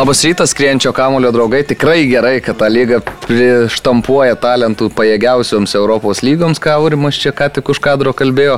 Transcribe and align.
Labas 0.00 0.24
rytas, 0.24 0.50
skrienčio 0.50 0.92
kamulio 0.92 1.28
draugai. 1.30 1.60
Tikrai 1.62 2.06
gerai, 2.08 2.38
kad 2.40 2.56
ta 2.56 2.70
lyga 2.72 3.02
prištampuoja 3.26 4.38
talentų 4.40 4.86
pajėgiausioms 4.96 5.76
Europos 5.76 6.22
lygoms, 6.24 6.56
ką 6.56 6.78
Aurimas 6.78 7.18
čia 7.20 7.34
ką 7.36 7.50
tik 7.58 7.68
už 7.68 7.82
kadro 7.84 8.14
kalbėjo. 8.16 8.54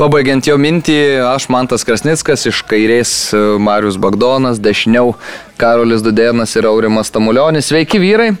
Pabaigiant 0.00 0.48
jo 0.48 0.56
mintį, 0.56 0.96
aš 1.28 1.50
Mantas 1.52 1.84
Krasnickas, 1.84 2.46
iš 2.48 2.62
kairės 2.64 3.12
e, 3.36 3.42
Marius 3.60 4.00
Bagdonas, 4.00 4.64
dešiniau 4.64 5.12
Karolis 5.60 6.00
Dudėnas 6.00 6.56
ir 6.56 6.70
Aurimas 6.72 7.12
Tamulionis. 7.12 7.68
Sveiki 7.68 8.00
vyrai! 8.00 8.32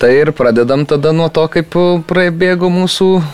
Tai 0.00 0.14
ir 0.16 0.32
pradedam 0.32 0.88
tada 0.88 1.12
nuo 1.12 1.28
to, 1.28 1.44
kaip 1.52 1.76
praibėgo 2.08 2.72
mūsų 2.72 3.14
e, 3.20 3.24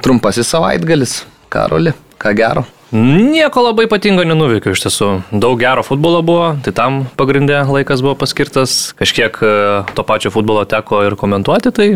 trumpasis 0.00 0.56
savaitgalis. 0.56 1.18
Karoli, 1.52 1.92
ką 2.16 2.38
gero? 2.40 2.64
Nieko 2.90 3.62
labai 3.62 3.84
ypatingo 3.86 4.24
nenuveikiau 4.26 4.74
iš 4.74 4.80
tiesų. 4.82 5.08
Daug 5.30 5.60
gero 5.60 5.84
futbolo 5.86 6.24
buvo, 6.26 6.46
tai 6.66 6.72
tam 6.74 7.04
pagrindė 7.18 7.60
laikas 7.68 8.02
buvo 8.02 8.16
paskirtas. 8.18 8.90
Kažkiek 8.98 9.36
e, 9.46 9.52
to 9.94 10.02
pačio 10.06 10.32
futbolo 10.34 10.64
teko 10.66 11.04
ir 11.06 11.14
komentuoti, 11.20 11.70
tai 11.70 11.86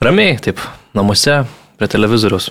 ramiai, 0.00 0.38
taip, 0.40 0.62
namuose, 0.96 1.42
prie 1.76 1.90
televizoriaus. 1.92 2.48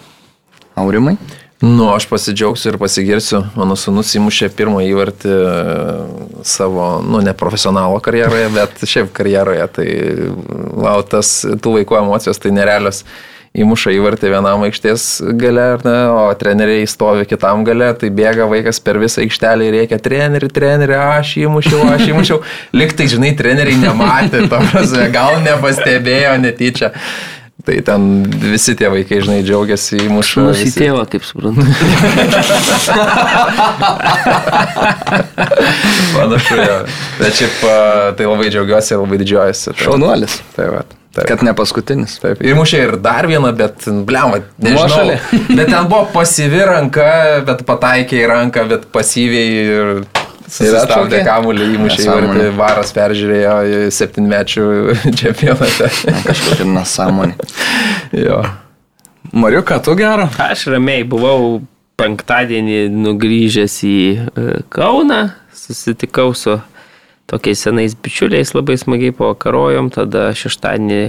Aurimai? 0.77 1.15
Nu, 1.63 1.87
aš 1.95 2.05
pasidžiaugsiu 2.11 2.73
ir 2.73 2.77
pasigirsiu. 2.77 3.41
Mano 3.57 3.73
sunus 3.79 4.13
įmušė 4.19 4.51
pirmą 4.53 4.85
įvartį 4.91 5.33
e, 5.33 5.51
savo, 6.45 6.87
nu, 7.01 7.23
ne 7.25 7.33
profesionalo 7.33 7.97
karjeroje, 8.05 8.53
bet 8.53 8.85
šiaip 8.85 9.13
karjeroje. 9.17 9.65
Tai 9.79 9.87
lautas 10.85 11.39
tų 11.41 11.79
vaikų 11.79 12.03
emocijos, 12.03 12.37
tai 12.43 12.53
nerealios 12.53 13.01
įmuša 13.53 13.91
įvartį 13.93 14.31
vienam 14.33 14.63
aikštės 14.65 15.03
gale, 15.37 15.67
ne, 15.85 15.97
o 16.09 16.23
treneriai 16.37 16.87
stovi 16.89 17.27
kitam 17.29 17.61
gale, 17.67 17.91
tai 17.99 18.09
bėga 18.13 18.47
vaikas 18.49 18.81
per 18.81 18.97
visą 19.01 19.21
aikštelę 19.21 19.67
ir 19.67 19.73
reikia 19.77 19.99
treneri, 20.01 20.49
treneri, 20.53 20.95
aš 20.97 21.35
įmušiau, 21.43 21.85
aš 21.93 22.03
įmušiau. 22.09 22.41
Liktai, 22.79 23.05
žinai, 23.11 23.31
treneriai 23.37 23.77
nematė, 23.83 24.37
prasme, 24.49 25.05
gal 25.13 25.33
nepastebėjo 25.45 26.33
netyčia. 26.41 26.89
Tai 27.63 27.75
ten 27.85 28.25
visi 28.41 28.73
tie 28.75 28.89
vaikai, 28.91 29.21
žinai, 29.23 29.43
džiaugiasi 29.45 30.01
įmušų. 30.07 30.41
Mūsų 30.49 30.65
visi... 30.65 30.79
tėvą, 30.81 31.05
kaip 31.07 31.23
suprantu. 31.23 31.61
Panašu, 36.17 36.57
jo. 36.57 36.81
Bet 37.21 37.31
šiaip 37.37 37.55
tai 38.17 38.25
labai 38.27 38.49
džiaugiuosi 38.49 38.97
ir 38.97 38.99
labai 39.05 39.21
didžiuojasi. 39.21 39.69
Tai, 39.69 39.79
Šaunuolis. 39.85 40.41
Tai 40.57 40.67
va. 40.73 40.83
Taip. 41.13 41.27
Kad 41.29 41.43
ne 41.45 41.53
paskutinis. 41.53 42.15
Taip. 42.23 42.39
Ir 42.41 42.55
mušė 42.57 42.79
ir 42.87 42.95
dar 43.01 43.27
vieną, 43.29 43.51
bet, 43.53 43.85
blem, 44.07 44.39
nežinau. 44.57 45.13
bet 45.59 45.67
ten 45.69 45.85
buvo 45.91 46.07
pasyvi 46.13 46.63
ranka, 46.65 47.05
bet 47.45 47.61
pataikė 47.67 48.23
į 48.23 48.29
ranką, 48.31 48.63
bet 48.71 48.87
pasyviai 48.95 49.51
ir 49.61 49.91
susistabdė 50.47 51.21
kamuolį, 51.27 51.67
įmušė 51.77 52.07
ir 52.17 52.57
varas 52.57 52.93
peržiūrėjo 52.95 53.91
septynmečių 53.93 54.65
čempionate. 55.21 55.91
Kažkokia 56.25 56.67
nesąmonė. 56.73 57.37
jo. 58.25 58.41
Mariu, 59.33 59.63
ką 59.65 59.79
tu 59.85 59.95
gero? 59.97 60.27
Aš 60.41 60.67
ramiai 60.73 61.05
buvau 61.09 61.61
penktadienį 62.01 62.87
nugrįžęs 62.89 63.79
į 63.85 63.97
e, 64.17 64.45
Kauną, 64.73 65.27
susitikau 65.57 66.33
su 66.37 66.57
tokiais 67.33 67.63
senais 67.65 67.95
bičiuliais 67.97 68.53
labai 68.53 68.77
smagiai 68.77 69.13
pakarojom, 69.17 69.89
tada 69.93 70.27
šeštadienį 70.37 70.99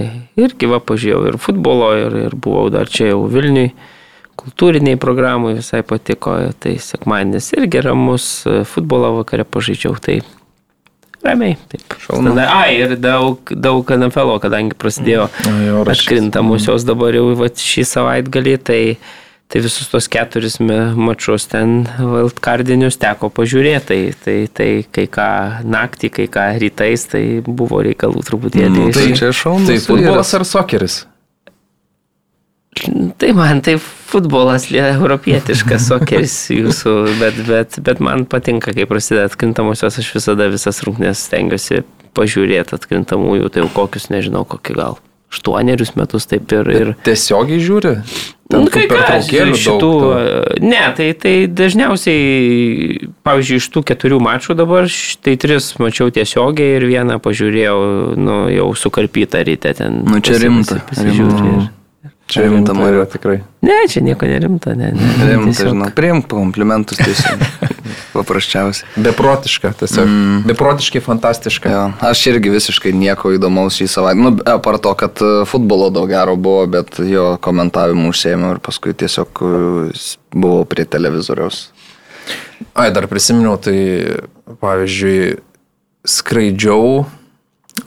irgi 0.41 0.69
va 0.71 0.81
pažiūrėjau 0.81 1.27
ir 1.29 1.37
futbolo, 1.41 1.91
ir, 1.99 2.17
ir 2.27 2.37
buvau 2.41 2.71
dar 2.73 2.89
čia 2.89 3.11
jau 3.11 3.25
Vilniui, 3.29 3.69
kultūriniai 4.39 4.97
programai 5.01 5.55
visai 5.59 5.83
patiko, 5.85 6.33
tai 6.61 6.77
sekmadienis 6.81 7.51
irgi 7.59 7.83
ramus, 7.85 8.29
futbolo 8.71 9.19
vakarė 9.19 9.45
pažaidžiau, 9.47 9.99
tai 10.01 10.19
ramiai, 11.25 11.59
taip. 11.71 11.97
Šaunu. 12.01 12.33
Ai, 12.41 12.79
ir 12.81 12.95
daug, 13.01 13.53
daug 13.53 13.93
NFL, 13.97 14.35
kadangi 14.43 14.77
prasidėjo 14.77 15.29
mm. 15.29 15.91
atkrintamusios 15.93 16.85
dabar 16.87 17.17
jau 17.17 17.29
va, 17.39 17.49
šį 17.49 17.85
savaitgalį, 17.91 18.57
tai 18.65 18.81
Tai 19.45 19.61
visus 19.61 19.87
tos 19.91 20.07
keturis 20.09 20.57
mačius 20.59 21.45
ten 21.51 21.83
valdkardinius 21.99 22.97
teko 22.97 23.29
pažiūrėti. 23.29 23.85
Tai, 23.87 23.99
tai, 24.25 24.37
tai 24.49 24.69
kai 24.89 25.05
ką 25.11 25.27
naktį, 25.69 26.09
kai 26.17 26.25
ką 26.33 26.45
rytais, 26.63 27.05
tai 27.11 27.25
buvo 27.45 27.83
reikalų 27.85 28.25
truputėlį. 28.25 28.87
Nu, 28.87 28.93
tai 28.95 29.11
čia 29.17 29.29
šaunu. 29.35 29.69
Tai 29.69 29.77
futbolas 29.85 30.33
ar 30.37 30.47
sokeris? 30.49 31.03
Tai 33.21 33.29
man 33.37 33.61
tai 33.63 33.77
futbolas, 33.79 34.67
europietiškas 34.75 35.85
sokeris 35.91 36.35
jūsų, 36.51 36.95
bet, 37.21 37.37
bet, 37.47 37.77
bet 37.85 38.01
man 38.03 38.25
patinka, 38.27 38.73
kai 38.75 38.83
prasideda 38.89 39.29
atkrintamosios, 39.29 40.01
aš 40.01 40.09
visada 40.17 40.49
visas 40.51 40.81
rungtynės 40.83 41.23
stengiuosi 41.29 41.85
pažiūrėti 42.17 42.75
atkrintamųjų, 42.75 43.51
tai 43.53 43.63
jau 43.63 43.69
kokius, 43.77 44.09
nežinau, 44.11 44.43
kokį 44.49 44.75
gal 44.75 44.99
aštuonerius 45.31 45.95
metus 45.99 46.27
taip 46.31 46.51
ir... 46.55 46.71
ir... 46.71 46.91
Tiesiogiai 47.07 47.63
žiūri? 47.63 47.95
Ten 48.45 48.61
nu, 48.61 48.69
kai 48.69 48.85
ką, 48.85 49.21
šitų, 49.57 49.91
ne, 50.61 50.81
tai, 50.93 51.07
tai 51.17 51.33
dažniausiai, 51.49 53.07
pavyzdžiui, 53.25 53.57
iš 53.57 53.67
tų 53.73 53.81
keturių 53.89 54.19
mačų 54.21 54.53
dabar, 54.59 54.85
tai 55.25 55.33
tris 55.41 55.71
mačiau 55.81 56.13
tiesiogiai 56.13 56.75
ir 56.77 56.85
vieną 56.85 57.17
pažiūrėjau, 57.25 57.79
nu, 58.21 58.35
jau 58.53 58.67
sukarpytą 58.77 59.41
ryte 59.49 59.73
ten. 59.81 60.03
Nu, 60.05 60.21
čia 60.21 60.37
rimta. 60.43 60.77
Pasižiūrėjau. 60.91 61.65
Čia 62.29 62.45
rimta, 62.45 62.73
Marija, 62.77 63.07
tikrai. 63.09 63.39
Ne, 63.65 63.79
čia 63.89 64.05
nieko 64.05 64.29
nerimta, 64.29 64.77
ne. 64.77 64.91
ne 64.93 65.25
rimta, 65.29 65.49
tiesiog... 65.49 65.73
žinau, 65.73 65.89
priimk 65.97 66.29
komplimentus 66.29 67.01
tiesiog. 67.01 67.41
Paprasčiausiai. 68.13 68.87
Beprotiška, 69.05 69.73
tiesiog. 69.81 70.07
Mm. 70.07 70.43
Beprotiškai 70.49 71.01
fantastiška. 71.03 71.71
Ja, 71.71 71.83
aš 72.09 72.25
irgi 72.31 72.53
visiškai 72.53 72.93
nieko 72.95 73.33
įdomaus 73.35 73.79
šį 73.79 73.89
savaitę. 73.91 74.21
Nu, 74.23 74.31
apart 74.55 74.83
to, 74.85 74.93
kad 74.99 75.19
e, 75.23 75.31
futbolo 75.49 75.89
daug 75.93 76.09
gero 76.11 76.37
buvo, 76.39 76.63
bet 76.77 76.99
jo 77.03 77.33
komentavimu 77.43 78.11
užsėmiau 78.13 78.55
ir 78.55 78.63
paskui 78.63 78.95
tiesiog 78.97 79.43
e, 79.43 79.89
buvau 80.35 80.63
prie 80.69 80.87
televizoriaus. 80.87 81.67
Ai, 82.73 82.89
dar 82.95 83.07
prisiminiau, 83.11 83.57
tai 83.61 83.77
pavyzdžiui, 84.63 85.35
skraidžiau 86.05 87.05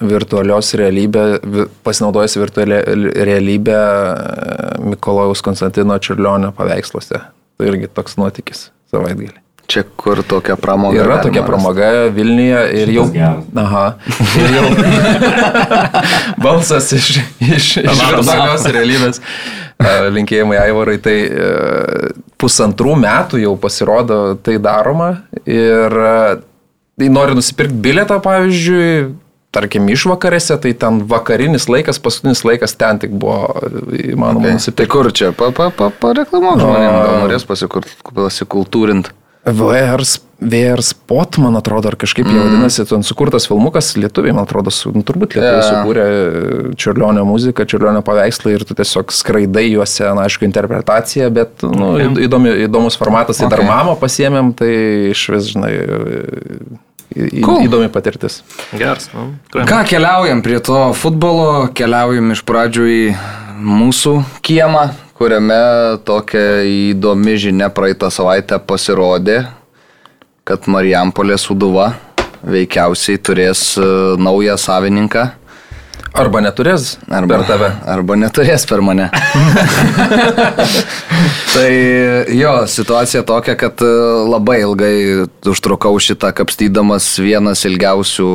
virtualios 0.05 0.75
realybė, 0.79 1.25
pasinaudojęs 1.87 2.37
virtualią 2.39 2.81
realybę 3.29 3.79
e, 3.81 4.79
Mikolojaus 4.93 5.43
Konstantino 5.43 5.99
Čiurlionio 5.99 6.53
paveiksluose. 6.57 7.21
Tai 7.59 7.71
irgi 7.73 7.91
toks 7.91 8.19
nuotykis 8.21 8.69
savaitgalį. 8.93 9.48
Čia 9.69 9.83
kur 10.01 10.23
tokia 10.25 10.57
pramoga. 10.57 10.97
Yra 10.97 11.19
tokia 11.21 11.43
pramoga 11.45 11.89
Vilniuje 12.09 12.61
ir 12.81 12.93
jau... 12.95 13.03
Aha. 13.61 13.83
Ir 14.41 14.55
jau 14.55 14.69
balsas 16.45 16.89
iš, 16.97 17.09
iš, 17.45 17.67
iš 17.83 18.01
virtualios 18.01 18.65
realybės. 18.65 19.21
E, 19.77 19.93
linkėjimai 20.17 20.57
Aivarai, 20.63 20.97
tai 21.05 21.19
e, 21.29 21.51
pusantrų 22.41 22.97
metų 23.05 23.43
jau 23.45 23.53
pasirodo 23.61 24.19
tai 24.41 24.57
daroma 24.57 25.11
ir 25.45 26.01
tai 26.99 27.13
nori 27.13 27.37
nusipirkti 27.37 27.77
bilietą, 27.85 28.23
pavyzdžiui, 28.25 28.89
tarkim, 29.53 29.93
išvakarėse, 29.93 30.57
tai 30.65 30.73
ten 30.81 31.05
vakarinis 31.13 31.69
laikas, 31.69 32.01
paskutinis 32.01 32.41
laikas 32.49 32.73
ten 32.81 33.05
tik 33.05 33.13
buvo 33.21 33.53
įmanoma 33.93 34.49
okay. 34.49 34.57
nusipirkti. 34.57 34.81
Tai 34.81 34.91
kur 34.97 35.13
čia, 35.13 35.31
pareklamuok 35.37 35.77
pa, 35.77 35.93
pa, 35.93 36.27
pa 36.33 36.59
žmonėms, 36.65 37.01
gal 37.05 37.25
norės 37.27 37.49
pasikultūrinti. 38.17 39.19
VR, 39.55 40.03
VR 40.39 40.83
Spot, 40.85 41.39
man 41.43 41.57
atrodo, 41.59 41.91
ar 41.91 41.97
kažkaip 41.99 42.27
mm. 42.27 42.35
jie 42.35 42.43
vadinasi, 42.45 42.87
ten 42.91 43.05
sukurtas 43.07 43.49
filmukas, 43.51 43.91
lietuviai, 43.99 44.35
man 44.37 44.47
atrodo, 44.47 44.73
su, 44.75 44.93
nu, 44.95 45.05
turbūt 45.07 45.37
lietuviai 45.37 45.61
yeah. 45.61 45.69
sukūrė 45.69 46.75
Čiurlionio 46.79 47.25
muziką, 47.29 47.67
Čiurlionio 47.69 48.03
paveikslą 48.07 48.55
ir 48.55 48.67
tu 48.69 48.77
tiesiog 48.79 49.15
skraidai 49.15 49.69
juose, 49.71 50.05
na, 50.07 50.27
aišku, 50.29 50.47
interpretacija, 50.49 51.31
bet 51.35 51.65
nu, 51.67 51.95
okay. 51.95 52.27
įdomi, 52.29 52.53
įdomus 52.69 52.99
formatas, 53.01 53.41
tai 53.41 53.49
okay. 53.49 53.57
dar 53.57 53.67
mamą 53.69 53.97
pasiemėm, 54.03 54.53
tai 54.59 54.75
iš 55.15 55.25
vis, 55.35 55.55
žinai, 55.55 55.73
Į, 57.09 57.41
cool. 57.41 57.63
Įdomi 57.65 57.89
patirtis. 57.89 58.43
Geras. 58.77 59.09
Nu, 59.15 59.31
Ką 59.49 59.79
keliaujam 59.89 60.43
prie 60.45 60.59
to 60.63 60.91
futbolo, 60.95 61.71
keliaujam 61.75 62.35
iš 62.35 62.43
pradžių 62.47 62.85
į 62.93 63.01
mūsų 63.59 64.15
kiemą, 64.45 64.89
kuriame 65.19 65.59
tokia 66.07 66.63
įdomi 66.69 67.35
žinia 67.41 67.69
praeitą 67.75 68.11
savaitę 68.13 68.59
pasirodė, 68.63 69.41
kad 70.47 70.69
Marijampolė 70.71 71.39
Suduva 71.41 71.91
veikiausiai 72.47 73.19
turės 73.19 73.63
e, 73.77 73.87
naują 74.23 74.57
savininką. 74.61 75.27
Arba 76.17 76.41
neturės 76.41 76.97
arba, 77.13 77.37
per 77.37 77.45
tave. 77.49 77.69
Arba 77.89 78.17
neturės 78.19 78.65
per 78.69 78.81
mane. 78.85 79.09
tai 81.55 81.69
jo, 82.33 82.55
situacija 82.71 83.23
tokia, 83.29 83.55
kad 83.61 83.83
e, 83.85 83.91
labai 84.31 84.59
ilgai 84.65 84.95
užtrukau 85.53 85.95
šitą 86.03 86.33
kapstydamas 86.37 87.11
vienas 87.21 87.65
ilgiausių 87.69 88.31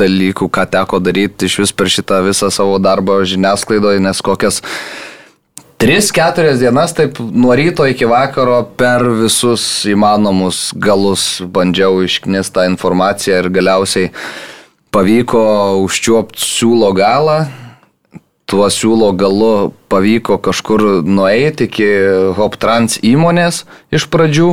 dalykų, 0.00 0.50
ką 0.54 0.66
teko 0.76 1.02
daryti 1.02 1.50
iš 1.50 1.60
vis 1.64 1.74
per 1.74 1.90
šitą 1.92 2.22
visą 2.28 2.52
savo 2.54 2.78
darbą 2.82 3.20
žiniasklaidoje, 3.26 4.02
nes 4.06 4.22
kokias 4.24 4.62
3-4 5.80 6.58
dienas, 6.60 6.92
taip 6.92 7.16
nuo 7.18 7.54
ryto 7.56 7.86
iki 7.88 8.04
vakaro 8.04 8.58
per 8.76 9.06
visus 9.22 9.64
įmanomus 9.88 10.70
galus 10.76 11.38
bandžiau 11.40 12.02
išknis 12.04 12.52
tą 12.52 12.66
informaciją 12.68 13.38
ir 13.40 13.48
galiausiai 13.54 14.10
pavyko 14.94 15.42
užčiuopti 15.84 16.42
siūlo 16.44 16.92
galą. 16.96 17.44
Tuo 18.50 18.66
siūlo 18.66 19.12
galu 19.14 19.70
pavyko 19.92 20.40
kažkur 20.42 21.04
nueiti 21.06 21.68
iki 21.68 21.88
HopTrans 22.38 22.98
įmonės 23.06 23.64
iš 23.94 24.08
pradžių. 24.10 24.50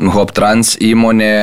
HopTrans 0.00 0.74
įmonė 0.80 1.34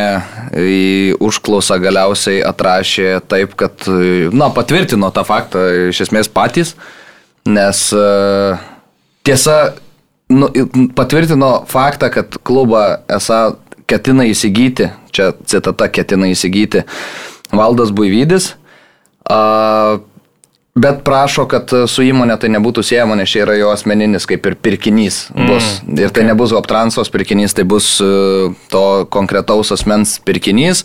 į 0.57 0.85
užklausą 1.23 1.77
galiausiai 1.79 2.41
atrašė 2.43 3.19
taip, 3.29 3.53
kad, 3.59 3.85
na, 4.33 4.49
patvirtino 4.49 5.11
tą 5.13 5.23
faktą 5.27 5.67
iš 5.91 6.07
esmės 6.07 6.31
patys 6.33 6.73
nes 7.47 7.93
uh, 7.93 8.57
tiesa 9.23 9.73
nu, 10.29 10.49
patvirtino 10.95 11.63
faktą, 11.67 12.11
kad 12.11 12.37
klubą 12.43 12.83
esą 13.07 13.55
ketina 13.87 14.27
įsigyti, 14.27 14.91
čia 15.15 15.31
citata 15.47 15.87
ketina 15.87 16.27
įsigyti 16.33 16.83
Valdas 17.51 17.93
Buivydis. 17.95 18.53
Bet 20.77 20.99
prašo, 21.01 21.47
kad 21.49 21.71
su 21.89 22.03
įmonė 22.05 22.35
tai 22.37 22.51
nebūtų 22.53 22.83
siejama, 22.85 23.15
nes 23.17 23.31
čia 23.31 23.41
yra 23.47 23.55
jo 23.57 23.71
asmeninis 23.73 24.27
kaip 24.29 24.45
ir 24.45 24.55
pirkinys 24.61 25.23
bus. 25.33 25.79
Mm, 25.81 25.95
ir 26.03 26.11
tai 26.11 26.21
okay. 26.21 26.27
nebus 26.29 26.53
Hoptransos 26.53 27.09
pirkinys, 27.09 27.55
tai 27.57 27.65
bus 27.65 27.95
e, 28.03 28.09
to 28.69 28.83
konkretaus 29.13 29.73
asmens 29.73 30.19
pirkinys. 30.21 30.83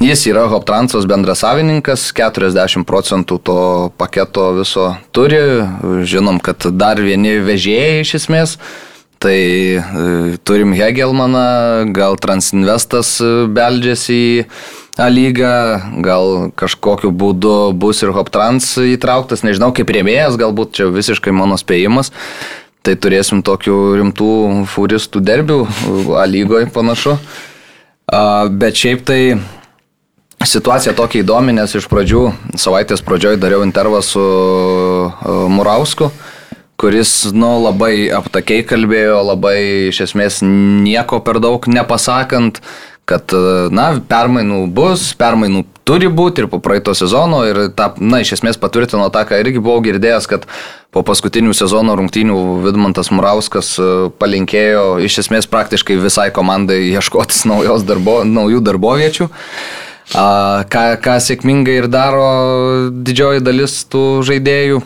Jis 0.00 0.24
yra 0.30 0.46
Hoptransos 0.48 1.04
bendrasavininkas, 1.10 2.06
40 2.16 2.86
procentų 2.88 3.38
to 3.44 3.58
paketo 4.00 4.48
viso 4.56 4.88
turi. 5.12 5.42
Žinom, 6.08 6.40
kad 6.40 6.70
dar 6.72 7.02
vieni 7.04 7.36
vežėjai 7.44 8.06
iš 8.06 8.14
esmės. 8.22 8.56
Tai 9.20 9.36
e, 9.36 9.84
turim 10.48 10.72
Hegelmaną, 10.76 11.92
gal 11.92 12.16
Transinvestas 12.16 13.18
e, 13.20 13.30
beldžiasi 13.52 14.16
į 14.16 14.34
A 14.96 15.10
lyga, 15.12 15.82
gal 16.00 16.48
kažkokiu 16.56 17.10
būdu 17.12 17.74
bus 17.76 18.00
ir 18.00 18.14
Hoptrans 18.16 18.70
įtrauktas, 18.80 19.42
nežinau, 19.44 19.68
kaip 19.76 19.90
rėmėjas, 19.92 20.38
galbūt 20.40 20.78
čia 20.78 20.86
visiškai 20.88 21.34
mano 21.36 21.58
spėjimas. 21.60 22.14
Tai 22.80 22.94
turėsim 22.96 23.42
tokių 23.44 23.76
rimtų 23.98 24.30
furistų 24.70 25.20
derbių 25.20 25.58
A 26.16 26.24
lygoje 26.30 26.70
panašu. 26.72 27.18
A, 28.06 28.46
bet 28.48 28.78
šiaip 28.78 29.04
tai 29.04 29.20
situacija 30.46 30.94
tokia 30.96 31.20
įdomi, 31.20 31.52
nes 31.58 31.76
iš 31.76 31.90
pradžių, 31.92 32.22
savaitės 32.56 33.04
pradžioj 33.04 33.36
dariau 33.42 33.66
intervą 33.66 34.00
su 34.06 34.24
Murausku 35.52 36.12
kuris, 36.76 37.10
nu, 37.32 37.56
labai 37.64 38.08
aptakiai 38.12 38.64
kalbėjo, 38.68 39.20
labai 39.24 39.56
iš 39.88 40.02
esmės 40.10 40.42
nieko 40.44 41.22
per 41.24 41.40
daug 41.40 41.64
nepasakant, 41.72 42.60
kad, 43.06 43.32
na, 43.70 43.86
permainų 44.10 44.64
bus, 44.74 45.12
permainų 45.18 45.62
turi 45.86 46.08
būti 46.10 46.42
ir 46.42 46.48
po 46.50 46.58
praeito 46.62 46.90
sezono 46.98 47.44
ir, 47.46 47.60
ta, 47.78 47.92
na, 48.02 48.18
iš 48.24 48.34
esmės 48.40 48.58
patvirtino 48.58 49.06
tą, 49.14 49.22
ką 49.28 49.38
irgi 49.44 49.62
buvau 49.62 49.78
girdėjęs, 49.84 50.26
kad 50.30 50.48
po 50.94 51.04
paskutinių 51.06 51.54
sezono 51.54 51.94
rungtynių 51.98 52.36
Vidmantas 52.64 53.12
Murauskas 53.14 53.76
e, 53.78 53.88
palinkėjo 54.18 54.96
iš 55.06 55.20
esmės 55.22 55.46
praktiškai 55.52 55.98
visai 56.02 56.30
komandai 56.34 56.80
ieškotis 56.88 57.44
darbo, 57.86 58.22
naujų 58.26 58.62
darboviečių. 58.66 59.28
Ką, 60.06 60.82
ką 61.02 61.16
sėkmingai 61.18 61.80
ir 61.80 61.88
daro 61.90 62.26
didžioji 62.94 63.42
dalis 63.42 63.80
tų 63.90 64.22
žaidėjų. 64.26 64.82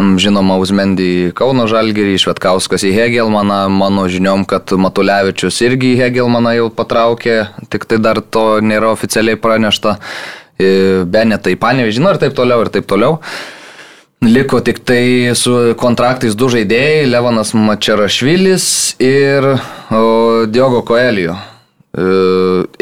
Mm, 0.00 0.16
žinoma, 0.16 0.56
Uzmendy 0.56 1.28
Kauno 1.36 1.66
Žalgerį, 1.68 2.14
Švetkauskas 2.22 2.86
į 2.88 2.94
Hegelmaną, 2.96 3.66
mano 3.68 4.06
žiniom, 4.08 4.46
kad 4.48 4.72
Matulevičius 4.72 5.60
irgi 5.66 5.92
į 5.92 5.98
Hegelmaną 6.00 6.54
jau 6.56 6.68
patraukė, 6.72 7.34
tik 7.68 7.84
tai 7.90 7.98
dar 8.00 8.22
to 8.24 8.62
nėra 8.64 8.94
oficialiai 8.94 9.36
pranešta, 9.36 9.98
Benetai 10.60 11.54
Panevežino 11.60 12.14
ir 12.14 12.20
taip 12.20 12.32
toliau, 12.36 12.64
ir 12.64 12.72
taip 12.72 12.88
toliau. 12.88 13.20
Liko 14.24 14.60
tik 14.64 14.82
tai 14.88 15.32
su 15.36 15.52
kontraktais 15.80 16.36
du 16.36 16.48
žaidėjai, 16.52 17.06
Levanas 17.08 17.52
Mačerašvilis 17.56 18.66
ir 19.04 19.52
Diogo 20.52 20.84
Koelio. 20.88 21.36
E, 21.90 22.04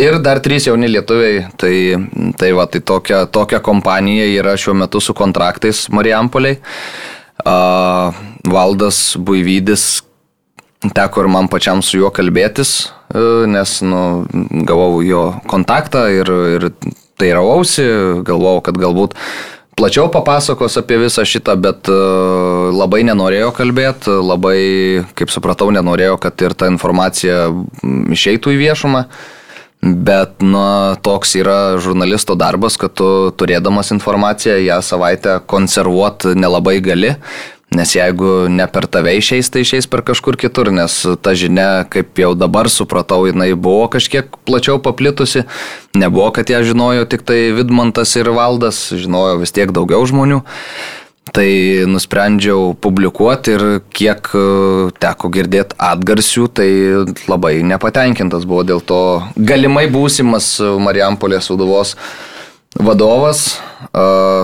ir 0.00 0.18
dar 0.24 0.40
trys 0.44 0.68
jauni 0.68 0.90
lietuviai, 0.90 1.46
tai, 1.56 1.74
tai, 2.36 2.50
va, 2.56 2.66
tai 2.68 2.82
tokia, 2.84 3.24
tokia 3.32 3.62
kompanija 3.64 4.26
yra 4.36 4.56
šiuo 4.58 4.76
metu 4.76 5.00
su 5.00 5.16
kontraktais 5.16 5.86
Marijampoliai. 5.94 6.60
Valdas 8.48 9.16
Buivydis, 9.16 10.02
teko 10.94 11.22
ir 11.22 11.28
man 11.32 11.48
pačiam 11.48 11.80
su 11.82 12.00
juo 12.00 12.10
kalbėtis, 12.14 12.90
e, 13.14 13.22
nes 13.50 13.78
nu, 13.86 14.02
gavau 14.68 15.00
jo 15.06 15.28
kontaktą 15.48 16.08
ir, 16.12 16.32
ir 16.58 16.68
rauausi, 17.18 17.86
galvojau, 18.26 18.60
kad 18.68 18.78
galbūt 18.78 19.16
plačiau 19.78 20.10
papasakos 20.10 20.76
apie 20.80 20.98
visą 20.98 21.24
šitą, 21.28 21.54
bet 21.62 21.88
uh, 21.92 22.68
labai 22.74 23.04
nenorėjo 23.06 23.52
kalbėti, 23.56 24.12
labai, 24.18 24.60
kaip 25.18 25.32
supratau, 25.32 25.70
nenorėjo, 25.74 26.18
kad 26.22 26.46
ir 26.46 26.56
ta 26.58 26.70
informacija 26.72 27.48
išeitų 28.14 28.56
į 28.56 28.62
viešumą. 28.66 29.04
Bet 29.78 30.42
na, 30.42 30.98
toks 31.06 31.36
yra 31.38 31.78
žurnalisto 31.78 32.34
darbas, 32.34 32.74
kad 32.80 32.96
tu 32.98 33.30
turėdamas 33.38 33.92
informaciją 33.94 34.56
ją 34.64 34.80
savaitę 34.82 35.36
konservuoti 35.46 36.34
nelabai 36.34 36.80
gali. 36.82 37.12
Nes 37.68 37.90
jeigu 37.92 38.48
ne 38.48 38.64
per 38.72 38.86
tave 38.88 39.12
išeis, 39.18 39.50
tai 39.52 39.60
išeis 39.60 39.84
per 39.92 40.00
kažkur 40.06 40.38
kitur, 40.40 40.70
nes 40.72 40.94
ta 41.20 41.34
žinia, 41.36 41.84
kaip 41.92 42.16
jau 42.16 42.30
dabar 42.32 42.70
supratau, 42.72 43.26
jinai 43.28 43.50
buvo 43.52 43.90
kažkiek 43.92 44.38
plačiau 44.48 44.80
paplitusi. 44.80 45.44
Nebuvo, 45.92 46.30
kad 46.32 46.48
ją 46.48 46.62
žinojo 46.64 47.04
tik 47.12 47.26
tai 47.28 47.50
Vidmantas 47.52 48.14
ir 48.16 48.30
Valdas, 48.32 48.86
žinojo 48.96 49.42
vis 49.42 49.52
tiek 49.52 49.74
daugiau 49.76 50.00
žmonių. 50.08 50.40
Tai 51.36 51.50
nusprendžiau 51.92 52.72
publikuoti 52.80 53.52
ir 53.52 53.64
kiek 53.92 54.30
e, 54.32 54.44
teko 54.96 55.28
girdėti 55.28 55.76
atgarsių, 55.76 56.46
tai 56.48 56.70
labai 57.28 57.58
nepatenkintas 57.68 58.48
buvo 58.48 58.64
dėl 58.64 58.80
to 58.80 59.02
galimai 59.36 59.90
būsimas 59.92 60.54
Marijampolės 60.80 61.52
vadovos 61.52 61.98
vadovas. 62.76 63.58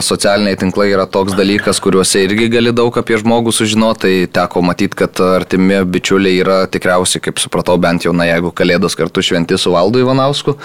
Socialiniai 0.01 0.57
tinklai 0.59 0.89
yra 0.95 1.05
toks 1.11 1.35
dalykas, 1.37 1.81
kuriuose 1.83 2.25
irgi 2.25 2.49
gali 2.53 2.73
daug 2.75 2.95
apie 2.99 3.19
žmogų 3.21 3.53
sužinoti. 3.55 4.01
Tai 4.05 4.15
teko 4.41 4.63
matyti, 4.65 4.99
kad 4.99 5.21
artimi 5.27 5.83
bičiuliai 5.85 6.41
yra 6.43 6.59
tikriausiai, 6.71 7.23
kaip 7.25 7.43
supratau, 7.43 7.77
bent 7.81 8.07
jau, 8.07 8.15
na, 8.17 8.27
jeigu 8.31 8.53
kalėdos 8.57 8.97
kartu 8.99 9.25
šventi 9.25 9.59
su 9.61 9.75
Valdu 9.75 10.03
Ivanausku. 10.03 10.57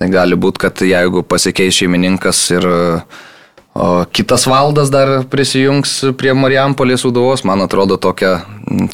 Tai 0.00 0.08
gali 0.12 0.38
būti, 0.40 0.62
kad 0.62 0.80
jeigu 0.84 1.24
pasikeis 1.28 1.76
šeimininkas 1.76 2.38
ir 2.54 2.68
o, 2.68 3.88
kitas 4.12 4.46
valdas 4.48 4.92
dar 4.92 5.20
prisijungs 5.28 5.98
prie 6.20 6.32
Marijampolės 6.36 7.04
suduvos, 7.04 7.44
man 7.44 7.60
atrodo 7.66 8.00
tokia 8.00 8.38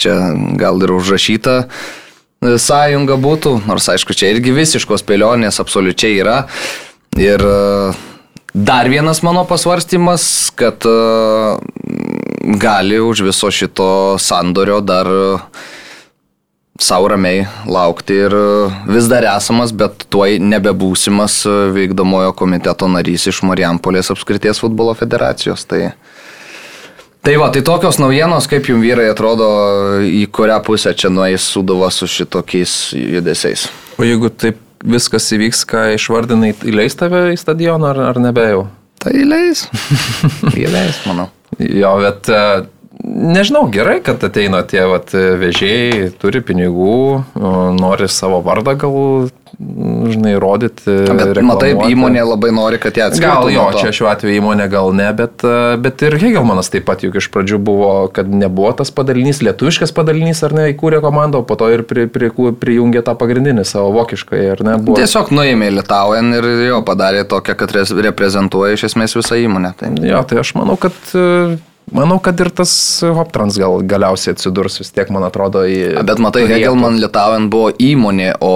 čia 0.03 0.17
gal 0.59 0.83
ir 0.83 0.97
užrašyta 0.97 1.61
sąjunga 2.43 3.17
būtų, 3.19 3.55
nors 3.67 3.87
aišku, 3.91 4.15
čia 4.19 4.33
irgi 4.35 4.53
visiškos 4.55 5.03
spėlionės 5.03 5.61
absoliučiai 5.63 6.19
yra. 6.21 6.43
Ir 7.17 7.41
e, 7.41 7.93
dar 8.53 8.89
vienas 8.89 9.23
mano 9.23 9.45
pasvarstymas, 9.49 10.53
kad 10.55 10.85
e, 10.85 10.97
gali 12.61 13.01
už 13.01 13.23
viso 13.25 13.51
šito 13.51 14.19
sandorio 14.21 14.81
dar 14.81 15.07
e, 15.07 15.39
savo 16.81 17.09
ramiai 17.09 17.47
laukti 17.65 18.19
ir 18.27 18.37
vis 18.85 19.09
dar 19.09 19.25
esamas, 19.33 19.73
bet 19.73 20.05
tuoj 20.13 20.37
nebebūsimas 20.45 21.39
vykdomojo 21.73 22.35
komiteto 22.37 22.89
narys 22.93 23.25
iš 23.33 23.41
Marijampolės 23.49 24.13
apskrities 24.13 24.61
futbolo 24.61 24.93
federacijos. 24.93 25.65
Tai, 25.65 25.81
tai 27.25 27.39
va, 27.41 27.49
tai 27.49 27.65
tokios 27.65 27.97
naujienos, 28.03 28.45
kaip 28.53 28.69
jums 28.69 28.85
vyrai 28.85 29.09
atrodo, 29.15 29.49
į 30.05 30.27
kurią 30.29 30.61
pusę 30.69 30.93
čia 30.93 31.09
nueis 31.09 31.49
Sudova 31.49 31.89
su 31.89 32.05
šitokiais 32.05 32.77
judesiais. 32.93 33.71
O 33.97 34.05
jeigu 34.05 34.29
taip 34.29 34.66
viskas 34.85 35.29
įvyks, 35.37 35.65
ką 35.69 35.85
išvardinai, 35.97 36.53
įleis 36.69 36.99
tave 36.99 37.31
į 37.35 37.41
stadioną 37.41 37.93
ar, 37.95 38.03
ar 38.13 38.21
nebejau? 38.23 38.67
Tai 39.03 39.13
įleis. 39.17 39.67
įleis, 40.65 41.03
manau. 41.09 41.29
Jo, 41.61 41.95
bet 42.03 42.29
e, 42.33 42.43
nežinau, 43.07 43.67
gerai, 43.73 44.01
kad 44.05 44.25
ateina 44.27 44.63
tie 44.69 44.83
vat, 44.91 45.13
vežėjai, 45.15 46.11
turi 46.21 46.43
pinigų, 46.45 46.99
nori 47.79 48.09
savo 48.11 48.43
vardą 48.45 48.77
gal 48.81 48.99
žinai, 49.59 50.35
rodyti. 50.41 50.85
Bet 51.17 51.41
matai, 51.47 51.71
įmonė 51.89 52.23
labai 52.27 52.51
nori, 52.55 52.81
kad 52.81 52.97
jie 52.99 53.07
atskirtų. 53.07 53.49
Gal 53.49 53.51
jo, 53.55 53.65
čia 53.79 53.93
šiuo 53.97 54.11
atveju 54.11 54.41
įmonė 54.41 54.67
gal 54.73 54.93
ne, 54.97 55.09
bet, 55.17 55.45
bet 55.83 56.05
ir 56.05 56.17
Hegelmanas 56.21 56.69
taip 56.73 56.85
pat 56.89 57.05
juk 57.07 57.17
iš 57.21 57.31
pradžių 57.33 57.61
buvo, 57.65 57.91
kad 58.13 58.29
nebuvo 58.29 58.75
tas 58.77 58.93
padalinys, 58.95 59.41
lietuviškas 59.47 59.95
padalinys 59.97 60.43
ar 60.47 60.57
ne, 60.57 60.67
įkūrė 60.75 61.01
komandą, 61.05 61.41
o 61.41 61.49
po 61.49 61.57
to 61.61 61.71
ir 61.73 61.87
pri, 61.89 62.05
pri, 62.13 62.31
prijungė 62.61 63.05
tą 63.07 63.17
pagrindinį 63.19 63.65
savo 63.69 63.95
vokiškai, 63.97 64.43
ar 64.57 64.65
ne? 64.67 64.77
Buvo... 64.83 64.99
Tiesiog 65.01 65.33
nuėmė 65.37 65.73
Litaujan 65.79 66.35
ir 66.37 66.51
jo 66.69 66.83
padarė 66.87 67.25
tokią, 67.29 67.57
kad 67.57 67.73
reprezentuoja 68.11 68.77
iš 68.77 68.91
esmės 68.91 69.17
visą 69.17 69.41
įmonę. 69.41 69.73
Tai... 69.81 69.95
Jo, 70.05 70.21
tai 70.29 70.43
aš 70.45 70.53
manau, 70.59 70.77
kad 70.81 70.97
Manau, 71.95 72.17
kad 72.19 72.41
ir 72.43 72.49
tas 72.51 72.71
Hoptrans 73.15 73.55
gal 73.63 73.79
galiausiai 73.87 74.35
atsidurs 74.35 74.81
vis 74.81 74.89
tiek, 74.91 75.07
man 75.15 75.23
atrodo, 75.23 75.63
į... 75.71 76.03
Bet 76.09 76.19
matai. 76.19 76.43
Hegelman 76.51 76.97
Lietuvien 76.99 77.47
buvo 77.53 77.69
įmonė, 77.79 78.33
o 78.43 78.51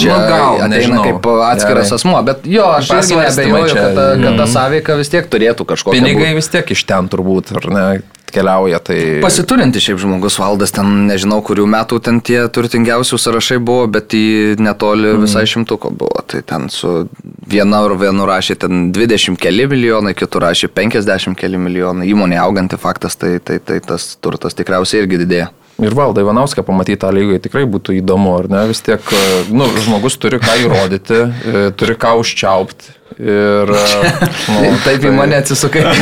čia 0.00 0.14
Nu, 0.16 0.22
gal, 0.24 0.46
ateina 0.56 0.70
nežinau. 0.72 1.02
kaip 1.04 1.28
atskiras 1.50 1.90
Gerai. 1.90 1.98
asmuo. 2.00 2.22
Bet 2.24 2.48
jo, 2.48 2.64
aš 2.78 2.88
irgi 2.96 3.18
nebejoju, 3.20 3.74
kad 3.76 4.00
kad 4.24 4.40
ta 4.40 4.46
sąveika 4.54 4.96
vis 4.96 5.12
tiek 5.12 5.28
turėtų 5.28 5.68
kažkokią. 5.68 5.98
Pinigai 6.00 6.30
būt. 6.32 6.40
vis 6.40 6.48
tiek 6.56 6.72
iš 6.72 6.86
ten 6.88 7.12
turbūt, 7.12 7.52
ar 7.60 7.68
ne, 7.76 7.84
keliauja, 8.34 8.80
tai... 8.84 8.98
Pasiturinti 9.24 9.82
šiaip 9.82 10.00
žmogus 10.02 10.38
valdas, 10.40 10.72
ten 10.76 11.06
nežinau, 11.08 11.40
kurių 11.46 11.66
metų 11.70 12.00
ten 12.06 12.20
tie 12.24 12.40
turtingiausių 12.52 13.18
sąrašai 13.20 13.58
buvo, 13.62 13.86
bet 13.92 14.16
į 14.16 14.56
netoli 14.62 15.14
visai 15.20 15.44
šimtuko 15.50 15.92
buvo. 15.92 16.24
Tai 16.30 16.42
ten 16.46 16.68
su 16.72 17.04
viena 17.50 17.82
ar 17.86 17.96
vienu 18.00 18.26
rašė 18.28 18.58
ten 18.64 18.90
20 18.96 19.38
keli 19.40 19.68
milijonai, 19.70 20.14
kitur 20.18 20.46
rašė 20.46 20.70
50 20.74 21.38
keli 21.38 21.60
milijonai. 21.60 22.08
Įmonė 22.10 22.40
auganti 22.42 22.78
faktas, 22.80 23.18
tai, 23.20 23.38
tai, 23.44 23.58
tai 23.58 23.80
tas 23.84 24.14
turtas 24.22 24.56
tikriausiai 24.58 25.04
irgi 25.04 25.24
didėja. 25.24 25.50
Ir 25.80 25.94
valdą 25.96 26.20
Ivanauską 26.20 26.62
pamatyti 26.62 27.00
tą 27.00 27.10
lygoje 27.14 27.40
tikrai 27.40 27.64
būtų 27.68 27.94
įdomu, 28.00 28.34
ar 28.36 28.48
ne? 28.52 28.62
Vis 28.68 28.82
tiek, 28.84 29.00
e, 29.16 29.20
nu, 29.54 29.68
žmogus 29.80 30.18
turi 30.20 30.40
ką 30.42 30.56
įrodyti, 30.66 31.20
e, 31.20 31.62
turi 31.76 31.96
ką 31.96 32.16
užčiaupti. 32.20 32.96
Ir... 33.16 33.72
e, 33.72 34.10
Nu, 34.60 34.74
Taip 34.84 35.06
į 35.08 35.14
mane 35.16 35.40
atsisukai. 35.40 35.84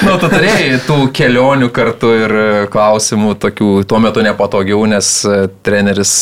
Nu, 0.00 0.14
tu 0.16 0.30
turėjai 0.32 0.78
tų 0.86 0.96
kelionių 1.12 1.68
kartu 1.76 2.14
ir 2.16 2.32
klausimų 2.72 3.34
tokių 3.42 3.72
tuo 3.90 3.98
metu 4.00 4.22
nepatogiau, 4.24 4.80
nes 4.88 5.10
treneris 5.66 6.14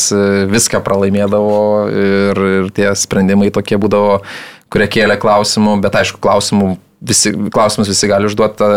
viską 0.51 0.81
pralaimėdavo 0.83 1.61
ir, 1.93 2.43
ir 2.57 2.67
tie 2.75 2.89
sprendimai 2.99 3.53
tokie 3.55 3.79
būdavo, 3.79 4.19
kurie 4.67 4.89
kėlė 4.91 5.15
klausimų, 5.21 5.77
bet 5.85 5.95
aišku, 6.01 6.19
klausimų 6.25 6.73
visi, 7.01 7.33
klausimus 7.51 7.89
visi 7.89 8.07
gali 8.07 8.27
užduoti, 8.29 8.69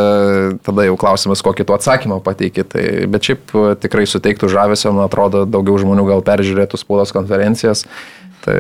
tada 0.62 0.86
jau 0.86 0.96
klausimas, 1.00 1.42
kokį 1.44 1.66
tu 1.66 1.76
atsakymą 1.76 2.20
pateikį. 2.24 2.64
Tai, 2.72 2.84
bet 3.12 3.28
šiaip 3.28 3.54
e, 3.54 3.68
tikrai 3.82 4.06
suteiktų 4.08 4.50
žavesio, 4.52 4.92
man 4.94 5.08
atrodo, 5.08 5.44
daugiau 5.48 5.78
žmonių 5.82 6.06
gal 6.08 6.24
peržiūrėtų 6.26 6.80
spaudos 6.80 7.14
konferencijas. 7.14 7.86
Tai, 8.42 8.56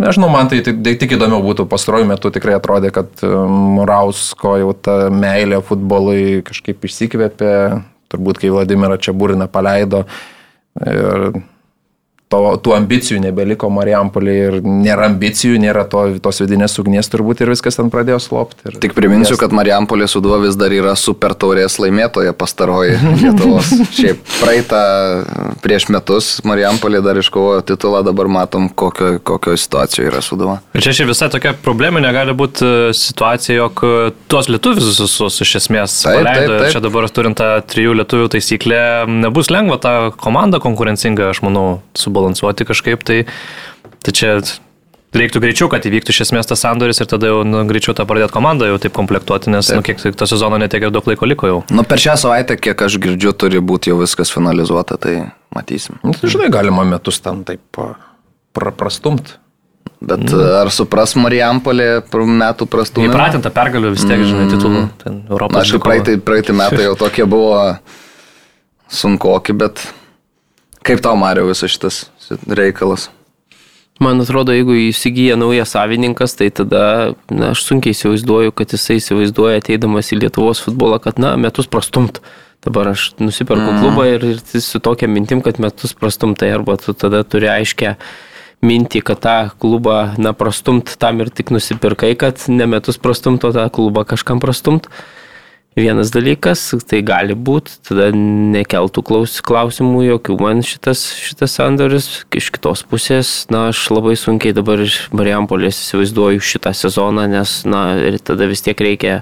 nežinau, 0.00 0.30
man 0.32 0.48
tai 0.48 0.62
tik, 0.64 0.80
tik 1.00 1.12
įdomiau 1.18 1.42
būtų. 1.44 1.68
Pastaruoju 1.68 2.08
metu 2.08 2.32
tikrai 2.32 2.56
atrodė, 2.56 2.92
kad 2.94 3.24
e, 3.24 3.34
Murausko 3.78 4.56
jau 4.62 4.72
ta 4.76 4.98
meilė 5.12 5.60
futbolui 5.64 6.40
kažkaip 6.48 6.88
išsikvėpė, 6.88 7.52
turbūt 8.12 8.42
kai 8.42 8.52
Vladimirą 8.54 9.00
čia 9.00 9.16
būrina 9.16 9.48
paleido. 9.52 10.06
Ir 10.78 11.40
to, 12.32 12.40
tų 12.62 12.74
ambicijų 12.76 13.20
nebeliko 13.22 13.70
Marijampolė 13.72 14.34
ir 14.38 14.56
nėra 14.64 15.08
ambicijų, 15.08 15.58
nėra 15.62 15.84
to, 15.88 16.04
tos 16.22 16.42
vidinės 16.42 16.76
ugnies 16.80 17.08
turbūt 17.10 17.42
ir 17.42 17.52
viskas 17.52 17.78
ten 17.78 17.88
pradėjo 17.92 18.20
slopti. 18.22 18.60
Ir 18.68 18.78
Tik 18.82 18.94
priminsiu, 18.96 19.38
kad 19.40 19.54
Marijampolė 19.56 20.08
Suduo 20.10 20.36
vis 20.42 20.58
dar 20.60 20.72
yra 20.74 20.94
super 20.98 21.34
taurės 21.38 21.78
laimėtoja 21.80 22.34
pastaroji 22.36 22.98
Lietuvos. 23.22 23.72
Šiaip 23.98 24.20
praeitą 24.38 24.82
prieš 25.64 25.88
metus 25.94 26.30
Marijampolė 26.48 27.00
dar 27.04 27.20
iškovojo 27.20 27.64
titulą, 27.68 28.02
dabar 28.06 28.30
matom, 28.32 28.68
kokio, 28.68 29.16
kokio 29.24 29.56
situacijoje 29.56 30.12
yra 30.12 30.22
Suduo. 30.24 30.58
Ir 30.76 30.84
čia 30.84 30.94
šiaip 31.00 31.12
visai 31.12 31.30
tokia 31.32 31.54
probleminė 31.64 32.12
gali 32.14 32.36
būti 32.36 32.66
e, 32.66 32.92
situacija, 32.96 33.56
jog 33.62 33.84
e, 33.88 33.94
tuos 34.28 34.50
lietuvius 34.52 35.00
visus 35.00 35.40
iš 35.44 35.54
esmės 35.62 35.96
Taip, 36.04 36.20
paleido. 36.20 36.44
taip, 36.44 36.52
taip. 36.52 36.68
Ir 36.68 36.76
čia 36.76 36.84
dabar 36.84 37.08
turint 37.12 37.40
tą 37.40 37.48
trijų 37.72 37.96
lietuvių 38.02 38.28
taisyklę, 38.36 38.80
nebus 39.24 39.48
lengva 39.52 39.80
tą 39.82 39.94
komandą 40.20 40.60
konkurencingą, 40.62 41.32
aš 41.32 41.42
manau, 41.46 41.66
subalansuoti 42.18 42.66
kažkaip. 42.68 43.04
Tai, 43.06 43.24
tai 44.02 44.12
čia 44.12 44.34
reiktų 45.16 45.40
greičiau, 45.40 45.70
kad 45.72 45.86
įvyktų 45.88 46.12
iš 46.12 46.22
esmės 46.26 46.48
tas 46.50 46.60
sandoris 46.60 47.00
ir 47.00 47.08
tada 47.08 47.30
jau 47.30 47.40
nu, 47.46 47.62
greičiau 47.68 47.94
tą 47.96 48.04
pradėti 48.08 48.34
komandą 48.34 48.68
jau 48.68 48.78
taip 48.82 48.94
komplektuoti, 48.96 49.52
nes 49.54 49.70
nu, 49.72 49.82
kiek 49.86 50.02
to 50.02 50.28
sezono 50.28 50.58
netiek 50.60 50.84
ir 50.84 50.92
daug 50.94 51.06
laiko 51.08 51.28
liko 51.28 51.50
jau. 51.50 51.58
Nu, 51.72 51.84
per 51.88 52.02
šią 52.02 52.18
savaitę, 52.20 52.58
kiek 52.60 52.86
aš 52.88 52.98
girdžiu, 53.00 53.32
turi 53.32 53.62
būti 53.64 53.92
jau 53.92 53.98
viskas 54.02 54.32
finalizuota, 54.34 54.98
tai 55.00 55.30
matysim. 55.54 56.00
Nu, 56.04 56.12
tai, 56.16 56.32
žinai, 56.34 56.50
galima 56.52 56.84
metus 56.88 57.22
ten 57.24 57.44
taip 57.48 57.62
pa- 57.72 57.94
pra, 58.56 58.74
prastumt. 58.74 59.38
Bet 59.98 60.28
mm. 60.28 60.42
ar 60.60 60.68
supras 60.70 61.16
Marijampolė 61.18 62.04
metų 62.12 62.68
prastumą? 62.70 63.08
Įpratinta 63.08 63.50
pergalių 63.50 63.96
vis 63.96 64.04
tiek, 64.06 64.20
žinai, 64.22 64.44
titulų. 64.52 64.82
Ten 65.00 65.16
Europos 65.26 65.64
Aišku, 65.64 65.80
dvikova. 65.80 65.96
praeitį, 65.96 66.20
praeitį 66.22 66.54
metai 66.54 66.84
jau 66.84 66.92
tokie 67.00 67.26
buvo 67.26 67.56
sunkoki, 68.94 69.56
bet 69.58 69.82
kaip 70.86 71.02
tau, 71.04 71.14
Mario, 71.18 71.46
visas 71.50 71.72
šitas 71.74 72.02
reikalas? 72.46 73.08
Man 73.98 74.22
atrodo, 74.22 74.54
jeigu 74.54 74.76
įsigyja 74.78 75.34
naujas 75.38 75.72
savininkas, 75.74 76.36
tai 76.38 76.52
tada 76.54 77.14
na, 77.34 77.50
aš 77.50 77.64
sunkiai 77.66 77.96
įsivaizduoju, 77.96 78.54
kad 78.54 78.70
jisai 78.76 79.00
įsivaizduoja 79.00 79.58
ateidamas 79.58 80.12
į 80.14 80.20
Lietuvos 80.20 80.62
futbolą, 80.62 81.00
kad 81.02 81.18
na, 81.18 81.34
metus 81.40 81.66
prastumt. 81.70 82.22
Dabar 82.62 82.92
aš 82.92 83.10
nusiperku 83.18 83.66
mm. 83.72 83.82
klubą 83.82 84.06
ir, 84.06 84.24
ir 84.36 84.62
su 84.62 84.78
tokia 84.82 85.10
mintim, 85.10 85.42
kad 85.42 85.58
metus 85.62 85.96
prastumt, 85.98 86.38
tai 86.38 86.52
arba 86.54 86.76
tu 86.78 86.94
tada 86.94 87.24
turi 87.26 87.50
aiškę 87.50 87.96
mintį, 88.66 89.02
kad 89.06 89.22
tą 89.22 89.36
klubą, 89.62 89.98
na, 90.18 90.34
prastumt 90.34 90.94
tam 91.02 91.22
ir 91.22 91.30
tik 91.34 91.50
nusipirkai, 91.54 92.14
kad 92.18 92.42
ne 92.50 92.70
metus 92.70 92.98
prastumt, 93.02 93.46
o 93.46 93.54
tą 93.54 93.66
klubą 93.74 94.06
kažkam 94.06 94.42
prastumt. 94.42 94.86
Vienas 95.78 96.10
dalykas, 96.10 96.72
tai 96.90 97.04
gali 97.06 97.36
būti, 97.38 97.76
tada 97.86 98.08
nekeltų 98.10 99.02
klaus, 99.06 99.36
klausimų 99.46 100.00
jokių 100.08 100.38
man 100.40 100.62
šitas, 100.66 101.04
šitas 101.22 101.54
sandoris. 101.54 102.08
Iš 102.34 102.48
kitos 102.56 102.82
pusės, 102.88 103.30
na, 103.52 103.68
aš 103.70 103.84
labai 103.94 104.16
sunkiai 104.18 104.56
dabar 104.56 104.82
iš 104.82 105.04
Marijampolės 105.14 105.78
įsivaizduoju 105.84 106.42
šitą 106.42 106.72
sezoną, 106.74 107.28
nes, 107.30 107.60
na, 107.68 107.92
ir 108.10 108.18
tada 108.18 108.48
vis 108.50 108.64
tiek 108.66 108.80
reikia, 108.82 109.20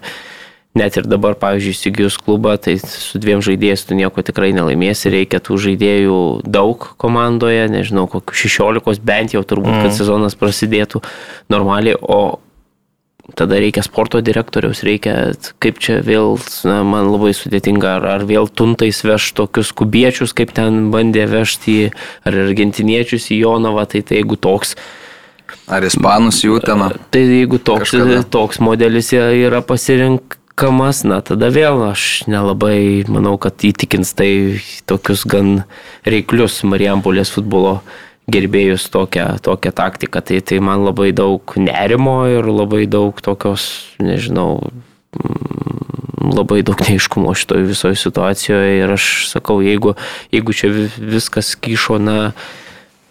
net 0.77 0.97
ir 0.97 1.05
dabar, 1.11 1.37
pavyzdžiui, 1.41 1.77
įsigijus 1.77 2.17
klubą, 2.25 2.57
tai 2.57 2.79
su 2.81 3.21
dviem 3.21 3.45
žaidėjais 3.45 3.85
tu 3.85 3.99
nieko 3.99 4.25
tikrai 4.25 4.55
nelaimėsi, 4.57 5.13
reikia 5.13 5.43
tų 5.45 5.61
žaidėjų 5.67 6.19
daug 6.49 6.89
komandoje, 6.97 7.69
nežinau, 7.73 8.09
kokių 8.09 8.41
16 8.47 9.05
bent 9.05 9.37
jau 9.37 9.45
turbūt, 9.45 9.77
kad 9.85 9.97
sezonas 9.99 10.41
prasidėtų 10.41 11.05
normaliai, 11.53 12.01
o 12.01 12.39
tada 13.35 13.59
reikia 13.59 13.83
sporto 13.83 14.21
direktoriaus, 14.23 14.85
reikia, 14.87 15.33
kaip 15.63 15.81
čia 15.83 15.99
vėl, 16.07 16.37
na, 16.69 16.83
man 16.87 17.11
labai 17.11 17.33
sudėtinga, 17.35 17.97
ar, 17.99 18.07
ar 18.19 18.27
vėl 18.29 18.47
tuntais 18.47 19.03
veš 19.03 19.33
tokius 19.37 19.73
kubiečius, 19.77 20.37
kaip 20.37 20.55
ten 20.57 20.93
bandė 20.95 21.27
vežti, 21.31 21.91
ar 22.27 22.39
argentiniečius 22.47 23.33
į 23.35 23.43
Jonavą, 23.43 23.89
tai, 23.91 24.05
tai 24.07 24.21
jeigu 24.23 24.39
toks, 24.39 24.77
Ar 25.71 25.83
ispanus 25.87 26.41
jų 26.43 26.61
ten? 26.63 26.83
tai 27.11 27.23
jeigu 27.27 27.59
toks, 27.59 27.91
Kažkada. 27.91 28.23
toks 28.31 28.59
modelis 28.63 29.13
yra 29.15 29.61
pasirinkamas, 29.67 31.03
na 31.07 31.21
tada 31.27 31.51
vėl 31.55 31.83
aš 31.89 32.27
nelabai 32.31 33.07
manau, 33.11 33.35
kad 33.39 33.55
įtikins 33.67 34.15
tai 34.19 34.31
tokius 34.87 35.27
gan 35.27 35.65
reiklius 36.07 36.63
Marijampolės 36.67 37.35
futbolo 37.35 37.81
gerbėjus 38.31 38.89
tokią, 38.91 39.39
tokią 39.43 39.73
taktiką. 39.73 40.23
Tai, 40.23 40.41
tai 40.43 40.61
man 40.61 40.85
labai 40.87 41.13
daug 41.17 41.57
nerimo 41.57 42.25
ir 42.31 42.47
labai 42.51 42.87
daug 42.91 43.19
tokios, 43.23 43.69
nežinau, 44.03 44.71
mm, 45.17 46.33
labai 46.35 46.63
daug 46.67 46.81
neiškumo 46.89 47.35
šitoje 47.39 47.67
visoje 47.71 47.99
situacijoje. 48.03 48.79
Ir 48.83 48.95
aš 48.99 49.11
sakau, 49.31 49.61
jeigu, 49.63 49.95
jeigu 50.35 50.57
čia 50.57 50.73
vi- 50.75 50.91
viskas 51.17 51.55
kyšo, 51.55 52.01
na, 52.03 52.33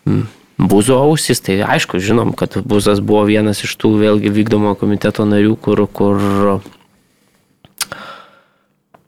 mm, 0.06 0.28
Buzo 0.58 0.96
ausis, 0.96 1.42
tai 1.44 1.60
aišku, 1.60 2.00
žinom, 2.00 2.32
kad 2.32 2.56
Buzas 2.64 3.02
buvo 3.04 3.26
vienas 3.28 3.60
iš 3.68 3.76
tų 3.76 4.00
vėlgi 4.00 4.32
vykdomo 4.32 4.72
komiteto 4.80 5.26
narių, 5.28 5.58
kur, 5.60 5.84
kur 5.88 6.16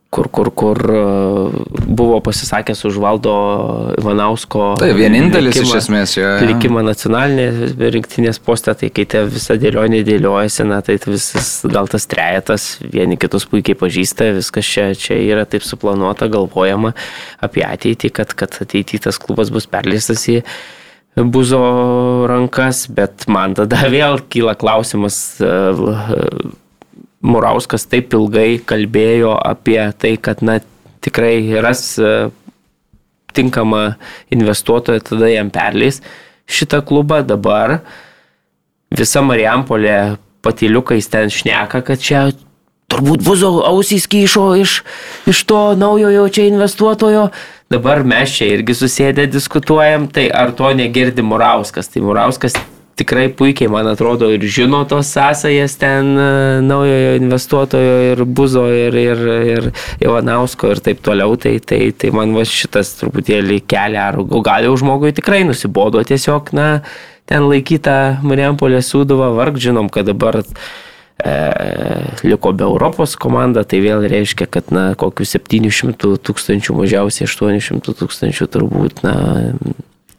kur, 0.10 0.30
kur, 0.32 0.50
kur 0.56 0.80
e, 0.80 1.02
buvo 1.88 2.20
pasisakęs 2.24 2.86
už 2.88 3.00
valdo 3.04 3.34
Ivanausko. 4.00 4.76
Tai 4.80 4.90
vienintelis 4.96 5.58
iš 5.58 5.66
likimą- 5.66 5.82
esmės 5.82 6.16
jo. 6.18 6.24
jo. 6.24 6.48
Likimą 6.52 6.84
nacionalinės 6.88 7.76
rinktinės 7.96 8.40
postą, 8.44 8.76
tai 8.80 8.90
kai 8.94 9.06
ta 9.10 9.26
visa 9.28 9.58
dėlionė 9.60 10.04
dėliojasi, 10.08 10.66
na 10.70 10.80
tai 10.86 10.96
visas, 11.04 11.52
gal 11.68 11.90
tas 11.92 12.08
trejetas, 12.08 12.70
vieni 12.82 13.20
kitus 13.20 13.48
puikiai 13.52 13.76
pažįsta, 13.80 14.32
viskas 14.38 14.66
čia, 14.66 14.88
čia 14.96 15.20
yra 15.20 15.46
taip 15.46 15.66
suplanuota, 15.68 16.30
galvojama 16.32 16.94
apie 17.44 17.66
ateitį, 17.68 18.14
kad, 18.16 18.32
kad 18.38 18.56
ateityje 18.64 19.08
tas 19.10 19.20
klubas 19.20 19.52
bus 19.54 19.68
perleistas 19.68 20.24
į 20.32 20.40
buzo 21.18 21.60
rankas, 22.30 22.86
bet 22.94 23.28
man 23.28 23.58
tada 23.58 23.84
vėl 23.96 24.22
kyla 24.32 24.56
klausimas. 24.56 25.20
e, 25.42 26.64
Murauskas 27.26 27.88
taip 27.90 28.14
ilgai 28.14 28.60
kalbėjo 28.62 29.34
apie 29.42 29.80
tai, 29.98 30.16
kad 30.22 30.44
na, 30.46 30.60
tikrai 31.02 31.40
ras 31.64 31.98
e, 31.98 32.30
tinkamą 33.38 33.84
investuotoją, 34.34 35.02
tada 35.12 35.30
jam 35.32 35.50
perleis 35.54 36.02
šitą 36.48 36.84
klubą. 36.86 37.24
Dabar 37.26 37.80
visa 38.94 39.24
Marijampolė 39.26 40.18
patiliukais 40.46 41.10
ten 41.12 41.34
šneka, 41.34 41.82
kad 41.86 42.02
čia 42.02 42.28
turbūt 42.92 43.26
buzo 43.26 43.52
ausys 43.68 44.08
kyšo 44.08 44.48
iš, 44.62 44.80
iš 45.28 45.44
to 45.50 45.62
naujojo 45.80 46.28
čia 46.32 46.48
investuotojo. 46.52 47.28
Dabar 47.74 48.06
mes 48.08 48.32
čia 48.32 48.54
irgi 48.56 48.78
susėdę 48.78 49.26
diskutuojam, 49.28 50.08
tai 50.08 50.30
ar 50.32 50.54
to 50.56 50.70
negirdi 50.78 51.26
Murauskas. 51.26 51.90
Tai 51.92 52.06
Murauskas 52.06 52.56
tikrai 52.98 53.28
puikiai, 53.30 53.70
man 53.72 53.88
atrodo, 53.92 54.30
ir 54.34 54.44
žino 54.52 54.82
tos 54.90 55.12
sąsajas 55.14 55.78
ten 55.82 56.14
e, 56.18 56.30
naujojo 56.66 57.14
investuotojo 57.20 57.98
ir 58.12 58.24
Buzo 58.26 58.66
ir, 58.74 58.98
ir, 58.98 59.22
ir 59.52 59.70
Ivanausko 60.04 60.74
ir 60.74 60.82
taip 60.84 61.04
toliau, 61.06 61.38
tai, 61.42 61.58
tai, 61.60 61.92
tai 61.94 62.12
man 62.16 62.34
va 62.36 62.46
šitas 62.48 62.96
truputėlį 63.02 63.62
kelia, 63.70 64.10
ar 64.10 64.20
gal 64.46 64.68
jau 64.68 64.76
žmogui 64.82 65.14
tikrai 65.18 65.44
nusibodo 65.48 66.02
tiesiog, 66.08 66.52
na, 66.58 66.68
ten 67.30 67.46
laikytą 67.46 67.98
Mariampolę 68.26 68.82
Sūduvą, 68.86 69.34
varg 69.38 69.60
žinom, 69.62 69.92
kad 69.94 70.08
dabar 70.10 70.40
e, 70.42 71.36
liko 72.24 72.54
be 72.54 72.66
Europos 72.66 73.18
komanda, 73.20 73.66
tai 73.68 73.84
vėl 73.86 74.08
reiškia, 74.10 74.50
kad 74.50 74.74
na, 74.74 74.90
kokių 74.98 75.28
700 75.38 76.18
tūkstančių, 76.26 76.80
mažiausiai 76.82 77.30
800 77.30 77.98
tūkstančių 78.02 78.50
turbūt, 78.58 79.04
na, 79.06 79.18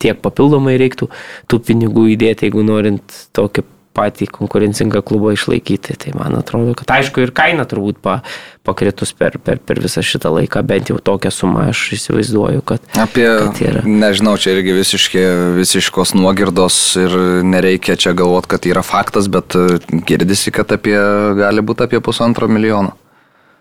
tiek 0.02 0.20
papildomai 0.22 0.76
reiktų 0.80 1.10
tų 1.50 1.62
pinigų 1.70 2.08
įdėti, 2.14 2.48
jeigu 2.48 2.64
norint 2.66 3.18
tokį 3.36 3.66
patį 3.98 4.28
konkurencingą 4.30 5.02
klubą 5.06 5.32
išlaikyti. 5.34 5.96
Tai 5.98 6.14
man 6.18 6.38
atrodo, 6.38 6.74
kad 6.78 6.90
aišku 6.98 7.22
ir 7.24 7.32
kaina 7.36 7.66
turbūt 7.68 8.00
pa, 8.04 8.20
pakritus 8.66 9.14
per, 9.16 9.38
per, 9.42 9.60
per 9.64 9.80
visą 9.82 10.04
šitą 10.04 10.30
laiką, 10.36 10.62
bent 10.68 10.92
jau 10.92 11.00
tokią 11.02 11.32
sumą 11.34 11.68
aš 11.72 11.82
įsivaizduoju, 11.98 12.62
kad... 12.68 12.84
Apie, 13.00 13.26
kad 13.26 13.62
yra. 13.64 13.82
nežinau, 13.88 14.36
čia 14.40 14.54
irgi 14.56 14.76
visiškai, 14.76 15.26
visiškos 15.58 16.14
nuogirdos 16.18 16.78
ir 17.00 17.18
nereikia 17.48 17.98
čia 17.98 18.14
galvoti, 18.18 18.52
kad 18.54 18.70
yra 18.70 18.84
faktas, 18.86 19.30
bet 19.32 19.58
e, 19.58 19.80
girdisi, 20.08 20.54
kad 20.54 20.70
apie, 20.78 20.96
gali 21.40 21.64
būti 21.64 21.88
apie 21.88 22.02
pusantro 22.04 22.50
milijono. 22.50 22.94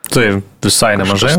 Tai 0.07 0.23
visai 0.63 0.93
nemažai. 0.95 1.33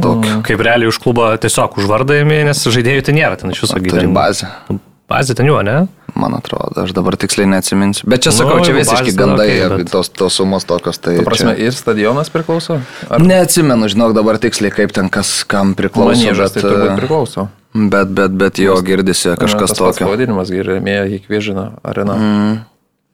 Kaip 0.45 0.61
realiai 0.61 0.91
už 0.91 0.99
klubą 1.01 1.31
tiesiog 1.41 1.79
užvardami, 1.81 2.43
nes 2.51 2.67
žaidėjų 2.69 3.07
tai 3.07 3.17
nėra 3.17 3.39
ten 3.41 3.55
iš 3.55 3.65
viso 3.65 3.81
gyvenimo. 3.81 4.13
bazę, 4.19 4.51
Bazė 4.69 4.88
ten 5.35 5.47
jo, 5.49 5.63
ne? 5.65 5.87
man 6.19 6.35
atrodo, 6.35 6.83
aš 6.83 6.91
dabar 6.97 7.15
tiksliai 7.17 7.47
neatsiminsiu. 7.49 8.09
Bet 8.11 8.25
čia 8.27 8.33
Nu, 8.33 8.39
sakau, 8.41 8.57
čia 8.61 8.73
jeigu 8.73 8.81
visiškai 8.83 9.13
bazė, 9.13 9.19
gandai, 9.21 9.47
okay, 9.65 9.77
bet- 9.85 9.93
tos, 9.93 10.09
tos 10.11 10.35
sumos 10.41 10.67
tokios. 10.67 10.99
Tai 10.99 11.15
Ta 11.21 11.25
prasme, 11.29 11.53
čia... 11.55 11.69
ir 11.69 11.77
stadionas 11.77 12.31
priklauso? 12.35 12.81
Ar 13.07 13.23
Neatsimenu, 13.23 13.87
žinok 13.93 14.17
dabar 14.17 14.41
tiksliai, 14.43 14.73
kaip 14.75 14.93
ten 14.97 15.09
kas 15.15 15.31
kam 15.49 15.77
priklauso. 15.79 16.11
maniežas 16.11 16.53
Bet, 16.53 16.59
tai 16.59 16.65
turbūt 16.67 16.91
e, 16.91 16.97
priklauso? 16.99 17.47
bet, 17.95 18.11
bet, 18.19 18.35
bet 18.41 18.59
jo 18.59 18.75
girdisi 18.83 19.37
kažkas 19.39 19.77
pats 19.77 19.79
tokio. 19.79 20.09
Pavadinimas 20.11 20.51
girmėjo 20.51 21.07
į 21.15 21.21
Kviežiną 21.29 21.69
areną. 21.87 22.19
Mm. 22.19 22.59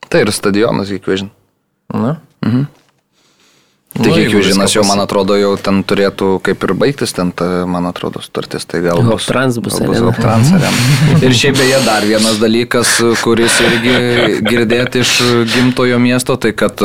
Tai 0.09 0.25
ir 0.25 0.33
stadionas, 0.33 0.89
kiekviežin. 0.95 1.29
Na? 1.93 2.17
Tai 3.95 4.09
Nu, 4.09 4.11
jeigu 4.11 4.33
kiekviežinas 4.33 4.73
viską 4.73 4.81
jau, 4.81 4.85
man 4.89 5.01
atrodo, 5.05 5.37
jau 5.39 5.53
ten 5.55 5.77
turėtų 5.87 6.29
kaip 6.43 6.65
ir 6.67 6.73
baigtis, 6.75 7.13
ten, 7.15 7.31
ta, 7.31 7.47
man 7.71 7.87
atrodo, 7.87 8.19
sutartis, 8.25 8.67
tai 8.67 8.81
gal 8.83 8.99
bus. 8.99 9.23
Hoptrans 9.23 9.61
bus 9.63 9.79
gal 9.79 9.93
arena. 9.93 10.09
Hoptrans 10.09 10.51
arena. 10.57 11.21
Ir 11.23 11.37
šiaip 11.39 11.61
beje 11.61 11.79
dar 11.87 12.07
vienas 12.09 12.41
dalykas, 12.43 12.97
kuris 13.23 13.61
irgi 13.63 14.43
girdėti 14.51 15.05
iš 15.05 15.15
gimtojo 15.55 16.01
miesto, 16.03 16.35
tai 16.43 16.51
kad 16.59 16.83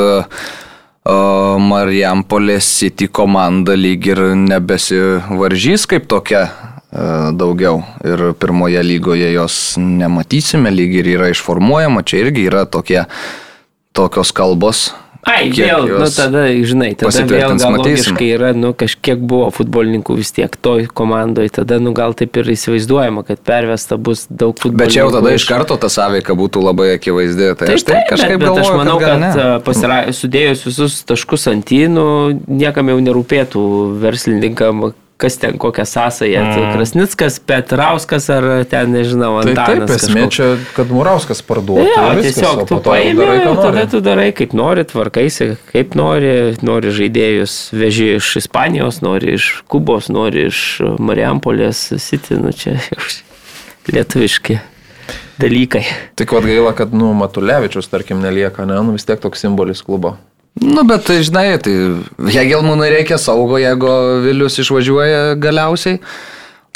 Marijampolės 1.69 2.69
City 2.77 3.09
komanda 3.09 3.73
lyg 3.73 4.05
ir 4.11 4.21
nebesivaržys 4.37 5.89
kaip 5.89 6.05
tokia 6.11 6.45
daugiau. 7.33 7.81
Ir 8.05 8.33
pirmoje 8.37 8.85
lygoje 8.85 9.33
jos 9.33 9.77
nematysime, 9.81 10.69
lyg 10.69 10.99
ir 11.01 11.13
yra 11.17 11.33
išformuojama, 11.33 12.05
čia 12.05 12.25
irgi 12.25 12.45
yra 12.49 12.65
tokie, 12.69 13.05
tokios 13.97 14.33
kalbos. 14.35 14.91
Ai, 15.27 15.49
vėl, 15.51 15.83
nu 15.99 16.07
tada, 16.13 16.45
žinai, 16.63 16.93
tada 16.97 17.23
vėl 17.27 17.55
gal 17.59 17.75
logiškai 17.75 18.29
yra, 18.37 18.51
nu 18.55 18.71
kažkiek 18.77 19.19
buvo 19.19 19.49
futbolininkų 19.51 20.15
vis 20.15 20.31
tiek 20.35 20.53
toj 20.63 20.87
komandoje, 20.95 21.51
tada, 21.59 21.79
nu 21.83 21.91
gal 21.97 22.15
taip 22.17 22.39
ir 22.39 22.47
įsivaizduojama, 22.55 23.25
kad 23.27 23.41
pervesta 23.43 23.97
bus 23.99 24.25
daug 24.29 24.55
futbolininkų. 24.55 24.85
Bet 24.85 24.95
čia 24.95 25.03
jau 25.03 25.11
tada 25.17 25.33
iš 25.35 25.47
karto 25.49 25.75
ta 25.81 25.91
sąveika 25.91 26.37
būtų 26.39 26.63
labai 26.63 26.93
akivaizdi. 26.95 27.51
Tai 27.59 27.67
Taip, 27.67 27.75
aš 27.75 27.85
taip 27.85 27.97
taip, 27.97 28.07
kažkaip 28.13 28.37
bet, 28.37 28.45
bet 28.45 28.61
aš 28.63 28.69
galvoju, 28.69 28.79
manau, 28.79 28.95
kad, 29.03 29.19
ne. 29.19 29.33
kad 29.35 29.67
pasira... 29.67 29.99
sudėjus 30.15 30.63
visus 30.69 30.97
taškus 31.09 31.49
ant 31.51 31.75
įnų, 31.75 32.07
niekam 32.47 32.93
jau 32.93 32.97
nerūpėtų 33.09 33.65
verslininkam, 33.99 34.87
kas 35.19 35.37
ten 35.37 35.57
kokią 35.59 35.85
sąsąją. 35.85 36.41
Mm. 36.41 36.73
Krasnickas, 36.73 37.39
Petrauskas 37.39 38.29
ar 38.29 38.45
ten, 38.69 38.93
nežinau, 38.95 39.41
Tai 39.43 39.51
Antanas. 39.51 39.89
taip, 39.89 39.97
esmė 39.97 40.23
čia, 40.31 40.47
kad 40.77 40.93
Murauskas 40.95 41.43
parduotų. 41.43 41.83
Ir 41.91 42.21
viskas, 42.21 42.39
tiesiog 42.39 42.63
tu 42.69 42.79
paimi, 42.85 43.19
darai, 43.19 43.41
tada 43.59 43.83
tu 43.91 43.99
darai 44.05 44.29
kaip 44.35 44.55
nori, 44.55 44.85
tvarkaisi 44.87 45.49
kaip 45.73 45.97
nori, 45.99 46.55
nori 46.63 46.93
žaidėjus 46.95 47.57
veži 47.75 48.13
iš 48.15 48.31
Ispanijos, 48.45 49.01
nori 49.03 49.35
iš 49.35 49.49
Kubos, 49.67 50.07
nori 50.07 50.47
iš 50.47 50.63
Marijampolės, 51.03 51.89
City, 51.99 52.39
nu 52.39 52.55
čia 52.55 52.77
lietuviški 53.93 54.61
dalykai. 55.39 55.83
Tik 56.15 56.31
vad 56.31 56.47
gaila, 56.47 56.71
kad, 56.79 56.95
nu, 56.95 57.11
Matulevičius, 57.19 57.91
tarkim, 57.91 58.23
nelieka, 58.23 58.63
ne, 58.69 58.79
nu 58.83 58.95
vis 58.95 59.07
tiek 59.07 59.19
toks 59.19 59.43
simbolis 59.43 59.83
klubo. 59.83 60.15
Nu, 60.59 60.83
bet 60.83 61.07
žinai, 61.23 61.53
tai 61.63 61.75
Hegelmūnui 62.33 62.89
reikia 62.91 63.17
saugo, 63.21 63.57
jeigu 63.61 63.93
Vilius 64.25 64.59
išvažiuoja 64.59 65.35
galiausiai. 65.39 66.01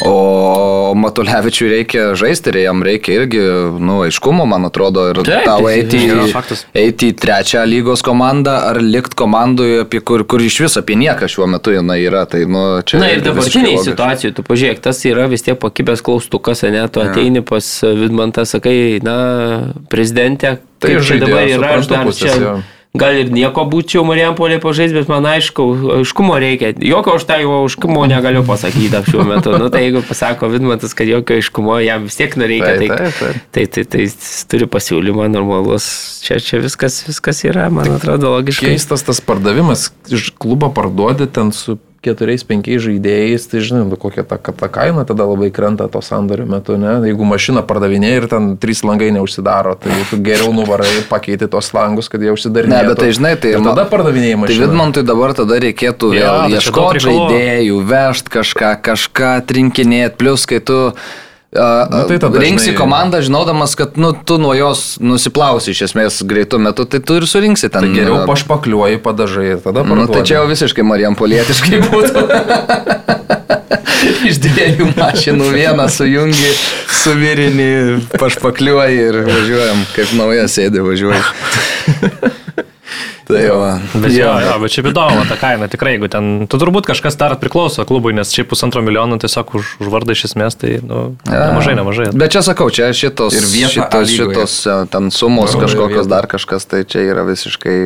O 0.02 0.94
Matulevičiui 0.98 1.68
reikia 1.70 2.06
žaisti 2.18 2.50
ir 2.50 2.58
jam 2.64 2.80
reikia 2.84 3.14
irgi, 3.22 3.42
nu, 3.80 4.00
aiškumo, 4.08 4.46
man 4.50 4.66
atrodo, 4.66 5.04
ir 5.12 5.20
Taip, 5.22 5.44
tau 5.46 5.68
tai 5.68 5.76
eiti, 5.78 6.00
yra 6.10 6.24
į- 6.26 6.58
eiti 6.82 7.12
į 7.12 7.16
trečią 7.22 7.62
lygos 7.70 8.02
komandą 8.04 8.56
ar 8.72 8.80
likt 8.82 9.14
komandoje, 9.20 9.86
kur, 10.02 10.24
kur 10.26 10.42
iš 10.42 10.58
viso 10.66 10.82
apie 10.82 10.98
nieką 10.98 11.30
šiuo 11.30 11.46
metu 11.48 11.76
jinai 11.76 12.00
yra. 12.08 12.26
Tai, 12.26 12.42
nu, 12.50 12.64
čia 12.82 13.00
Na 13.04 13.12
ir 13.14 13.22
dabartiniai 13.22 13.78
situacijai, 13.86 14.34
tu 14.34 14.42
pažiūrėk, 14.50 14.82
tas 14.82 15.04
yra 15.06 15.28
vis 15.30 15.46
tiek 15.46 15.60
pakibęs 15.62 16.02
klaustukas, 16.02 16.64
ne, 16.66 16.88
tu 16.90 17.00
ateini 17.04 17.44
pas 17.46 17.70
Vidmantą, 17.84 18.48
sakai, 18.50 18.98
na, 19.06 19.74
prezidentė, 19.94 20.58
Tai 20.80 20.98
čia 21.06 21.20
dabar 21.22 21.46
yra, 21.48 21.76
aš 21.78 21.88
dar 21.88 22.06
pusės, 22.10 22.34
čia. 22.34 22.58
Gal 22.94 23.16
ir 23.18 23.32
nieko 23.34 23.64
būčiau 23.66 24.04
Marijampolė 24.06 24.60
pažais, 24.62 24.92
bet 24.94 25.08
man 25.10 25.26
aišku, 25.26 25.64
aiškumo 25.96 26.36
reikia. 26.38 26.76
Jokio 26.78 27.16
aš 27.18 27.24
tai 27.26 27.40
aiškumo 27.42 28.04
negaliu 28.06 28.44
pasakyti 28.46 29.00
šiuo 29.08 29.26
metu. 29.26 29.56
Nu, 29.58 29.72
tai 29.74 29.88
jeigu 29.88 30.04
pasako 30.06 30.52
Vidmantas, 30.54 30.94
kad 30.94 31.10
jokio 31.10 31.40
aiškumo 31.42 31.80
jam 31.82 32.06
vis 32.06 32.20
tiek 32.20 32.38
nereikia, 32.38 32.76
Taip, 32.78 32.94
tai, 32.94 32.98
taip, 33.00 33.18
taip. 33.18 33.48
tai, 33.58 33.64
tai, 33.66 33.86
tai 33.90 34.04
jis 34.06 34.44
turi 34.46 34.68
pasiūlymą 34.70 35.26
normalus. 35.34 35.88
Čia, 36.22 36.38
čia 36.38 36.62
viskas, 36.62 37.00
viskas 37.08 37.42
yra, 37.50 37.66
man 37.74 37.96
atrodo, 37.96 38.36
logiškai. 38.36 38.76
Keistas 38.76 39.02
tas 39.10 39.24
pardavimas, 39.26 39.88
iš 40.14 40.30
klubo 40.38 40.70
parduodi 40.78 41.26
ten 41.34 41.50
su 41.50 41.80
keturiais, 42.04 42.44
penkiais 42.48 42.82
žaidėjais, 42.84 43.48
tai 43.52 43.62
žinai, 43.64 43.84
nu, 43.88 43.98
kokia 44.00 44.26
ta, 44.28 44.38
ta 44.38 44.70
kaina 44.72 45.06
tada 45.08 45.26
labai 45.30 45.50
krenta 45.56 45.88
to 45.92 46.02
sandorio 46.04 46.46
metu, 46.50 46.76
ne? 46.80 46.98
Jeigu 47.08 47.28
mašina 47.28 47.64
pardavinėja 47.68 48.22
ir 48.22 48.28
ten 48.32 48.50
trys 48.62 48.84
langai 48.86 49.10
neužsidaro, 49.16 49.76
tai 49.80 50.04
geriau 50.26 50.52
nuvarai, 50.56 50.92
pakeiti 51.10 51.50
tos 51.52 51.72
langus, 51.76 52.12
kad 52.12 52.24
jie 52.24 52.34
užsidarinėtų. 52.36 52.76
Ne, 52.76 52.92
bet 52.92 53.04
tai 53.04 53.12
žinai, 53.16 53.34
tai 53.40 53.56
ir 53.56 53.66
tada 53.66 53.88
pardavinėjai 53.90 54.36
Tai 54.36 54.42
mašiną. 54.44 54.68
Vidmantui 54.68 55.06
dabar 55.08 55.36
tada 55.38 55.60
reikėtų 55.64 56.14
vėl 56.14 56.24
tai 56.28 56.40
daug 56.48 56.58
ieškoti 56.60 57.04
žaidėjų, 57.08 57.84
vežti 57.94 58.36
kažką, 58.38 58.74
kažką 58.90 59.36
trinkinėti, 59.50 60.18
plus 60.20 60.48
kai 60.50 60.60
tu 60.64 60.80
uh, 61.56 61.86
Nu, 61.94 62.04
tai 62.10 62.18
tada, 62.20 62.40
rinksi 62.42 62.72
žinai- 62.72 62.78
komandą, 62.80 63.22
žinodamas, 63.26 63.76
kad 63.80 63.98
nu, 63.98 64.12
tu 64.26 64.38
nuo 64.42 64.54
jos 64.58 64.98
nusiplausi 65.00 65.72
iš 65.76 65.82
esmės 65.90 66.22
greitų 66.26 66.60
metų, 66.68 66.86
tai 66.90 67.00
tu 67.00 67.18
ir 67.20 67.28
surinksi 67.30 67.70
ten. 67.70 67.86
Tai 67.88 67.94
geriau 67.96 68.20
uh, 68.22 68.26
pašpakliuoji, 68.30 69.00
padažai 69.06 69.48
ir 69.56 69.60
tada 69.64 69.84
Nu, 69.84 69.94
parduodi. 69.96 70.14
tai 70.18 70.24
čia 70.28 70.40
jau 70.42 70.48
visiškai 70.52 70.84
Marijam 70.86 71.16
Polietiškai 71.20 71.82
būtų. 71.88 72.28
Iš 74.28 74.38
dviejų 74.44 74.88
mašinų 74.98 75.48
vieną 75.56 75.86
sujungi, 75.92 76.52
suvirini, 77.04 77.70
pašpakliuoji 78.20 79.00
ir 79.10 79.18
važiuojam, 79.28 79.84
kaip 79.96 80.14
nauja 80.20 80.46
sėdė 80.52 80.84
važiuoji. 80.84 81.24
Tai 83.28 83.40
jau. 83.40 83.60
Bet 83.94 84.12
jo, 84.12 84.32
jo, 84.44 84.56
bet 84.64 84.74
šiaip 84.76 84.90
įdomu, 84.92 85.24
ta 85.30 85.38
kaina 85.40 85.70
tikrai, 85.72 85.96
jeigu 85.96 86.10
ten, 86.12 86.32
tu 86.52 86.60
turbūt 86.60 86.90
kažkas 86.90 87.16
dar 87.20 87.36
priklauso 87.40 87.86
klubui, 87.88 88.12
nes 88.18 88.34
šiaip 88.36 88.50
pusantro 88.52 88.84
milijono 88.84 89.16
tiesiog 89.22 89.54
už, 89.60 89.72
už 89.80 89.92
vardą 89.94 90.16
iš 90.16 90.26
esmės, 90.30 90.58
tai, 90.60 90.76
nu, 90.84 91.14
nemažai, 91.30 91.78
nemažai. 91.80 92.10
Bet 92.12 92.36
čia 92.36 92.44
sakau, 92.46 92.68
čia 92.74 92.92
šitos, 92.92 93.38
šitos, 93.72 94.12
šitos 94.12 94.58
e, 94.68 94.78
ten 94.92 95.08
sumos 95.16 95.56
kažkokios 95.56 96.12
dar 96.12 96.28
kažkas, 96.32 96.68
tai 96.68 96.84
čia 96.84 97.08
yra 97.14 97.24
visiškai... 97.28 97.80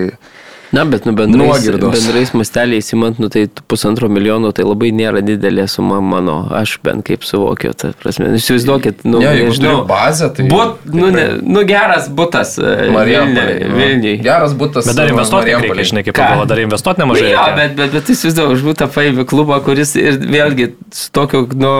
Na, 0.75 0.83
bet 0.83 1.05
nu, 1.07 1.13
bendrais, 1.15 1.47
Nuogirdos. 1.47 1.93
bendrais 1.95 2.33
masteliais 2.35 2.91
įmant, 2.91 3.19
nu, 3.23 3.29
tai 3.31 3.45
pusantro 3.71 4.09
milijono 4.11 4.51
tai 4.51 4.65
labai 4.67 4.89
nėra 4.91 5.21
didelė 5.23 5.63
suma 5.71 6.01
mano, 6.03 6.41
aš 6.51 6.77
bent 6.83 7.05
kaip 7.07 7.23
suvokiu, 7.23 7.71
ta 7.77 7.93
prasme. 8.01 8.33
Nu, 8.33 8.41
Įsivaizduokit, 8.41 9.05
nu, 9.07 9.21
Ne, 9.23 9.31
nežinau, 9.47 9.85
bazę, 9.87 10.29
tai 10.35 10.47
But, 10.51 10.83
nu, 10.91 11.07
ne, 11.13 11.27
nu, 11.41 11.63
geras 11.67 12.09
butas 12.11 12.57
e. 12.59 12.73
Vilniui. 12.91 14.17
Geras 14.23 14.55
būtas. 14.57 14.89
Bet 14.89 14.99
dar 14.99 15.11
investuoti 15.11 15.55
reikia, 15.55 15.87
žinai, 15.91 16.03
kaip 16.07 16.17
pagalvo, 16.17 16.45
dar 16.49 16.61
investuoti 16.61 17.03
nemažai. 17.03 17.29
Nu, 17.29 17.33
jo, 17.33 17.45
bet, 17.57 17.75
bet, 17.79 17.95
bet 17.95 18.11
įsivaizduoju, 18.13 18.57
už 18.57 18.65
būtą 18.67 18.89
paėmė 18.91 19.25
klubą, 19.29 19.59
kuris 19.65 19.95
ir 19.99 20.19
vėlgi 20.21 20.69
su 20.95 21.07
tokiu, 21.15 21.45
nu, 21.59 21.71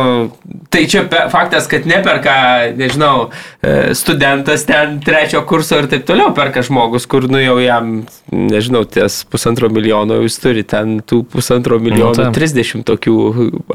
tai 0.74 0.86
čia 0.90 1.04
pe, 1.12 1.26
faktas, 1.34 1.68
kad 1.72 1.88
neperka, 1.90 2.38
nežinau, 2.78 3.30
e, 3.62 3.94
studentas 3.98 4.66
ten 4.70 5.00
trečio 5.04 5.44
kurso 5.50 5.80
ir 5.82 5.90
taip 5.92 6.08
toliau 6.08 6.34
perka 6.38 6.64
žmogus, 6.66 7.08
kur, 7.10 7.28
nu, 7.32 7.40
jau 7.42 7.58
jam, 7.64 7.94
nežinau, 8.32 8.77
ties 8.86 9.24
pusantro 9.32 9.70
milijono 9.74 10.20
jūs 10.22 10.38
turi, 10.44 10.66
ten 10.68 11.00
tų 11.02 11.24
pusantro 11.32 11.80
milijono, 11.82 12.30
taip. 12.30 12.38
30 12.38 12.86
tokių 12.88 13.18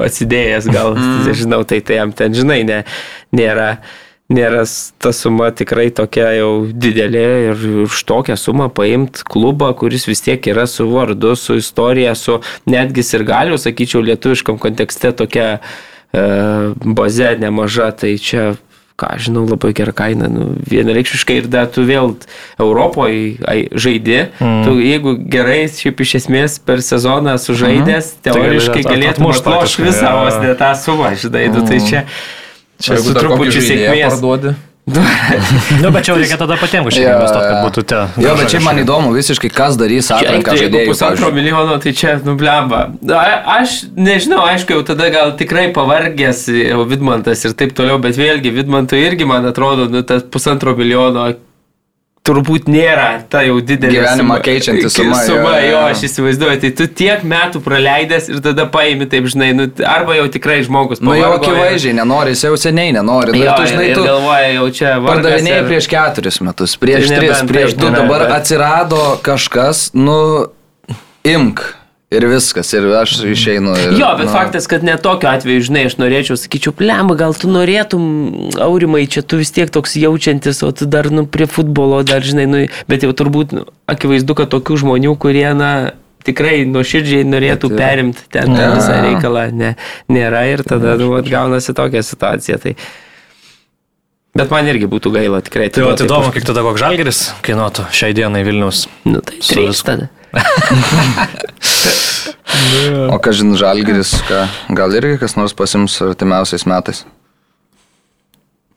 atsidėjęs 0.07 0.69
gal, 0.71 0.95
nežinau, 1.27 1.63
tai 1.67 1.81
tai 1.83 1.99
jam 1.99 2.15
ten, 2.15 2.35
žinai, 2.37 2.61
ne, 2.67 2.81
nėra 3.35 3.75
nėra 4.33 4.63
ta 5.01 5.11
suma 5.13 5.49
tikrai 5.51 5.89
tokia 5.95 6.29
jau 6.37 6.51
didelė 6.65 7.25
ir 7.51 7.63
už 7.85 8.03
tokią 8.09 8.37
sumą 8.39 8.69
paimti 8.73 9.25
klubą, 9.27 9.73
kuris 9.77 10.07
vis 10.07 10.23
tiek 10.23 10.47
yra 10.49 10.65
su 10.69 10.87
vardu, 10.89 11.35
su 11.39 11.57
istorija, 11.59 12.15
su 12.15 12.39
netgi 12.69 13.03
ir 13.17 13.25
galiu, 13.27 13.59
sakyčiau, 13.59 14.01
lietuviškam 14.07 14.59
kontekste 14.61 15.11
tokia 15.11 15.49
e, 15.57 16.23
baze 16.83 17.35
nemaža, 17.41 17.91
tai 17.99 18.15
čia 18.17 18.53
ką 18.99 19.09
žinau, 19.17 19.45
labai 19.49 19.71
gera 19.75 19.93
kaina. 19.95 20.27
Nu, 20.31 20.51
vienareikšmiškai 20.69 21.37
ir 21.41 21.47
dar 21.51 21.69
tu 21.73 21.85
vėl 21.87 22.13
Europoje 22.61 23.39
ai, 23.49 23.65
žaidi. 23.73 24.19
Mm. 24.39 24.61
Tu, 24.67 24.75
jeigu 24.85 25.15
gerai, 25.33 25.63
šiaip 25.71 26.03
iš 26.05 26.15
esmės 26.21 26.59
per 26.61 26.83
sezoną 26.85 27.33
sužaidęs, 27.41 28.11
mm. 28.13 28.21
teoriškai 28.27 28.83
at- 28.83 28.91
galėtum 28.91 29.31
praktiškai, 29.33 29.87
visą 29.89 30.13
vos 30.21 30.37
ne 30.43 30.53
tą 30.59 30.71
sumą, 30.77 31.13
žinai. 31.17 31.47
Mm. 31.49 31.57
Nu, 31.57 31.65
tai 31.69 31.79
čia, 31.81 32.05
Čia 32.83 32.99
jeigu 32.99 33.17
trupučiu 33.17 33.59
žaidėją 33.61 33.89
sėkmės. 33.93 34.13
parduodi. 34.13 34.55
Nu, 35.81 35.91
bet 35.91 36.03
čia 36.03 36.15
reikia 36.19 36.35
tada 36.35 36.57
patiems 36.59 36.89
kažkaip 36.89 37.05
Jo, 37.05 37.13
investuoti, 37.15 37.45
kad 37.47 37.55
jo. 37.55 37.61
būtų 37.67 37.83
tie. 37.87 37.99
Jo, 38.25 38.33
bet 38.35 38.49
čia 38.51 38.59
man 38.65 38.81
įdomu 38.81 39.13
visiškai, 39.15 39.51
kas 39.55 39.77
darys 39.79 40.09
atranką 40.11 40.51
tai, 40.51 40.65
jeigu 40.65 40.81
pusantro 40.89 41.29
milijono, 41.31 41.77
tai 41.83 41.93
čia 41.95 42.17
nublemba. 42.25 42.81
Aš 43.55 43.77
nežinau, 43.95 44.41
aišku, 44.51 44.75
jau 44.75 44.83
tada 44.91 45.07
gal 45.13 45.31
tikrai 45.39 45.69
pavargęs 45.75 46.49
jau 46.51 46.83
Vidmantas 46.89 47.45
ir 47.47 47.55
taip 47.55 47.71
toliau, 47.77 48.01
bet 48.03 48.19
vėlgi 48.19 48.51
Vidmantui 48.57 48.99
irgi, 49.05 49.27
man 49.29 49.47
atrodo, 49.47 49.87
nu, 49.91 50.03
tas 50.03 50.27
pusantro 50.27 50.75
milijono 50.75 51.31
turbūt 52.23 52.69
nėra 52.71 53.07
ta 53.27 53.41
jau 53.43 53.57
didelė 53.59 53.97
Gyvenimą 53.97 54.37
keičianti 54.45 54.87
suma, 54.95 55.17
Suma, 55.27 55.57
jo, 55.59 55.73
jo, 55.73 55.81
aš 55.91 56.03
įsivaizduoju, 56.07 56.59
tai 56.63 56.69
tu 56.79 56.87
tiek 56.87 57.25
metų 57.27 57.59
praleidęs 57.65 58.29
ir 58.31 58.39
tada 58.45 58.63
paimi, 58.71 59.07
taip 59.11 59.27
žinai, 59.33 59.49
nu, 59.57 59.67
arba 59.83 60.15
jau 60.15 60.29
tikrai 60.31 60.61
žmogus 60.63 61.03
Nu 61.03 61.17
jau 61.19 61.33
akivaizdžiai 61.35 61.97
nenori, 61.99 62.31
jis 62.31 62.45
jau 62.47 62.55
seniai 62.63 62.95
nenori. 62.95 63.35
Nu, 63.35 63.43
Jo, 63.43 63.57
tu 63.59 63.67
žinai, 63.73 63.89
tu 63.97 64.07
galvoja, 64.07 64.49
jau 64.55 64.69
čia 64.79 64.95
vargas 65.03 65.11
pardavinėjai 65.19 65.59
ir- 65.65 65.69
prieš 65.73 65.91
keturis 65.91 66.39
metus, 66.47 66.77
prieš 66.79 67.11
Tai 67.11 67.19
tris, 67.19 67.43
prieš 67.51 67.75
du, 67.75 67.91
dabar 67.91 68.23
bet- 68.29 68.35
atsirado 68.39 69.03
kažkas, 69.25 69.89
nu, 69.93 70.17
imk. 71.27 71.59
Ir 72.13 72.27
viskas, 72.29 72.69
ir 72.77 72.85
aš 72.93 73.15
išeinu. 73.25 73.73
Ir, 73.79 73.95
Jo, 73.97 74.11
bet 74.19 74.27
nu, 74.27 74.33
faktas, 74.35 74.67
kad 74.69 74.85
net 74.85 75.01
tokiu 75.05 75.31
atveju, 75.31 75.63
žinai, 75.69 75.87
aš 75.89 75.95
norėčiau, 75.97 76.37
sakyčiau, 76.37 76.73
plemba, 76.77 77.15
gal 77.17 77.33
tu 77.33 77.49
norėtum, 77.49 78.03
aurimai, 78.61 79.07
čia 79.09 79.23
tu 79.25 79.39
vis 79.41 79.49
tiek 79.55 79.71
toks 79.73 79.97
jaučiantis, 79.97 80.61
o 80.67 80.69
tu 80.75 80.85
dar, 80.85 81.09
nu, 81.09 81.25
prie 81.25 81.47
futbolo, 81.49 82.03
dar, 82.05 82.21
žinai, 82.21 82.45
nu, 82.49 82.61
bet 82.91 83.05
jau 83.07 83.13
turbūt 83.17 83.55
nu, 83.57 83.65
akivaizdu, 83.89 84.37
kad 84.37 84.51
tokių 84.53 84.77
žmonių, 84.83 85.15
kurie, 85.17 85.47
na, 85.57 85.71
tikrai 86.23 86.61
nuoširdžiai 86.69 87.25
norėtų 87.27 87.71
Bet, 87.73 87.79
perimti 87.81 88.27
ten 88.31 88.53
Ja. 88.55 88.69
visą 88.77 88.99
reikalą, 89.03 89.47
ne, 89.51 89.73
nėra 90.07 90.45
ir 90.53 90.63
tada, 90.67 90.93
nu, 91.01 91.15
gaunasi 91.25 91.73
tokia 91.73 92.03
situacija. 92.05 92.61
Tai... 92.61 92.75
Bet 94.33 94.49
man 94.49 94.65
irgi 94.65 94.87
būtų 94.89 95.11
gaila, 95.13 95.43
tikrai. 95.45 95.67
Tai 95.69 95.93
atiduot 95.93 96.07
įdomu, 96.07 96.33
kiek 96.33 96.45
tada 96.47 96.63
koks 96.65 96.81
žalgeris 96.81 97.19
kainuotų 97.45 97.85
šiai 97.93 98.15
dienai 98.17 98.41
Vilnius. 98.47 98.87
Nu, 99.05 99.21
tai 99.21 99.37
trys 99.45 99.85
tada. 99.85 100.09
O 103.13 103.17
ką 103.21 103.33
žin, 103.33 103.53
Žalgiris, 103.57 104.13
ką, 104.27 104.45
gal 104.77 104.93
irgi 104.95 105.17
kas 105.21 105.35
nors 105.37 105.55
pasims 105.57 105.95
artimiausiais 106.05 106.65
metais. 106.69 107.03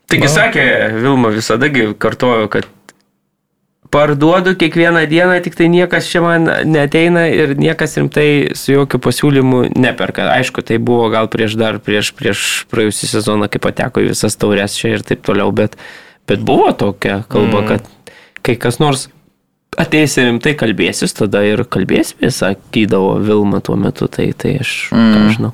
Taigi 0.09 0.29
sakė 0.31 0.63
Vilma 0.97 1.29
visada 1.33 1.69
kartojo, 1.99 2.47
kad 2.51 2.67
parduodu 3.91 4.55
kiekvieną 4.59 5.05
dieną, 5.07 5.39
tik 5.43 5.55
tai 5.55 5.69
niekas 5.71 6.09
čia 6.11 6.21
man 6.23 6.47
neteina 6.67 7.27
ir 7.31 7.55
niekas 7.59 7.97
rimtai 7.99 8.55
su 8.57 8.73
jokių 8.75 8.99
pasiūlymų 9.03 9.61
neperka. 9.79 10.29
Aišku, 10.35 10.63
tai 10.67 10.79
buvo 10.83 11.07
gal 11.13 11.29
prieš 11.31 11.57
dar, 11.59 11.79
prieš, 11.83 12.11
prieš 12.17 12.45
praėjusią 12.71 13.11
sezoną, 13.15 13.49
kai 13.51 13.61
pateko 13.63 14.03
į 14.03 14.11
visas 14.11 14.35
taurės 14.39 14.77
čia 14.79 14.97
ir 14.97 15.05
taip 15.07 15.23
toliau, 15.27 15.53
bet, 15.55 15.77
bet 16.27 16.43
buvo 16.43 16.71
tokia 16.75 17.21
kalba, 17.31 17.63
mm. 17.63 17.67
kad 17.71 18.17
kai 18.43 18.57
kas 18.59 18.81
nors 18.83 19.07
ateis 19.77 20.15
ir 20.17 20.25
rimtai 20.31 20.55
kalbėsis, 20.57 21.13
tada 21.13 21.43
ir 21.45 21.61
kalbėsime, 21.69 22.31
sakydavo 22.33 23.15
Vilma 23.21 23.59
tuo 23.61 23.75
metu, 23.77 24.07
tai, 24.09 24.31
tai 24.33 24.55
aš, 24.63 24.71
mm. 24.95 25.27
žinau. 25.37 25.51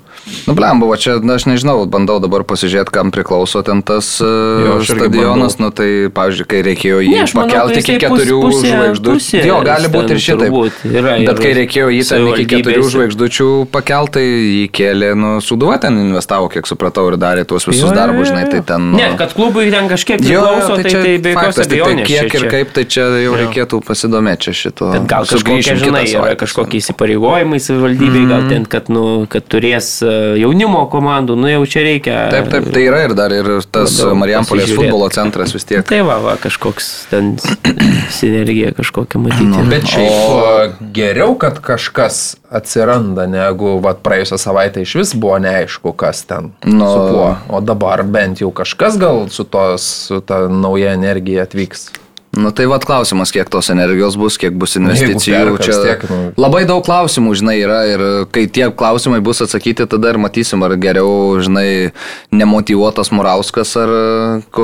Nu, 0.47 0.53
blem, 0.55 0.79
buvo 0.79 0.95
čia, 0.95 1.17
na, 1.19 1.35
aš 1.35 1.43
nežinau, 1.49 1.81
bandau 1.91 2.15
dabar 2.23 2.45
pasižiūrėti, 2.47 2.93
kam 2.95 3.11
priklauso 3.11 3.59
ten 3.67 3.81
tas 3.83 4.13
Jo, 4.23 4.77
jo, 4.79 4.85
stadionas, 4.87 5.57
nu 5.59 5.67
tai, 5.75 6.07
pavyzdžiui, 6.15 6.47
kai 6.47 6.61
reikėjo 6.69 7.01
jį 7.03 7.11
Ne, 7.11 7.23
aš 7.25 7.33
manau, 7.35 7.51
pakelti 7.51 7.75
kad 7.75 7.83
iki 7.83 7.95
pus- 7.99 8.23
keturių 8.23 8.39
žvaigždučių. 8.61 9.17
pusė 9.17 9.41
Jo, 9.49 9.57
gali 9.67 9.91
būti 9.91 10.15
ir 10.15 10.21
šitaip. 10.23 10.45
turbūt 10.47 10.85
yra 10.87 11.17
ir 11.19 11.27
Bet 11.27 11.41
kai 11.43 11.51
reikėjo 11.59 11.89
jį 11.91 12.03
ten 12.07 12.27
iki 12.31 12.45
keturių 12.53 12.85
žvaigždučių 12.95 13.49
pakelti, 13.75 14.23
jį 14.23 14.63
kėlė, 14.79 15.11
nu, 15.19 15.33
suduva 15.43 15.75
ten 15.83 15.99
investavo, 16.05 16.47
kiek 16.53 16.69
supratau, 16.71 17.09
ir 17.11 17.19
darė 17.19 17.43
tuos 17.49 17.67
visus 17.67 17.83
Jo, 17.83 17.91
jo, 17.91 17.97
darbus, 17.99 18.23
jo, 18.23 18.31
žinai, 18.31 18.45
jo. 18.47 18.51
tai 18.55 18.61
ten... 18.71 18.87
Nu, 18.93 19.01
Ne, 19.03 19.11
kad 19.19 19.35
klubui 19.35 19.67
ten 19.75 19.91
kažkiek 19.91 20.23
Jo, 20.23 20.39
priklauso, 20.47 20.79
tai, 20.79 20.83
tai, 20.87 21.03
tai 21.03 21.17
be 21.19 21.35
jokios 21.35 21.59
tik 21.59 21.67
tai 21.67 21.81
abejonės. 21.83 22.07
kiek 22.07 22.31
čia- 22.31 22.39
ir 22.39 22.49
kaip, 22.55 22.73
tai 22.79 22.83
čia 22.87 23.09
jau 23.25 23.35
reikėtų 23.43 23.81
pasidomėti 23.83 24.12
čia 24.21 24.53
šito. 24.53 24.89
Bet 24.93 25.07
gal 25.09 25.25
kažkokie, 25.29 25.75
žinai, 25.79 26.03
yra 26.11 26.35
kažkokie 26.39 26.81
įsipareigojimai 26.81 27.59
savivaldybei, 27.63 28.25
gal 28.29 28.45
ten, 28.51 28.67
kad, 28.69 28.91
nu, 28.93 29.25
kad 29.31 29.47
turės 29.49 29.95
e, 30.05 30.13
jaunimo 30.41 30.83
komandų, 30.91 31.37
nu 31.39 31.49
jau 31.51 31.63
čia 31.69 31.85
reikia. 31.87 32.17
Taip, 32.33 32.51
taip, 32.53 32.69
tai 32.75 32.85
yra 32.89 33.03
ir 33.07 33.15
dar 33.17 33.33
ir 33.35 33.49
tas 33.73 33.95
Marijampolės 34.19 34.73
futbolo 34.75 35.09
centras 35.13 35.55
vis 35.55 35.67
tiek. 35.69 35.85
Tai 35.87 36.01
va, 36.07 36.19
va, 36.23 36.35
kažkoks 36.41 36.91
ten 37.11 37.33
sinergija 38.19 38.73
kažkokia 38.77 39.21
matyti. 39.23 39.49
Nu, 39.49 39.65
Bet 39.71 39.87
šiaip 39.89 40.11
o... 40.11 40.87
geriau, 40.95 41.37
kad 41.39 41.59
kažkas 41.63 42.37
atsiranda, 42.53 43.25
negu 43.29 43.77
vat, 43.83 44.03
praėjusią 44.05 44.37
savaitę 44.41 44.83
iš 44.83 44.95
vis 44.99 45.15
buvo 45.17 45.39
neaišku, 45.41 45.95
kas 45.97 46.23
ten. 46.29 46.51
Nu. 46.67 46.85
Su 46.85 47.01
kuo. 47.09 47.29
O 47.49 47.63
dabar 47.65 48.03
bent 48.05 48.43
jau 48.43 48.51
kažkas 48.53 48.99
gal 49.01 49.25
su, 49.33 49.45
tos, 49.47 49.87
su 50.09 50.21
ta 50.25 50.45
nauja 50.51 50.93
energija 50.97 51.47
atvyks. 51.47 51.89
Nu 52.33 52.49
tai 52.51 52.65
vad 52.65 52.81
klausimas, 52.85 53.29
kiek 53.29 53.49
tos 53.49 53.67
energijos 53.69 54.15
bus, 54.17 54.39
kiek 54.41 54.55
bus 54.57 54.73
investicijų. 54.79 55.53
Čia 55.61 55.73
tiek, 55.83 56.05
nu. 56.09 56.19
labai 56.41 56.63
daug 56.65 56.81
klausimų, 56.81 57.35
žinai, 57.37 57.53
yra 57.61 57.81
ir 57.85 58.01
kai 58.33 58.47
tie 58.49 58.71
klausimai 58.73 59.19
bus 59.21 59.43
atsakyti, 59.45 59.85
tada 59.89 60.09
ir 60.09 60.17
matysim, 60.17 60.63
ar 60.65 60.73
geriau, 60.81 61.37
žinai, 61.45 61.91
nemotivuotas 62.33 63.11
Murauskas 63.13 63.75
ar 63.77 63.93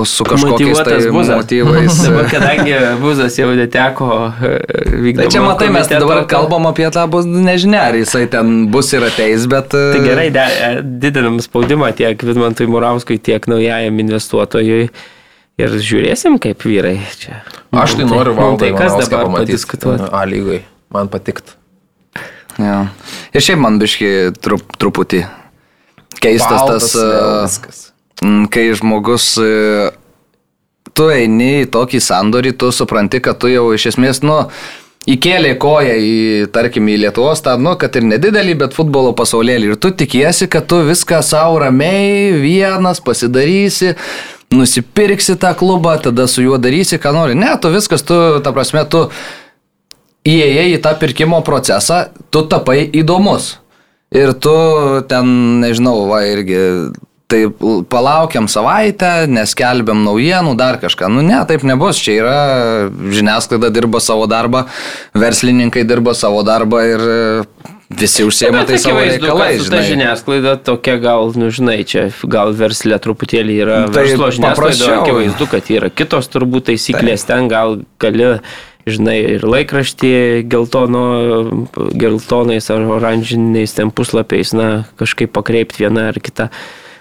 su 0.09 0.25
kažkokiais 0.25 0.81
tai 0.81 0.97
Buzas. 1.13 1.43
motyvais. 1.43 1.99
Dabar, 2.07 2.31
kadangi 2.31 2.73
Buzas 3.03 3.37
jau 3.37 3.51
neteko 3.53 4.09
vykti. 4.39 5.19
Tai 5.21 5.29
čia 5.29 5.45
matai, 5.45 5.69
mes 5.77 5.93
dabar 5.93 6.23
kalbam 6.31 6.65
apie 6.71 6.89
tą 6.95 7.05
bus 7.11 7.29
nežinia, 7.29 7.83
ar 7.91 7.99
jisai 8.01 8.25
ten 8.33 8.65
bus 8.73 8.89
ir 8.97 9.05
ateis, 9.11 9.45
bet... 9.51 9.69
Tai 9.77 10.01
gerai, 10.07 10.31
de- 10.33 10.81
didinam 11.05 11.37
spaudimą 11.45 11.93
tiek 12.01 12.25
Vidmantui 12.25 12.65
Muravskui, 12.65 13.21
tiek 13.21 13.45
naujajam 13.51 14.01
investuotojui. 14.07 14.89
Ir 15.59 15.73
žiūrėsim, 15.83 16.37
kaip 16.41 16.63
vyrai 16.63 16.97
čia. 17.19 17.41
Aš 17.75 17.97
tai 17.99 18.05
Mum 18.07 18.15
noriu 18.15 18.35
valdą 18.37 18.63
Tai 18.63 18.69
kas 18.77 19.09
dabar 19.09 19.27
padiskutuoti? 19.33 20.07
A 20.15 20.23
lygai. 20.29 20.61
Man 20.93 21.11
patikt. 21.11 21.57
Ja. 22.59 22.87
Ir 23.35 23.43
šiaip 23.43 23.59
man 23.61 23.77
biški 23.79 24.09
trup, 24.39 24.63
truputį 24.79 25.25
keistas 26.19 26.49
Baltas 26.49 26.91
tas, 26.91 27.91
e, 28.21 28.25
mm, 28.25 28.47
kai 28.51 28.65
žmogus, 28.75 29.37
e, 29.39 29.91
tu 30.93 31.07
eini 31.13 31.63
į 31.63 31.69
tokį 31.71 32.01
sandorį, 32.03 32.55
tu 32.59 32.71
supranti, 32.75 33.21
kad 33.23 33.39
tu 33.39 33.51
jau 33.51 33.69
iš 33.75 33.93
esmės, 33.93 34.23
nu, 34.25 34.41
įkėlė 35.07 35.53
koją 35.61 35.95
į, 35.95 36.15
tarkim, 36.55 36.89
į 36.91 36.97
Lietuvos, 37.05 37.43
tą, 37.45 37.55
nu, 37.61 37.75
kad 37.79 37.95
ir 37.95 38.07
nedidelį, 38.09 38.57
bet 38.63 38.75
futbolo 38.77 39.13
pasaulėlį. 39.17 39.71
Ir 39.71 39.79
tu 39.81 39.93
tikiesi, 39.95 40.49
kad 40.51 40.67
tu 40.69 40.81
viską 40.87 41.21
savo 41.25 41.61
ramiai, 41.63 42.33
vienas 42.41 43.01
pasidarysi, 43.03 43.93
nusipirksi 44.51 45.37
tą 45.39 45.53
klubą, 45.57 45.95
tada 46.03 46.27
su 46.27 46.43
juo 46.43 46.59
darysi, 46.61 46.99
ką 47.01 47.13
nori. 47.15 47.37
Ne, 47.39 47.53
tu 47.61 47.71
viskas, 47.73 48.03
tu, 48.05 48.17
ta 48.43 48.53
prasme, 48.55 48.83
tu 48.89 49.07
įėjai 50.27 50.73
į 50.75 50.81
tą 50.83 50.95
pirkimo 50.99 51.41
procesą, 51.47 52.07
tu 52.33 52.43
tapai 52.49 52.83
įdomus. 52.89 53.57
Ir 54.09 54.33
tu 54.41 54.51
ten, 55.05 55.59
nežinau, 55.61 56.07
va 56.09 56.23
irgi, 56.25 56.57
tai 57.29 57.45
palaukiam 57.89 58.47
savaitę, 58.49 59.27
neskelbiam 59.29 60.01
naujienų, 60.01 60.55
dar 60.57 60.79
kažką. 60.81 61.11
Nu 61.13 61.21
ne, 61.25 61.37
taip 61.49 61.61
nebus. 61.67 61.99
Čia 62.01 62.15
yra 62.17 62.37
žiniasklaida 63.13 63.69
dirba 63.73 64.01
savo 64.01 64.25
darbą, 64.29 64.65
verslininkai 65.13 65.85
dirba 65.85 66.15
savo 66.17 66.41
darbą 66.47 66.81
ir 66.89 67.03
e, 67.05 67.19
visi 68.01 68.25
užsiema 68.25 68.63
tai 68.65 68.79
savo 68.81 69.03
reikalais. 69.05 69.69
Ta 69.69 69.83
žiniasklaida 69.85 70.55
tokia 70.65 70.97
gal, 71.03 71.29
nu 71.37 71.51
žinai, 71.53 71.83
čia 71.85 72.07
gal 72.25 72.55
verslė 72.57 72.97
truputėlį 73.05 73.59
yra 73.61 73.77
Tai 73.85 74.07
verslo 74.07 74.31
žiniasklaida, 74.33 74.89
akivaizdu, 75.03 75.51
kad 75.53 75.71
yra 75.77 75.93
kitos 75.93 76.33
turbūt 76.33 76.71
taisyklės, 76.71 77.29
ten 77.29 77.45
gal 77.53 77.79
gali, 78.01 78.33
žinai, 78.89 79.19
ir 79.37 79.45
laikraštį 79.45 80.13
geltono, 80.49 81.05
geltonais 81.93 82.73
ar 82.73 82.89
oranžiniais 82.97 83.77
ten 83.77 83.93
puslapiais, 83.93 84.57
na, 84.57 84.69
kažkaip 84.97 85.37
pakreipti 85.37 85.85
vieną 85.85 86.09
ar 86.09 86.23
kitą. 86.25 86.49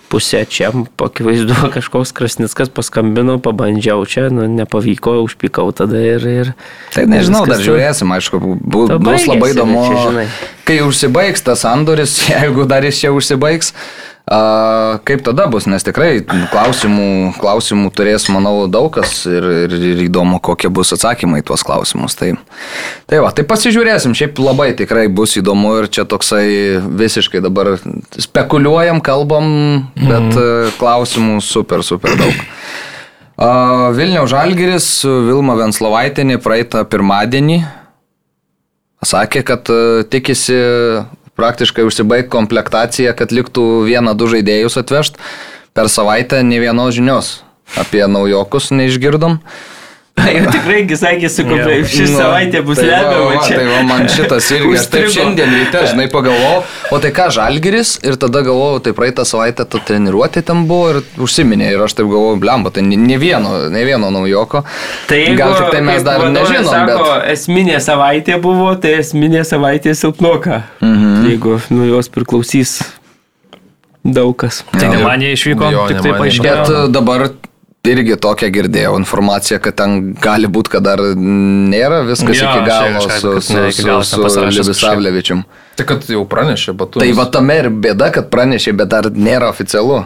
Pusė 0.08 0.42
čia, 0.48 0.70
akivaizdu, 1.04 1.56
kažkoks 1.76 2.14
krasnickas 2.16 2.72
paskambino, 2.72 3.36
pabandžiau 3.44 4.06
čia, 4.08 4.28
nu, 4.32 4.46
nepavyko, 4.48 5.18
užpykau 5.26 5.72
tada 5.76 6.00
ir... 6.00 6.24
ir 6.32 6.52
Tai 6.94 7.04
nežinau, 7.10 7.44
dar 7.48 7.60
žiūrėsim, 7.60 8.12
aišku, 8.16 8.40
bu, 8.40 8.86
bus 8.88 9.26
labai 9.28 9.50
baigėsi, 9.52 9.56
įdomu, 9.56 9.82
bet 9.82 9.90
čia, 9.92 10.04
žinai. 10.08 10.26
kai 10.70 10.78
užsibaigs 10.86 11.44
tas 11.44 11.64
sandoris, 11.66 12.16
jeigu 12.32 12.64
dar 12.70 12.88
jis 12.88 13.02
čia 13.04 13.12
užsibaigs, 13.12 13.74
A, 14.28 14.98
kaip 15.08 15.22
tada 15.24 15.46
bus, 15.48 15.64
nes 15.70 15.84
tikrai 15.86 16.18
klausimų, 16.52 17.38
klausimų 17.40 17.88
turės, 17.96 18.26
manau, 18.28 18.66
daug 18.68 18.90
kas 18.92 19.22
ir, 19.30 19.46
ir, 19.64 19.76
ir 19.92 20.02
įdomu, 20.04 20.36
kokie 20.44 20.68
bus 20.68 20.92
atsakymai 20.92 21.40
į 21.40 21.46
tuos 21.48 21.64
klausimus. 21.64 22.18
Tai, 22.18 22.34
tai 23.08 23.22
va, 23.24 23.30
tai 23.32 23.46
pasižiūrėsim, 23.48 24.12
šiaip 24.18 24.42
labai 24.44 24.74
tikrai 24.76 25.06
bus 25.08 25.38
įdomu 25.40 25.78
ir 25.78 25.88
čia 25.88 26.04
toksai 26.08 26.44
visiškai 27.00 27.40
dabar 27.44 27.78
spekuliuojam, 28.18 29.00
kalbam, 29.00 29.48
bet 29.96 30.28
mm. 30.28 30.76
klausimų 30.82 31.40
super, 31.44 31.86
super 31.86 32.12
daug. 32.20 32.44
A, 33.40 33.50
Vilniaus 33.96 34.28
Žalgiris, 34.34 34.92
Vilma 35.08 35.56
Venslovaitinė 35.56 36.36
praeitą 36.44 36.84
pirmadienį 36.84 37.62
sakė, 39.04 39.44
kad 39.46 39.68
e, 39.70 40.04
tikisi 40.10 40.56
praktiškai 41.38 41.86
užsibaigti 41.86 42.32
komplektaciją, 42.34 43.14
kad 43.18 43.32
liktų 43.34 43.64
vieną, 43.86 44.16
du 44.18 44.28
žaidėjus 44.30 44.80
atvežti. 44.82 45.22
Per 45.76 45.86
savaitę 45.92 46.42
ne 46.42 46.58
vienos 46.58 46.96
žinios 46.96 47.38
apie 47.78 48.02
naujokus 48.10 48.72
neišgirdom. 48.74 49.38
Jau 50.38 50.52
tikrai 50.52 50.82
sakė, 50.98 51.30
su 51.32 51.44
kuo 51.46 51.58
šį 51.58 52.06
Nu, 52.08 52.16
savaitę 52.18 52.62
bus 52.66 52.80
tai 52.80 52.86
lemiama 52.88 53.20
va, 53.24 53.42
čia. 53.46 53.58
Tai 53.58 53.66
va, 53.68 53.78
man 53.88 54.08
šitas 54.12 54.50
irgi, 54.56 54.74
aš 54.80 54.88
taip 54.92 55.08
šiandien 55.14 55.54
ryte, 55.54 55.82
žinai, 55.92 56.06
pagalvojau, 56.12 56.62
o 56.94 57.00
tai 57.02 57.12
ką, 57.16 57.28
Žalgiris, 57.38 57.94
ir 58.08 58.18
tada 58.20 58.42
galvojau, 58.46 58.82
tai 58.86 58.94
praeitą 58.96 59.26
savaitę 59.28 59.66
ta 59.68 59.80
treniruotė 59.90 60.42
ten 60.48 60.64
buvo 60.70 60.92
ir 60.94 61.00
užsiminė, 61.24 61.70
ir 61.74 61.86
aš 61.86 61.96
taip 61.98 62.10
galvojau, 62.10 62.38
blemba, 62.42 62.72
tai 62.74 62.84
ne- 62.86 63.18
vieno, 63.20 63.54
ne 63.72 63.84
vieno 63.88 64.12
naujoko. 64.14 64.64
Tai 65.10 65.18
jeigu, 65.22 65.38
Gal 65.38 65.56
tik 65.58 65.72
tai 65.76 65.82
mes 65.86 66.06
dar 66.06 66.26
nežinom, 66.32 66.70
sako, 66.72 67.08
bet... 67.08 67.26
esminė 67.34 67.80
savaitė 67.84 68.38
buvo, 68.42 68.70
tai 68.80 68.98
esminė 69.02 69.44
savaitė 69.48 69.94
silpnoka. 69.98 70.62
Mhm. 70.84 71.28
Jeigu 71.28 71.58
nuo 71.74 71.88
jos 71.88 72.10
priklausys 72.12 72.78
daug 74.04 74.36
kas. 74.38 74.62
Tai 74.72 74.88
ne 74.92 75.02
man 75.02 75.22
jie 75.22 75.34
išvyko, 75.36 75.70
Jo, 75.72 75.86
tik 75.90 76.02
tai 76.04 76.14
paaiškėjo. 76.16 76.54
Bet 76.54 76.72
e, 76.72 76.82
dabar 76.94 77.28
irgi 77.92 78.18
tokia 78.20 78.50
girdėjau 78.52 78.96
informaciją, 79.00 79.60
kad 79.64 79.76
ten 79.78 80.12
gali 80.22 80.50
būti, 80.50 80.74
kad 80.76 80.86
dar 80.86 81.02
nėra 81.14 82.02
viskas 82.08 82.36
Jo, 82.38 82.50
iki 82.50 82.68
galo 82.68 82.92
čia 83.00 83.08
kažką, 83.08 83.18
su, 83.22 83.32
su, 83.46 83.56
ne 83.56 83.72
su, 83.72 83.88
su 84.10 84.20
pasirašęs 84.24 84.70
Livisavlevičium. 84.72 85.42
Tai 85.78 85.88
kad 85.88 86.06
jau 86.10 86.22
pranešė, 86.28 86.76
bet 86.78 86.94
tu. 86.94 87.02
Tai 87.02 87.10
va 87.18 87.26
tame 87.32 87.58
ir 87.62 87.72
bėda, 87.72 88.12
kad 88.14 88.30
pranešė, 88.32 88.76
bet 88.78 88.94
dar 88.94 89.10
nėra 89.14 89.50
oficialu. 89.52 90.04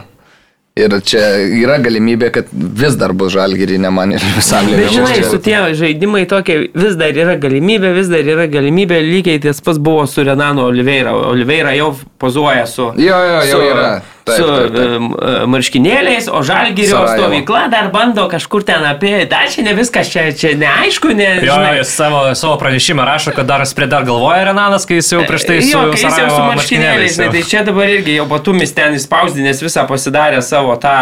Ir 0.73 0.89
čia 1.05 1.19
yra 1.53 1.75
galimybė, 1.77 2.31
kad 2.33 2.47
vis 2.49 2.95
dar 2.97 3.11
bus 3.13 3.29
žalgyrį, 3.35 3.75
ne 3.83 3.91
man 3.93 4.15
ir 4.15 4.23
visam 4.33 4.65
Bet 4.71 4.89
žinai, 4.89 5.19
su 5.29 5.37
tie 5.45 5.59
žaidimai 5.77 6.23
tokie, 6.29 6.55
vis 6.73 6.95
dar 6.97 7.13
yra 7.13 7.35
galimybė, 7.37 7.91
vis 7.93 8.09
dar 8.09 8.25
yra 8.25 8.47
galimybė, 8.49 8.97
lygiai 9.05 9.41
tas 9.43 9.61
pats 9.61 9.77
buvo 9.77 10.07
su 10.09 10.25
Renano 10.25 10.65
Oliveira. 10.71 11.13
Oliveira 11.29 11.75
jau 11.77 11.91
pozuoja 12.17 12.65
su... 12.65 12.89
Jo, 12.97 13.19
jo, 13.21 13.37
jau 13.51 13.59
su, 13.59 13.67
yra. 13.69 13.91
Taip, 14.23 14.37
su 14.39 14.45
taip, 14.47 14.75
taip. 14.75 15.01
e, 15.19 15.45
marškinėliais, 15.51 16.29
o 16.31 16.39
Žalgirio 16.47 16.95
Sarajevo. 16.95 17.25
stovykla 17.27 17.63
dar 17.73 17.89
bando 17.91 18.23
kažkur 18.31 18.63
ten 18.63 18.85
apie... 18.87 19.25
Dar 19.27 19.49
čia 19.51 19.65
ne 19.67 19.73
viskas, 19.75 20.07
čia, 20.13 20.29
čia 20.31 20.53
neaišku, 20.55 21.11
ne... 21.17 21.27
Jo, 21.43 21.57
žinai. 21.57 21.73
jis 21.81 21.91
savo, 21.97 22.21
savo 22.39 22.55
pranešimą 22.61 23.03
rašo, 23.09 23.33
kad 23.35 23.45
dar 23.49 23.65
prie 23.75 23.87
dar 23.91 24.05
galvoja 24.07 24.45
Renanas, 24.47 24.85
kai 24.87 25.01
jis 25.01 25.11
jau 25.11 25.23
prieš 25.27 25.43
tai 25.49 25.57
su 25.61 25.73
jo, 25.75 25.81
jis 25.91 26.05
jau 26.07 26.29
su 26.31 26.41
marškinėliais, 26.53 27.17
jau. 27.19 27.31
tai 27.35 27.41
čia 27.51 27.65
dabar 27.67 27.91
irgi 27.97 28.15
jau 28.15 28.25
batumis 28.31 28.71
ten 28.77 28.95
įspausdinės 28.95 29.59
visą 29.65 29.83
pasidarė 29.91 30.39
savo 30.45 30.77
tą 30.79 30.95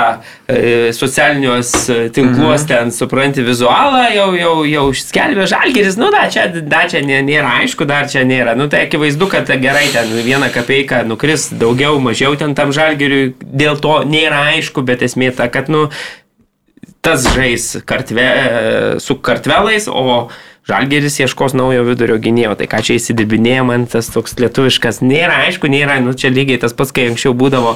e, 0.49 0.89
socialinius 0.97 1.89
e, 1.89 1.99
tinkluos, 2.09 2.61
Mhm. 2.61 2.67
ten 2.67 2.91
supranti 2.91 3.41
vizualą, 3.45 4.07
jau, 4.15 4.31
jau, 4.37 4.55
jau 4.65 4.85
skelbė 4.95 5.45
žalgeris, 5.51 5.97
nu 5.99 6.09
da, 6.13 6.25
čia, 6.31 6.47
da, 6.61 6.83
čia 6.89 7.01
nė- 7.05 7.21
nėra 7.27 7.53
aišku, 7.61 7.85
dar 7.85 8.07
čia 8.09 8.23
nėra. 8.25 8.55
Nu 8.57 8.67
tai 8.71 8.85
akivaizdu, 8.87 9.27
kad 9.29 9.45
gerai 9.61 9.87
ten 9.93 10.09
vieną 10.25 10.49
kapeiką 10.53 11.03
nukris 11.09 11.49
daugiau, 11.53 11.99
mažiau 11.99 12.35
ten 12.39 12.55
tam 12.55 12.71
žalgeriui, 12.71 13.09
dėl 13.41 13.79
to 13.81 14.01
nėra 14.07 14.45
aišku, 14.55 14.83
bet 14.87 15.03
esmė 15.05 15.31
ta, 15.37 15.49
kad, 15.51 15.69
nu, 15.71 15.87
tas 17.01 17.25
žais 17.35 17.73
kartve, 17.87 18.29
su 19.01 19.17
kartvelais, 19.23 19.87
o 19.89 20.29
Žalgeris 20.69 21.15
ieškos 21.23 21.55
naujo 21.57 21.81
vidurio 21.87 22.19
gynėjo. 22.21 22.53
Tai 22.59 22.67
ką 22.69 22.83
čia 22.85 22.99
įsidibinėja 22.99 23.63
man 23.65 23.87
tas 23.89 24.11
toks 24.13 24.35
lietuviškas, 24.37 24.99
nėra 25.01 25.39
aišku, 25.47 25.65
nėra, 25.71 25.95
nu 26.05 26.13
čia 26.13 26.29
lygiai 26.29 26.59
tas 26.61 26.75
pats, 26.77 26.93
kai 26.93 27.07
anksčiau 27.09 27.33
būdavo, 27.37 27.71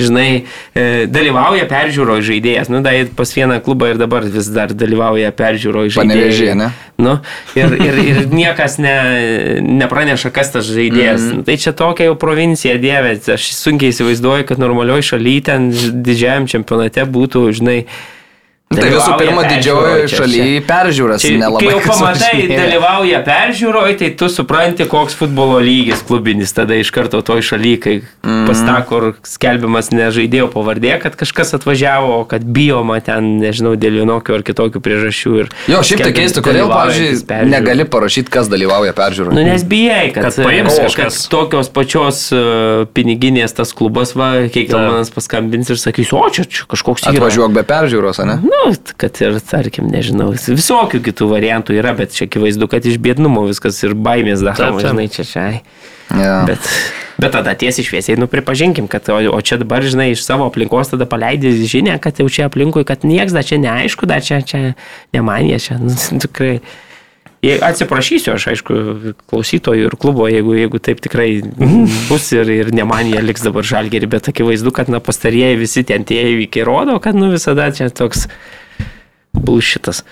žinai, 0.00 0.46
e, 0.72 0.86
dalyvauja 1.12 1.66
peržiūroje 1.68 2.24
žaidėjas. 2.30 2.70
Nu, 2.72 2.80
da, 2.84 2.94
pas 3.16 3.34
vieną 3.36 3.58
klubą 3.66 3.90
ir 3.92 4.00
dabar 4.00 4.24
vis 4.24 4.48
dar 4.54 4.72
dalyvauja 4.72 5.34
peržiūroje 5.36 5.92
žaidėjas. 5.98 6.38
Nu, 7.00 7.18
ir, 7.60 7.76
ir, 7.76 7.98
ir 8.08 8.20
niekas 8.32 8.78
ne, 8.80 8.94
nepraneša, 9.60 10.32
kas 10.32 10.54
tas 10.54 10.64
žaidėjas. 10.68 11.26
Mm. 11.26 11.42
Tai 11.44 11.58
čia 11.60 11.74
tokia 11.76 12.08
jau 12.08 12.16
provincija, 12.20 12.78
dievė. 12.80 13.18
Aš 13.36 13.50
sunkiai 13.58 13.92
įsivaizduoju, 13.92 14.48
kad 14.48 14.64
normalioji 14.64 15.10
šalyje 15.12 15.44
ten 15.50 15.68
didžiajam 16.08 16.48
čempionate 16.48 17.04
būtų, 17.04 17.44
žinai, 17.60 17.82
Tai 18.70 18.86
visų 18.86 19.14
pirma, 19.18 19.42
didžiojoje 19.50 20.10
šalyje 20.12 20.58
peržiūras 20.62 21.24
Čia, 21.24 21.32
nelabai. 21.40 21.64
kai 21.64 21.70
jau 21.72 21.78
pamatai, 21.90 22.42
dalyvauja 22.46 23.18
peržiūroje, 23.26 23.94
tai 23.98 24.10
tu 24.14 24.28
supranti, 24.30 24.84
koks 24.86 25.16
futbolo 25.18 25.56
lygis 25.58 26.04
klubinis 26.06 26.54
tada 26.54 26.76
iš 26.78 26.92
karto 26.94 27.18
toj 27.26 27.42
šalyje, 27.48 27.80
kai 27.82 27.94
mm. 27.98 28.44
pas 28.46 28.60
tą, 28.62 28.76
kur 28.86 29.06
skelbiamas 29.26 29.90
ne 29.90 30.06
žaidėjo 30.14 30.46
pavardė, 30.54 30.92
kad 31.02 31.16
kažkas 31.18 31.50
atvažiavo, 31.58 32.20
kad 32.30 32.46
bijoma 32.46 33.00
ten, 33.02 33.32
nežinau, 33.42 33.72
dėl 33.74 34.04
vienokių 34.04 34.36
ar 34.38 34.46
kitokių 34.46 34.84
priežasčių. 34.86 35.34
Ir 35.42 35.50
Jo, 35.74 35.82
šiaip 35.90 36.04
tai 36.06 36.14
keista, 36.20 36.46
kodėl, 36.46 36.70
pavyzdžiui, 36.70 37.42
negali 37.50 37.88
parašyti, 37.90 38.30
kas 38.30 38.52
dalyvauja 38.54 38.94
peržiūroje. 38.94 39.34
Nu, 39.34 39.48
nes 39.50 39.66
bijai, 39.66 40.12
kad, 40.14 40.30
Kad 40.30 40.46
paims 40.46 40.78
kažkas. 40.78 41.18
kad 41.18 41.34
tokios 41.34 41.72
pačios 41.74 42.22
uh, 42.30 42.86
piniginės 42.94 43.58
tas 43.58 43.74
klubas, 43.74 44.14
va, 44.14 44.46
kiek 44.46 44.70
manas 44.78 45.10
paskambins 45.10 45.74
ir 45.74 45.82
sakys, 45.82 46.14
o 46.14 46.22
čia, 46.30 46.46
čia 46.46 46.70
kažkoks. 46.70 47.10
Atvažiuok 47.10 47.58
be 47.58 47.66
peržiūros, 47.66 48.22
ne? 48.30 48.38
Nu, 48.60 48.72
kad 49.00 49.16
ir, 49.22 49.38
tarkim, 49.48 49.88
nežinau, 49.92 50.30
visokių 50.34 51.00
kitų 51.06 51.28
variantų 51.30 51.76
yra, 51.78 51.94
bet 51.96 52.12
čia 52.16 52.26
akivaizdu, 52.28 52.68
kad 52.70 52.84
iš 52.86 52.98
biednumo 53.02 53.46
viskas 53.48 53.78
ir 53.86 53.94
baimės 53.96 54.44
daroma, 54.44 54.82
žinai, 54.84 55.06
čia 55.12 55.24
čia. 55.26 55.46
Ja. 56.10 56.42
Bet, 56.48 56.66
bet 57.22 57.32
tada 57.36 57.54
tiesiai 57.54 57.86
šviesiai, 57.86 58.18
nu 58.18 58.26
pripažinkim, 58.30 58.88
kad 58.90 59.06
o, 59.14 59.18
o 59.30 59.40
čia 59.46 59.60
dabar, 59.62 59.84
žinai, 59.86 60.10
iš 60.12 60.24
savo 60.26 60.48
aplinkos 60.50 60.92
tada 60.92 61.06
paleidai 61.08 61.54
žinę, 61.70 61.96
kad 62.02 62.20
jau 62.20 62.26
čia 62.28 62.48
aplinkui, 62.50 62.84
kad 62.88 63.06
nieks 63.06 63.34
dar 63.36 63.46
čia 63.46 63.60
neaišku, 63.62 64.08
dar 64.10 64.24
čia, 64.26 64.42
čia 64.42 64.74
nemanė, 65.16 65.60
čia, 65.62 65.78
nu, 65.80 65.94
tikrai. 66.26 66.58
Jei 67.40 67.56
Atsiprašysiu, 67.64 68.34
aš 68.34 68.50
aišku, 68.52 68.74
klausytojų 69.30 69.86
ir 69.88 69.94
klubo, 70.00 70.26
jeigu, 70.28 70.52
jeigu 70.58 70.80
taip 70.84 70.98
tikrai 71.00 71.40
bus 72.10 72.26
ir, 72.36 72.50
ir 72.52 72.72
ne 72.76 72.84
man 72.84 73.08
jie 73.08 73.22
liks 73.24 73.46
dabar 73.46 73.64
žalgerį, 73.64 74.10
bet 74.12 74.28
akivaizdu, 74.28 74.72
kad 74.76 74.92
na, 74.92 75.00
pastarieji 75.00 75.56
visi 75.62 75.84
ten 75.88 76.04
tie 76.04 76.20
įvykiai 76.34 76.66
rodo, 76.68 76.98
kad 77.00 77.16
nu 77.16 77.30
visada 77.32 77.70
čia 77.72 77.88
toks 77.88 78.26
bulšitas 79.32 80.04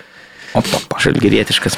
žalgerietiškas. 1.05 1.77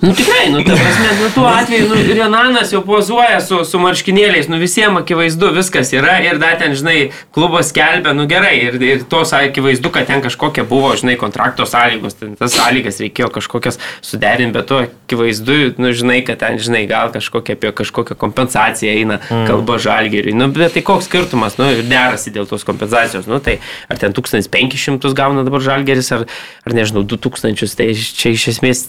Nu 0.00 0.12
tikrai, 0.16 0.48
nu 0.50 0.62
ta 0.62 0.72
prasme, 0.72 1.08
nu 1.20 1.28
tuo 1.34 1.44
atveju, 1.44 1.88
nu 1.88 1.94
Renanas 2.14 2.70
jau 2.72 2.80
pozuoja 2.80 3.36
su, 3.44 3.58
su 3.68 3.78
marškinėliais, 3.82 4.46
nu 4.48 4.56
visiems 4.60 5.02
akivaizdu 5.02 5.50
viskas 5.52 5.90
yra 5.92 6.14
ir 6.24 6.38
dar 6.40 6.54
ten, 6.60 6.72
žinai, 6.78 7.10
klubas 7.36 7.68
skelbia, 7.68 8.14
nu 8.16 8.24
gerai, 8.30 8.54
ir, 8.64 8.78
ir 8.80 9.02
tos 9.12 9.34
akivaizdu, 9.36 9.90
kad 9.92 10.08
ten 10.08 10.22
kažkokia 10.24 10.64
buvo, 10.68 10.94
žinai, 10.96 11.18
kontrakto 11.20 11.66
sąlygos, 11.68 12.16
ten 12.16 12.32
tas 12.40 12.56
sąlygas 12.56 13.00
reikėjo 13.04 13.28
kažkokias 13.34 13.76
suderinti, 14.00 14.54
bet 14.56 14.70
to 14.70 14.78
akivaizdu, 14.86 15.58
nu 15.76 15.92
žinai, 15.96 16.22
kad 16.24 16.40
ten, 16.40 16.56
žinai, 16.62 16.86
gal 16.88 17.12
kažkokia 17.12 17.58
apie 17.58 17.74
kažkokią 17.82 18.16
kompensaciją 18.20 18.94
eina 19.02 19.18
mm. 19.20 19.44
kalba 19.50 19.76
žalgeriui. 19.84 20.32
Nu, 20.36 20.48
bet 20.54 20.78
tai 20.78 20.84
koks 20.86 21.10
skirtumas, 21.10 21.58
nu, 21.60 21.68
ir 21.76 21.84
derasi 21.90 22.32
dėl 22.32 22.48
tos 22.48 22.64
kompensacijos, 22.64 23.28
nu, 23.28 23.36
tai 23.44 23.58
ar 23.92 24.00
ten 24.00 24.16
1500 24.16 25.12
gauna 25.18 25.44
dabar 25.44 25.60
žalgeris, 25.68 26.08
ar, 26.16 26.24
ar 26.64 26.78
nežinau, 26.78 27.04
2000, 27.04 27.76
tai 27.76 27.90
čia 27.92 28.32
iš 28.32 28.48
esmės 28.54 28.86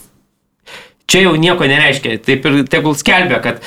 čia 1.10 1.26
jau 1.26 1.34
nieko 1.40 1.68
nereiškia. 1.70 2.20
Taip 2.26 2.48
ir 2.50 2.62
tegul 2.72 2.98
skelbia, 3.00 3.42
kad, 3.44 3.62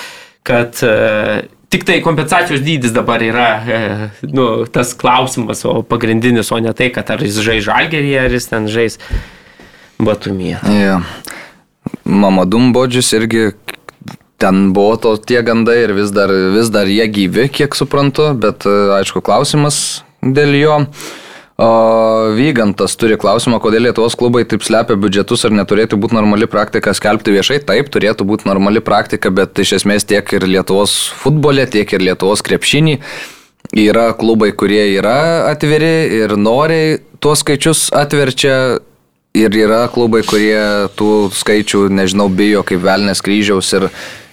kad 0.47 0.83
uh, 0.87 1.45
tik 1.73 1.87
tai 1.89 2.01
kompensacijos 2.05 2.63
dydis 2.65 2.95
dabar 2.95 3.23
yra 3.25 3.49
uh, 3.61 4.05
nu, 4.29 4.49
tas 4.71 4.95
klausimas, 4.99 5.65
o 5.69 5.81
pagrindinis, 5.87 6.53
o 6.55 6.61
ne 6.63 6.75
tai, 6.77 6.91
kad 6.95 7.11
ar 7.15 7.25
jis 7.25 7.41
žais 7.45 7.65
žalgerį, 7.67 8.15
ar 8.27 8.37
jis 8.37 8.51
ten 8.53 8.71
žais 8.71 9.01
batumyje. 10.03 10.61
Ja. 10.75 11.01
Mamadum 12.05 12.73
Bodžius 12.73 13.13
irgi 13.17 13.51
ten 14.45 14.73
buvo 14.77 14.97
to 15.01 15.17
tie 15.17 15.43
gandai 15.47 15.85
ir 15.87 15.95
vis 15.97 16.11
dar, 16.13 16.33
vis 16.55 16.71
dar 16.73 16.89
jie 16.91 17.07
gyvi, 17.09 17.49
kiek 17.49 17.77
suprantu, 17.77 18.33
bet 18.37 18.67
e, 18.69 18.73
aišku 18.99 19.23
klausimas 19.25 20.05
dėl 20.21 20.57
jo. 20.59 20.79
O 21.55 22.35
Vygantas 22.35 22.97
turi 22.99 23.15
klausimą, 23.21 23.61
kodėl 23.63 23.85
Lietuvos 23.87 24.17
klubai 24.19 24.43
taip 24.49 24.65
slepia 24.67 24.97
biudžetus 24.99 25.47
ar 25.47 25.55
neturėtų 25.55 26.01
būti 26.03 26.17
normali 26.17 26.49
praktika 26.51 26.91
skelbti 26.97 27.37
viešai. 27.37 27.61
Taip, 27.63 27.93
turėtų 27.95 28.27
būti 28.27 28.49
normali 28.49 28.83
praktika, 28.83 29.31
bet 29.31 29.55
iš 29.63 29.77
esmės 29.79 30.09
tiek 30.09 30.27
ir 30.35 30.49
Lietuvos 30.51 30.97
futbole, 31.21 31.69
tiek 31.71 31.95
ir 31.95 32.03
Lietuvos 32.11 32.43
krepšinį 32.43 32.99
yra 33.75 34.13
klubai, 34.19 34.51
kurie 34.53 34.83
yra 34.97 35.51
atviri 35.51 35.95
ir 36.19 36.35
noriai 36.37 36.99
tuos 37.23 37.45
skaičius 37.45 37.89
atverčia. 37.95 38.81
Ir 39.35 39.51
yra 39.59 39.89
klubai, 39.91 40.21
kurie 40.23 40.87
tų 40.95 41.33
skaičių, 41.35 41.89
nežinau, 41.91 42.29
bijo 42.31 42.61
kaip 42.63 42.85
velnės 42.85 43.19
kryžiaus 43.19 43.73
ir, 43.75 43.89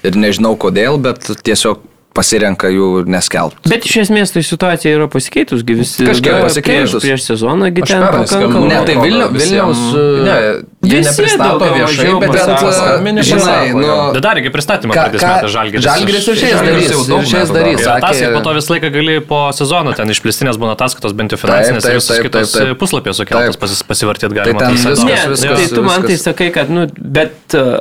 ir 0.06 0.18
nežinau 0.22 0.52
kodėl, 0.62 1.00
bet 1.02 1.26
tiesiog 1.42 1.82
pasirenka 2.14 2.68
jų 2.68 3.06
neskelbti. 3.08 3.70
Bet 3.72 3.86
iš 3.88 3.96
esmės 4.04 4.34
tai 4.36 4.42
situacija 4.44 4.92
yra 4.98 5.06
pasikeitus, 5.12 5.62
gi 5.64 5.76
visi 5.80 6.04
Kažkiek 6.08 6.42
pasikeitus. 6.44 6.98
Prieš, 6.98 7.06
prieš 7.06 7.22
sezoną, 7.30 7.70
gi 7.72 7.84
Aš 7.86 7.94
ten 7.94 8.02
pernai 8.04 8.26
skambinau. 8.28 8.50
pakankamai. 8.52 8.68
Ne, 8.68 8.80
tai 8.86 8.96
visiem- 8.96 9.38
Vilniaus, 9.42 9.82
e, 9.96 10.04
Ne, 10.28 10.36
jie 10.92 10.98
visi 11.00 11.08
nepristato 11.08 11.66
viešai, 11.78 12.20
bet 12.20 12.32
ten 12.36 12.52
paskambini, 12.66 13.24
žinai, 13.24 13.72
nu. 13.74 13.96
Bet 14.18 14.22
dar 14.28 14.36
iki 14.42 14.50
pristatymą 14.52 14.92
pradės 14.98 15.24
metai 15.24 15.50
Žalgiris. 15.56 15.84
Žalgiris 15.88 16.28
ir 16.28 16.36
šiais 16.42 16.60
darys. 16.68 16.92
Ir 16.92 17.26
šiais 17.32 17.50
darys. 17.56 17.80
Sakė- 17.88 18.34
po 18.36 18.42
to 18.44 18.50
visą 18.60 18.70
laiką 18.76 18.92
gali 18.92 19.20
po 19.32 19.40
sezono 19.56 19.96
ten 19.96 20.08
išplėstinės 20.12 20.60
būna 20.60 20.76
ataskaitos, 20.76 21.14
bent 21.16 21.32
jau 21.32 21.40
finansinės 21.40 21.86
ir 21.88 21.96
visos 21.96 22.20
kitos 22.28 22.52
puslapės 22.76 23.16
sukeltos 23.24 23.56
pasivartyti 23.88 24.36
Tai 24.36 24.52
galima. 24.52 24.60
tai 24.60 25.68
tu 25.72 25.82
man 25.82 26.02
tai 26.04 26.16
sakai, 26.18 26.52
kad, 26.52 26.70
nu, 26.70 26.88
bet 27.00 27.56
uh, 27.56 27.80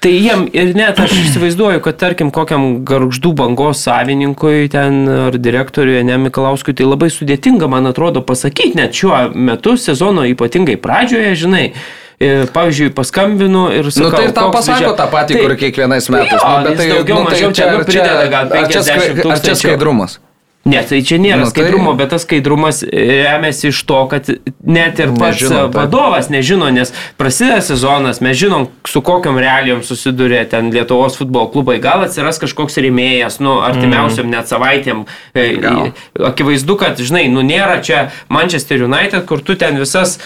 tai 0.00 0.12
jiem 0.12 0.46
ir 0.52 0.74
net 0.76 0.98
aš 1.00 1.12
įsivaizduoju, 1.12 1.80
kad 1.84 1.96
tarkim 1.98 2.30
kokiam 2.34 2.84
garždų 2.86 3.32
bangos 3.34 3.82
savininkui 3.86 4.68
ten 4.72 5.08
ar 5.08 5.36
direktoriui, 5.38 6.02
ne 6.06 6.16
Mikalauskui, 6.18 6.74
tai 6.76 6.86
labai 6.86 7.08
sudėtinga, 7.10 7.68
man 7.68 7.86
atrodo, 7.90 8.22
pasakyti 8.22 8.76
net 8.78 8.94
šiuo 8.94 9.30
metu 9.34 9.76
sezono 9.80 10.26
ypatingai 10.28 10.76
pradžioje, 10.76 11.34
žinai. 11.34 11.72
E, 12.16 12.46
Pavyzdžiui, 12.48 12.94
paskambinu 12.96 13.66
ir 13.76 13.84
Nu, 13.84 13.90
sakau, 13.92 14.10
tai 14.16 14.24
ir 14.24 14.32
koks 14.32 14.54
pasako 14.56 14.78
biudžet- 14.78 14.96
tą 14.96 15.06
patį, 15.12 15.32
Tai- 15.34 15.42
kur 15.42 15.56
kiekvienais 15.60 16.06
metais. 16.08 16.40
Jo, 16.40 16.52
Nu, 16.64 16.70
jis 16.70 16.94
daugiau, 16.94 17.18
mažiau 17.26 17.50
čia, 17.52 17.66
nu, 17.72 17.76
ar 17.76 17.84
prideda 17.84 18.26
gal 18.32 18.46
ar 18.46 18.68
čia 18.72 18.80
50 18.80 18.82
skrai- 18.86 19.10
Ar 19.10 19.14
čia 19.16 19.22
tūkstančių. 19.26 19.56
skaidrumas? 19.60 20.18
Ne, 20.66 20.80
tai 20.82 20.98
čia 21.06 21.16
nėra 21.22 21.38
Nu, 21.38 21.44
nu, 21.46 21.50
tai- 21.50 21.62
skaidrumo, 21.62 21.92
bet 21.94 22.10
tas 22.10 22.24
skaidrumas 22.26 22.80
remiasi 22.90 23.68
iš 23.70 23.84
to, 23.86 24.00
kad 24.10 24.26
net 24.66 24.98
ir 24.98 25.12
pats 25.14 25.38
Nežino, 25.38 25.50
nežino, 25.50 25.60
taip. 25.70 25.76
vadovas 25.78 26.28
nežino, 26.32 26.70
nes 26.74 26.90
prasideda 27.16 27.60
sezonas, 27.62 28.18
mes 28.20 28.34
žinom, 28.40 28.66
su 28.86 29.00
kokiam 29.06 29.38
realijom 29.38 29.84
susiduria 29.86 30.42
ten 30.50 30.72
Lietuvos 30.74 31.16
futbolo 31.20 31.46
klubai. 31.54 31.78
Gal 31.78 32.02
atsiras 32.08 32.40
kažkoks 32.42 32.80
rėmėjas, 32.82 33.38
nu, 33.44 33.60
artimiausiam 33.62 34.26
net 34.30 34.50
savaitėm. 34.50 35.04
E, 35.34 35.46
Gal. 35.62 35.92
Akivaizdu, 36.32 36.76
kad, 36.82 36.98
žinai, 36.98 37.28
nu, 37.30 37.46
nėra 37.46 37.78
čia 37.86 38.08
Manchester 38.28 38.82
United, 38.88 39.22
kur 39.28 39.38
tu 39.46 39.54
ten 39.54 39.78
visas 39.78 40.18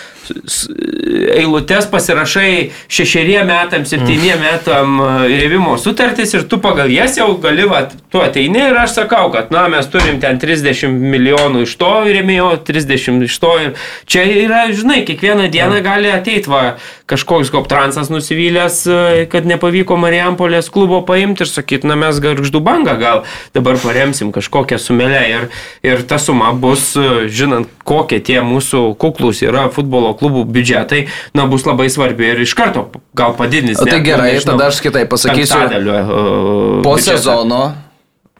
eilutes 1.36 1.86
pasirašai 1.90 2.70
šešeriem 2.88 3.48
metam, 3.50 3.82
septyniem 3.88 4.38
metam 4.38 5.00
e, 5.02 5.08
rėmimo 5.42 5.74
sutartis 5.80 6.34
ir 6.36 6.44
tu 6.46 6.60
pagal 6.62 6.86
jas 6.94 7.16
jau 7.18 7.32
gali, 7.42 7.64
va, 7.66 7.80
tu 8.12 8.22
ateini 8.22 8.62
ir 8.68 8.78
aš 8.78 8.94
sakau, 9.00 9.26
kad, 9.34 9.50
na, 9.50 9.64
mes 9.72 9.88
turim 9.90 10.20
ten 10.22 10.29
30 10.38 10.92
milijonų 11.00 11.64
iš 11.66 11.74
to 11.80 11.90
rėmėjo, 12.06 12.50
30 12.66 13.24
iš 13.26 13.38
to 13.42 13.52
ir 13.58 13.74
čia 14.06 14.24
yra, 14.28 14.62
žinai, 14.74 15.02
kiekvieną 15.08 15.48
dieną 15.50 15.80
gali 15.84 16.10
ateiti, 16.12 16.50
va, 16.50 16.76
kažkoks 17.10 17.50
Goptransas 17.50 18.10
nusivylęs, 18.12 18.78
e, 18.86 19.26
kad 19.30 19.48
nepavyko 19.48 19.96
Marijampolės 20.00 20.70
klubo 20.70 21.00
paimti 21.06 21.44
ir 21.46 21.50
sakyti, 21.50 21.88
na, 21.90 21.96
mes 21.98 22.20
garždų 22.22 22.62
bangą 22.62 22.96
gal 23.00 23.24
dabar 23.56 23.80
paremsim 23.82 24.30
kažkokią 24.34 24.78
sumelę 24.78 25.22
ir, 25.30 25.48
ir 25.82 26.06
ta 26.06 26.20
suma 26.22 26.52
bus, 26.52 26.92
e, 26.96 27.26
žinant, 27.28 27.68
kokie 27.84 28.20
tie 28.22 28.40
mūsų 28.46 28.94
kuklus 29.00 29.42
yra 29.42 29.68
futbolo 29.74 30.14
klubų 30.14 30.46
biudžetai, 30.46 31.06
na, 31.34 31.48
bus 31.50 31.66
labai 31.66 31.90
svarbi 31.90 32.30
ir 32.30 32.44
iš 32.46 32.54
karto 32.58 32.88
gal 33.16 33.34
padidins. 33.38 33.80
O 33.80 33.88
tai 33.88 33.98
nu, 33.98 34.06
gerai, 34.06 34.32
nežinau, 34.36 34.54
tada 34.56 34.70
aš 34.70 34.82
kitaip 34.84 35.10
pasakysiu. 35.10 35.60
e, 35.66 36.82
Po 36.84 36.94
biudžetą. 36.94 37.16
sezono 37.16 37.89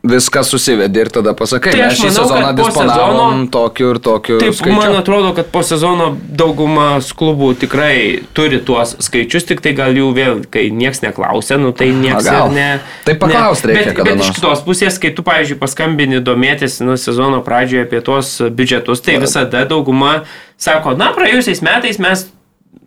viskas 0.03 0.49
susivedė 0.49 1.03
ir 1.05 1.11
tada 1.13 1.35
pasakai, 1.37 1.75
Tai 1.75 1.83
aš 1.91 1.99
šį 1.99 2.07
manau, 2.09 2.23
sezoną 2.23 2.53
disponavom 2.57 3.11
sezono- 3.11 3.51
tokiu 3.53 3.91
ir 3.91 3.99
tokiu 4.01 4.39
Taip, 4.41 4.55
skaičiu. 4.57 4.77
man 4.79 4.97
atrodo, 4.97 5.35
kad 5.37 5.51
po 5.53 5.63
sezono 5.63 6.17
daugumas 6.29 7.13
klubų 7.13 7.51
tikrai 7.61 8.23
turi 8.33 8.61
tuos 8.65 8.97
skaičius, 8.99 9.45
tik 9.47 9.61
tai 9.61 9.75
gal 9.77 9.93
jų 9.93 10.09
vėl, 10.17 10.41
kai 10.51 10.71
niekas 10.71 11.03
neklausia, 11.05 11.59
nu 11.61 11.73
tai 11.73 11.91
niekas 11.93 12.25
ir 12.27 12.49
ne. 12.57 12.81
Tai 13.05 13.15
paklaust 13.21 13.65
ne. 13.67 13.75
reikia 13.75 13.93
bet, 14.05 14.05
bet 14.17 14.25
iš 14.25 14.33
kitos 14.41 14.65
pusės, 14.65 14.99
kai 14.99 15.13
tu, 15.13 15.23
pavyzdžiui, 15.23 15.61
paskambini 15.61 16.21
domėtis 16.25 16.81
nu, 16.81 16.97
sezono 16.97 17.43
pradžioje 17.45 17.85
apie 17.85 18.01
tuos 18.01 18.41
biudžetus, 18.51 19.05
tai 19.05 19.19
visada 19.21 19.65
dauguma 19.69 20.25
sako, 20.57 20.97
na, 20.97 21.13
praėjusiais 21.13 21.61
metais 21.63 21.99
mes 22.01 22.27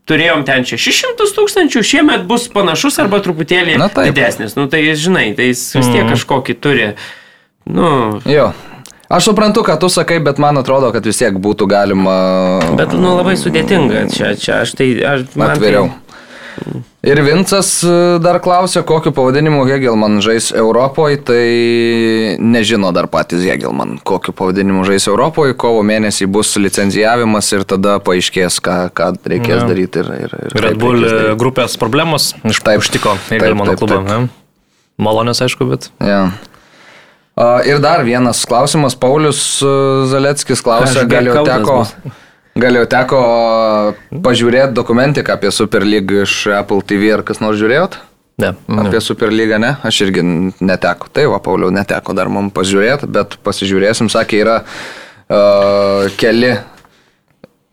turėjom 0.09 0.43
ten 0.47 0.65
600 0.67 1.31
tūkstančių, 1.37 1.83
šiemet 1.85 2.27
bus 2.29 2.49
panašus 2.51 2.99
arba 3.03 3.21
truputėlį 3.23 3.77
Na 3.79 3.89
taip. 3.89 4.11
didesnis. 4.11 4.57
Nu 4.59 4.67
tai 4.71 4.83
žinai, 4.99 5.31
tai 5.37 5.51
jis 5.53 5.63
vis 5.79 5.89
tiek 5.93 6.05
kažkokį 6.11 6.59
turi. 6.59 6.93
Nu, 7.65 8.19
Jo. 8.29 8.51
Aš 9.13 9.27
suprantu, 9.29 9.61
ką 9.61 9.75
tu 9.77 9.89
sakai, 9.93 10.17
bet 10.23 10.39
man 10.41 10.57
atrodo, 10.57 10.87
kad 10.95 11.05
vis 11.05 11.19
tiek 11.19 11.35
būtų 11.37 11.67
galima 11.69 12.13
Bet, 12.79 12.95
nu, 12.97 13.11
labai 13.19 13.35
sudėtinga. 13.37 14.07
Čia, 14.09 14.31
čia 14.39 14.61
aš 14.63 14.71
tai... 14.79 14.87
Aš, 15.05 15.27
man 15.37 15.53
atviriau. 15.53 15.91
Tai, 15.91 16.02
Ir 17.03 17.19
Vincas 17.25 17.69
e, 17.83 17.95
dar 18.23 18.39
klausė, 18.43 18.83
kokiu 18.87 19.11
pavadinimu 19.15 19.65
Hegelman 19.67 20.21
žais 20.23 20.51
Europoje, 20.55 21.19
tai 21.27 21.43
nežino 22.39 22.93
dar 22.95 23.09
patys 23.11 23.43
Hegelman, 23.47 23.97
kokiu 24.07 24.35
pavadinimu 24.37 24.85
žais 24.87 25.07
Europoje, 25.11 25.57
kovo 25.59 25.81
mėnesį 25.87 26.29
bus 26.31 26.53
licenzijavimas 26.61 27.51
ir 27.55 27.65
tada 27.67 27.97
paaiškės, 28.03 28.61
ką, 28.63 28.77
ką 28.95 29.11
reikės 29.33 29.63
Jo. 29.63 29.67
daryti. 29.69 30.03
Ir, 30.03 30.13
ir, 30.29 30.37
ir 30.53 30.65
Red 30.67 30.79
Bull 30.79 31.03
daryt. 31.03 31.35
grupės 31.41 31.75
problemos 31.81 32.31
iš 32.47 32.63
Taip. 32.63 32.87
Egelmano 33.35 33.75
taip, 33.75 33.83
klubą. 33.83 34.23
Malonės, 35.03 35.41
aišku, 35.43 35.67
bet. 35.69 35.89
Ja. 36.03 36.27
Ir 37.65 37.79
dar 37.81 38.03
vienas 38.05 38.43
klausimas. 38.45 38.93
Paulius 38.99 39.39
e, 39.65 39.69
Zaleckis 40.11 40.61
klausė, 40.61 41.07
gal 41.09 41.25
jau 41.31 41.41
teko, 41.47 41.77
bus. 41.81 42.19
Gal 42.59 42.79
jau 42.79 42.87
teko 42.89 43.19
pažiūrėti 44.23 44.75
dokumentiką 44.77 45.37
apie 45.37 45.51
Super 45.53 45.85
League 45.87 46.23
iš 46.23 46.47
Apple 46.53 46.83
TV, 46.85 47.13
ar 47.15 47.23
kas 47.27 47.41
nors 47.43 47.59
žiūrėjot? 47.61 47.99
Ne. 48.41 48.49
Apie 48.81 48.97
Superlygą 49.01 49.59
ne, 49.61 49.75
aš 49.85 49.99
irgi 50.07 50.23
neteko. 50.57 51.09
Tai 51.13 51.27
va, 51.29 51.39
Pauliau, 51.43 51.69
neteko 51.73 52.15
dar 52.17 52.31
mums 52.33 52.53
pažiūrėti, 52.55 53.09
bet 53.13 53.37
pasižiūrėsim, 53.45 54.09
sakė, 54.09 54.39
yra 54.41 54.55
uh, 54.63 56.07
keli 56.17 56.55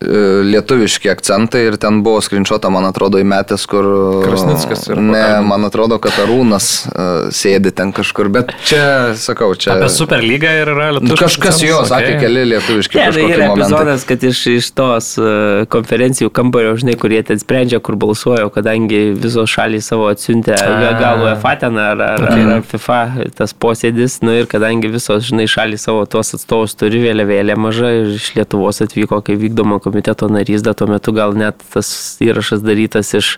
lietuviški 0.01 1.09
akcentai 1.11 1.61
ir 1.69 1.75
ten 1.81 1.99
buvo 2.05 2.21
skrinčiuota, 2.23 2.69
man 2.73 2.87
atrodo, 2.89 3.19
įmetęs, 3.21 3.65
kur... 3.69 3.85
Krasnickas 4.25 4.87
yra 4.89 5.01
Ne, 5.01 5.23
man 5.45 5.65
atrodo, 5.67 5.99
kad 6.01 6.15
Arūnas 6.23 6.67
uh, 6.89 7.29
sėdi 7.33 7.71
ten 7.75 7.91
kažkur, 7.95 8.29
bet 8.33 8.53
čia, 8.67 9.13
sakau, 9.19 9.51
čia... 9.55 9.75
Apie 9.75 9.89
Superlygą 9.93 10.51
ir 10.61 10.71
yra 10.73 10.87
Nu, 10.91 10.99
lietuviškas. 10.99 11.21
kažkas 11.37 11.61
jo, 11.63 11.77
akcentas, 11.81 11.91
sakė, 11.93 12.15
keli 12.23 12.45
lietuviški 12.51 12.97
Ne, 12.99 13.05
tai 13.13 13.25
yra 13.27 13.47
momentai. 13.51 13.67
epizodas, 13.67 14.05
kad 14.09 14.25
iš, 14.31 14.41
iš 14.57 14.71
tos 14.77 15.11
uh, 15.21 15.63
konferencijų 15.71 16.31
kambario, 16.33 16.73
žinai, 16.81 16.97
kurie 17.01 17.21
ten 17.27 17.39
sprendžia, 17.41 17.79
kur 17.83 17.95
balsuoja, 18.01 18.47
kadangi 18.53 19.03
visos 19.21 19.51
šalys 19.53 19.87
savo 19.91 20.09
atsiuntė, 20.11 20.57
gal 20.99 21.21
UEFA 21.27 21.55
ten 21.65 21.77
ar, 21.81 22.01
ar, 22.09 22.25
Okay. 22.31 22.43
ar 22.57 22.61
FIFA 22.67 22.99
tas 23.37 23.51
posėdis, 23.57 24.19
nu 24.25 24.33
ir 24.39 24.45
kadangi 24.49 24.89
visos, 24.93 25.25
žinai, 25.29 25.47
šalys 25.49 25.83
savo 25.87 26.03
tuos 26.09 26.33
atstovus 26.37 26.75
turi 26.79 27.01
vėliavėlė 27.03 27.55
maža 27.59 27.89
ir 28.01 28.11
iš 28.17 28.29
Lietuvos 28.37 28.81
atvyko 28.85 29.21
kaip 29.25 29.39
vykdomo 29.41 29.79
komiteto 29.91 30.29
narys, 30.31 30.63
dar 30.65 30.77
tuo 30.79 30.87
metu 30.91 31.13
gal 31.15 31.35
net 31.37 31.59
tas 31.73 31.91
įrašas 32.23 32.63
darytas 32.63 33.11
iš 33.17 33.33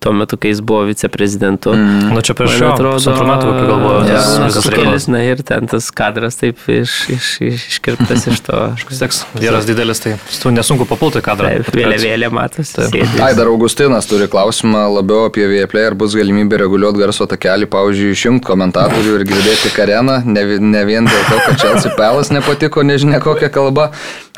tuo 0.00 0.14
metu, 0.16 0.40
kai 0.40 0.54
jis 0.54 0.64
buvo 0.64 0.86
viceprezidentu. 0.88 1.74
Mm. 1.76 2.14
Nu, 2.16 2.24
čia 2.24 2.36
prieš 2.38 2.56
jo, 2.62 2.72
pusantrų 2.80 3.28
metų, 3.28 3.52
kai 3.52 3.68
galvoju, 3.68 4.00
Ja, 4.10 4.24
tas 4.48 4.70
reikalas. 4.72 5.08
Na 5.10 5.22
ir 5.26 5.44
ten 5.46 5.68
tas 5.70 5.90
kadras 5.94 6.40
taip 6.40 6.60
iš, 6.70 6.96
iš, 7.12 7.30
iš, 7.44 7.68
iškirptas 7.74 8.26
iš 8.32 8.42
to. 8.48 8.62
Tiek 9.00 9.16
vyras 9.36 9.68
didelis, 9.68 10.00
tai 10.02 10.16
tu 10.40 10.52
nesunku 10.54 10.88
papulti 10.88 11.22
kadrą. 11.24 11.52
Taip, 11.60 11.72
vėliavėlė 11.76 12.32
matosi. 12.34 12.76
Taip. 12.80 13.10
sėdi. 13.10 13.22
Ai, 13.22 13.34
dar 13.36 13.50
Augustinas 13.50 14.08
turi 14.10 14.28
klausimą 14.30 14.86
labiau 14.96 15.28
apie 15.28 15.46
Vieplay, 15.50 15.88
ar 15.90 15.96
bus 15.98 16.14
galimybė 16.18 16.60
reguliuoti 16.64 17.00
garso 17.00 17.26
takelį, 17.30 17.68
pavyzdžiui, 17.72 18.12
išjungti 18.14 18.46
komentatorių 18.46 19.16
ir 19.18 19.26
girdėti 19.28 19.72
kareną, 19.74 20.20
ne, 20.24 20.44
ne 20.60 20.82
vien 20.88 21.08
dėl 21.08 21.24
to, 21.28 21.40
kad 21.46 21.62
Chelsea 21.62 21.94
Pelas 21.98 22.32
nepatiko, 22.34 22.84
nežinia 22.86 23.20
kokią 23.22 23.50
kalbą. 23.52 23.90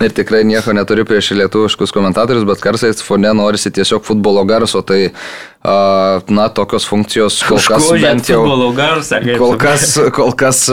Ir 0.02 0.14
tikrai 0.16 0.42
nieko 0.48 0.74
neturiu 0.74 1.04
prieš 1.06 1.32
lietuviškus 1.52 1.92
komentatorius, 1.92 2.44
bet 2.48 2.60
kartais 2.60 3.02
fone 3.04 3.32
norisi 3.34 3.70
tiesiog 3.70 4.02
futbolo 4.04 4.44
garso, 4.44 4.82
tai, 4.82 5.10
na, 6.28 6.48
tokios 6.48 6.86
funkcijos 6.88 7.42
kol 7.46 7.58
kas 7.60 7.84
Užgožiant 7.84 8.02
bent 8.02 8.30
jau... 8.30 8.42
garsą. 8.76 9.20
Kol 9.38 9.56
kas, 9.60 9.98
kol 10.14 10.32
kas 10.32 10.64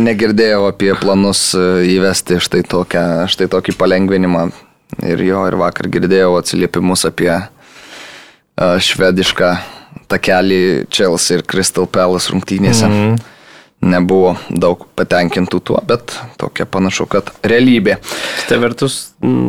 negirdėjau 0.00 0.68
apie 0.70 0.94
planus 0.98 1.52
įvesti 1.56 2.40
štai, 2.40 2.62
tokią, 2.64 3.04
štai 3.28 3.50
tokį 3.52 3.76
palengvinimą. 3.78 4.48
Ir 5.08 5.22
jo, 5.24 5.44
ir 5.48 5.56
vakar 5.56 5.88
girdėjau 5.88 6.36
atsiliepimus 6.40 7.06
apie 7.08 7.32
švedišką 8.60 9.52
takelį 10.12 10.88
Chelsea 10.92 11.38
ir 11.38 11.46
Crystal 11.48 11.86
Palace 11.88 12.32
rungtynėse. 12.32 12.88
Mm 12.88 12.98
-hmm. 12.98 13.22
Nebuvo 13.82 14.36
daug 14.48 14.84
patenkintų 14.94 15.58
tuo, 15.66 15.80
bet 15.86 16.14
tokia 16.38 16.68
panašu, 16.70 17.08
kad 17.10 17.32
realybė. 17.42 17.96
Kita 18.44 18.60
vertus, 18.62 18.98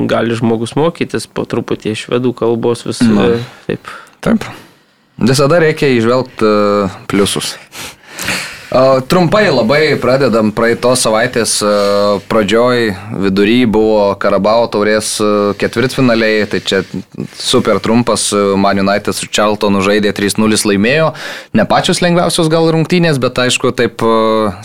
gali 0.10 0.34
žmogus 0.40 0.74
mokytis 0.80 1.30
po 1.30 1.46
truputį 1.46 1.94
iš 1.94 2.08
švedų 2.08 2.34
kalbos 2.40 2.82
visų. 2.88 3.28
Taip. 3.68 3.92
Taip. 4.26 4.48
Visada 5.22 5.60
reikia 5.62 5.92
išvelgti 5.94 6.50
pliusus. 7.12 7.54
Trumpai 9.08 9.52
labai 9.54 9.94
pradedam 10.02 10.48
praeitos 10.50 11.04
savaitės 11.06 11.60
pradžioj, 12.26 12.88
vidury 13.22 13.68
buvo 13.70 14.16
Karabao 14.18 14.64
taurės 14.74 15.12
ketvirtfinaliai, 15.62 16.48
tai 16.50 16.58
čia 16.66 16.80
super 17.38 17.78
trumpas 17.84 18.32
Man 18.34 18.82
United 18.82 19.14
su 19.14 19.30
Charltonu 19.30 19.84
žaidė 19.86 20.10
3-0 20.18 20.58
laimėjo, 20.72 21.12
ne 21.54 21.66
pačios 21.70 22.02
lengviausios 22.02 22.50
gal 22.50 22.72
rungtynės, 22.74 23.20
bet 23.22 23.44
aišku, 23.44 23.76
taip, 23.78 24.02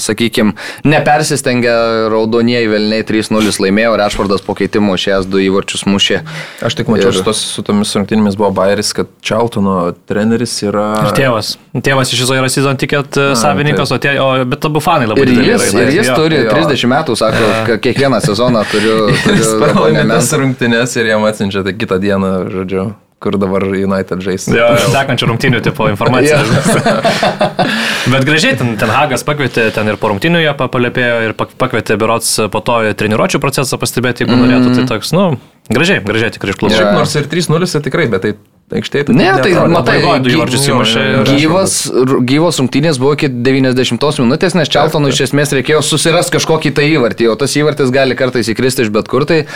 sakykime, 0.00 0.56
nepersistengia 0.88 2.08
raudonieji 2.08 2.72
velniai 2.72 3.04
3-0 3.04 3.60
laimėjo, 3.66 3.92
Rešvardas 4.00 4.40
po 4.46 4.56
keitimo 4.56 4.96
šias 4.96 5.28
du 5.28 5.44
įvarčius 5.50 5.84
mušė. 5.84 6.22
Aš 6.64 6.78
tik 6.80 6.88
mačiau, 6.88 7.12
ir... 7.12 7.20
šitos 7.20 7.44
su 7.52 7.66
tomis 7.66 7.92
rungtynėmis 7.98 8.40
buvo 8.40 8.54
Bairis, 8.56 8.96
kad 8.96 9.12
Charltono 9.20 9.92
treneris 10.08 10.56
yra... 10.64 10.94
Ir 11.04 11.14
tėvas. 11.20 11.58
Tėvas 11.76 12.16
iš 12.16 12.24
viso 12.24 12.40
yra 12.40 12.48
season 12.48 12.80
ticket 12.80 13.20
savininkas, 13.36 13.92
o, 13.92 13.97
tie, 14.02 14.14
o 14.22 14.28
bet 14.48 14.64
abu 14.68 14.80
fanai 14.84 15.06
labai 15.10 15.26
Ir 15.26 15.32
jis, 15.52 15.66
yra. 15.72 15.82
ir 15.86 15.90
jis 15.98 16.08
Jo. 16.10 16.14
turi 16.20 16.38
30 16.50 16.88
metų, 16.94 17.16
sako, 17.20 17.50
ka- 17.68 17.78
kiekvieną 17.88 18.20
sezoną 18.24 18.62
turiu. 18.72 18.96
Jis 19.12 19.24
turiu 19.24 19.58
pralaimė 19.64 20.04
abonementą. 20.04 20.14
tas 20.18 20.32
rungtynės 20.40 20.96
ir 21.00 21.12
jam 21.14 21.26
atsiunčia 21.28 21.62
tai 21.66 21.74
kitą 21.78 21.98
dieną, 22.02 22.32
žodžiu, 22.54 22.86
kur 23.18 23.34
dabar 23.42 23.64
United 23.66 24.22
žais. 24.22 24.46
Jo, 24.54 24.68
sekančių 24.94 25.26
rungtynių 25.32 25.60
tipo 25.66 25.88
informacija. 25.90 26.38
Bet 28.12 28.24
gražiai, 28.24 28.54
ten, 28.56 28.72
ten 28.80 28.88
Hagas 28.92 29.24
pakvietė, 29.26 29.68
ten 29.74 29.88
ir 29.90 29.98
po 30.00 30.08
rungtynių 30.12 30.40
jie 30.44 30.52
pa- 30.56 30.68
palėpėjo 30.72 31.16
ir 31.28 31.34
pak- 31.36 31.54
pakvietė 31.60 31.96
Berots 32.00 32.30
po 32.52 32.60
to 32.64 32.78
treniruočio 32.96 33.40
procesą 33.42 33.76
pastebėti, 33.82 34.24
jeigu 34.24 34.38
norėtų. 34.38 34.74
Tai 34.78 34.86
toks, 34.94 35.12
nu, 35.16 35.24
gražiai, 35.72 36.04
gražiai 36.04 36.34
tikrai 36.36 36.54
išklausiau. 36.54 36.84
Šiaip 36.84 36.96
nors 36.98 37.18
ir 37.18 37.28
3-0 37.30 37.72
tai 37.72 37.84
tikrai, 37.88 38.06
bet 38.12 38.26
tai 38.26 38.36
aikštėje 38.76 39.08
tai... 39.08 39.16
Ne, 39.16 39.28
tai 39.40 39.52
matai, 39.72 39.96
du 40.22 40.32
įvarčius 40.32 40.66
įmušė. 40.68 41.02
Gyvas, 41.28 41.76
gyvos 42.28 42.60
rungtynės 42.60 43.00
buvo 43.00 43.14
iki 43.16 43.30
90 43.32 44.22
minutės, 44.24 44.56
nes 44.58 44.70
Čeltonui 44.72 45.12
iš 45.14 45.24
esmės 45.28 45.54
reikėjo 45.56 45.80
susirasti 45.86 46.36
kažkokį 46.36 46.74
tai 46.76 46.88
įvartį, 46.92 47.30
o 47.32 47.36
tas 47.40 47.56
įvartis 47.56 47.92
gali 47.94 48.16
kartais 48.18 48.50
įkristi 48.52 48.84
iš 48.84 48.92
bet 48.94 49.08
kur, 49.08 49.24
tai 49.28 49.46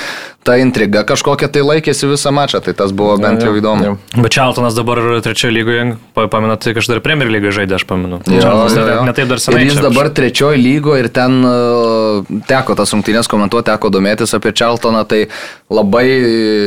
ta 0.47 0.57
intriga 0.61 1.05
kažkokia 1.07 1.51
tai 1.53 1.65
laikėsi 1.67 2.09
visą 2.11 2.33
mačą, 2.35 2.63
tai 2.65 2.75
tas 2.79 2.95
buvo 2.97 3.19
bent 3.21 3.45
jau 3.45 3.53
įdomu. 3.59 3.97
Bet 4.17 4.33
Čeltonas 4.35 4.77
dabar 4.79 5.03
trečioje 5.25 5.55
lygoje, 5.55 5.85
pa- 6.17 6.29
pamenat, 6.33 6.65
tai 6.65 6.75
kažkada 6.79 6.99
ir 6.99 7.05
Premier 7.05 7.31
lygoje 7.31 7.59
žaidė, 7.61 7.77
aš 7.79 7.87
pamenu. 7.91 8.23
Jo, 8.27 8.41
Čeltonas 8.41 8.79
jo, 8.79 8.87
jo. 8.89 9.05
net 9.09 9.21
taip 9.21 9.31
dar 9.31 9.45
senai. 9.45 9.63
Ir 9.63 9.75
jis 9.75 9.83
dabar 9.85 10.11
trečioji 10.15 10.63
lygo 10.63 10.97
ir 10.99 11.11
ten 11.15 11.39
uh, 11.47 12.33
teko 12.49 12.79
tas 12.79 12.97
rungtynės 12.97 13.31
komentuoti, 13.31 13.69
teko 13.71 13.93
domėtis 13.93 14.35
apie 14.39 14.55
Čeltoną, 14.57 15.05
tai 15.09 15.27
labai 15.73 16.02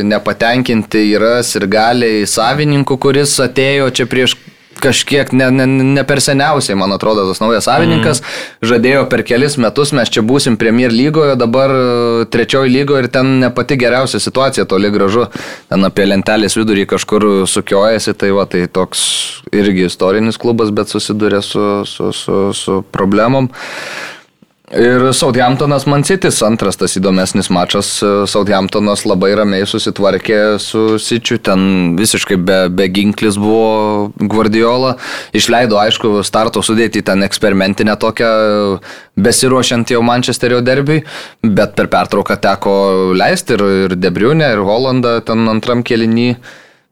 nepatenkinti 0.07 1.05
yra 1.15 1.37
ir 1.45 1.67
galiai 1.71 2.25
savininkų, 2.29 2.99
kuris 3.01 3.37
atėjo 3.43 3.91
čia 3.95 4.09
prieš 4.09 4.37
kažkiek 4.81 5.31
ne, 5.31 5.47
ne, 5.51 5.65
ne 5.67 6.03
per 6.07 6.21
seniausiai, 6.23 6.77
man 6.79 6.93
atrodo, 6.95 7.25
tas 7.29 7.41
naujas 7.41 7.67
savininkas 7.69 8.21
mm. 8.21 8.67
žadėjo 8.69 9.03
per 9.11 9.23
kelis 9.27 9.57
metus 9.61 9.93
mes 9.95 10.11
čia 10.11 10.23
būsim 10.25 10.57
Premier 10.59 10.93
lygoje, 10.93 11.37
dabar 11.39 11.73
uh, 11.73 12.23
trečioji 12.31 12.73
lygoje 12.73 13.05
ir 13.05 13.11
ten 13.13 13.37
ne 13.41 13.51
pati 13.55 13.77
geriausia 13.79 14.19
situacija, 14.21 14.67
toli 14.69 14.91
gražu, 14.93 15.27
ten 15.71 15.87
apie 15.87 16.07
lentelės 16.09 16.57
vidurį 16.59 16.87
kažkur 16.95 17.27
sukiojasi, 17.49 18.15
tai 18.19 18.33
va, 18.35 18.47
tai 18.49 18.65
toks 18.71 19.05
irgi 19.55 19.87
istorinis 19.89 20.39
klubas, 20.41 20.73
bet 20.75 20.91
susiduria 20.91 21.41
su, 21.45 21.85
su, 21.89 22.11
su, 22.15 22.41
su 22.55 22.81
problemom. 22.95 23.49
Ir 24.75 25.13
Southamptonas 25.13 25.85
Man 25.87 26.03
City's 26.03 26.41
antras 26.43 26.75
tas 26.75 26.97
įdomesnis 26.99 27.47
mačas. 27.53 27.87
Southamptonas 28.27 29.05
labai 29.07 29.29
ramiai 29.39 29.63
susitvarkė 29.69 30.39
su 30.59 30.97
Sičiu, 30.99 31.37
ten 31.39 31.93
visiškai 31.95 32.35
be, 32.43 32.57
be 32.75 32.89
ginklis 32.91 33.37
buvo 33.39 34.11
Guardiola. 34.19 34.97
Išleido, 35.31 35.79
aišku, 35.79 36.17
starto 36.27 36.59
sudėti 36.65 37.05
ten 37.07 37.23
eksperimentinę 37.23 37.95
tokią, 38.01 38.33
besiruošiant 39.15 39.95
jau 39.95 40.03
Mančesterio 40.03 40.59
derbiui, 40.65 41.05
bet 41.47 41.79
per 41.79 41.87
pertrauką 41.95 42.35
teko 42.43 42.75
leisti 43.15 43.55
ir, 43.55 43.65
ir 43.87 43.95
Debriunę, 43.95 44.51
ir 44.57 44.65
Holandą 44.67 45.21
ten 45.23 45.47
antram 45.55 45.87
kelinį. 45.87 46.33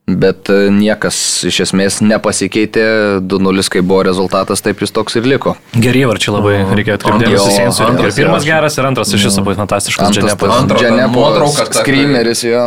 Bet 0.03 0.49
e, 0.51 0.67
niekas 0.67 1.15
iš 1.47 1.61
esmės 1.63 2.01
nepasikeitė, 2.03 2.83
2-0 3.23 3.63
kai 3.71 3.79
buvo 3.79 4.01
rezultatas, 4.03 4.59
taip 4.63 4.81
jis 4.83 4.91
toks 4.91 5.15
ir 5.15 5.27
liko. 5.31 5.53
Geri 5.79 6.01
varčiai 6.09 6.33
labai 6.35 6.55
reikia 6.75 6.97
atkreipti 6.97 7.29
dėmesį. 7.31 8.17
Pirmas 8.17 8.43
geras, 8.47 8.75
ir 8.75 8.89
antras 8.89 9.13
iš 9.15 9.29
viso 9.29 9.43
buvo 9.45 9.55
fantastiškas. 9.61 10.19
Nuotrauka, 10.19 11.69
ta, 11.69 11.79
Skrymeris, 11.79 12.43
jo. 12.49 12.65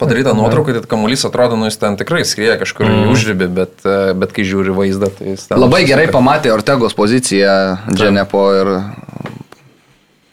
Padaryta 0.00 0.32
nuotrauka, 0.32 0.72
tai 0.78 0.88
kamuolys 0.88 1.26
atrodo, 1.28 1.58
nu 1.60 1.68
jis 1.68 1.76
ten 1.76 1.98
tikrai 2.00 2.22
skrieja 2.24 2.56
kažkur 2.62 2.88
mm. 2.88 3.10
užribį, 3.12 3.48
bet, 3.58 3.74
e, 3.84 3.98
bet 4.16 4.32
kai 4.32 4.46
žiūri 4.48 4.72
vaizdą, 4.72 5.10
tai 5.12 5.34
jis 5.34 5.44
ten... 5.50 5.60
Labai 5.60 5.82
gerai 5.84 6.06
pamatė 6.08 6.54
Ortegos 6.54 6.96
poziciją 6.96 7.52
Dženepo 7.92 8.46
ir 8.62 8.72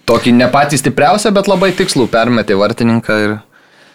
tokį 0.07 0.37
ne 0.39 0.47
patį 0.55 0.79
stipriausią, 0.79 1.33
bet 1.35 1.51
labai 1.51 1.73
tikslų 1.75 2.07
permetė 2.15 2.55
vartininką 2.55 3.19
ir 3.25 3.35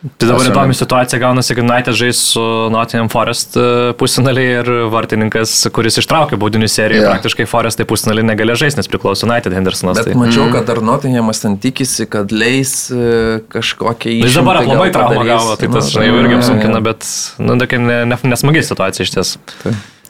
Tai 0.03 0.27
dabar 0.27 0.49
įdomi 0.49 0.75
situacija 0.75 1.19
gaunasi, 1.23 1.55
kad 1.55 1.63
United 1.63 1.95
žais 1.95 2.19
su 2.33 2.43
Nottingham 2.75 3.07
Forest 3.13 3.55
e, 3.55 3.67
pusfinaliai 3.99 4.57
ir 4.57 4.71
vartininkas, 4.91 5.53
kuris 5.75 6.01
ištraukė 6.03 6.35
baudinių 6.43 6.67
seriją, 6.67 7.05
yeah. 7.05 7.15
praktiškai 7.15 7.47
Forestai 7.47 7.87
pusfinaliai 7.87 8.27
negalėjo 8.33 8.65
žaisti, 8.65 8.83
nes 8.83 8.91
priklauso 8.91 9.29
United 9.29 9.55
Hendersonas. 9.55 10.01
Bet 10.01 10.11
Tai. 10.11 10.19
mačiau, 10.19 10.49
kad 10.51 10.67
dar 10.67 10.83
Nottinghamas 10.83 11.45
ten 11.45 11.55
tikisi, 11.63 12.09
kad 12.11 12.35
leis 12.35 12.75
e, 12.91 13.39
kažkokią 13.55 14.17
Jis 14.25 14.41
dabar 14.41 14.59
gal 14.67 14.91
traumą 14.91 15.23
gavo, 15.29 15.55
tai 15.61 15.71
tas 15.71 15.87
Nu, 15.87 15.95
žinai, 15.95 16.11
jau 16.11 16.21
irgi 16.25 16.39
apsunkina, 16.41 16.83
bet 16.83 17.07
nu, 17.39 17.61
tokia 17.63 17.83
ne, 17.87 18.03
ne, 18.11 18.19
nesmagi 18.35 18.67
situacija 18.67 19.07
iš 19.07 19.15
ties. 19.15 19.37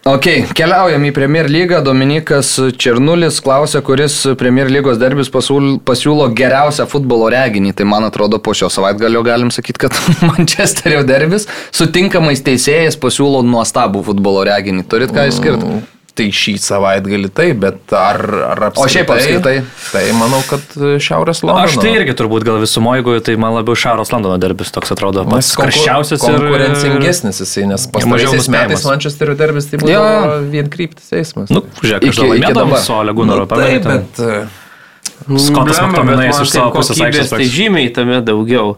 Ok, 0.02 0.24
keliaujam 0.58 1.04
į 1.06 1.12
Premier 1.14 1.46
lygą. 1.46 1.78
Dominikas 1.86 2.48
Černulis 2.82 3.36
klausia, 3.44 3.78
kuris 3.86 4.16
Premier 4.40 4.66
lygos 4.66 4.98
derbis 4.98 5.30
pasiūl- 5.30 5.76
pasiūlo 5.86 6.26
geriausią 6.34 6.88
futbolo 6.90 7.28
reginį. 7.30 7.70
Tai 7.78 7.86
man 7.86 8.08
atrodo, 8.08 8.40
po 8.42 8.50
šio 8.50 8.66
savaitgalio 8.66 9.22
galim 9.22 9.52
sakyti, 9.54 9.84
kad 9.84 9.94
Manchesterio 10.28 11.04
derbis 11.06 11.46
su 11.70 11.86
tinkamais 11.94 12.42
teisėjais 12.42 12.98
pasiūlo 12.98 13.44
nuostabų 13.46 14.02
futbolo 14.10 14.42
reginį. 14.50 14.88
Turit 14.90 15.14
ką 15.14 15.28
išskirti? 15.30 15.70
Tai 16.12 16.26
šį 16.36 16.52
savaitgalį 16.60 17.28
taip, 17.32 17.56
bet 17.62 17.92
ar, 17.96 18.18
ar 18.50 18.60
apskritai? 18.66 18.84
O 18.84 18.92
šiaip 18.92 19.12
apskritai? 19.14 19.54
Tai 19.94 20.02
manau, 20.18 20.42
kad 20.44 20.74
e, 20.76 20.90
Šiaurės 21.00 21.40
Londono. 21.40 21.64
Aš 21.64 21.78
tai 21.80 21.94
irgi 21.96 22.12
turbūt 22.18 22.44
gal 22.44 22.58
visumo, 22.60 22.92
jeigu 22.98 23.14
tai 23.24 23.38
man 23.40 23.56
labiau 23.56 23.78
Šiaurės 23.80 24.12
Londono 24.12 24.36
derbis 24.42 24.74
toks 24.74 24.92
atrodo 24.92 25.24
pats 25.30 25.54
karščiausias 25.56 26.20
ir 26.28 26.36
konkurencingesnis 26.36 27.40
jisai, 27.40 27.64
nes 27.70 27.88
pastaraisiais 27.94 28.50
metais 28.52 28.84
Mančesterio 28.90 29.38
derbis 29.40 29.70
tai 29.72 29.80
buvo 29.80 30.36
vien 30.52 30.68
kryptis 30.72 31.14
eismas. 31.16 31.48
Nu, 31.48 31.64
žiūrėk, 31.80 32.10
aš 32.12 32.20
laimėdavau 32.26 32.74
dabar. 32.74 32.84
su 32.84 32.98
Olegunoro, 32.98 33.48
nu, 33.48 33.52
taip, 33.56 33.88
pamenate. 33.88 34.18
bet 34.20 34.24
e, 34.28 35.40
Skotas 35.48 35.80
man 35.80 36.26
iš 36.28 36.42
tai 36.42 36.48
savo 36.50 36.72
pusės 36.76 37.00
aikštės. 37.08 37.32
Tai 37.32 37.52
žymiai 37.56 37.92
tame 37.94 38.20
daugiau. 38.26 38.76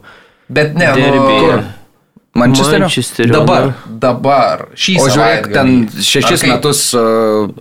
Bet 0.54 0.76
ne, 0.78 0.92
Derbyje. 0.94 1.56
nu, 1.58 1.83
Manchesterio? 2.34 2.88
Mančesterio. 2.88 3.32
dabar, 3.40 3.72
dabar, 3.86 4.66
šį 4.74 4.96
O 4.98 5.06
žiūrėk, 5.06 5.52
ten 5.54 5.76
šešis 6.02 6.42
kaip? 6.42 6.50
metus 6.50 6.80
uh, 6.98 7.52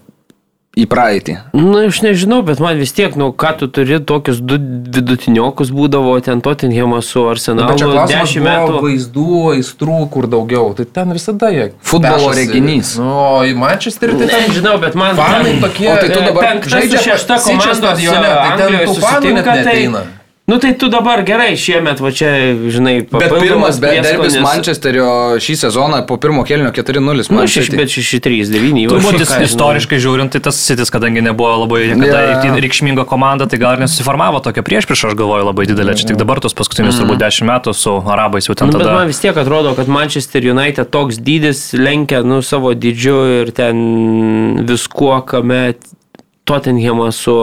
į 0.74 0.88
praeitį. 0.90 1.36
Na, 1.54 1.62
nu, 1.62 1.74
aš 1.86 2.00
nežinau, 2.02 2.40
bet 2.46 2.58
man 2.64 2.80
vis 2.82 2.96
tiek, 2.98 3.14
nu, 3.20 3.28
ką 3.38 3.52
tu 3.60 3.68
turi, 3.70 4.00
tokius 4.02 4.40
du 4.42 4.58
vidutiniokus 4.58 5.70
būdavo 5.74 6.16
ten 6.26 6.42
Tottenhamas 6.42 7.12
su 7.14 7.22
Arsenalu 7.30 7.78
čia 7.78 7.92
klausimas 7.92 8.34
10 8.34 8.42
buvo 8.42 8.50
metų. 8.50 8.82
vaizdų, 8.88 9.28
aistrų, 9.54 10.00
kur 10.16 10.28
daugiau. 10.32 10.74
Tai 10.74 10.88
ten 10.98 11.14
visada 11.14 11.52
jie. 11.54 11.70
Futbolo 11.78 12.32
pešasi. 12.32 12.42
reginys. 12.42 12.96
Nu, 12.98 13.14
o 13.14 13.46
į 13.46 13.54
Manchesterį 13.62 14.18
tai 14.24 14.32
ten 14.34 14.50
Nežinau, 14.50 14.80
bet 14.82 14.98
man 14.98 15.22
fanai 15.22 15.54
tokie. 15.62 15.88
O 15.94 15.96
tai 16.02 16.10
tu 16.10 16.20
dabar 16.26 16.50
penkta 16.50 16.74
žaidžia 16.74 17.06
šešta 17.12 17.40
komanda 17.46 17.78
stadione, 17.78 18.34
tai 18.34 18.58
ten 18.58 18.82
tų 18.90 19.00
fanų 19.06 19.38
net 19.38 19.54
neateina. 19.54 20.06
Nu 20.46 20.58
tai 20.60 20.74
tu 20.76 20.90
dabar 20.92 21.22
gerai 21.24 21.54
šiemet, 21.56 22.02
va 22.04 22.10
čia, 22.12 22.28
žinai, 22.68 22.98
Bet 23.08 23.32
pirmas 23.40 23.78
be- 23.80 23.88
derbis 23.96 24.10
prieskonis. 24.12 24.42
Mančesterio 24.44 25.06
šį 25.40 25.54
sezoną 25.62 26.02
po 26.08 26.18
pirmo 26.20 26.44
kelnio 26.44 26.68
4-0. 26.76 27.30
Nu, 27.32 27.46
šeš, 27.48 27.70
bet 27.72 27.88
6-3-9. 27.88 28.90
Turbūt 28.92 29.22
jis 29.24 29.32
istoriškai 29.48 30.02
žiūrint, 30.04 30.34
tai 30.36 30.42
tas 30.44 30.60
sitis, 30.60 30.92
kadangi 30.92 31.24
nebuvo 31.24 31.62
labai 31.64 31.94
niekada 31.96 32.42
itin 32.42 32.60
reikšminga 32.60 33.06
komanda, 33.08 33.48
tai 33.48 33.56
gal 33.62 33.78
ir 33.78 33.86
nesusiformavo 33.86 34.42
tokia 34.44 34.66
priešprieš, 34.68 35.06
aš 35.14 35.16
galvoju, 35.22 35.48
labai 35.48 35.64
didelė. 35.72 35.96
Čia 35.96 36.12
tik 36.12 36.20
dabar 36.20 36.44
tos 36.44 36.52
paskutinius 36.60 37.00
turbūt 37.00 37.24
10 37.24 37.48
metų 37.48 37.72
su 37.72 37.96
arabais 38.04 38.44
jau 38.52 38.58
ten 38.60 38.68
Nu, 38.68 38.76
bet 38.76 38.84
tada. 38.84 38.98
man 39.00 39.08
vis 39.08 39.24
tiek 39.24 39.40
atrodo, 39.40 39.72
kad 39.80 39.88
Manchester 39.88 40.44
United 40.44 40.92
toks 40.92 41.24
dydis 41.24 41.70
lenkia 41.72 42.20
nu, 42.28 42.42
savo 42.44 42.76
dydžiu 42.76 43.16
ir 43.46 43.56
ten 43.56 43.80
viskuo, 44.68 45.22
kame 45.24 45.76
Tottenhamas 46.44 47.16
su, 47.24 47.38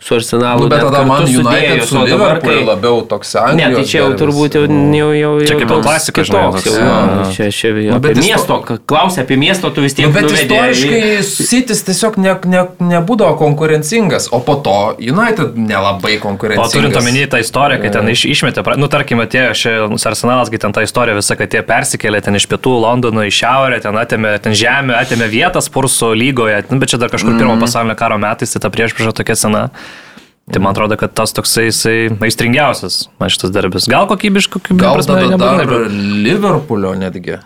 su 0.00 0.14
Arsenalu. 0.14 0.62
Nu, 0.62 0.68
bet 0.68 0.80
tada 0.80 1.02
man 1.04 1.22
United 1.22 1.84
su 1.88 1.98
o 1.98 2.04
Liverpool 2.04 2.64
labiau 2.66 3.02
toks 3.08 3.34
Anglijos. 3.34 3.68
Ne, 3.68 3.74
tai 3.74 3.84
čia 3.84 3.98
jau 4.04 4.12
turbūt 4.14 4.54
jau, 4.54 4.62
jau, 4.94 5.08
jau, 5.18 5.32
Čia 5.42 5.54
jau 5.54 5.58
kaip 5.58 5.68
toks 5.72 5.86
klasika, 5.86 6.22
žinai, 6.28 6.42
toks, 6.54 6.66
Jau, 6.68 6.74
jo. 6.78 6.92
jo, 7.18 7.24
čia, 7.34 7.48
čia, 7.50 7.72
Nu, 7.74 7.96
apie 7.96 8.08
bet 8.14 8.20
isto- 8.22 8.28
miesto, 8.30 8.78
klausia 8.86 9.22
apie 9.26 9.36
miesto, 9.36 9.70
tu 9.74 9.82
vis 9.82 9.94
tiek 9.98 10.06
Nu, 10.06 10.12
bet 10.14 10.30
istoriškai 10.30 11.22
Sitis 11.26 11.82
tiesiog 11.82 12.16
ne, 12.22 12.36
ne, 12.46 12.62
nebūdavo 12.78 13.34
konkurencingas, 13.42 14.28
o 14.30 14.38
po 14.38 14.54
to 14.62 14.94
United 15.02 15.58
nelabai 15.58 16.14
O 16.16 16.22
konkurencingas. 16.28 16.72
turint 16.72 16.96
omeny 16.96 17.26
tą 17.26 17.42
istoriją, 17.42 17.82
kai 17.82 17.90
ten 17.90 18.08
iš, 18.14 18.22
išmetė, 18.30 18.62
nu 18.78 18.86
tarkim, 18.88 19.18
atėjo 19.26 19.50
čia 19.58 19.74
Arsenalas, 20.08 20.48
kai 20.48 20.58
ten 20.62 20.72
ta 20.72 20.86
istorija 20.86 21.18
visa, 21.18 21.34
kad 21.34 21.50
jie 21.50 21.62
persikėlė 21.66 22.22
ten 22.22 22.38
iš 22.38 22.46
pietų 22.46 22.78
Londono 22.86 23.26
į 23.26 23.34
šiaurę, 23.34 23.82
ten 23.82 23.98
atėmė 23.98 24.38
ten 24.46 24.54
žemę, 24.54 24.94
atėmė 25.02 25.26
vietą 25.28 25.58
Spurso 25.60 26.14
lygoje, 26.14 26.62
nu, 26.70 26.78
bet 26.78 26.88
čia 26.94 27.02
dar 27.02 27.10
kažkur 27.10 27.34
pirmo 27.34 27.58
pasaulinio 27.58 27.98
karo 27.98 28.14
metais, 28.18 28.54
tai 28.54 28.60
ta 28.62 28.70
priešpriešo 28.70 29.10
tokia 29.12 29.34
sena. 29.34 29.68
Tai 30.52 30.62
man 30.64 30.72
atrodo, 30.72 30.96
kad 30.96 31.12
tas 31.12 31.32
toksai 31.36 31.66
jisai 31.68 31.96
aistringiausias, 32.24 33.08
man 33.20 33.28
šitas 33.32 33.52
darbis. 33.52 33.88
Gal 33.90 34.06
kokybiškai, 34.08 34.62
Gal 34.72 34.96
prasme, 34.96 35.14
tada 35.18 35.30
nebūtinai, 35.34 35.64
dar 35.66 35.66
bet- 35.66 35.96
Liverpoolio 36.24 36.94
netgi. 36.96 37.38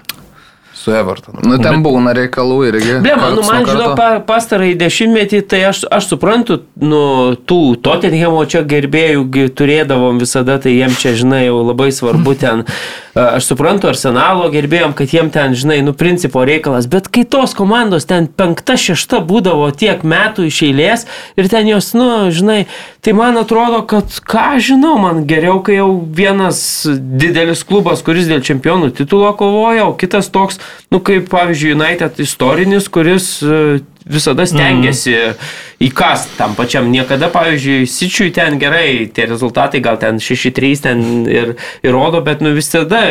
Su 0.82 0.90
Evertonu. 0.90 1.38
Nu, 1.46 1.58
ten 1.62 1.78
būna 1.84 2.10
reikalų 2.16 2.56
irgi. 2.66 2.94
Ble, 3.04 3.12
man, 3.14 3.36
nu, 3.38 3.42
man 3.46 3.66
žinau, 3.68 3.92
pa, 3.94 4.06
pastarąjį 4.26 4.74
dešimtmetį, 4.80 5.42
tai 5.46 5.60
aš, 5.68 5.84
aš 5.94 6.08
suprantu, 6.10 6.56
nu, 6.82 7.02
tų 7.46 7.58
Tottenhamo 7.86 8.42
čia 8.50 8.64
gerbėjų 8.66 9.22
gi 9.30 9.44
turėdavom 9.60 10.18
visada, 10.18 10.56
tai 10.58 10.72
jiem 10.74 10.96
čia, 10.98 11.12
žinai, 11.14 11.44
jau 11.46 11.60
labai 11.68 11.92
svarbu 11.94 12.34
ten. 12.40 12.64
Aš 13.12 13.44
suprantu 13.50 13.90
Arsenalo 13.90 14.46
gerbėjom, 14.48 14.94
kad 14.96 15.10
jiem 15.12 15.26
ten, 15.32 15.52
žinai, 15.52 15.82
nu, 15.84 15.92
principo 15.92 16.46
reikalas, 16.48 16.86
bet 16.88 17.10
kai 17.12 17.26
tos 17.28 17.52
komandos 17.52 18.06
ten 18.08 18.24
penkta, 18.24 18.78
šešta 18.80 19.20
būdavo 19.28 19.66
tiek 19.76 20.00
metų 20.00 20.46
iš 20.48 20.62
eilės 20.64 21.04
ir 21.36 21.50
ten 21.52 21.68
jos, 21.68 21.90
nu, 21.92 22.30
žinai, 22.32 22.62
tai 23.04 23.12
man 23.18 23.36
atrodo, 23.36 23.82
kad, 23.84 24.16
ką 24.24 24.56
žinau, 24.64 24.94
man 25.02 25.26
geriau, 25.28 25.58
kai 25.60 25.76
jau 25.76 25.90
vienas 26.00 26.62
didelis 26.96 27.66
klubas, 27.68 28.00
kuris 28.06 28.32
dėl 28.32 28.40
čempionų 28.48 28.94
titulo 28.96 29.28
kovoja, 29.36 29.90
o 29.90 29.92
kitas 29.92 30.32
toks, 30.32 30.56
nu, 30.88 31.02
kaip 31.04 31.28
pavyzdžiui, 31.28 31.76
United 31.76 32.16
istorinis, 32.24 32.88
kuris 32.88 33.34
e, 33.44 33.82
visada 34.06 34.46
stengiasi 34.48 35.14
mm. 35.14 35.52
įkast 35.88 36.34
tam 36.38 36.56
pačiam. 36.58 36.88
Niekada, 36.92 37.30
pavyzdžiui, 37.32 37.86
Sičiui 37.90 38.32
ten 38.34 38.58
gerai, 38.62 39.06
tie 39.12 39.28
rezultatai 39.30 39.82
gal 39.84 40.00
ten 40.02 40.20
6-3 40.22 40.82
ten 40.82 41.04
ir, 41.30 41.54
ir 41.82 41.94
rodo, 41.94 42.22
bet 42.24 42.42
nu 42.44 42.54
visada 42.56 43.02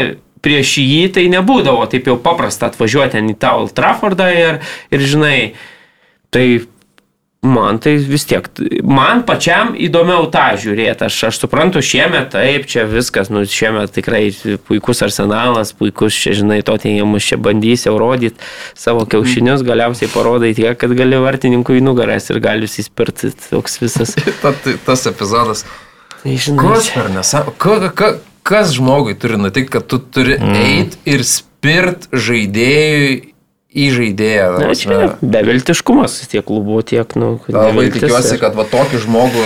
prieš 0.42 0.80
jį 0.82 1.02
tai 1.16 1.28
nebūdavo 1.32 1.86
taip 1.90 2.10
jau 2.10 2.18
paprasta 2.22 2.72
atvažiuoti 2.72 3.18
ten 3.18 3.30
į 3.30 3.38
tą 3.42 3.54
Old 3.62 3.76
Traffordą 3.78 4.30
ir, 4.34 4.62
ir 4.90 5.04
žinai, 5.06 5.38
tai 6.34 6.66
Man 7.42 7.80
tai 7.82 7.96
vis 7.98 8.22
tiek, 8.30 8.46
man 8.86 9.24
pačiam 9.26 9.72
įdomiau 9.74 10.28
tą 10.30 10.44
žiūrėti. 10.62 11.08
Aš, 11.08 11.16
aš 11.32 11.40
suprantu, 11.42 11.82
šiemet 11.82 12.28
taip, 12.36 12.68
čia 12.70 12.84
viskas, 12.86 13.32
nu 13.34 13.42
šiemet 13.50 13.90
tikrai 13.96 14.28
puikus 14.68 15.02
arsenalas, 15.02 15.72
puikus, 15.74 16.14
čia 16.14 16.36
žinai, 16.38 16.60
to 16.62 16.76
teigiamus 16.78 17.26
čia 17.26 17.40
bandys 17.42 17.88
jau 17.88 17.96
rodyti 17.98 18.38
savo 18.78 19.08
kiaušinius, 19.10 19.66
galiausiai 19.66 20.12
parodai 20.14 20.54
tiek, 20.54 20.78
kad 20.78 20.94
gali 20.94 21.18
vartininkui 21.18 21.80
į 21.82 21.86
nugaras 21.88 22.30
ir 22.30 22.38
gali 22.46 22.70
įspirti 22.70 23.34
toks 23.48 23.82
visas. 23.82 24.14
Ta, 24.44 24.54
tas 24.86 25.10
epizodas. 25.10 25.66
Tai, 26.22 26.38
žinai, 26.46 26.78
nesąmonė? 27.18 27.58
Ka, 27.58 27.90
ka, 27.90 28.14
kas 28.46 28.78
žmogui 28.78 29.18
turi 29.18 29.42
nutikti, 29.42 29.80
kad 29.80 29.90
tu 29.90 29.98
turi 29.98 30.38
mm. 30.38 30.62
eiti 30.62 31.02
ir 31.10 31.26
spirt 31.26 32.06
žaidėjui 32.14 33.31
į 33.72 33.86
žaidėją? 33.96 34.48
ta 34.60 34.68
Na, 34.68 34.74
čia 34.76 34.96
beviltiškumas 35.24 36.16
tiek 36.32 36.44
klubų, 36.48 36.82
tiek, 36.90 37.16
nu, 37.16 37.40
Labai 37.48 37.86
tikiuosi, 37.94 38.34
ir- 38.36 38.42
kad 38.44 38.56
va 38.60 38.66
tokį 38.68 39.00
žmogų 39.06 39.46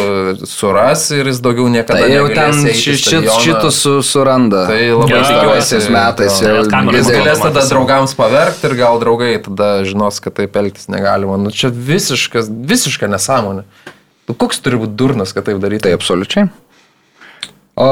suras 0.49 1.03
ir 1.13 1.29
jis 1.29 1.39
daugiau 1.45 1.67
niekada 1.69 2.01
Tai 2.01 2.09
jau 2.09 2.25
ten 2.33 2.65
ši, 2.73 2.95
stadioną. 2.97 3.37
šitus 3.45 3.79
su, 3.85 3.93
suranda. 4.01 4.65
Tai 4.67 4.79
labai 4.81 5.09
Jo, 5.13 5.21
Pastaraisiais 5.21 5.89
metais 5.93 6.41
jo. 6.41 6.47
jau 6.47 6.63
Jis 6.97 7.07
galės 7.13 7.39
tada 7.43 7.59
matys. 7.61 7.69
draugams 7.69 8.15
paverkti 8.17 8.65
ir 8.71 8.75
gal 8.81 8.99
draugai 8.99 9.33
tada 9.45 9.83
žinos, 9.85 10.19
kad 10.19 10.33
taip 10.33 10.55
elgtis 10.55 10.87
negalima. 10.89 11.37
Nu, 11.37 11.51
čia 11.51 11.69
visiškas, 11.69 12.49
visiška 12.49 13.07
nesąmonė. 13.07 13.63
Nu, 14.27 14.33
koks 14.33 14.57
turi 14.59 14.77
būti 14.81 14.95
durnas, 14.97 15.33
kad 15.33 15.45
taip 15.45 15.59
daryti? 15.61 15.83
Tai 15.85 15.93
absoliučiai. 15.93 16.49
O 17.75 17.85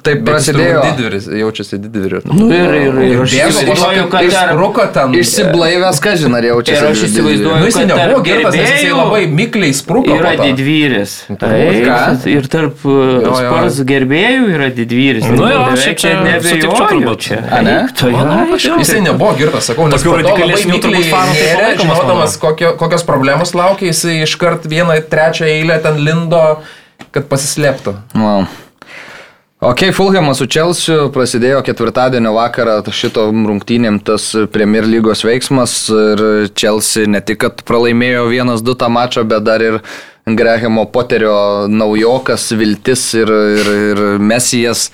taip 0.00 0.22
Bet 0.24 0.38
jis 0.40 0.46
prasidėjo. 0.48 0.80
Didvyris, 0.86 1.26
jaučiasi 1.42 1.76
didvyriu. 1.76 2.20
Nu, 2.24 2.46
ir, 2.56 2.70
ir, 2.72 2.94
ir 3.04 3.18
aš 3.20 3.34
Bėgo 3.34 3.48
įsivaizduoju, 3.50 4.04
kad 4.14 4.24
iš 4.24 4.32
dar... 4.32 4.52
ruko 4.56 4.86
ten. 4.94 5.16
Išsiblaivęs, 5.20 5.98
ką 6.00 6.14
žinai, 6.22 6.38
ar 6.40 6.46
jaučiasi. 6.48 6.78
Ir 6.80 6.86
aš 6.88 7.02
įsivaizduoju, 7.04 7.58
Nu, 7.60 7.66
jis 7.68 7.76
kad 7.76 7.90
nebuvo 7.90 8.22
girtas, 8.24 8.56
nes 8.56 8.70
gerbėjų 8.70 8.94
labai 8.96 9.18
mikliai 9.40 9.74
spruko. 9.76 10.14
Yra 10.16 10.30
po 10.30 10.38
to. 10.40 10.46
didvyris. 10.48 11.12
Taip, 11.42 12.24
ir 12.32 12.48
tarp 12.54 12.86
jo. 12.86 13.34
spars 13.42 13.82
gerbėjų 13.90 14.46
yra 14.54 14.70
didvyris. 14.80 15.28
Nu 15.28 15.50
jo, 15.52 15.60
Beveik 15.68 16.00
čia- 16.00 16.14
sutikčiau 16.46 16.88
turbūt. 16.94 17.20
čia. 17.26 17.42
A, 17.44 17.60
ne? 17.66 17.76
Kad 17.92 18.64
jo. 18.64 18.78
Jisai 18.80 19.04
nebuvo 19.04 19.34
girtas, 19.36 19.68
sakau, 19.68 19.90
nes 19.92 20.00
to 20.00 20.16
labai 20.16 20.64
mikliai 20.64 21.04
fanų 21.12 21.36
tai 21.36 21.76
žinodamas, 21.76 22.38
kokio, 22.40 22.72
kokios 22.80 23.04
problemos 23.04 23.52
laukia, 23.52 23.92
jisai 23.92 24.22
iškart 24.24 24.64
vieną, 24.64 24.96
trečią 25.12 25.44
eilę 25.58 25.76
ten 25.84 26.00
lindo, 26.08 26.42
kad 27.12 27.28
pasislėptų. 27.28 27.98
Wow. 28.16 28.48
Ok, 29.60 29.82
Fulhamas 29.92 30.38
su 30.40 30.46
Chelsea 30.48 31.10
prasidėjo 31.12 31.58
ketvirtadienio 31.60 32.30
vakarą 32.32 32.78
šito 32.96 33.26
rungtynėm 33.28 33.98
tas 34.00 34.30
Premier 34.54 34.86
lygos 34.88 35.20
veiksmas 35.20 35.74
ir 35.92 36.22
Chelsea 36.56 37.04
ne 37.04 37.20
tik, 37.20 37.42
kad 37.42 37.58
pralaimėjo 37.68 38.22
1-2 38.32 38.74
tą 38.80 38.88
mačą, 38.88 39.26
bet 39.28 39.44
dar 39.44 39.60
ir 39.60 39.74
Grahamo 40.24 40.86
Poterio 40.88 41.66
naujokas, 41.68 42.46
viltis 42.56 43.02
ir, 43.20 43.28
ir, 43.60 43.68
ir 43.90 44.00
mesijas 44.30 44.86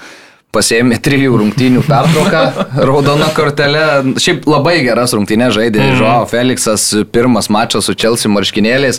pasėmė 0.51 0.99
trijų 0.99 1.39
rungtynių 1.45 1.85
pertrauką, 1.87 2.41
raudona 2.91 3.29
kortelė. 3.37 3.85
Šiaip 4.19 4.49
labai 4.51 4.81
geras 4.83 5.15
rungtynės 5.15 5.55
žaidė 5.61 5.85
mm. 5.85 6.01
Joao 6.01 6.25
Felixas, 6.27 6.89
pirmas 7.15 7.53
mačas 7.55 7.87
su 7.87 7.95
Chelsea 7.95 8.35
marškinėliais, 8.35 8.99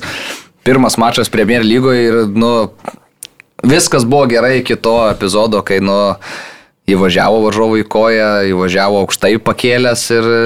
pirmas 0.64 0.96
mačas 0.96 1.28
Premier 1.34 1.68
lygoje 1.68 2.08
ir, 2.08 2.22
nu, 2.32 2.54
Viskas 3.64 4.06
buvo 4.06 4.28
gerai 4.30 4.60
iki 4.60 4.76
to 4.76 5.00
epizodo, 5.10 5.64
kai 5.66 5.80
nu, 5.82 5.96
įvažiavo 6.88 7.42
varžovų 7.48 7.82
į 7.82 7.88
koją, 7.90 8.28
įvažiavo 8.54 9.02
aukštai 9.04 9.38
pakėlęs 9.44 10.04
ir 10.16 10.28
e, 10.32 10.44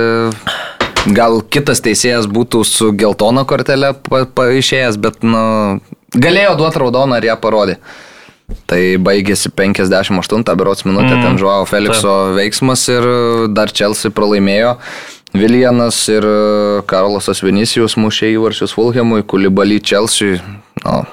gal 1.18 1.41
kitas 1.53 1.84
teisėjas 1.84 2.30
būtų 2.32 2.64
su 2.66 2.91
geltona 2.97 3.43
kortelė 3.49 3.93
pa, 4.07 4.24
paaišėjęs, 4.26 4.97
bet 5.01 5.22
nu, 5.28 5.43
galėjo 6.16 6.55
duoti 6.62 6.82
raudoną 6.82 7.20
ir 7.20 7.30
ją 7.32 7.38
parodė. 7.41 7.78
Tai 8.68 8.80
baigėsi 8.99 9.51
58 9.55 10.43
berots 10.59 10.84
minutė, 10.84 11.14
mm, 11.14 11.22
ten 11.24 11.39
žuavo 11.39 11.68
Felixo 11.70 12.34
veiksmas 12.36 12.84
ir 12.91 13.07
dar 13.55 13.72
Chelsea 13.72 14.12
pralaimėjo. 14.12 14.76
Viljanas 15.32 15.99
ir 16.12 16.26
e, 16.28 16.36
Karlosas 16.89 17.39
Vinicijus 17.43 17.95
mušė 17.99 18.34
įvarčius 18.34 18.74
Fulhamui, 18.76 19.24
Kulibaly 19.24 19.80
Chelsea. 19.80 20.41
Nu, 20.84 21.03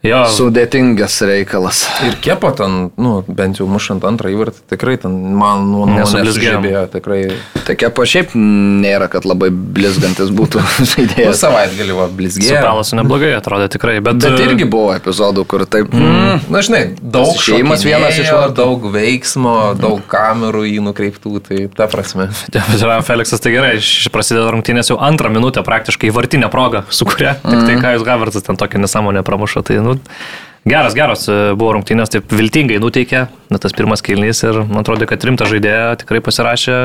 Jo, 0.00 0.22
Sudėtingas 0.32 1.18
reikalas. 1.28 1.82
Ir 2.08 2.14
kepa 2.24 2.54
ten, 2.56 2.86
nu, 2.96 3.18
bent 3.28 3.58
jau 3.60 3.66
mušant 3.68 4.00
antrą 4.08 4.30
įvartį, 4.32 4.62
tikrai 4.72 4.94
ten 5.02 5.12
man 5.36 5.66
nuomonė 5.68 5.98
Nesublizgėjo. 6.00 6.86
tikrai. 6.94 7.18
Tokia 7.68 7.90
po 7.92 8.06
šiaip 8.08 8.32
nėra, 8.34 9.10
kad 9.12 9.26
labai 9.28 9.50
blizgantis 9.52 10.30
būtų 10.32 10.62
Nu, 10.80 10.86
žaidėjas. 10.88 11.42
savaitgalį 11.42 11.98
va, 11.98 12.06
su 12.08 12.16
blizgėjo. 12.16 12.62
Palasu 12.64 12.96
neblogai 12.96 13.34
atrodė 13.36 13.66
tikrai, 13.76 13.98
bet... 14.00 14.22
Bet 14.24 14.40
irgi 14.40 14.64
buvo 14.72 14.94
epizodų, 14.96 15.44
kur 15.50 15.66
taip... 15.68 15.92
Mm. 15.92 16.48
Na, 16.48 16.62
žinai, 16.64 16.80
daug 16.96 17.34
Išėjimas 17.36 17.84
vienas 17.84 18.16
iš 18.24 18.32
vartų. 18.32 18.56
daug 18.56 18.88
veiksmo, 18.96 19.54
daug 19.76 20.00
kamerų 20.08 20.64
į 20.70 20.80
nukreiptų, 20.88 21.34
tai 21.44 21.60
ta 21.76 21.90
prasme. 21.92 22.30
Bet 22.56 22.80
yra 22.80 22.96
Felixas, 23.04 23.44
tai 23.44 23.52
gerai, 23.52 23.74
iš 23.82 24.08
prasideda 24.14 24.48
rungtynės 24.56 24.94
jau 24.94 24.96
antrą 24.96 25.28
minutę 25.28 25.60
praktiškai 25.66 26.08
vartinę 26.16 26.48
progą 26.52 26.86
sukuria. 26.88 27.36
Tik 27.44 27.68
tai 27.68 27.76
ką 27.84 27.94
jūs 27.98 28.08
Gavartas 28.08 28.48
ten 28.48 28.56
tokią 28.56 28.80
nesąmonę 28.80 29.22
pramušo. 29.26 29.60
Tai, 29.66 29.76
nu, 29.84 29.89
geras, 30.68 30.94
geras 30.98 31.26
e, 31.30 31.38
buvo 31.56 31.74
rungtynės, 31.78 32.12
taip 32.12 32.30
viltingai 32.36 32.80
nuteikė, 32.82 33.26
na, 33.50 33.62
tas 33.62 33.74
pirmas 33.76 34.04
kilnys 34.04 34.44
ir 34.46 34.62
man 34.66 34.84
atrodo, 34.84 35.08
kad 35.10 35.24
rimta 35.26 35.48
žaidėja 35.50 35.96
tikrai 36.04 36.22
pasirašė. 36.24 36.78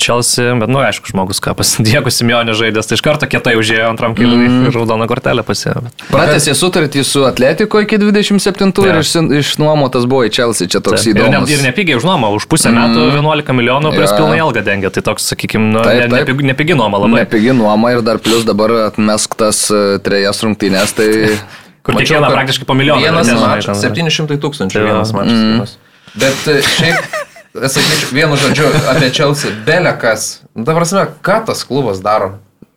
Chelsea, 0.00 0.54
bet, 0.56 0.70
nu, 0.72 0.80
aišku, 0.80 1.10
žmogus, 1.12 1.42
ką 1.44 1.52
pasidėko 1.58 2.08
Simionė 2.14 2.54
žaidęs, 2.56 2.88
tai 2.88 2.96
iš 2.96 3.02
karto 3.04 3.28
kietai 3.28 3.52
užėjo 3.60 3.90
antram 3.90 4.14
kilniui 4.16 4.46
mm. 4.48 4.62
ir 4.70 4.76
raudoną 4.78 5.04
kortelę 5.10 5.44
pasėmė. 5.44 5.92
Pratęsė 6.08 6.54
sutartį 6.56 7.04
su 7.04 7.26
Atletiko 7.28 7.82
iki 7.84 7.98
27 8.00 8.72
Jo. 8.72 8.86
ir 8.88 9.00
išsi- 9.02 9.26
išnuomotas 9.42 10.08
buvo 10.08 10.24
į 10.24 10.32
Chelsea. 10.38 10.70
Čia 10.72 10.80
toks 10.80 11.04
Ir, 11.04 11.20
ne, 11.20 11.28
įdomus. 11.28 11.52
ir 11.52 11.60
nepigiai 11.66 12.00
už 12.00 12.08
nuomą, 12.08 12.32
už 12.38 12.48
pusę 12.48 12.72
metų 12.72 13.10
11 13.12 13.52
milijonų, 13.60 13.92
kuris 13.92 14.14
Jo. 14.14 14.22
pilnai 14.22 14.40
algą 14.40 14.64
dengia. 14.64 14.92
Tai 14.94 15.04
toks, 15.10 15.28
sakykime, 15.34 15.68
nu, 15.76 15.84
Taip, 15.84 16.06
ne, 16.08 16.24
taip. 16.24 16.44
nepigi, 16.48 16.78
nuoma 16.80 17.04
labai. 17.04 17.26
Nepigi 17.26 17.52
nuoma 17.60 17.92
ir 17.92 18.04
dar 18.06 18.22
plus 18.24 18.48
dabar 18.48 18.72
atmesk 18.88 19.36
tas 19.36 19.66
e, 19.68 19.98
trejas 20.00 20.40
rungtynės, 20.46 20.96
tai... 20.96 21.10
Kur 21.82 21.96
Mačiau, 21.96 22.06
kiekvieną 22.06 22.28
kad 22.28 22.36
praktiškai 22.36 22.66
po 22.68 22.76
milijoną. 22.76 23.00
Vienas 23.00 23.30
mačas, 23.40 23.80
ten. 23.80 23.94
700 23.96 24.36
tūkstančių 24.42 24.76
Tai 24.76 24.84
vienas 24.84 25.14
mačas. 25.16 25.40
Mm. 25.40 25.90
Bet 26.20 26.50
e, 26.50 26.58
šiaip, 26.66 27.16
sakyčiau, 27.56 28.12
vienu 28.12 28.36
žodžiu 28.40 28.68
apie 28.92 29.08
Chelsea, 29.14 29.54
belekas. 29.66 30.28
Nu, 30.52 30.66
Ta 30.68 30.76
prasme, 30.76 31.06
ką 31.24 31.40
tas 31.48 31.64
klubas 31.64 32.02
daro? 32.04 32.34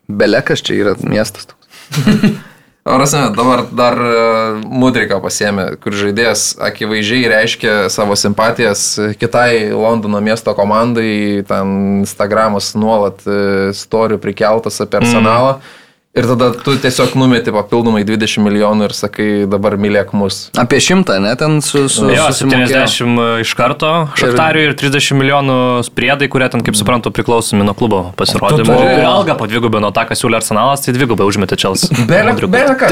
Belekas 0.08 0.64
čia 0.64 0.80
yra 0.80 0.96
miestas. 1.04 1.52
toks. 1.52 1.68
Ar 2.84 3.00
prasme, 3.00 3.30
dabar 3.36 3.62
dar 3.72 3.96
e, 3.96 4.16
Mudriką 4.68 5.22
pasėmė, 5.24 5.70
kur 5.84 5.96
žaidėjas 5.96 6.58
akivaizdžiai 6.68 7.30
reiškia 7.32 7.76
savo 7.92 8.16
simpatijas 8.20 8.98
kitai 9.20 9.72
Londono 9.72 10.20
miesto 10.24 10.52
komandai, 10.56 11.46
ten 11.48 12.04
Instagramas 12.04 12.74
nuolat 12.76 13.24
e, 13.24 13.72
story 13.76 14.20
prikeltas 14.20 14.84
apie 14.84 15.00
arsenalą. 15.00 15.58
Mm. 15.60 15.80
Ir 16.14 16.28
tada 16.30 16.52
tu 16.54 16.76
tiesiog 16.78 17.16
numeti 17.18 17.50
papildomai 17.50 18.04
20 18.06 18.44
milijonų 18.46 18.86
ir 18.86 18.92
sakai, 18.94 19.28
dabar 19.50 19.74
mylėk 19.82 20.12
mus. 20.14 20.52
Apie 20.62 20.78
šimtą, 20.78 21.16
ne, 21.18 21.32
ten 21.34 21.56
su... 21.66 21.88
su 21.90 22.06
Jo, 22.06 22.28
susimokėjo. 22.30 22.84
70 22.86 23.42
iš 23.42 23.54
karto 23.58 23.90
Šachtariui 24.22 24.68
ir 24.68 24.76
30 24.78 25.18
milijonų 25.18 25.56
priedai, 25.98 26.28
kurie 26.30 26.52
ten, 26.54 26.62
kaip 26.62 26.78
suprantu, 26.78 27.10
priklausomi 27.18 27.66
nuo 27.66 27.74
klubo 27.74 28.02
pasirodymų. 28.20 28.76
Ir 28.94 29.08
alga 29.10 29.34
po 29.40 29.48
dvigubino 29.50 29.90
tą, 29.96 30.04
kas 30.12 30.22
siūlė 30.22 30.38
arsenalas, 30.38 30.84
tai 30.86 30.94
dvigubai 30.94 31.26
užmetė 31.26 31.58
Čels. 31.64 31.88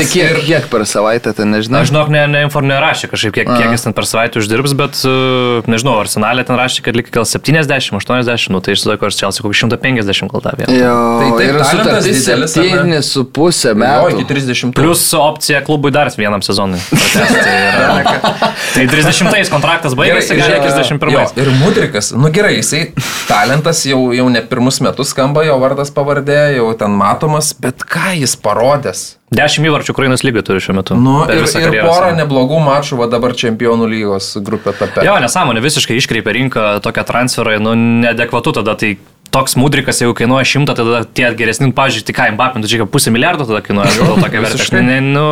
Tai 0.02 0.08
kiek, 0.10 0.42
kiek 0.48 0.66
per 0.74 0.88
savaitę, 0.90 1.36
tai 1.38 1.46
nežinau. 1.46 1.78
Na, 1.78 1.84
žinok, 1.86 2.10
ne, 2.10 2.26
ne, 2.26 2.42
inform 2.48 2.72
nerašė 2.72 3.12
kažkaip, 3.14 3.38
kiek, 3.38 3.54
kiek 3.54 3.76
jis 3.76 3.86
ten 3.86 3.94
per 3.98 4.10
savaitę 4.10 4.42
uždirbs, 4.42 4.74
bet, 4.82 4.98
uh, 5.06 5.70
nežinau, 5.70 6.00
arsenalė 6.02 6.48
ten 6.50 6.58
rašė, 6.58 6.88
kad 6.90 6.98
likia 6.98 7.20
gal 7.20 7.30
70, 7.30 7.94
80, 8.02 8.50
nu 8.56 8.66
tai 8.66 8.74
iš 8.74 8.88
tikrųjų, 8.88 9.12
ar 9.12 9.18
Čels 9.22 9.42
kokį 9.46 9.62
150 9.62 10.34
gal 10.34 10.46
davė. 10.48 10.72
Jo, 10.74 10.98
Tai 11.22 11.46
ir 11.46 11.62
talentas 11.62 12.10
sutartis 12.10 12.56
didelis, 12.58 13.11
su 13.12 13.24
pusė 13.28 13.74
Jo, 13.74 13.78
metų. 13.84 14.10
iki 14.16 14.28
30. 14.30 14.74
Plius 14.78 15.04
opcija 15.18 15.62
klubui 15.68 15.92
dar 15.94 16.10
vienam 16.18 16.44
sezonui. 16.46 16.80
Tai, 16.92 17.54
yra, 17.54 18.18
tai 18.76 18.88
30 18.90 19.52
kontraktas 19.54 19.96
baigėsi, 20.00 20.36
31. 20.40 21.14
jo, 21.16 21.26
Ir 21.42 21.54
Mudrikas, 21.62 22.12
nu 22.16 22.32
gerai, 22.34 22.58
jisai 22.60 22.88
talentas 23.30 23.84
jau, 23.88 24.08
jau 24.16 24.28
ne 24.32 24.42
pirmus 24.48 24.82
metus 24.84 25.12
skamba, 25.16 25.46
jo 25.48 25.58
vardas 25.62 25.92
pavardė, 25.94 26.56
jau 26.58 26.70
ten 26.80 26.96
matomas, 26.98 27.54
bet 27.60 27.84
ką 27.88 28.16
jis 28.22 28.38
parodęs? 28.40 29.10
10 29.32 29.64
įvarčių 29.64 29.94
Ukrainos 29.94 30.26
lygiai 30.28 30.44
turi 30.44 30.60
šiuo 30.60 30.74
metu. 30.76 30.96
Nu, 31.00 31.22
ir, 31.32 31.46
ir 31.48 31.76
porą 31.86 32.10
neblogų 32.18 32.58
mačų, 32.66 32.98
va 33.00 33.08
dabar 33.08 33.32
čempionų 33.40 33.88
lygos 33.88 34.34
grupė 34.44 34.74
tape. 34.76 35.06
Jo, 35.08 35.14
nesąmonė, 35.24 35.64
visiškai 35.64 35.96
iškreipia 36.02 36.34
rinką 36.36 36.66
tokią 36.84 37.06
transferą, 37.08 37.56
nu, 37.64 37.78
neadekvatu 38.04 38.52
tada, 38.60 38.76
tai 38.76 38.98
toks 39.32 39.56
mudrikas, 39.60 40.02
jeigu 40.04 40.16
kainuoja 40.18 40.48
šimtą, 40.48 40.76
tada 40.78 41.04
tie 41.08 41.30
geresni, 41.40 41.72
pažiūrėjau, 41.76 42.08
tik 42.10 42.18
ką, 42.18 42.30
Mbappé, 42.36 42.62
tai 42.64 42.72
čia 42.72 42.88
pusę 42.90 43.14
milijardo 43.16 43.48
tada 43.48 43.62
kainuoja, 43.66 43.94
gal 44.00 44.18
tokia 44.26 44.42
vertė. 44.46 44.82
Ne- 44.84 45.00
Nu, 45.02 45.26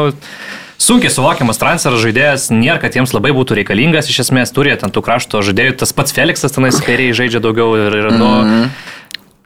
sunkiai 0.79 1.11
suvokiamas 1.11 1.59
transferas 1.59 1.99
žaidėjas, 2.03 2.47
nėra, 2.55 2.79
kad 2.79 2.95
jiems 2.95 3.11
labai 3.15 3.33
būtų 3.35 3.57
reikalingas, 3.59 4.07
iš 4.11 4.21
esmės 4.23 4.53
turi 4.55 4.71
ten 4.79 4.93
tų 4.95 5.03
krašto 5.03 5.41
žaidėjų, 5.43 5.75
tas 5.83 5.91
pats 5.95 6.15
Felixas 6.15 6.55
tenais 6.55 6.79
kairiai 6.83 7.11
žaidžia 7.17 7.41
daugiau 7.43 7.73
ir, 7.75 7.97
ir 7.99 8.07
nu, 8.15 8.29
Arsenalui 8.31 8.69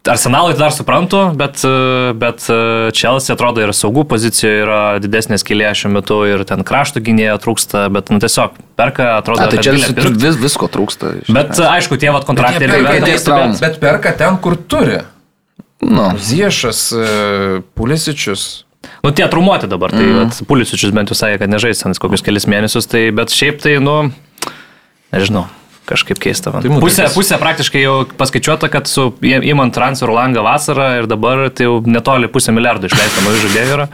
tai 0.04 0.56
dar 0.60 0.72
suprantu, 0.76 1.32
bet, 1.36 1.62
e, 1.64 2.12
bet 2.20 2.44
e, 2.52 2.92
Chelsea 2.92 3.32
atrodo 3.32 3.64
ir 3.64 3.72
saugų 3.72 4.04
pozicijoje 4.12 4.66
yra 4.66 4.80
didesnė 5.00 5.38
skilė 5.40 5.70
šiuo 5.80 5.94
metu 5.96 6.18
ir 6.28 6.44
ten 6.50 6.66
krašto 6.68 7.00
gynėjo 7.00 7.38
trūksta, 7.46 7.86
bet 7.94 8.12
nu, 8.12 8.20
tiesiog 8.20 8.58
perka, 8.76 9.14
atrodo, 9.22 9.46
A, 9.46 9.48
tai 9.48 9.62
kad 9.62 9.70
čia 9.70 9.78
vis, 9.78 10.36
visko 10.42 10.68
trūksta. 10.68 11.14
Bet 11.30 11.56
esmės. 11.56 11.64
aišku, 11.70 12.00
tie 12.04 12.12
vat 12.12 12.28
kontraktai 12.28 12.68
verta. 12.68 12.98
ateis 13.00 13.24
bet, 13.30 13.64
bet 13.64 13.80
perka 13.86 14.12
ten, 14.20 14.36
kur 14.44 14.60
turi. 14.60 15.00
Nu, 15.80 16.12
Ziešas, 16.20 16.84
e, 16.92 17.08
Pulisičius. 17.80 18.66
Nu, 19.08 19.16
tie 19.16 19.32
trumuoti 19.32 19.72
dabar, 19.72 19.96
tai 19.96 20.04
mm. 20.04 20.20
vat, 20.20 20.44
Pulisičius 20.52 20.92
bent 20.96 21.16
jau 21.16 21.20
sakė, 21.24 21.46
kad 21.46 21.56
nežais 21.56 21.80
ten 21.80 21.96
kokius 21.96 22.28
kelias 22.28 22.52
mėnesius, 22.52 22.92
tai 22.92 23.08
bet 23.16 23.32
šiaip 23.32 23.64
tai, 23.64 23.80
nu, 23.80 24.02
nežinau. 25.16 25.48
Kažkaip 25.86 26.20
keista 26.24 26.52
man. 26.54 26.64
Tai 26.64 26.78
pusė, 26.80 27.10
pusė 27.12 27.36
praktiškai 27.42 27.82
jau 27.84 27.96
paskaičiuota, 28.20 28.70
kad 28.72 28.88
su 28.88 29.10
įmant 29.28 29.74
transferų 29.76 30.14
langą 30.16 30.44
vasarą 30.46 30.86
ir 31.02 31.10
dabar 31.12 31.50
tai 31.52 31.66
jau 31.68 31.82
netoli 31.84 32.30
pusę 32.32 32.54
milijardo 32.56 32.88
išleista 32.88 33.26
naujų 33.26 33.42
žaidėjų 33.48 33.74
yra. 33.76 33.88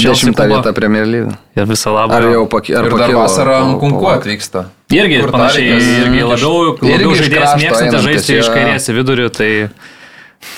Chelsea 0.00 0.30
dešimtą 0.30 0.46
vietą 0.50 0.72
Premier 0.74 1.04
League. 1.06 1.32
Ir 1.58 1.66
visą 1.70 1.92
labą. 1.94 2.14
Ar 2.18 2.26
jau 2.32 2.42
paki- 2.50 2.74
ar 2.78 2.86
Ir 2.88 2.94
dar 2.98 3.10
vasarą 3.14 3.56
po- 3.78 4.10
atvyksta. 4.10 4.64
Irgi 4.90 5.20
Kur 5.20 5.30
panašiai, 5.34 5.70
Tarikas 5.70 5.88
irgi 6.02 6.18
iš- 6.18 6.28
labiau, 6.32 6.54
irgi 6.74 6.92
labiau 6.94 7.12
iš 7.14 7.20
žaidėjas 7.22 7.54
mėgstantis 7.62 8.06
žaisti 8.08 8.38
iš 8.40 8.48
kairės 8.54 8.88
į 8.90 8.94
vidurį, 8.98 9.26
tai, 9.36 9.50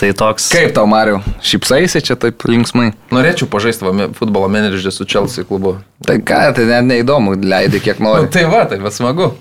tai 0.00 0.12
toks. 0.12 0.48
Kaip 0.52 0.72
tau, 0.76 0.86
Mariu? 0.86 1.20
Šypsaisi 1.42 2.00
čia 2.06 2.16
taip 2.16 2.44
linksmai? 2.48 2.92
Norėčiau 3.10 3.48
pažaisti 3.50 3.84
va, 3.88 4.08
futbolo 4.16 4.48
menedžerį 4.48 4.92
su 4.92 5.04
Chelsea 5.04 5.44
klubu. 5.44 5.76
Tai 6.06 6.16
ką, 6.20 6.54
tai 6.54 6.64
net 6.64 6.84
neįdomu, 6.88 7.36
leidai 7.42 7.80
kiek 7.80 7.98
Nu, 8.04 8.08
nori. 8.14 8.28
tai 8.32 8.44
va, 8.48 8.64
tai 8.64 8.78
bet 8.78 8.92
smagu. 8.96 9.34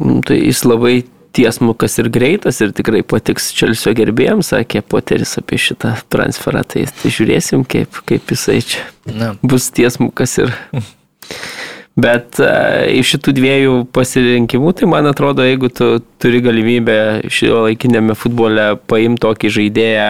Mm, 0.00 0.22
Tai 0.26 0.38
jis 0.38 0.64
labai 0.66 0.96
tiesmukas 1.34 1.98
ir 1.98 2.08
greitas 2.14 2.60
ir 2.62 2.72
tikrai 2.76 3.02
patiks 3.06 3.50
Čelsio 3.56 3.92
gerbėjams, 3.96 4.52
sakė 4.54 4.84
Poteris 4.86 5.34
apie 5.40 5.58
šitą 5.58 5.96
transferą. 6.12 6.62
Tai, 6.66 6.86
tai 7.00 7.12
žiūrėsim, 7.14 7.66
kaip, 7.66 8.00
kaip 8.06 8.34
jisai 8.34 8.60
čia 8.62 8.84
Ne. 9.10 9.34
bus 9.42 9.70
tiesmukas 9.74 10.38
ir... 10.42 10.54
Bet 11.94 12.40
uh, 12.42 12.90
iš 12.90 13.12
šitų 13.14 13.32
dviejų 13.36 13.74
pasirinkimų, 13.94 14.72
tai 14.74 14.88
man 14.90 15.06
atrodo, 15.06 15.44
jeigu 15.46 15.68
tu 15.70 16.00
turi 16.18 16.40
galimybę 16.42 16.96
šio 17.30 17.60
laikinėme 17.68 18.16
futbole 18.18 18.72
paimti 18.90 19.22
tokį 19.22 19.52
žaidėją 19.54 20.08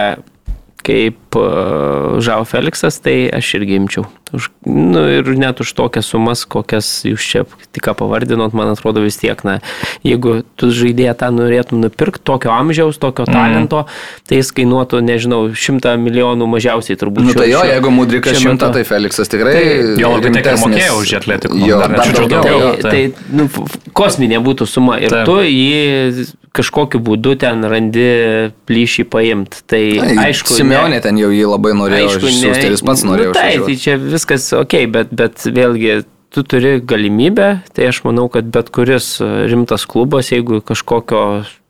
kaip 0.85 1.37
uh, 1.37 2.17
Žao 2.25 2.45
Felixas, 2.49 2.97
tai 3.05 3.27
aš 3.33 3.51
irgi 3.59 3.77
imčiau. 3.77 4.07
Už, 4.35 4.49
nu, 4.67 5.01
ir 5.19 5.29
net 5.39 5.61
už 5.63 5.71
tokias 5.77 6.09
sumas, 6.11 6.43
kokias 6.45 6.87
jūs 7.07 7.23
čia 7.23 7.43
tik 7.75 7.87
pavardinot, 7.95 8.51
man 8.57 8.73
atrodo 8.73 8.99
vis 9.03 9.15
tiek, 9.21 9.39
na, 9.47 9.59
jeigu 10.03 10.41
tu 10.59 10.69
žaidėją 10.75 11.13
tą 11.21 11.29
norėtum 11.35 11.79
nupirkti, 11.83 12.23
tokio 12.27 12.51
amžiaus, 12.51 12.97
tokio 12.99 13.23
talento, 13.29 13.85
tai 14.27 14.39
jis 14.41 14.51
kainuotų, 14.55 15.01
nežinau, 15.05 15.41
šimtą 15.55 15.95
milijonų 16.01 16.47
mažiausiai 16.51 16.97
turbūt. 16.99 17.29
Nu 17.29 17.35
tai 17.37 17.49
jo, 17.51 17.61
šiuo- 17.63 17.71
jeigu 17.73 17.93
Mudrikas 17.95 18.39
šimtą, 18.43 18.71
tai 18.75 18.83
Feliksas 18.87 19.31
tikrai. 19.31 19.53
Tai 19.55 20.01
jo, 20.03 20.13
labai 20.17 20.33
tiek 20.35 20.51
mokėjo 20.65 20.95
už 21.01 21.13
Atletico, 21.21 21.55
Jo, 21.65 21.79
dar 21.79 21.95
dar 21.95 22.11
daugiau. 22.11 22.41
daugiau. 22.43 22.73
Tai, 22.81 22.91
tai 22.91 23.13
nu, 23.31 23.47
kosminė 23.95 24.41
būtų 24.43 24.67
suma 24.67 24.97
ir 24.99 25.09
Taip. 25.13 25.25
tu 25.29 25.39
jį 25.45 26.25
kažkokiu 26.55 27.01
būdu 27.03 27.33
ten 27.39 27.63
randi 27.67 28.51
plyšį 28.67 29.03
paimti. 29.11 29.59
Tai 29.67 29.81
Ai, 30.05 30.13
aišku, 30.29 30.55
Simeonė 30.55 31.01
ten 31.03 31.17
jau 31.19 31.27
jį 31.33 31.43
labai 31.51 31.73
norėjo 31.75 32.13
išsiųsti 32.15 32.63
ir 32.63 32.75
jis 32.77 32.83
pats 32.87 33.03
norėjo. 33.03 33.33
Nu, 33.33 33.35
tai, 33.35 33.49
tai 33.65 33.75
čia 33.75 33.97
viskas 33.99 34.24
ok, 34.31 34.75
bet, 34.91 35.13
bet 35.15 35.45
vėlgi 35.45 36.03
tu 36.35 36.43
turi 36.43 36.79
galimybę, 36.83 37.61
tai 37.75 37.87
aš 37.91 38.01
manau, 38.03 38.27
kad 38.31 38.47
bet 38.51 38.71
kuris 38.75 39.21
e, 39.23 39.29
rimtas 39.47 39.85
klubas, 39.87 40.33
jeigu 40.33 40.59
kažkokio 40.65 41.21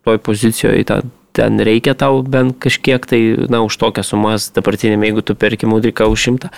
toj 0.05 0.19
pozicijoje 0.25 0.87
ten, 0.89 1.11
ten 1.35 1.61
reikia 1.61 1.93
tau 1.93 2.23
bent 2.23 2.57
kažkiek, 2.63 3.05
tai 3.05 3.21
na, 3.51 3.61
už 3.65 3.77
tokias 3.77 4.09
sumas 4.09 4.49
dabartinėme, 4.55 5.05
jeigu 5.09 5.25
tu 5.25 5.37
perki 5.37 5.69
mudriką 5.69 6.07
už 6.09 6.27
šimtą, 6.27 6.51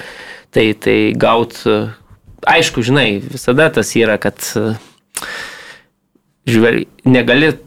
tai, 0.55 0.69
tai 0.79 0.97
gaut, 1.19 1.59
e, 1.67 1.89
aišku, 2.47 2.85
žinai, 2.85 3.19
visada 3.19 3.67
tas 3.75 3.91
yra, 3.99 4.15
kad 4.21 4.39
e, 4.55 4.69
žvelg, 6.47 6.87
negali 7.03 7.57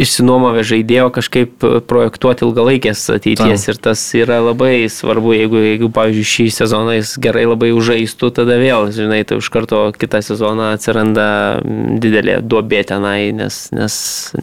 išsinuomavę 0.00 0.62
žaidėjo 0.64 1.10
kažkaip 1.12 1.64
e, 1.66 1.80
projektuoti 1.84 2.46
ilgalaikės 2.46 3.02
ateities 3.12 3.66
ir 3.68 3.80
tas 3.82 4.00
yra 4.16 4.38
labai 4.40 4.88
svarbu, 4.88 5.34
jeigu, 5.36 5.60
jeigu 5.60 5.90
pavyzdžiui, 5.92 6.28
šį 6.30 6.46
sezoną 6.56 6.96
jis 6.96 7.12
gerai 7.20 7.44
labai 7.44 7.74
užžaistų, 7.76 8.32
tada 8.38 8.56
vėl, 8.60 8.88
žinai, 8.94 9.20
tai 9.28 9.36
iš 9.42 9.50
karto 9.52 9.84
kitą 9.92 10.22
sezoną 10.24 10.72
atsiranda 10.78 11.28
mm, 11.60 12.00
didelė 12.00 12.38
duobė 12.40 12.82
tenai, 12.88 13.34
nes, 13.36 13.66
nes 13.76 13.94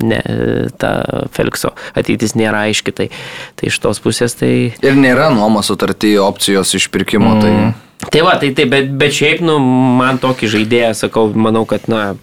ne, 0.06 0.22
ta 0.78 0.94
Felixo 1.34 1.74
ateitis 1.98 2.38
nėra 2.38 2.68
aiški, 2.70 2.94
tai, 2.94 3.10
tai 3.58 3.74
iš 3.74 3.82
tos 3.82 4.04
pusės 4.06 4.38
tai... 4.38 4.54
Ir 4.86 5.02
nėra 5.02 5.32
nuomos 5.34 5.74
sutartį 5.74 6.20
opcijos 6.30 6.78
išpirkimo. 6.78 7.38
Mm. 7.38 7.46
Tai 7.46 7.88
Tai 8.00 8.22
va, 8.24 8.38
tai, 8.40 8.54
tai 8.56 8.64
bet, 8.72 8.94
bet 8.96 9.12
šiaip, 9.12 9.42
nu, 9.44 9.58
man 10.00 10.22
tokį 10.24 10.48
žaidėją, 10.54 10.94
sakau, 10.96 11.26
manau, 11.36 11.66
kad, 11.68 11.90
na, 11.92 12.14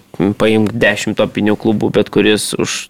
paimk 0.41 0.73
dešimt 0.73 1.19
topinių 1.21 1.53
klubų, 1.61 1.91
bet 1.93 2.09
kuris 2.15 2.55
už, 2.57 2.87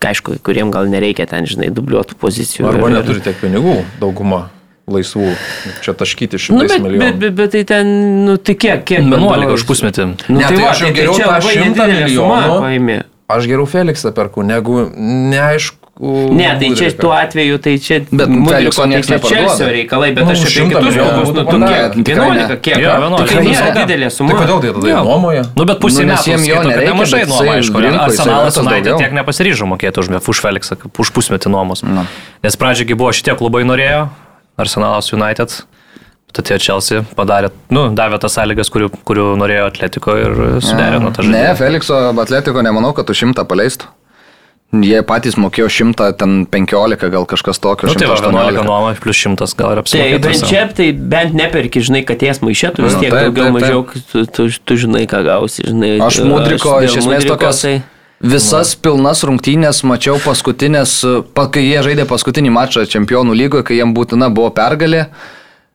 aišku, 0.00 0.38
kuriem 0.42 0.70
gal 0.74 0.88
nereikia 0.90 1.26
ten, 1.30 1.46
žinai, 1.46 1.70
dubliuotų 1.74 2.16
pozicijų. 2.20 2.66
Arba 2.68 2.88
ir- 2.90 2.96
neturi 2.98 3.20
tiek 3.24 3.36
pinigų, 3.40 3.84
dauguma 4.00 4.48
laisvų. 4.90 5.34
Čia 5.84 5.92
taškyti 5.94 6.34
Nu, 6.34 6.38
šimtais 6.38 6.68
bet, 6.68 6.70
bet, 6.70 6.82
milijonų. 6.86 7.18
bet, 7.20 7.34
bet 7.38 7.50
tai 7.54 7.64
ten, 7.64 7.86
nu, 8.26 8.36
tai 8.36 8.54
kiek, 8.54 8.84
kiek? 8.84 8.98
11 9.04 9.20
bendrovės? 9.20 9.54
už 9.54 9.64
pusmetį. 9.68 10.06
Nu, 10.28 10.38
Ne, 10.40 10.46
tai, 10.48 10.56
tai 10.56 10.64
va, 10.64 10.70
aš 10.70 10.80
jau 10.80 10.86
tai, 10.86 10.94
tai 10.94 10.98
geriau 10.98 11.14
tą 11.14 11.26
labai 11.30 11.54
100 11.54 11.64
nedidelė 11.64 12.08
suma 12.16 12.40
milijonų. 12.40 12.60
paimi. 12.64 12.98
Aš 13.30 13.46
geriau 13.46 13.66
Feliksą 13.70 14.10
perku, 14.14 14.42
negu 14.42 14.90
neaišku. 14.96 15.79
Ne, 16.00 16.46
tai 16.56 16.68
čia 16.78 16.86
tuo 16.96 17.10
atveju, 17.12 17.58
tai 17.60 17.74
čia... 17.76 17.98
Bet 18.08 18.30
Mudriko, 18.32 18.54
Felikso 18.56 18.82
tai 18.82 18.88
nieks 18.88 19.08
čia 19.10 19.16
neparduoda. 19.18 19.66
Reikalai, 19.74 20.08
bet 20.16 20.24
Nu, 20.24 20.30
aš 20.32 20.44
apie 20.46 20.52
100 20.54 20.68
kitus 20.72 20.94
kalbus, 20.96 21.32
nu, 21.36 21.42
tu 21.44 21.56
ne, 21.60 21.66
kiek? 21.68 21.96
ne. 22.00 22.14
11, 22.14 22.54
kiek? 22.64 22.76
Jo, 22.80 22.94
11. 22.96 23.26
Tai 23.28 23.42
nėra 23.44 23.66
Tai 23.66 23.74
didelė 23.82 24.08
Tai 24.08 24.14
suma. 24.16 24.38
kodėl 24.38 24.62
tai 24.64 24.70
tada 24.78 25.02
nuomoja? 25.04 25.42
Nu, 25.60 25.66
bet 25.68 25.82
pusė 25.82 26.00
Nu, 26.00 26.08
nes 26.14 26.22
metų 26.24 26.30
jiem 26.32 26.46
jo 26.48 26.56
kad 26.56 26.70
nereikia, 26.72 26.94
nuoma, 26.94 27.04
jisai 27.04 27.52
aišku. 27.58 27.84
Arsenalas 28.06 28.56
United 28.62 28.88
daugiau. 28.88 28.98
tiek 29.04 29.12
nepasiryžo 29.20 29.68
mokėti 29.74 30.00
už, 30.00 30.08
už 30.32 30.40
Felixą, 30.40 30.78
už 31.04 31.08
pusmetį 31.20 31.52
nuomos. 31.52 31.84
Nu. 31.84 32.06
Nes 32.48 32.56
pradžiogi 32.56 32.96
buvo 32.96 33.12
šitie 33.12 33.36
klubai 33.36 33.62
norėjo, 33.68 34.08
Arsenalas 34.56 35.12
United, 35.12 35.52
tad 36.32 36.48
tie 36.48 36.56
Chelsea 36.56 37.04
padarė, 37.12 37.52
nu, 37.68 37.90
davė 37.92 38.16
tas 38.24 38.40
sąlygas, 38.40 38.72
kurių, 38.72 38.88
kurių 39.04 39.28
norėjo 39.36 39.68
Atletiko 39.68 40.16
ir 40.16 40.32
suderino 40.64 41.12
tą 41.12 41.28
Ne, 41.28 41.44
žaidimą. 41.52 41.56
Felikso 41.60 42.00
Atletiko 42.16 42.64
nemanau, 42.64 42.96
kad 42.96 43.04
tu 43.04 43.12
šimtą 43.12 43.44
paleistų. 43.44 43.92
Jie 44.70 45.00
patys 45.02 45.34
mokėjo 45.34 45.66
115 45.66 47.08
gal 47.10 47.24
kažkas 47.26 47.58
tokio. 47.58 47.88
Nu, 47.90 47.94
tai 47.98 48.06
va, 48.06 48.14
11 48.14 48.30
118. 48.54 48.66
nuoma 48.68 48.92
plus 49.02 49.18
100 49.18 49.56
gal 49.58 49.72
ir 49.74 49.80
Tai 49.80 49.82
apsimokėtų. 49.82 50.20
bent 50.28 50.44
čia, 50.46 50.60
tai 50.78 50.86
bent 50.94 51.34
neperki, 51.34 51.82
žinai, 51.82 52.04
katės 52.06 52.38
maišė, 52.38 52.70
tu 52.76 52.84
vis 52.86 52.94
Nu, 52.94 53.00
tiek 53.02 53.10
taip, 53.10 53.24
daugiau 53.34 53.48
taip, 53.48 53.56
mažiau, 53.58 53.82
tu, 54.12 54.22
tu, 54.30 54.46
tu 54.62 54.76
žinai, 54.78 55.08
ką 55.10 55.24
gausi, 55.26 55.66
žinai. 55.66 55.96
Aš 56.06 56.20
Mudriko 56.22 56.76
iš 56.86 57.00
esmės 57.02 57.26
tokias 57.26 57.64
tai- 57.66 57.82
visas 58.22 58.76
pilnas 58.78 59.24
rungtynės 59.26 59.82
mačiau 59.82 60.22
paskutinės, 60.22 60.94
pa, 61.34 61.48
kai 61.50 61.66
jie 61.66 61.82
žaidė 61.90 62.06
paskutinį 62.06 62.54
mačą 62.54 62.86
čempionų 62.86 63.34
lygoje, 63.34 63.64
kai 63.66 63.74
jiems 63.82 63.94
būtina 63.96 64.30
buvo 64.30 64.54
pergalė. 64.54 65.08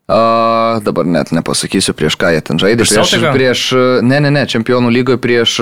A, 0.07 0.79
dabar 0.85 1.03
net 1.09 1.31
nepasakysiu 1.33 1.91
prieš 1.97 2.15
ką 2.15 2.29
jie 2.31 2.41
ten 2.45 2.59
žaidė. 2.61 2.85
Prieš 2.85 3.11
Prieš, 3.11 3.33
prieš, 3.33 3.61
ne, 4.05 4.19
ne, 4.21 4.29
ne, 4.29 4.45
čempionų 4.45 4.87
lygoje 4.93 5.17
prieš 5.17 5.57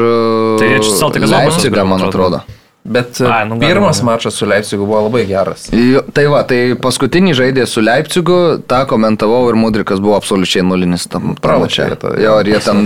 Tai 0.60 0.68
čia 0.84 0.98
Celticas 1.00 1.32
Leipzigą, 1.32 1.82
man 1.88 1.98
man 1.98 2.10
atrodo. 2.12 2.44
Bet 2.84 3.22
Ai, 3.24 3.46
nu, 3.48 3.56
pirmas 3.64 4.02
ne. 4.02 4.06
mačas 4.10 4.36
su 4.36 4.44
Leipzigu 4.46 4.84
buvo 4.84 5.06
labai 5.06 5.22
geras. 5.24 5.70
Jo, 5.72 6.02
Tai 6.12 6.26
va, 6.28 6.42
tai 6.44 6.76
paskutinį 6.76 7.32
žaidė 7.38 7.64
su 7.70 7.80
Leipzigu, 7.80 8.60
tą 8.68 8.82
komentavau 8.90 9.46
ir 9.48 9.56
Mudrikas 9.56 10.02
buvo 10.04 10.18
absoliučiai 10.20 10.66
nulinis 10.68 11.06
tam 11.08 11.38
pralašė. 11.40 11.86
jie 11.94 11.96
tą, 12.02 12.12
Jo, 12.20 12.34
ir 12.44 12.50
jie 12.52 12.60
ten 12.60 12.82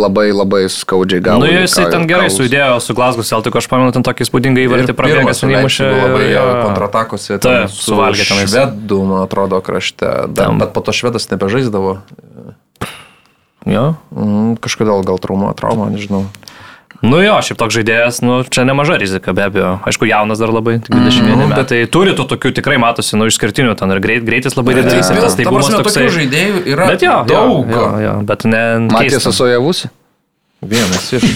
labai 0.00 0.30
labai 0.32 0.62
skaudžiai 0.72 1.20
gavo. 1.20 1.44
Nu, 1.44 1.50
jisai 1.52 1.90
ten 1.92 2.06
gerai 2.08 2.30
kaulus. 2.30 2.38
sudėjo 2.40 2.80
su 2.80 2.96
Glasgow 2.96 3.26
Celtic, 3.28 3.58
aš 3.60 3.68
pamenu, 3.68 3.92
ten 3.92 4.06
tokį 4.08 4.24
įspūdingą 4.24 4.64
įvartį 4.64 4.96
prabėgęs. 4.96 5.44
Leipzigu 5.44 5.92
labai 5.92 6.24
jo, 6.32 6.46
kontratakose. 6.64 7.38
Suvalgė 7.68 8.24
tenais. 8.24 8.48
Švedų, 8.48 9.02
man 9.12 9.26
atrodo, 9.28 9.60
krašte. 9.60 10.08
Dar, 10.32 10.56
bet 10.56 10.72
po 10.72 10.80
to 10.80 10.96
švedas 10.96 11.28
nebežaisdavo. 11.28 11.98
Jo. 13.68 13.84
Mm, 14.12 14.56
kažkodėl 14.60 15.04
gal 15.04 15.20
trauma, 15.20 15.52
trauma, 15.56 15.88
nežinau. 15.92 16.24
Nu 17.04 17.18
jo, 17.20 17.34
šiaip 17.44 17.58
toks 17.60 17.76
žaidėjas, 17.76 18.22
nu 18.24 18.38
čia 18.48 18.64
nemaža 18.64 18.96
rizika, 19.00 19.34
be 19.36 19.44
abejo. 19.44 19.74
Aišku, 19.84 20.06
jaunas 20.08 20.40
dar 20.40 20.48
labai, 20.54 20.78
tik 20.80 20.94
21 20.94 21.34
Mhm, 21.36 21.50
metai. 21.52 21.64
Tai 21.68 21.80
turi 21.92 22.14
tų 22.16 22.24
tokių 22.32 22.54
tikrai 22.56 22.78
matosi, 22.80 23.18
nu 23.20 23.28
išskirtinių, 23.28 23.74
ten 23.76 23.92
ir 23.92 24.00
greit, 24.00 24.24
greitis 24.24 24.56
labai 24.56 24.78
didelis, 24.78 25.10
ir 25.12 25.20
tas 25.20 25.36
Ta 25.36 25.42
taibumas 25.42 25.68
prasme, 25.68 25.82
toksai. 25.84 26.06
tokių 26.06 26.14
žaidėjų 26.16 26.62
yra 26.72 26.86
Bet 26.88 27.04
jo, 27.04 27.18
daug. 27.28 27.68
Jo, 27.68 27.76
jo, 27.76 28.00
jo, 28.06 28.14
bet 28.32 28.44
ne. 28.48 28.64
Matijas 28.88 29.20
keista. 29.28 29.94
Vienas 30.70 31.12
iš. 31.18 31.24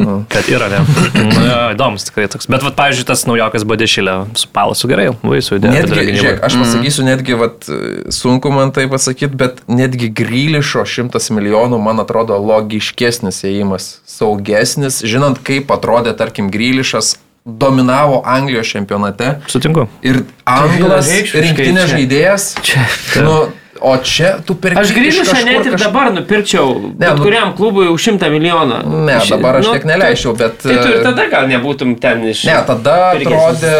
Nu. 0.00 0.24
Kad 0.32 0.46
yra, 0.48 0.64
ne. 0.72 0.78
Nu, 1.12 1.42
jo, 1.44 1.56
įdomus 1.74 2.06
tikrai 2.08 2.24
toks. 2.32 2.46
Bet, 2.48 2.62
vat, 2.64 2.72
pavyzdžiui, 2.78 3.04
tas 3.10 3.26
naujokas 3.28 3.66
Badešilė 3.68 4.14
su 4.40 4.48
Palasu 4.48 4.88
gerai, 4.88 5.10
vaisių 5.20 5.58
idėja. 5.58 5.82
Žiūrėk, 5.92 6.38
aš 6.48 6.56
pasakysiu, 6.56 7.04
netgi, 7.04 7.36
vat, 7.36 7.68
sunku 8.16 8.48
man 8.54 8.72
tai 8.72 8.86
pasakyti, 8.88 9.36
bet 9.36 9.60
netgi 9.68 10.08
Grylišo 10.16 10.86
šimtas 10.88 11.28
milijonų, 11.36 11.76
man 11.84 12.00
atrodo, 12.00 12.38
logiškesnis 12.40 13.42
įėjimas, 13.44 13.90
saugesnis, 14.08 15.02
žinant, 15.04 15.42
kaip 15.44 15.68
atrodė, 15.76 16.16
tarkim, 16.16 16.48
Grylišas 16.54 17.18
dominavo 17.44 18.22
Anglijos 18.24 18.72
čempionate. 18.72 19.34
Sutinku. 19.52 19.84
Ir 20.00 20.22
Anglas 20.48 21.12
rinktinės 21.12 21.90
čia- 21.92 21.92
žaidėjas. 21.92 22.48
Čia. 22.64 22.88
Nu, 23.24 23.36
o 23.80 23.96
čia 23.96 24.38
tu 24.46 24.54
per 24.54 24.76
Aš 24.78 24.92
grįžušą 24.96 25.40
net 25.46 25.66
ir 25.66 25.76
dabar 25.80 26.12
nupirkčiau, 26.14 26.92
bet 26.98 27.16
nu- 27.16 27.24
kuriam 27.24 27.54
klubui 27.56 27.88
už 27.88 28.00
šimtą 28.08 28.30
milijoną. 28.32 28.80
Ne, 29.06 29.16
Iš- 29.18 29.32
dabar 29.34 29.60
aš 29.60 29.66
nu, 29.66 29.72
tiek 29.76 29.86
neleisčiau, 29.88 30.34
bet... 30.36 30.58
Tai 30.62 30.76
tu 30.76 30.88
ir 30.88 30.98
e, 31.00 31.04
tada 31.04 31.26
gal 31.32 31.48
nebūtum 31.50 31.96
ten 32.00 32.24
iš... 32.30 32.44
Ne, 32.48 32.58
tada 32.68 32.96
atrodė, 33.14 33.72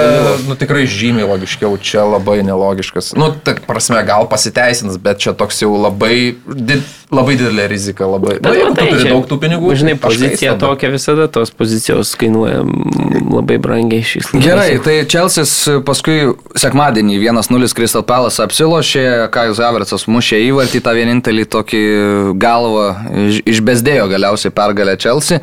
nu 0.49 0.57
tikrai 0.61 0.87
žymiai 0.91 1.29
logiškiau, 1.29 1.77
čia 1.85 2.07
labai 2.09 2.41
nelogiškas. 2.47 3.13
Nu, 3.21 3.33
tak 3.45 3.63
prasme, 3.69 4.01
gal 4.09 4.29
pasiteisins, 4.31 4.97
bet 5.01 5.21
čia 5.23 5.37
toks 5.37 5.63
jau 5.63 5.75
labai, 5.77 6.35
di, 6.47 6.81
labai 7.13 7.37
didelė 7.41 7.69
rizika, 7.71 8.09
labai. 8.09 8.39
Bet 8.39 8.49
Na, 8.49 8.55
jeigu 8.57 8.73
matai, 8.73 8.87
tu 8.87 8.95
turi 8.95 9.05
čia, 9.05 9.13
daug 9.15 9.29
tų 9.31 9.41
pinigų, 9.45 9.75
Žinai, 9.81 9.97
pozicija 10.01 10.55
tokia 10.61 10.91
visada, 10.93 11.29
tos 11.33 11.53
pozicijos 11.55 12.15
kainuoja 12.21 12.63
labai 13.31 13.59
brangiai 13.63 14.05
šiais 14.07 14.31
laikais. 14.33 14.47
Gerai, 14.47 14.69
tai 14.85 14.97
Čelsis 15.11 15.55
paskui 15.87 16.19
sekmadienį 16.59 17.19
1-0 17.23 17.75
Crystal 17.77 18.05
Palace 18.07 18.43
apsilošė, 18.45 19.05
Kajus 19.35 19.61
Havertzas 19.91 20.07
mušė 20.07 20.39
įvartį, 20.47 20.81
tą 20.87 20.93
vienintelį 20.95 21.45
tokį 21.51 21.81
galvą 22.39 22.85
iš- 23.27 23.43
išbezdėjo 23.47 24.07
galiausiai 24.09 24.53
pergalę 24.55 24.97
Čelsi. 24.97 25.41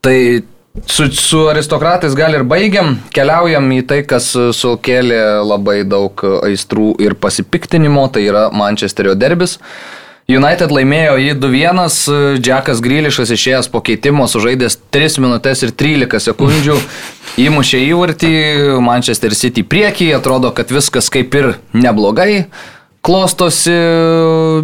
Tai 0.00 0.42
su, 0.86 1.10
su 1.12 1.48
aristokratais 1.48 2.14
gal 2.16 2.34
ir 2.34 2.44
baigiam, 2.44 2.98
keliaujam 3.12 3.68
į 3.76 3.86
tai, 3.86 4.02
kas 4.04 4.32
sukėlė 4.32 5.44
labai 5.44 5.84
daug 5.84 6.16
aistrų 6.44 6.94
ir 7.00 7.14
pasipiktinimo, 7.14 8.08
tai 8.12 8.24
yra 8.24 8.48
Mančesterio 8.52 9.14
derbis. 9.14 9.58
United 10.26 10.70
laimėjo 10.72 11.18
jį 11.20 11.34
2-1, 11.36 12.40
Džekas 12.40 12.80
Grylišas 12.80 13.28
išėjęs 13.28 13.68
po 13.68 13.82
keitimo, 13.84 14.24
sužaidęs 14.24 14.78
3 14.90 15.18
minutės 15.20 15.60
ir 15.66 15.74
13 15.76 16.30
sekundžių, 16.30 16.78
įmušė 17.44 17.82
įvartį, 17.90 18.32
Manchester 18.80 19.36
City 19.36 19.60
priekį, 19.62 20.14
atrodo, 20.16 20.48
kad 20.56 20.72
viskas 20.72 21.12
kaip 21.12 21.36
ir 21.36 21.58
neblogai 21.76 22.46
klostosi 23.04 23.74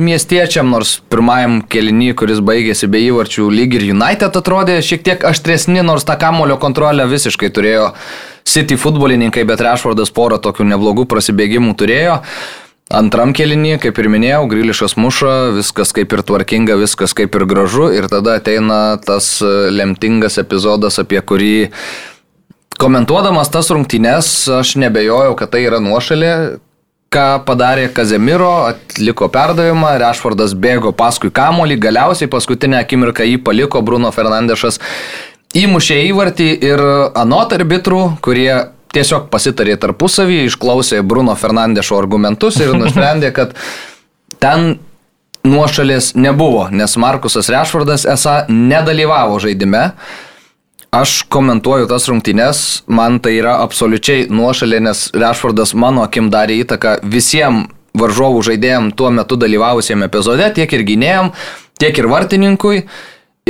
miestiečiam, 0.00 0.70
nors 0.72 0.94
pirmajam 1.12 1.58
kelinį, 1.68 2.14
kuris 2.16 2.40
baigėsi 2.44 2.88
be 2.88 3.02
įvarčių, 3.10 3.50
lyg 3.52 3.76
ir 3.76 3.84
United 3.92 4.38
atrodė 4.40 4.78
šiek 4.84 5.04
tiek 5.04 5.26
aštresni, 5.28 5.82
nors 5.84 6.06
tą 6.08 6.16
kamulio 6.20 6.56
kontrolę 6.60 7.04
visiškai 7.10 7.52
turėjo 7.52 7.90
City 8.48 8.78
futbolininkai, 8.80 9.44
bet 9.44 9.60
Rešvardas 9.60 10.12
porą 10.16 10.40
tokių 10.40 10.64
neblogų 10.72 11.04
prasibėgimų 11.10 11.76
turėjo. 11.76 12.16
Antram 12.90 13.30
kelinį, 13.36 13.76
kaip 13.84 14.00
ir 14.02 14.08
minėjau, 14.10 14.48
Grilišas 14.50 14.96
muša, 14.98 15.34
viskas 15.54 15.92
kaip 15.94 16.10
ir 16.16 16.24
tvarkinga, 16.26 16.74
viskas 16.80 17.12
kaip 17.14 17.36
ir 17.38 17.44
gražu 17.46 17.90
ir 17.94 18.08
tada 18.10 18.40
ateina 18.40 18.96
tas 19.04 19.36
e, 19.44 19.52
lemtingas 19.70 20.40
epizodas, 20.42 20.98
apie 20.98 21.20
kurį 21.22 21.68
komentuodamas 22.80 23.52
tas 23.52 23.70
rungtynes, 23.70 24.32
aš 24.56 24.74
nebejojau, 24.80 25.36
kad 25.38 25.52
tai 25.52 25.62
yra 25.68 25.78
nuošalė, 25.84 26.32
ką 27.10 27.40
padarė 27.42 27.88
Kazemiro, 27.90 28.68
atliko 28.70 29.26
perdavimą, 29.34 29.96
Rešfordas 29.98 30.52
bėgo 30.54 30.92
paskui 30.94 31.32
kamolį, 31.34 31.74
galiausiai 31.82 32.30
paskutinę 32.30 32.76
akimirką 32.78 33.24
jį 33.26 33.40
paliko 33.42 33.80
Bruno 33.82 34.12
Fernandešas, 34.14 34.78
įmušė 35.58 35.96
įvartį 36.06 36.46
ir 36.68 36.82
anot 37.18 37.56
arbitrų, 37.56 37.98
kurie 38.22 38.52
tiesiog 38.94 39.26
pasitarė 39.32 39.74
tarpusavį, 39.82 40.44
išklausė 40.52 41.02
Bruno 41.02 41.34
Fernandešo 41.34 41.98
argumentus 41.98 42.60
ir 42.62 42.76
nusprendė, 42.78 43.32
kad 43.40 43.58
ten 44.38 44.76
nuošalės 45.42 46.12
nebuvo, 46.14 46.68
nes 46.70 46.94
Markusas 46.94 47.50
Rešfordas 47.50 48.06
esą 48.06 48.44
nedalyvavo 48.54 49.42
žaidime. 49.42 49.88
Aš 50.90 51.22
komentuoju 51.30 51.86
tas 51.86 52.08
rungtynes, 52.10 52.82
man 52.90 53.20
tai 53.22 53.36
yra 53.38 53.60
absoliučiai 53.62 54.24
nuošalė, 54.26 54.80
nes 54.82 55.04
Rešfordas 55.14 55.70
mano 55.78 56.02
akim 56.02 56.32
darė 56.34 56.56
įtaką 56.64 56.96
visiems 57.06 57.70
varžovų 57.94 58.42
žaidėjim 58.46 58.90
tuo 58.98 59.10
metu 59.14 59.38
dalyvavusiem 59.38 60.02
epizode, 60.06 60.46
tiek 60.54 60.72
ir 60.74 60.84
gynėjim, 60.86 61.30
tiek 61.78 61.94
ir 61.98 62.10
vartininkui. 62.10 62.84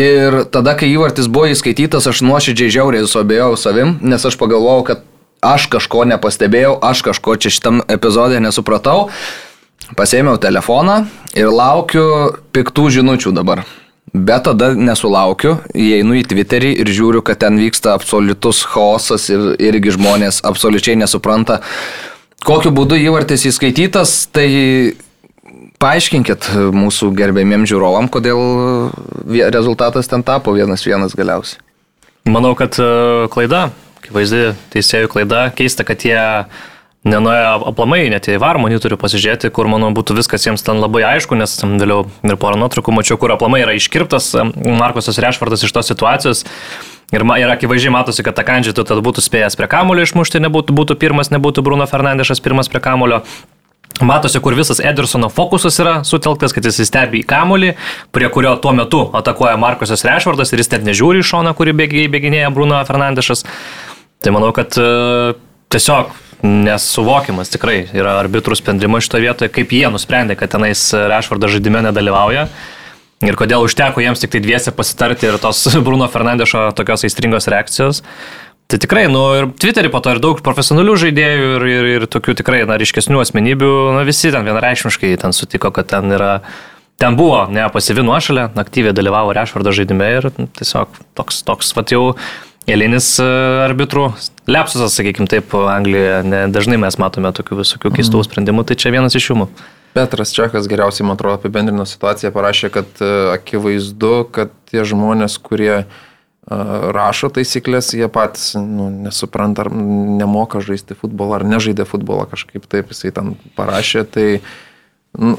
Ir 0.00 0.36
tada, 0.52 0.76
kai 0.78 0.88
įvartis 0.92 1.28
buvo 1.32 1.50
įskaitytas, 1.52 2.06
aš 2.08 2.22
nuoširdžiai 2.24 2.72
žiauriai 2.76 3.08
suabejojau 3.08 3.56
savim, 3.60 3.96
nes 4.00 4.24
aš 4.24 4.36
pagalvojau, 4.40 4.84
kad 4.92 5.04
aš 5.44 5.66
kažko 5.72 6.06
nepastebėjau, 6.12 6.78
aš 6.84 7.04
kažko 7.08 7.36
čia 7.40 7.52
šitam 7.52 7.82
epizodė 7.88 8.40
nesupratau. 8.44 9.10
Pasėmiau 9.96 10.38
telefoną 10.40 11.02
ir 11.34 11.50
laukiu 11.50 12.06
piktų 12.54 12.90
žinučių 13.00 13.32
dabar. 13.36 13.64
Bet 14.10 14.42
tada 14.48 14.72
nesulaukiu, 14.74 15.60
įeinu 15.70 16.16
į 16.18 16.24
Twitterį 16.32 16.72
ir 16.82 16.88
žiūriu, 16.90 17.20
kad 17.22 17.38
ten 17.44 17.60
vyksta 17.60 17.92
absoliutus 17.94 18.64
chaosas 18.66 19.28
ir 19.30 19.52
irgi 19.62 19.94
žmonės 19.94 20.40
absoliučiai 20.50 20.96
nesupranta, 20.98 21.60
kokiu 22.42 22.72
būdu 22.74 22.98
įvartis 22.98 23.46
įskaitytas, 23.52 24.16
tai 24.34 24.48
paaiškinkit 25.80 26.50
mūsų 26.74 27.12
gerbėmiem 27.16 27.68
žiūrovam, 27.70 28.10
kodėl 28.10 28.90
rezultatas 29.54 30.10
ten 30.10 30.26
tapo 30.26 30.56
vienas 30.58 30.82
vienas 30.86 31.14
galiausiai. 31.14 31.62
Manau, 32.28 32.52
kad 32.58 32.76
e, 32.82 32.90
klaida, 33.32 33.70
akivaizdi 34.02 34.50
teisėjų 34.74 35.08
klaida, 35.14 35.46
keista, 35.56 35.86
kad 35.88 36.02
jie 36.04 36.18
nenuėjo 37.08 37.52
aplamai, 37.70 38.02
net 38.12 38.28
į 38.28 38.36
varmonį 38.42 38.80
turiu 38.84 38.98
pasižiūrėti, 39.00 39.50
kur, 39.54 39.68
manau, 39.72 39.88
būtų 39.96 40.18
viskas 40.18 40.44
jiems 40.44 40.64
ten 40.66 40.82
labai 40.82 41.02
aišku, 41.14 41.38
nes 41.38 41.56
vėliau 41.64 42.04
ir 42.26 42.40
porą 42.40 42.60
nuotraukų 42.60 42.92
mačiau, 42.92 43.16
kur 43.20 43.32
aplamai 43.32 43.62
yra 43.64 43.76
iškirptas 43.78 44.34
Markusas 44.64 45.20
Rešvardas 45.22 45.64
iš 45.64 45.72
tos 45.76 45.88
situacijos. 45.88 46.44
Ir, 47.10 47.24
ir 47.40 47.50
akivaizdžiai 47.50 47.90
matosi, 47.94 48.22
kad 48.22 48.36
Takandžiai 48.38 48.76
tu 48.76 48.84
tada 48.86 49.02
būtų 49.02 49.24
spėjęs 49.24 49.56
prie 49.58 49.66
kamulio 49.70 50.04
išmušti, 50.06 50.42
nebūtų 50.44 50.76
būtų 50.76 50.98
pirmas, 51.00 51.32
nebūtų 51.34 51.64
Bruno 51.66 51.88
Fernandešas 51.90 52.42
pirmas 52.44 52.70
prie 52.70 52.82
kamulio. 52.84 53.24
Matosi, 54.00 54.38
kur 54.40 54.54
visas 54.54 54.78
Edersono 54.80 55.28
fokusas 55.28 55.76
yra 55.82 55.96
sutelktas, 56.06 56.54
kad 56.54 56.64
jis 56.64 56.78
stebi 56.86 57.20
į 57.20 57.26
kamulį, 57.28 57.74
prie 58.14 58.30
kurio 58.32 58.54
tuo 58.62 58.72
metu 58.76 59.02
atakuoja 59.18 59.58
Markusas 59.60 60.06
Rešvardas 60.06 60.54
ir 60.54 60.62
jis 60.62 60.70
net 60.76 60.86
nežiūri 60.86 61.20
į 61.20 61.26
šoną, 61.32 61.52
kurį 61.58 61.74
bėginėja 61.82 62.52
Bruno 62.54 62.78
Fernandešas. 62.86 63.42
Tai 64.22 64.32
manau, 64.36 64.54
kad 64.56 64.78
e, 64.78 65.34
tiesiog 65.70 66.12
nesuvokimas 66.42 67.52
tikrai 67.52 67.82
yra 67.92 68.16
arbitrų 68.22 68.56
sprendimas 68.58 69.04
šitoje 69.06 69.26
vietoje, 69.26 69.52
kaip 69.52 69.72
jie 69.76 69.86
nusprendė, 69.92 70.36
kad 70.40 70.52
tenais 70.54 70.82
Rešvardas 70.94 71.56
žaidime 71.56 71.82
nedalyvauja. 71.84 72.46
Ir 73.20 73.36
kodėl 73.36 73.66
užteko 73.66 74.00
jiems 74.00 74.22
tik 74.22 74.32
tai 74.32 74.40
dviese 74.40 74.72
pasitarti 74.72 75.28
ir 75.28 75.36
tos 75.42 75.66
Bruno 75.86 76.08
Fernandešo 76.08 76.70
tokios 76.76 77.04
aistringos 77.04 77.50
reakcijos. 77.52 78.02
Tai 78.70 78.78
tikrai, 78.78 79.08
nu 79.10 79.20
ir 79.34 79.48
Twitter'į 79.60 79.90
po 79.90 79.98
to 80.00 80.14
ir 80.14 80.20
daug 80.22 80.40
profesionalių 80.46 80.92
žaidėjų 81.04 81.46
ir, 81.56 81.64
ir, 81.68 81.86
ir 81.96 82.04
tokių 82.10 82.36
tikrai, 82.38 82.60
na, 82.70 82.76
ryškesnių 82.78 83.18
asmenybių, 83.18 83.70
na, 83.96 84.04
visi 84.06 84.30
ten 84.30 84.46
vienareikšmiškai 84.46 85.10
ten 85.20 85.34
sutiko, 85.34 85.72
kad 85.74 85.88
ten 85.90 86.14
yra, 86.14 86.36
ten 87.02 87.18
buvo, 87.18 87.42
ne, 87.50 87.64
pasivi 87.74 88.04
nuošalė, 88.06 88.46
aktyviai 88.62 88.94
dalyvavo 88.94 89.34
Rešvardo 89.34 89.74
žaidime 89.74 90.12
ir 90.20 90.30
nu, 90.38 90.46
tiesiog 90.54 91.02
toks, 91.18 91.42
toks, 91.50 91.74
va 91.74 91.84
jau 91.90 92.04
eilinis 92.70 93.12
e, 93.22 93.26
arbitrų 93.66 94.08
lepsusas, 94.50 94.96
sakykime 94.98 95.30
taip, 95.30 95.52
Anglijoje, 95.54 96.20
ne, 96.26 96.44
dažnai 96.54 96.80
mes 96.80 96.98
matome 97.02 97.32
tokių 97.36 97.60
visokių 97.62 97.94
keistų 97.98 98.24
sprendimų, 98.26 98.66
tai 98.68 98.78
čia 98.80 98.94
vienas 98.94 99.18
iš 99.18 99.32
jų. 99.32 99.48
Petras 99.94 100.30
Čekas 100.30 100.68
geriausiai, 100.70 101.02
man 101.08 101.18
atrodo, 101.18 101.40
apibendrino 101.40 101.82
situaciją, 101.88 102.30
parašė, 102.34 102.70
kad 102.74 103.02
e, 103.02 103.10
akivaizdu, 103.34 104.14
kad 104.34 104.54
tie 104.70 104.86
žmonės, 104.86 105.34
kurie 105.42 105.82
uh, 105.82 105.98
rašo 106.50 107.30
taisyklės, 107.30 107.92
jie 107.94 108.08
patys 108.10 108.54
nu, 108.58 108.88
nesupranta, 109.06 109.66
ar 109.66 109.70
nemoka 109.70 110.62
žaisti 110.64 110.96
futbolą, 110.98 111.38
ar 111.38 111.46
nežaidė 111.46 111.86
futbolą 111.86 112.26
kažkaip 112.30 112.66
taip, 112.70 112.90
jisai 112.90 113.12
ten 113.14 113.36
parašė. 113.58 114.04
Tai 114.10 114.26
nu, 115.20 115.36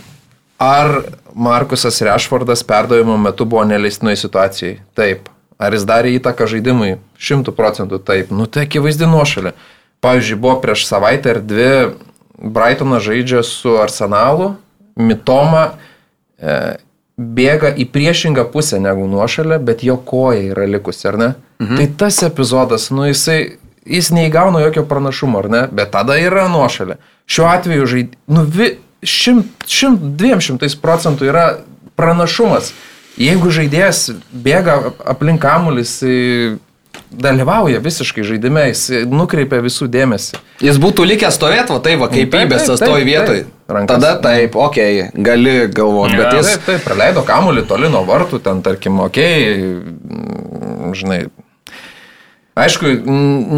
ar 0.62 0.94
Markusas 1.36 2.00
Rešfordas 2.06 2.64
perdavimo 2.68 3.18
metu 3.20 3.48
buvo 3.50 3.66
neleistinai 3.68 4.16
situacijai? 4.20 4.80
Taip. 4.96 5.31
Ar 5.62 5.76
jis 5.78 5.86
darė 5.86 6.16
įtaką 6.18 6.48
žaidimui? 6.50 6.96
Šimtų 7.22 7.54
procentų 7.54 8.02
taip. 8.02 8.32
Nu 8.34 8.48
tai 8.50 8.66
akivaizdi 8.66 9.10
nuošalė. 9.10 9.54
Pavyzdžiui, 10.02 10.40
buvo 10.42 10.58
prieš 10.64 10.88
savaitę 10.90 11.36
ar 11.36 11.42
dvi 11.46 11.72
Brightonas 12.42 13.04
žaidžia 13.06 13.44
su 13.46 13.76
Arsenalu, 13.78 14.56
Mitoma. 14.98 15.76
E, 16.42 16.56
bėga 17.22 17.70
į 17.78 17.86
priešingą 17.94 18.48
pusę 18.54 18.80
negu 18.82 19.06
nuošalę, 19.10 19.60
bet 19.62 19.84
jo 19.86 19.98
koja 19.98 20.42
yra 20.56 20.66
likusi, 20.66 21.08
ar 21.12 21.18
ne? 21.22 21.34
Mhm. 21.62 21.78
Tai 21.78 21.88
tas 22.02 22.22
epizodas, 22.26 22.90
nu 22.90 23.06
jisai, 23.06 23.58
jis 23.86 24.12
neįgauna 24.16 24.64
jokio 24.66 24.86
pranašumo, 24.90 25.44
ar 25.44 25.50
ne? 25.50 25.66
Bet 25.72 25.94
tada 25.94 26.18
yra 26.22 26.48
nuošalė. 26.50 26.98
Šiuo 27.30 27.50
atveju 27.52 27.90
žaid... 27.94 28.16
nu, 28.28 28.46
vi... 28.46 28.74
šimt, 29.02 29.66
šimt, 29.70 30.02
dviem 30.18 30.42
šimtais 30.42 30.76
procentų 30.78 31.30
yra 31.30 31.46
pranašumas. 31.98 32.74
Jeigu 33.22 33.54
žaidėjas 33.54 34.10
bėga 34.34 34.78
aplink 35.14 35.42
kamulis, 35.44 36.00
dalyvauja 37.12 37.82
visiškai 37.84 38.24
žaidime, 38.26 38.68
jis 38.72 39.06
nukreipia 39.12 39.60
visų 39.64 39.88
dėmesį. 39.92 40.40
Jis 40.64 40.80
būtų 40.82 41.06
likęs 41.10 41.38
stovėti, 41.38 41.76
va 41.76 41.82
tai 41.84 41.98
va, 42.00 42.08
kaip 42.12 42.38
įbėstas 42.42 42.82
toj 42.82 43.04
vietoj. 43.08 43.44
Rankas. 43.72 44.02
Tada 44.02 44.18
taip, 44.20 44.56
okei, 44.60 45.06
okay, 45.06 45.24
gali 45.24 45.54
galvoti, 45.72 46.18
bet 46.20 46.34
jis... 46.40 46.50
Taip, 46.58 46.66
taip, 46.68 46.82
praleido 46.88 47.24
kamuolį 47.28 47.64
toli 47.70 47.92
nuo 47.92 48.02
vartų, 48.08 48.42
ten 48.44 48.60
tarkim, 48.66 49.00
okei, 49.06 49.70
okay, 49.70 50.92
žinai. 51.00 51.22
Aišku, 52.60 52.92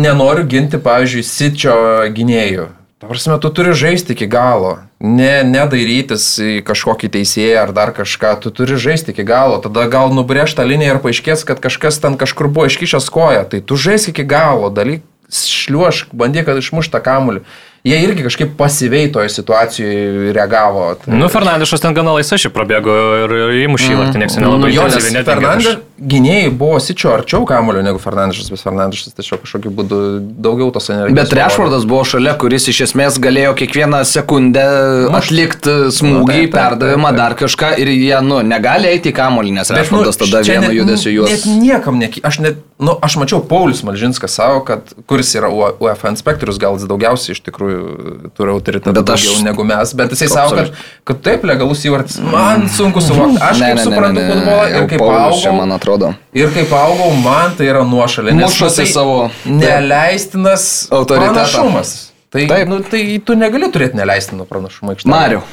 nenoriu 0.03 0.45
ginti, 0.49 0.77
pavyzdžiui, 0.81 1.25
sičio 1.25 1.75
gynėjų. 2.13 2.67
Prasme, 3.09 3.37
tu 3.41 3.49
turi 3.53 3.73
žaisti 3.77 4.15
iki 4.15 4.27
galo, 4.31 4.77
ne, 4.99 5.43
nedairytis 5.47 6.27
į 6.39 6.53
kažkokį 6.67 7.09
teisėją 7.17 7.65
ar 7.65 7.73
dar 7.75 7.93
kažką, 7.95 8.35
tu 8.43 8.53
turi 8.55 8.79
žaisti 8.79 9.13
iki 9.13 9.25
galo, 9.27 9.59
tada 9.63 9.85
gal 9.91 10.13
nubrėž 10.15 10.55
tą 10.57 10.65
liniją 10.67 10.95
ir 10.95 11.01
paaiškės, 11.03 11.45
kad 11.47 11.61
kažkas 11.63 11.99
ten 12.03 12.17
kažkur 12.21 12.51
buvo 12.53 12.69
iškišęs 12.71 13.11
koją, 13.13 13.43
tai 13.51 13.61
tu 13.65 13.79
žaisk 13.79 14.13
iki 14.13 14.25
galo, 14.27 14.71
dalyk, 14.73 15.05
šliuošk, 15.33 16.13
bandyk, 16.13 16.47
kad 16.47 16.59
išmuštą 16.61 17.01
kamuolį 17.03 17.43
jie 17.83 17.97
irgi 17.99 18.23
kažkaip 18.23 18.53
pasyviai 18.57 19.11
toje 19.11 19.29
situacijoje 19.29 20.33
reagavo. 20.33 20.85
Tai... 21.03 21.15
Nu, 21.19 21.27
Fernandešas 21.31 21.83
ten 21.83 21.95
gana 21.95 22.15
laisvai 22.15 22.39
šiaip 22.39 22.55
prabėgo 22.55 22.93
ir 23.25 23.33
įmušė 23.65 23.89
mm. 23.89 23.99
vartį, 23.99 24.21
niekas 24.21 24.37
nelabai 24.39 24.69
nu, 24.69 24.75
intensyviai 24.77 25.15
net. 25.17 25.27
Fernandes 25.27 25.81
gynėjai 26.09 26.51
buvo 26.57 26.79
sičio 26.83 27.11
arčiau 27.13 27.45
kamulio 27.47 27.83
negu 27.85 27.99
Fernandešas, 28.01 28.49
bet 28.53 28.61
Fernandešas 28.63 29.15
tiesiog 29.17 29.41
kažkokiu 29.43 29.71
būdu 29.77 29.99
daugiau 30.43 30.71
tos 30.75 30.89
energijos. 30.91 31.15
Bet 31.17 31.35
Rešvardas 31.37 31.85
buvo 31.89 32.03
šalia, 32.07 32.35
kuris 32.39 32.67
iš 32.71 32.81
esmės 32.87 33.19
galėjo 33.23 33.53
kiekvieną 33.59 34.01
sekundę 34.07 34.65
nu, 35.07 35.13
atlikti 35.19 35.75
smūgį, 35.95 36.19
nu, 36.19 36.27
taip, 36.29 36.53
perdavimą, 36.55 37.09
taip, 37.09 37.17
taip. 37.17 37.21
dar 37.21 37.37
kažką 37.39 37.71
ir 37.83 37.93
jie, 37.93 38.15
nu, 38.25 38.41
negali 38.47 38.91
eiti 38.91 39.13
į 39.13 39.17
kamulį, 39.17 39.55
nes 39.59 39.73
Rešvardas 39.77 40.19
nu, 40.19 40.27
tada 40.27 40.43
vienu 40.47 40.73
judesiu 40.79 41.13
juos. 41.13 41.33
Net 41.33 41.63
niekam, 41.63 41.99
ne, 42.01 42.11
aš 42.23 42.39
net, 42.43 42.59
nu, 42.83 42.97
aš 43.03 43.17
mačiau 43.21 43.41
Paulius 43.47 43.83
Malžinskas 43.87 44.35
savo, 44.39 44.63
kad 44.67 44.93
kuris 45.09 45.31
yra 45.39 45.51
UEFA 45.53 46.11
inspektorius, 46.13 46.59
gal 46.61 46.77
jis 46.79 46.89
daugiausiai 46.89 47.37
iš 47.37 47.43
tikrųjų 47.47 48.31
turi 48.35 48.55
autoritetą 48.55 48.95
daugiau 48.99 49.39
negu 49.45 49.67
mes, 49.67 49.95
bet 49.97 50.15
jisai 50.15 50.29
savo, 50.31 50.57
kad, 50.59 50.73
kad 51.07 51.23
taip 51.25 51.47
legalus 51.47 51.83
įvartis, 51.87 52.19
man 52.23 52.67
sunku 52.71 53.03
suvokti. 53.03 53.39
Aš 53.43 53.61
ne, 53.61 53.73
ne, 53.77 53.85
suprantu 53.85 54.25
futbolą 54.27 54.67
ir 54.71 54.87
kaip 54.91 55.03
augau, 55.05 55.55
man 55.57 55.75
atrodo. 55.75 55.92
Ir 56.37 56.53
kaip 56.55 56.73
augau, 56.77 57.11
man 57.23 57.55
tai 57.57 57.69
yra 57.71 57.83
nuošalė. 57.87 58.35
Mušasi 58.37 58.87
savo 58.91 59.27
neleistinas 59.45 60.67
pranašumas. 60.91 61.95
Tai, 62.33 62.47
taip. 62.49 62.69
nu, 62.69 62.79
tai 62.89 63.03
tu 63.21 63.35
negali 63.37 63.69
turėti 63.73 63.99
neleistiną 63.99 64.47
pranašumą. 64.49 64.95
Mariu. 65.11 65.43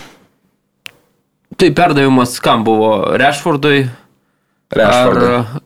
Tai 1.61 1.69
perdavimas 1.77 2.39
kam 2.41 2.63
buvo? 2.65 2.95
Rešfordui? 3.21 3.83
Rešfordui. 4.73 5.35
Ar 5.41 5.61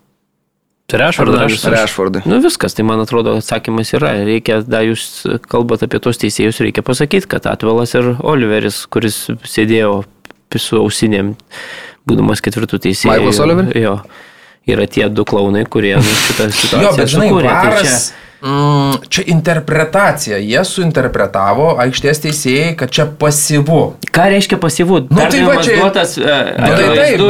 Tai 0.87 0.99
Rešvardas. 0.99 1.65
Rešvardai. 1.65 2.23
Nu 2.25 2.41
viskas, 2.45 2.75
tai 2.77 2.85
man 2.85 3.01
atrodo 3.01 3.33
atsakymas 3.39 3.95
yra. 3.97 4.13
Reikia, 4.27 4.59
da 4.69 4.83
jūs 4.85 5.25
kalbate 5.49 5.89
apie 5.89 6.01
tos 6.05 6.21
teisėjus, 6.21 6.61
reikia 6.61 6.85
pasakyti, 6.85 7.29
kad 7.31 7.49
Atvelas 7.49 7.97
ir 7.97 8.11
Oliveris, 8.21 8.83
kuris 8.93 9.23
sėdėjo 9.49 10.03
su 10.61 10.79
ausinėm, 10.79 11.33
būdamas 12.07 12.45
ketvirtų 12.45 12.83
teisėjų. 12.85 13.15
Maiklas 13.15 13.41
Oliveris? 13.43 13.73
Jo. 13.81 13.97
Yra 14.65 14.87
tie 14.89 15.09
du 15.13 15.27
klaunai, 15.29 15.67
kurie 15.69 15.97
nu, 16.01 16.19
šitą 16.27 16.49
situaciją 16.49 16.85
jo, 16.87 16.93
bet, 16.97 17.11
žinai, 17.13 17.31
sukūrė. 17.33 17.51
Tai 17.53 17.81
čia, 17.83 17.97
Mm, 18.45 18.99
čia 19.09 19.23
interpretacija. 19.33 20.37
Jie 20.37 20.61
suinterpretavo 20.69 21.71
aikštės 21.81 22.19
teisėjai, 22.27 22.75
kad 22.77 22.91
čia 22.93 23.07
pasyvu. 23.21 23.79
Ką 24.13 24.27
reiškia 24.35 24.59
pasyvu? 24.61 24.99
Nu, 25.09 25.23
tai 25.33 25.41
va 25.47 25.55
čia 25.65 25.79
duotas 25.79 26.13
uh, 26.21 26.27
nu, 26.61 26.69
tai 26.69 26.91
taip, 26.93 27.23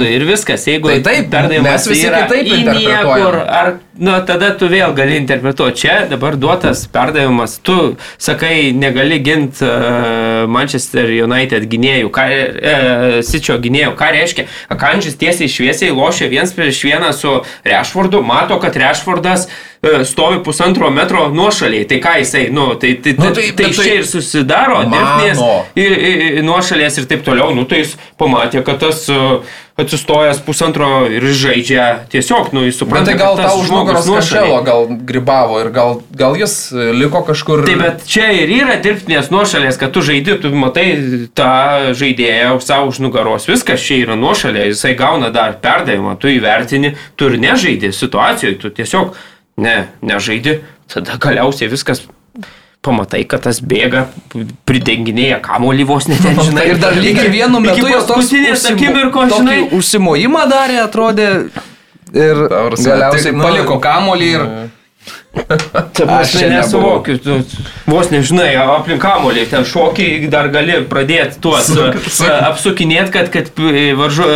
tai, 0.00 0.06
ir 0.14 0.24
viskas. 0.24 0.64
Jeigu 0.64 0.88
tai 0.88 1.02
taip, 1.04 1.28
perdavimas 1.34 1.84
yra 1.92 2.22
į 2.40 2.62
niekur, 2.70 3.36
ar 3.44 3.74
nu, 4.00 4.16
tada 4.24 4.54
tu 4.56 4.70
vėl 4.72 4.96
gali 4.96 5.20
interpretuoti. 5.20 5.82
Čia 5.82 5.98
dabar 6.08 6.40
duotas 6.40 6.86
perdavimas. 6.88 7.58
Tu 7.60 7.76
sakai, 8.16 8.72
negali 8.72 9.20
ginti 9.28 9.60
uh, 9.68 10.25
Manchester 10.50 11.10
United 11.12 11.68
gynėjų, 11.70 12.10
ką, 12.14 12.26
uh, 12.32 13.06
Sičio 13.26 13.58
gynėjų. 13.62 13.94
Ką 13.98 14.10
reiškia? 14.16 14.48
Akanžis 14.72 15.18
tiesiai 15.20 15.50
šviesiai 15.50 15.94
lošia 15.94 16.30
viens 16.32 16.52
prieš 16.56 16.82
vieną 16.88 17.12
su 17.16 17.38
Rešfordu, 17.66 18.22
mato, 18.26 18.60
kad 18.62 18.76
Rešfordas 18.76 19.48
E, 19.82 20.04
stovi 20.04 20.42
pusantro 20.42 20.90
metro 20.90 21.28
nuošaliai. 21.28 21.84
Tai 21.88 21.98
ką 22.02 22.14
jisai, 22.20 22.46
nu, 22.50 22.74
tai, 22.80 22.94
tai, 23.02 23.12
nu, 23.18 23.30
tai, 23.30 23.50
tai, 23.52 23.68
tai 23.68 23.72
čia 23.76 23.98
ir 24.00 24.08
susidaro 24.08 24.80
dirbtinės 24.88 26.42
nuošalės 26.46 27.00
ir 27.02 27.08
taip 27.10 27.24
toliau. 27.26 27.52
Nu, 27.56 27.66
tai 27.68 27.82
jis 27.84 27.94
pamatė, 28.20 28.64
kad 28.66 28.80
tas 28.82 29.04
uh, 29.12 29.44
atsistojęs 29.76 30.40
pusantro 30.40 31.04
ir 31.12 31.24
žaidžia 31.36 32.08
tiesiog, 32.08 32.48
nu, 32.56 32.62
jis 32.64 32.78
supranta. 32.80 33.12
Bet 33.12 33.18
tai 33.18 33.20
gal 33.20 33.36
tau 33.36 33.60
už 33.60 33.72
nugaros 33.74 34.08
nuošalio 34.08 34.62
gal 34.64 34.86
gribavo 35.08 35.58
ir 35.60 35.68
gal, 35.74 36.00
gal 36.16 36.36
jis 36.40 36.54
liko 36.96 37.20
kažkur. 37.26 37.66
Taip, 37.68 37.82
bet 37.84 38.06
čia 38.08 38.30
ir 38.32 38.52
yra 38.56 38.78
dirbtinės 38.80 39.28
nuošalės, 39.34 39.76
kad 39.80 39.92
tu 39.92 40.00
žaidži, 40.06 40.38
tu 40.40 40.52
matai 40.56 40.88
tą 41.36 41.92
žaidėją 41.96 42.56
savo 42.64 42.88
už 42.92 43.02
nugaros. 43.04 43.48
Viskas 43.50 43.84
čia 43.84 44.00
yra 44.06 44.16
nuošalė, 44.16 44.70
jisai 44.70 44.94
gauna 44.96 45.28
dar 45.34 45.58
perdavimą, 45.60 46.16
tu 46.20 46.32
įvertini, 46.32 46.94
tu 47.16 47.28
ir 47.28 47.36
nežaidži 47.44 47.92
situacijoje, 47.92 48.56
tu 48.64 48.72
tiesiog 48.80 49.12
ne, 49.60 49.76
nežaidi, 50.00 50.62
tada 50.88 51.20
galiausiai 51.20 51.68
viskas 51.72 52.06
pamatai, 52.86 53.24
kad 53.28 53.44
tas 53.46 53.60
bėga, 53.60 54.06
pridenginėja 54.68 55.40
kamuolį 55.44 55.88
vos 55.88 56.08
net 56.10 56.22
žinai. 56.22 56.68
Ir 56.72 56.80
dar 56.82 56.96
lygiai 56.98 57.32
vienu 57.34 57.60
metu 57.64 57.90
jos 57.90 58.08
paskutinės 58.08 58.70
akimirkos, 58.72 59.34
žinai. 59.36 59.58
Užsimojimą 59.76 60.46
darė, 60.52 60.80
atrodė. 60.86 61.28
Ir 62.16 62.46
galiausiai 62.48 63.34
nu, 63.34 63.42
paliko 63.42 63.80
kamuolį 63.82 64.32
ir... 64.38 64.48
Čia 65.96 66.06
aš 66.08 66.32
nesuvokiu, 66.48 67.18
tu 67.20 67.36
vos 67.86 68.08
nežinai, 68.10 68.54
aplink 68.56 69.02
kamolį 69.02 69.44
ten 69.50 69.66
šokiai 69.68 70.30
dar 70.32 70.48
gali 70.54 70.78
pradėti 70.88 71.40
tuos 71.44 71.68
apsukinėti, 71.76 73.12
kad, 73.14 73.30
kad 73.34 73.62
varžu, 73.98 74.26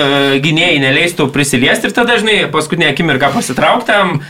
gynėjai 0.45 0.83
neleistų 0.85 1.31
prisiliesti 1.35 1.89
ir 1.89 1.97
tada 1.97 2.15
dažnai 2.15 2.37
paskutinę 2.53 2.93
akimirką 2.93 3.33
pasitrauktam 3.35 4.21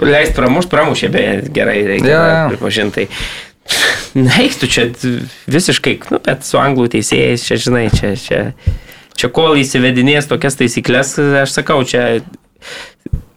Leist 0.00 0.36
pramušt, 0.36 0.70
pramušė, 0.72 1.10
beje, 1.12 1.32
gerai, 1.54 1.80
reikia 1.86 2.12
ja. 2.12 2.44
pripažinti. 2.52 3.08
Na, 4.18 4.32
eik 4.42 4.56
tu 4.60 4.68
čia 4.68 4.88
visiškai, 5.50 5.98
nu, 6.12 6.20
bet 6.24 6.44
su 6.44 6.58
anglų 6.60 6.88
teisėjais, 6.92 7.44
čia, 7.46 7.58
žinai, 7.66 7.86
čia, 7.94 8.14
čia, 8.20 8.40
čia 9.16 9.30
kol 9.32 9.56
įsivedinės 9.60 10.28
tokias 10.30 10.58
taisyklės, 10.58 11.14
aš 11.44 11.54
sakau, 11.60 11.78
čia 11.88 12.22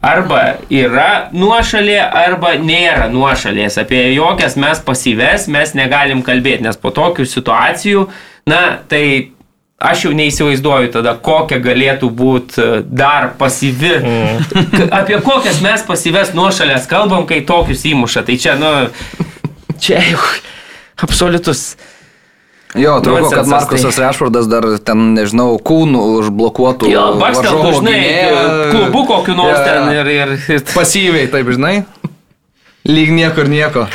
arba 0.05 0.41
yra 0.73 1.29
nuošalė, 1.35 1.99
arba 2.03 2.55
nėra 2.61 3.07
nuošalės. 3.13 3.79
Apie 3.81 4.01
jokias 4.13 4.57
mes 4.59 4.81
pasyves 4.85 5.47
mes 5.51 5.73
negalim 5.77 6.23
kalbėti, 6.25 6.65
nes 6.67 6.77
po 6.79 6.91
tokių 6.95 7.25
situacijų, 7.29 8.07
na, 8.49 8.61
tai 8.89 9.34
aš 9.79 10.05
jau 10.05 10.13
neįsivaizduoju 10.15 10.91
tada, 10.93 11.15
kokia 11.21 11.59
galėtų 11.63 12.09
būti 12.15 12.67
dar 12.87 13.33
pasyvi. 13.39 13.95
Mm. 13.99 14.85
Apie 14.99 15.19
kokias 15.23 15.61
mes 15.65 15.83
pasyves 15.87 16.33
nuošalės 16.37 16.87
kalbam, 16.91 17.27
kai 17.29 17.41
tokius 17.47 17.83
įmuša. 17.91 18.25
Tai 18.27 18.37
čia, 18.39 18.55
nu, 18.59 18.71
čia 19.81 20.01
jau 20.11 20.21
absoliutus. 21.03 21.73
Jo, 22.75 22.97
trūko, 22.99 23.29
kad 23.31 23.47
Markusas 23.47 23.95
Rešfordas 24.03 24.49
dar 24.51 24.65
ten, 24.83 25.13
nežinau, 25.15 25.53
kūnų 25.63 26.01
užblokuotų. 26.17 26.89
Jo, 26.91 27.05
baksteltų, 27.21 27.69
žinai, 27.77 27.99
klubu 28.73 29.05
kokiu 29.07 29.35
nors 29.37 29.53
Jo, 29.53 29.61
jo. 29.61 29.69
ten 29.69 29.93
ir... 29.95 30.09
ir, 30.11 30.65
Pasyviai, 30.73 31.29
taip, 31.31 31.53
žinai. 31.55 31.75
Lyg 32.85 33.13
niekur 33.15 33.47
nieko. 33.49 33.87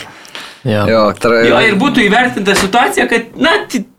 Jo. 0.65 0.83
Jo, 0.89 1.05
tra... 1.17 1.41
Jo, 1.47 1.61
ir 1.65 1.79
būtų 1.81 2.03
įvertinta 2.05 2.53
situacija, 2.59 3.07
kad, 3.09 3.31
na, 3.41 3.55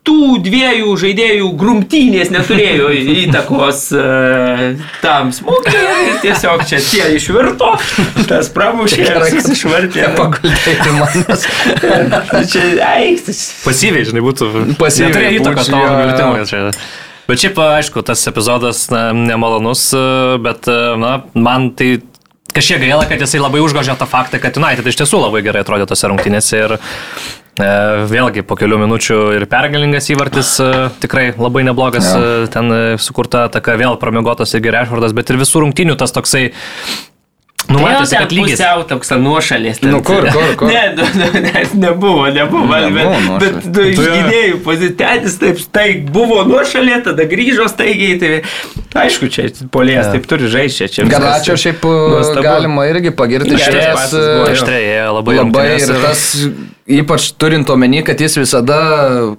tų 0.05 0.37
dviejų 0.45 0.93
žaidėjų 0.97 1.47
grumtynės 1.57 2.31
neturėjo 2.33 2.89
įtakos 3.25 3.83
uh, 3.97 4.63
tam 5.03 5.29
smūgiui. 5.35 6.15
Tiesiog 6.23 6.63
čia 6.69 6.81
tie 6.85 7.03
išvirto, 7.17 7.71
tas 8.29 8.49
pramušė, 8.53 9.01
Gerai, 9.03 9.29
kad 9.29 9.37
susišvartė. 9.37 10.07
Paguldėti 10.17 10.95
manęs. 10.97 11.47
Čia, 12.51 12.65
eiktis. 12.97 13.43
Pasyviai, 13.65 14.07
žinai, 14.09 14.25
būtų. 14.25 14.51
Pasyviai 14.81 15.13
Neturėjo 15.13 15.41
įtakos 15.41 15.71
tavo 15.71 16.45
čia. 16.49 16.63
Bet 17.29 17.39
šiaip, 17.39 17.59
aišku, 17.77 18.01
tas 18.03 18.25
epizodas 18.27 18.87
na, 18.91 19.11
nemalonus, 19.15 19.85
bet 20.43 20.67
na, 20.99 21.13
man 21.37 21.69
tai 21.77 21.99
kažkiek 22.55 22.81
gaila, 22.83 23.05
kad 23.09 23.21
jisai 23.21 23.41
labai 23.41 23.61
užgožė 23.63 23.95
tą 23.99 24.07
faktą, 24.09 24.41
kad 24.41 24.57
United 24.59 24.87
iš 24.87 24.99
tiesų 25.01 25.21
labai 25.25 25.43
gerai 25.45 25.63
atrodė 25.65 25.87
tose 25.89 26.09
rungtynėse 26.11 26.59
ir 26.59 26.75
e, 26.77 26.79
vėlgi 28.11 28.43
po 28.47 28.57
kelių 28.59 28.81
minučių 28.83 29.19
ir 29.37 29.47
pergalingas 29.51 30.09
įvartis 30.13 30.53
e, 30.63 30.71
tikrai 31.03 31.29
labai 31.37 31.65
neblogas 31.67 32.11
e, 32.15 32.25
ten 32.53 32.75
e, 32.75 32.81
sukurta 33.01 33.45
ataka, 33.49 33.77
vėl 33.79 33.99
pramigotas 34.01 34.55
ir 34.55 34.63
Gerešvardas, 34.67 35.15
bet 35.17 35.31
ir 35.31 35.41
visų 35.41 35.65
rungtynių 35.65 35.97
tas 35.99 36.15
toksai 36.15 36.49
numatėsi, 37.75 38.17
kad 38.17 38.33
lygis. 38.35 38.57
Pusiau 38.59 38.85
toks 38.89 39.13
nuošalės. 39.21 39.81
ten. 39.81 39.93
Nu, 39.95 40.01
kur, 40.05 40.27
kur, 40.31 40.55
kur? 40.59 40.71
Ne, 40.71 40.95
nu, 40.97 41.07
nu, 41.19 41.29
ne, 41.45 41.63
nebuvo, 41.85 42.27
nebuvo. 42.33 42.67
Nebuvo 42.71 43.13
bet, 43.13 43.27
nuošalės. 43.27 43.69
bet 43.71 43.91
iš 43.91 43.99
Tu 43.99 44.07
jo. 44.07 44.17
gynėjų 44.17 44.59
pozityvis 44.65 45.37
taip, 45.41 45.63
tai 45.75 45.87
buvo 46.17 46.41
nuošalė, 46.49 47.01
tada 47.07 47.27
grįžo 47.31 47.67
staigiai. 47.71 48.19
Tai 48.21 49.03
aišku, 49.05 49.31
čia 49.33 49.47
polės 49.73 50.11
taip 50.11 50.27
turi 50.29 50.49
žaisti. 50.51 50.89
Čia 50.91 51.07
Garačio 51.11 51.57
šiaip 51.59 51.85
e, 51.85 51.95
nuostabu. 52.15 52.45
galima 52.45 52.87
irgi 52.89 53.13
pagirti 53.15 53.55
buvo, 53.55 54.13
jo. 54.17 54.45
Aštrėje 54.51 55.01
labai 55.17 55.37
Labai 55.41 55.67
ir 55.79 55.93
tas, 56.03 56.23
ypač 56.91 57.31
turint 57.39 57.69
omeny, 57.71 58.01
kad 58.05 58.21
jis 58.21 58.37
visada, 58.39 58.79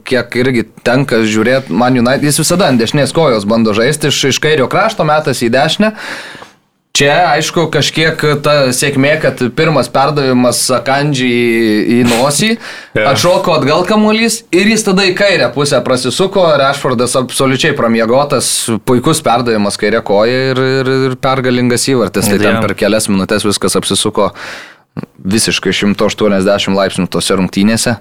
kiek 0.08 0.36
irgi 0.40 0.66
tenka 0.86 1.22
žiūrėti, 1.26 1.74
man 1.74 1.98
United, 1.98 2.24
jis 2.26 2.40
visada 2.42 2.70
ant 2.72 2.80
dešinės 2.82 3.14
kojos 3.16 3.46
bando 3.48 3.74
žaisti, 3.76 4.12
iš, 4.12 4.22
iš 4.32 4.40
kairio 4.42 4.68
krašto 4.72 5.06
metas 5.08 5.42
į 5.44 5.50
dešinę. 5.52 5.92
Čia, 6.92 7.12
aišku, 7.38 7.70
kažkiek 7.72 8.20
ta 8.44 8.68
sėkmė, 8.76 9.14
kad 9.22 9.38
pirmas 9.56 9.88
perdavimas 9.88 10.58
Sakandžiai 10.68 11.86
į, 11.88 12.00
nosį, 12.04 12.50
Jo. 12.92 13.06
atšoko 13.14 13.54
atgal 13.56 13.86
kamuolys 13.88 14.42
ir 14.52 14.68
jis 14.68 14.84
tada 14.84 15.06
į 15.08 15.14
kairę 15.16 15.48
pusę 15.54 15.80
prasisuko, 15.86 16.44
Rešfordas 16.60 17.16
absoliučiai 17.16 17.72
pramiegotas, 17.78 18.50
puikus 18.84 19.24
perdavimas 19.24 19.80
kairė 19.80 20.02
koja 20.04 20.50
ir, 20.50 20.60
ir, 20.82 20.92
ir 21.08 21.16
pergalingas 21.16 21.88
įvartis, 21.88 22.28
tai 22.28 22.36
ten 22.36 22.58
Jo. 22.58 22.60
per 22.66 22.76
kelias 22.76 23.08
minutės 23.08 23.48
viskas 23.48 23.80
apsisuko 23.80 24.28
visiškai 25.24 25.72
180 25.72 26.76
laipsnių 26.76 27.08
tose 27.08 27.40
rungtynėse. 27.40 27.96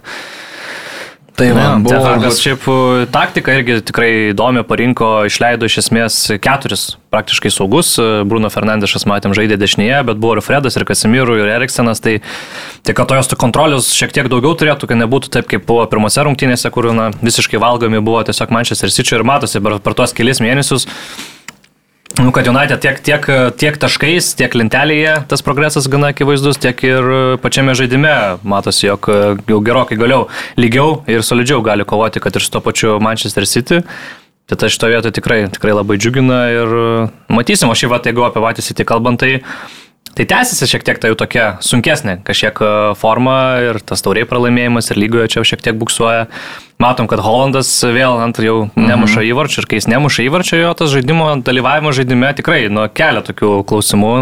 Tai 1.41 1.53
man 1.57 1.83
buvo... 1.83 1.95
Tefarkas 1.95 2.37
šiaip 2.37 2.65
e, 2.69 3.05
taktika 3.09 3.55
irgi 3.57 3.79
tikrai 3.87 4.09
įdomi 4.29 4.61
parinko, 4.67 5.23
išleido 5.25 5.65
iš 5.65 5.79
esmės 5.81 6.17
keturis 6.43 6.83
praktiškai 7.13 7.49
saugus. 7.49 7.95
E, 7.97 8.21
Bruno 8.29 8.51
Fernandešas, 8.53 9.07
matėm, 9.09 9.33
žaidė 9.37 9.57
dešinėje, 9.57 10.03
bet 10.11 10.21
buvo 10.21 10.37
ir 10.37 10.43
Fredas, 10.45 10.77
ir 10.77 10.85
Kasimirų, 10.85 11.39
ir 11.41 11.49
Eriksenas. 11.55 12.03
Tai 12.05 12.19
tik 12.85 12.99
kad 12.99 13.09
tojos 13.09 13.31
tų 13.31 13.39
kontrolės 13.41 13.89
šiek 13.97 14.13
tiek 14.13 14.29
daugiau 14.29 14.53
turėtų, 14.59 14.91
kad 14.91 15.01
nebūtų 15.01 15.33
taip, 15.33 15.49
kaip 15.49 15.65
buvo 15.65 15.87
pirmose 15.89 16.27
rungtynėse, 16.29 16.69
kur 16.73 16.91
na, 16.93 17.09
visiškai 17.25 17.61
valgomi 17.63 18.03
buvo 18.05 18.21
tiesiog 18.29 18.53
Manchester 18.53 18.93
City 18.93 19.17
ir 19.17 19.25
matosi 19.25 19.63
per, 19.65 19.79
per 19.81 19.97
tuos 19.97 20.13
kelias 20.13 20.43
mėnesius. 20.45 20.85
Nu, 22.21 22.31
kad 22.31 22.47
United 22.47 22.77
tiek, 22.79 22.99
tiek, 23.01 23.23
tiek 23.57 23.77
taškais, 23.81 24.27
tiek 24.37 24.53
lentelėje 24.53 25.15
tas 25.31 25.41
progresas 25.41 25.87
gana 25.89 26.11
akivaizdus, 26.13 26.59
tiek 26.61 26.77
ir 26.85 27.07
pačiame 27.41 27.73
žaidime 27.73 28.11
matosi, 28.45 28.85
jog 28.85 29.09
jau 29.49 29.57
gerokai 29.65 29.97
galiau, 29.97 30.27
lygiau 30.53 30.99
ir 31.09 31.25
solidžiau 31.25 31.63
gali 31.65 31.87
kovoti, 31.87 32.21
kad 32.21 32.37
ir 32.37 32.45
su 32.45 32.53
to 32.53 32.61
pačiu 32.61 32.99
Manchester 33.01 33.47
City. 33.49 33.81
Tai 34.45 34.59
tas 34.61 34.75
šito 34.75 34.91
vietoje 34.91 35.17
tikrai, 35.17 35.39
tikrai 35.49 35.73
labai 35.73 35.97
džiugina 35.97 36.39
ir 36.53 36.75
matysim, 37.33 37.73
o 37.73 37.77
šį 37.77 37.89
vatą, 37.95 38.13
jeigu 38.13 38.27
apie 38.27 38.45
patį 38.45 38.67
City 38.69 38.85
kalbant, 38.85 39.17
tai, 39.23 39.41
tai 40.17 40.25
tęsiasi 40.27 40.67
šiek 40.67 40.83
tiek 40.87 40.99
tai 41.01 41.11
jau 41.11 41.17
tokia 41.19 41.45
sunkesnė 41.63 42.17
kažkiek 42.27 42.57
e, 42.63 42.71
forma 42.99 43.35
ir 43.69 43.79
tas 43.85 44.03
tauriai 44.03 44.27
pralaimėjimas 44.29 44.91
ir 44.91 44.99
lygoje 44.99 45.29
čia 45.35 45.45
šiek 45.53 45.63
tiek 45.63 45.77
buksuoja. 45.79 46.25
Matom, 46.81 47.07
kad 47.07 47.21
Hollandas 47.21 47.69
vėl 47.85 48.17
ant 48.23 48.39
jau 48.41 48.71
nemuša 48.75 49.23
įvarčių 49.29 49.61
ir 49.61 49.69
kai 49.69 49.79
jis 49.79 49.87
nemuša 49.91 50.25
įvarčių, 50.25 50.59
jo 50.63 50.73
tas 50.79 50.91
žaidimo 50.93 51.29
dalyvavimo 51.45 51.93
žaidime 51.93 52.33
tikrai 52.37 52.65
nu, 52.73 52.87
kelia 52.89 53.23
tokių 53.27 53.61
klausimų. 53.69 54.15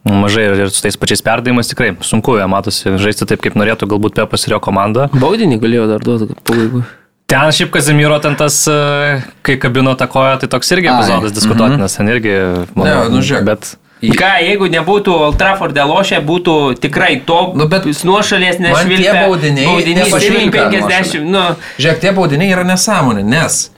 Mažai 0.00 0.46
ir, 0.48 0.54
ir 0.64 0.70
su 0.72 0.80
tais 0.80 0.96
pačiais 0.96 1.20
perdavimais 1.20 1.68
tikrai 1.68 1.90
sunku, 2.06 2.38
jie 2.40 2.46
matosi 2.48 2.94
žaisti 2.96 3.26
taip, 3.28 3.42
kaip 3.44 3.58
norėtų 3.60 3.90
galbūt 3.90 4.16
Pepas 4.16 4.46
ir 4.46 4.54
jo 4.54 4.60
komanda. 4.64 5.10
Baudinį 5.12 5.58
galėjo 5.60 5.90
dar 5.90 6.06
duoti 6.06 6.30
pabaigui. 6.40 6.86
Ten 7.30 7.52
šiaip 7.54 7.68
Kazimiro 7.74 8.16
ten 8.24 8.34
tas, 8.34 8.56
e, 8.66 9.20
kai 9.46 9.58
kabino 9.60 9.92
tą 10.00 10.08
koją, 10.10 10.40
tai 10.40 10.48
toks 10.50 10.72
irgi 10.74 10.88
epizodas 10.90 11.36
diskutuotinas, 11.36 11.98
ten 12.00 12.08
irgi, 12.10 12.32
Ne, 12.80 12.94
nu, 13.12 13.20
žiūrėk. 13.20 13.44
bet 13.46 13.74
Ką, 14.00 14.28
jeigu 14.40 14.68
nebūtų 14.72 15.12
Old 15.12 15.36
Trafford'e 15.40 15.84
lošę, 15.84 16.22
būtų 16.24 16.54
tikrai 16.80 17.18
to 17.28 17.52
Nu, 17.58 17.66
bet 17.68 17.84
nuošalės 17.84 18.56
man 18.56 18.72
nešvilpę. 18.72 19.02
tie 19.02 19.12
baudiniai 19.12 19.66
baudiniai 19.68 20.06
nepatinka 20.06 20.64
50, 20.72 21.26
nu, 21.28 21.42
Žiūrėk, 21.76 22.00
tie 22.00 22.12
baudiniai 22.16 22.54
yra 22.54 22.64
nesąmonė, 22.64 23.24
nes 23.28 23.68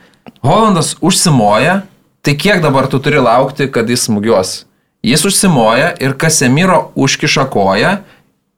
Holandas 0.47 0.95
užsimoja, 1.03 1.83
tai 2.23 2.37
kiek 2.39 2.63
dabar 2.63 2.87
tu 2.87 3.03
turi 3.03 3.19
laukti, 3.19 3.67
kad 3.67 3.91
jis 3.91 4.07
smūgiuos? 4.07 4.63
Jis 5.03 5.27
užsimoja 5.27 5.97
ir 5.99 6.15
Kasemiro 6.15 6.93
užkiša 6.95 7.49
koją 7.51 7.97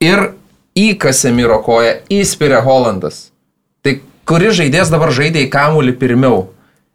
ir 0.05 0.27
į 0.77 0.91
Kasemiro 1.01 1.57
koją 1.65 1.97
įspiria 2.13 2.61
Holandas. 2.61 3.31
Tai 3.81 3.97
kuris 4.29 4.59
žaidėjas 4.61 4.93
dabar 4.93 5.09
žaidė 5.09 5.47
į 5.47 5.49
kamuolį 5.49 5.97
pirmiau? 5.97 6.43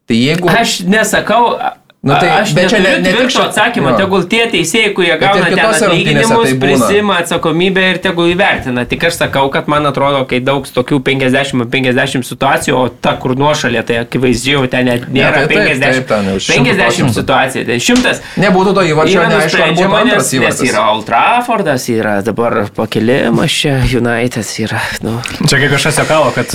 Tai 0.07 0.19
jeigu... 0.19 0.51
aš 0.51 0.81
nesakau, 0.87 1.57
Nu, 2.03 2.15
tai- 2.17 2.31
aš 2.41 2.55
bet 2.57 2.71
čia 2.71 2.79
ne- 2.81 2.83
neturiu 2.83 3.03
ne 3.03 3.05
tik 3.05 3.17
tvirto 3.17 3.39
šia- 3.41 3.49
atsakymą, 3.51 3.91
tegul 3.99 4.23
tie 4.25 4.47
teisėjai, 4.49 4.93
kurie 4.97 5.19
gauna 5.21 5.45
ten 5.45 5.53
rungtynėse 5.53 5.85
atlyginimus, 5.85 6.47
tai 6.49 6.59
prisima 6.63 7.15
atsakomybę 7.21 7.83
ir 7.91 7.99
tegul 8.01 8.31
įvertina. 8.33 8.87
Tik 8.89 9.05
aš 9.05 9.15
sakau, 9.21 9.51
kad 9.53 9.69
man 9.69 9.85
atrodo, 9.85 10.25
kai 10.25 10.41
daug 10.41 10.65
tokių 10.65 10.97
50-50 11.05 12.25
situacijų, 12.25 12.75
o 12.75 12.89
ta, 12.89 13.13
kur 13.21 13.35
nuošalė, 13.37 13.83
tai 13.85 13.99
akivaizdžiai 14.05 14.55
jau 14.57 14.67
ten 14.73 14.87
net 14.89 15.05
nėra 15.13 15.45
tai 15.45 15.47
taip, 15.47 15.59
50, 15.59 15.93
taip, 15.93 16.07
ten 16.09 16.25
jau 16.31 16.39
100 16.41 16.57
50 16.57 16.81
procentų. 16.81 17.15
situacija, 17.21 17.67
ten 17.69 17.81
100. 17.81 18.23
Nebūtų 18.47 18.75
to 18.75 18.81
įvarčio, 18.81 19.21
neaišku, 19.29 19.61
ar 19.61 19.69
būtų 19.77 20.01
antras 20.01 20.17
nes, 20.17 20.33
nes 20.33 20.41
įvartis. 20.41 20.73
yra 20.73 20.87
Old 20.95 21.05
Traffordas, 21.07 21.85
yra 21.93 22.15
dabar 22.25 22.65
pakelimas 22.81 23.51
čia, 23.53 23.77
United 23.85 24.49
yra. 24.65 24.81
Nu. 25.05 25.21
Čia 25.47 25.61
kai 25.61 25.69
kažkas 25.69 26.01
juokavo, 26.01 26.33
kad, 26.33 26.49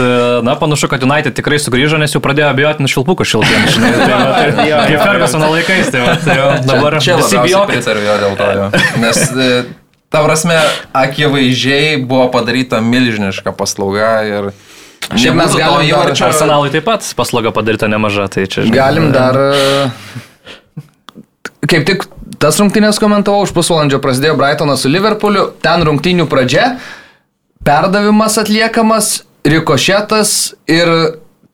na, 0.44 0.56
panašu, 0.58 0.90
kad 0.90 1.04
United 1.06 1.38
tikrai 1.38 1.62
sugrįžo, 1.62 2.00
nes 2.02 2.10
jau 2.18 2.20
pradėjo 2.20 2.50
abejoti 2.50 2.82
nuo 2.82 2.90
šilpukų 2.90 3.22
šiltiems. 3.30 3.78
Fergusono 5.36 5.52
laikais, 5.54 5.90
tai 5.92 6.02
va, 6.02 6.16
tai 6.24 6.36
jau 6.40 6.48
dabar 6.66 6.98
Čia 7.00 7.18
visi 7.20 7.36
labiausiai 7.36 7.44
bijokit. 7.48 7.76
pritariu 7.76 8.04
jo 8.08 8.16
dėl 8.24 8.36
to. 8.40 8.48
Jo. 8.56 8.70
Nes, 9.04 9.20
e, 9.36 9.50
ta 10.10 10.22
prasme, 10.26 10.56
akivaizdžiai 10.96 11.98
buvo 12.08 12.30
padaryta 12.34 12.80
milžiniška 12.82 13.52
paslauga 13.58 14.12
ir... 14.28 14.50
Šiaip 15.06 15.36
mes 15.38 15.54
galim 15.54 15.84
dar 15.86 16.08
įvarčio- 16.10 16.26
Arsenalui 16.32 16.72
taip 16.74 16.86
pat 16.88 17.06
paslauga 17.16 17.52
padaryta 17.54 17.86
nemaža, 17.92 18.26
tai 18.34 18.48
čia 18.50 18.64
žinai, 18.66 18.74
Galim 18.80 19.12
dar. 19.14 19.36
e, 19.38 19.90
Kaip 21.66 21.86
tik 21.88 22.04
tas 22.42 22.58
rungtynės 22.62 22.98
komentavau, 23.02 23.42
už 23.46 23.54
pusvalandžio 23.56 23.98
prasidėjo 24.02 24.36
Brightonas 24.38 24.84
su 24.86 24.90
Liverpooliu, 24.92 25.48
ten 25.66 25.82
rungtynių 25.88 26.28
pradžia, 26.30 26.76
perdavimas 27.66 28.38
atliekamas, 28.42 29.24
rikošetas 29.46 30.54
ir 30.70 30.92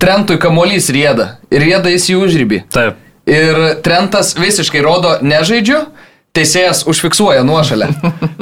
Trentui 0.02 0.40
kamuolys 0.42 0.88
rieda. 0.90 1.36
Ir 1.54 1.62
rieda 1.62 1.92
jis 1.94 2.08
į 2.10 2.16
užrybį. 2.26 2.58
Taip. 2.74 2.96
Ir 3.30 3.60
Trentas 3.86 4.34
visiškai 4.40 4.82
rodo 4.82 5.18
nežaidžiu, 5.22 5.84
teisėjas 6.32 6.86
užfiksuoja 6.88 7.44
nuošalę. 7.44 7.90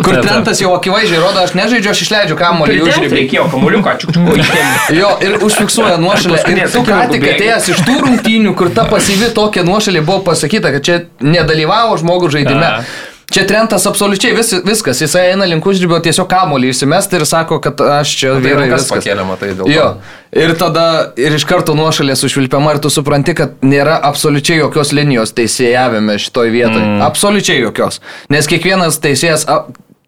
Kur. 0.06 0.20
Trentas 0.22 0.62
jau 0.62 0.72
akivaizdžiai 0.76 1.20
rodo, 1.20 1.42
aš 1.42 1.56
nežaidžiu, 1.58 1.90
aš 1.92 2.04
išleidžiu 2.06 2.38
kamuolį 2.40 2.76
Pritempti 2.78 3.00
užrybį. 3.02 3.18
reikėjo 3.18 3.46
kamuoliuką, 3.54 3.94
čiukčiuku 4.04 4.36
įtempti. 4.44 4.98
Jo, 5.00 5.10
ir 5.26 5.38
užfiksuoja 5.48 5.98
nuošalę. 6.02 6.44
Ir 6.54 6.70
tu 6.72 6.84
ką 6.86 7.00
tik 7.12 7.26
atėjęs 7.34 7.70
iš 7.74 7.82
tų 7.88 7.96
rungtynių, 8.06 8.54
kur 8.60 8.70
ta 8.78 8.86
pasyvi 8.90 9.32
tokia 9.36 9.66
nuošalė 9.68 10.04
buvo 10.06 10.22
pasakyta, 10.30 10.72
kad 10.78 10.86
čia 10.86 11.00
nedalyvavo 11.20 11.98
žmogus 12.00 12.38
žaidime. 12.38 12.70
A. 12.70 12.84
Čia 13.30 13.44
Trentas 13.46 13.86
absoliučiai 13.86 14.34
vis, 14.34 14.54
viskas, 14.66 15.02
jisai 15.04 15.28
eina 15.32 15.46
link 15.46 15.66
užribio 15.70 16.00
tiesiog 16.02 16.26
kamolį 16.32 16.72
įsimesti 16.74 17.20
ir 17.20 17.26
sako, 17.30 17.60
kad 17.62 17.82
aš 18.00 18.14
čia 18.18 18.32
Tai 18.34 18.42
vyrai 18.42 18.70
viskas. 18.72 18.90
pakėlė, 18.96 19.26
matai, 19.28 19.52
dėl 19.58 19.70
Jo. 19.70 19.84
to. 20.00 20.16
Ir 20.42 20.54
tada 20.58 20.86
ir 21.18 21.36
iš 21.38 21.46
karto 21.50 21.76
nuošalė 21.78 22.16
sušvilpiama 22.18 22.74
ir 22.76 22.82
tu 22.82 22.90
supranti, 22.94 23.36
kad 23.38 23.62
nėra 23.66 24.00
absoliučiai 24.10 24.60
jokios 24.64 24.94
linijos 24.98 25.34
teisėjavime 25.38 26.18
šitoj 26.22 26.50
vietoj. 26.54 26.82
Mm. 26.82 27.04
Absoliučiai 27.06 27.62
jokios. 27.62 28.02
Nes 28.34 28.50
kiekvienas 28.50 28.98
teisėjas 29.02 29.46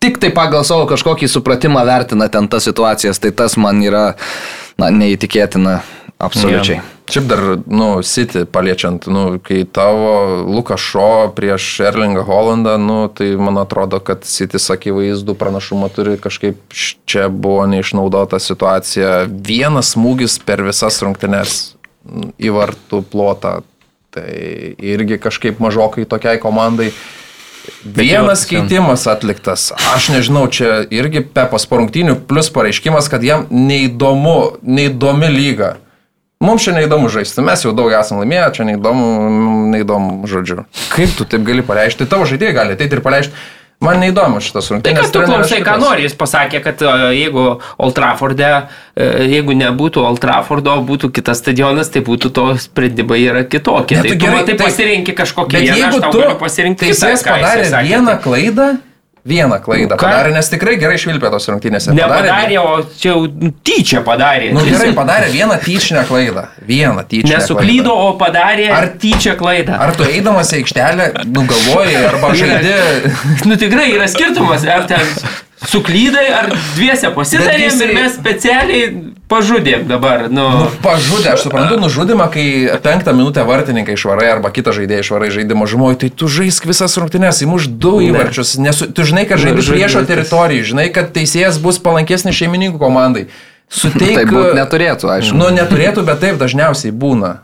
tik 0.02 0.18
tai 0.22 0.32
pagal 0.34 0.66
savo 0.66 0.88
kažkokį 0.90 1.30
supratimą 1.30 1.86
vertina 1.86 2.26
ten 2.34 2.48
tas 2.50 2.66
situacijas. 2.66 3.22
Tai 3.22 3.32
tas 3.38 3.58
man 3.58 3.82
yra 3.86 4.16
na, 4.82 4.90
neįtikėtina. 4.90 5.80
Absoliučiai. 6.22 6.78
Yeah. 6.82 6.90
Šiaip 7.12 7.26
dar, 7.28 7.42
nu, 7.68 7.88
City 8.08 8.46
paliečiant, 8.48 9.08
nu, 9.12 9.40
kai 9.44 9.66
tavo 9.68 10.44
Lukas 10.48 10.80
Šo 10.80 11.28
prieš 11.36 11.66
Erlingą 11.84 12.24
Hollandą, 12.24 12.78
nu, 12.80 13.10
tai 13.12 13.34
man 13.36 13.60
atrodo, 13.60 14.00
kad 14.00 14.24
City 14.24 14.62
akivaizdų 14.72 15.36
pranašumą 15.36 15.90
turi 15.92 16.16
kažkaip 16.22 16.62
čia 17.04 17.28
buvo 17.28 17.66
neišnaudota 17.68 18.40
situacija. 18.40 19.26
Vienas 19.28 19.92
smūgis 19.98 20.38
per 20.46 20.64
visas 20.64 21.02
rungtynes 21.04 21.60
į 22.40 22.56
vartų 22.56 23.04
plotą. 23.12 23.60
Tai 24.12 24.32
irgi 24.80 25.20
kažkaip 25.20 25.60
mažokai 25.64 26.08
tokiai 26.08 26.40
komandai. 26.40 26.94
Vienas 27.84 28.48
keitimas 28.48 29.04
atliktas. 29.12 29.70
Aš 29.92 30.10
nežinau, 30.16 30.48
čia 30.48 30.82
irgi 30.88 31.22
Pepas 31.24 31.68
po 31.68 31.84
rungtynių, 31.84 32.22
plus 32.28 32.50
pareiškimas, 32.56 33.12
kad 33.12 33.24
jam 33.24 33.48
neįdomu, 33.52 34.62
neįdomi 34.64 35.36
lyga. 35.36 35.76
Mums 36.42 36.66
čia 36.66 36.74
neįdomu 36.74 37.10
žaisti, 37.14 37.42
mes 37.46 37.62
jau 37.62 37.72
daug 37.78 37.94
esame 37.94 38.24
laimėję, 38.24 38.46
čia 38.58 38.64
neįdomu, 38.66 39.08
neįdomu 39.76 40.28
žodžiu. 40.30 40.64
Kaip 40.96 41.12
tu 41.18 41.26
taip 41.30 41.44
gali 41.46 41.62
paleisti? 41.66 42.02
Tai 42.02 42.16
tavo 42.16 42.26
žaidėjai 42.30 42.56
gali 42.58 42.74
ateiti 42.78 42.98
ir 42.98 43.04
paleisti. 43.06 43.34
Man 43.82 43.98
neįdomu 43.98 44.38
šitas 44.46 44.68
Tai 44.68 44.76
rungtynės. 44.76 45.08
kad 45.08 45.14
tu 45.16 45.22
klausai, 45.26 45.60
ką 45.66 45.76
nori, 45.82 46.04
jis 46.06 46.14
pasakė, 46.14 46.60
kad 46.62 46.82
e, 46.86 46.90
jeigu 47.18 47.46
Old 47.82 47.96
Trafforde, 47.98 48.50
e, 48.94 49.08
jeigu 49.32 49.56
nebūtų 49.58 50.04
Old 50.06 50.22
Traffordo, 50.22 50.76
būtų 50.86 51.10
kitas 51.18 51.42
stadionas, 51.42 51.90
tai 51.90 52.04
būtų 52.06 52.30
to 52.30 52.46
sprendimai 52.62 53.18
yra 53.26 53.42
kitokie. 53.42 53.98
Ne, 53.98 54.04
tai 54.06 54.12
tu 54.14 54.20
gerai, 54.22 54.44
tai- 54.46 54.58
pasirinkti 54.62 55.16
kažkokį 55.18 55.58
vieną, 55.58 55.74
aš 55.74 55.82
jeigu 55.82 56.02
tau 56.06 56.12
tu 56.14 56.22
galiu 56.22 56.38
pasirinkti 56.44 56.86
teisėjas 56.92 57.26
kitą, 57.26 57.40
jisai 57.42 57.58
padarė 57.66 57.90
vieną 57.90 58.16
klaidą, 58.22 58.68
vieną 59.26 59.60
klaidą 59.62 59.96
Ką? 59.98 60.08
padarė, 60.08 60.32
nes 60.34 60.50
tikrai 60.50 60.78
gerai 60.82 60.98
švilpė 61.02 61.30
tos 61.34 61.46
rungtynėse. 61.52 61.94
Nepadarė, 61.98 62.58
o 62.62 62.80
čia 62.98 63.12
jau 63.14 63.52
tyčia 63.68 64.02
padarė. 64.06 64.50
Nu 64.56 64.64
Jis 64.66 64.78
gerai, 64.80 64.94
padarė 64.98 65.30
vieną 65.34 65.58
tyčinę 65.66 66.04
klaidą. 66.10 66.48
Vieną 66.68 67.04
tyčinę. 67.06 67.36
Nesuklydo, 67.36 67.94
klaidą. 67.94 68.08
o 68.08 68.18
padarė 68.22 68.68
Ar- 68.74 68.90
tyčia 69.02 69.36
klaidą. 69.40 69.78
Ar 69.78 69.94
tu 69.96 70.08
eidamas 70.10 70.52
į 70.54 70.62
aikštelę, 70.64 71.12
nugalvoji 71.30 71.96
arba 72.10 72.34
žaidži 72.42 72.76
Nu 73.50 73.58
tikrai 73.62 73.92
yra 73.94 74.08
skirtumas, 74.10 74.66
ar 74.66 74.88
ten 74.90 75.06
suklydai, 75.68 76.28
ar 76.34 76.50
dviese 76.76 77.12
pasidarėm 77.16 77.68
jisai- 77.70 77.90
ir 77.90 77.94
mes 77.96 78.14
specialiai 78.16 78.86
pažudėm 79.30 79.86
dabar. 79.88 80.26
Nu, 80.30 80.50
Nu, 80.50 80.68
pažudė, 80.84 81.34
aš 81.34 81.46
suprantu, 81.48 81.78
nužudimą, 81.80 82.28
kai 82.34 82.46
penktą 82.84 83.14
minutę 83.16 83.44
vartininkai 83.48 83.94
išvarai 83.96 84.32
arba 84.32 84.50
kitą 84.52 84.74
žaidėją 84.76 85.00
išvarai 85.06 85.30
žaidimo 85.32 85.68
žmogai, 85.70 86.00
tai 86.00 86.10
tu 86.10 86.28
žaisk 86.28 86.66
visas 86.66 86.98
rungtynes, 86.98 87.42
įmuš 87.46 87.68
du 87.68 88.00
įvarčius, 88.02 88.58
nesu, 88.60 88.90
tu 88.92 89.04
žinai, 89.04 89.28
kad 89.30 89.40
žaidži 89.40 89.62
žaidži 89.62 89.72
priešo 89.78 90.04
teritorijai, 90.10 90.64
žinai, 90.66 90.90
kad 90.94 91.14
teisėjas 91.14 91.62
bus 91.62 91.80
palankesnis 91.80 92.36
šeimininkų 92.36 92.80
komandai. 92.82 93.28
Suteik, 93.72 94.18
Tai 94.18 94.26
būt 94.28 94.54
neturėtų, 94.58 95.08
aišku. 95.08 95.38
Nu, 95.38 95.48
neturėtų, 95.56 96.04
bet 96.04 96.20
taip 96.20 96.36
dažniausiai 96.42 96.92
būna. 96.92 97.38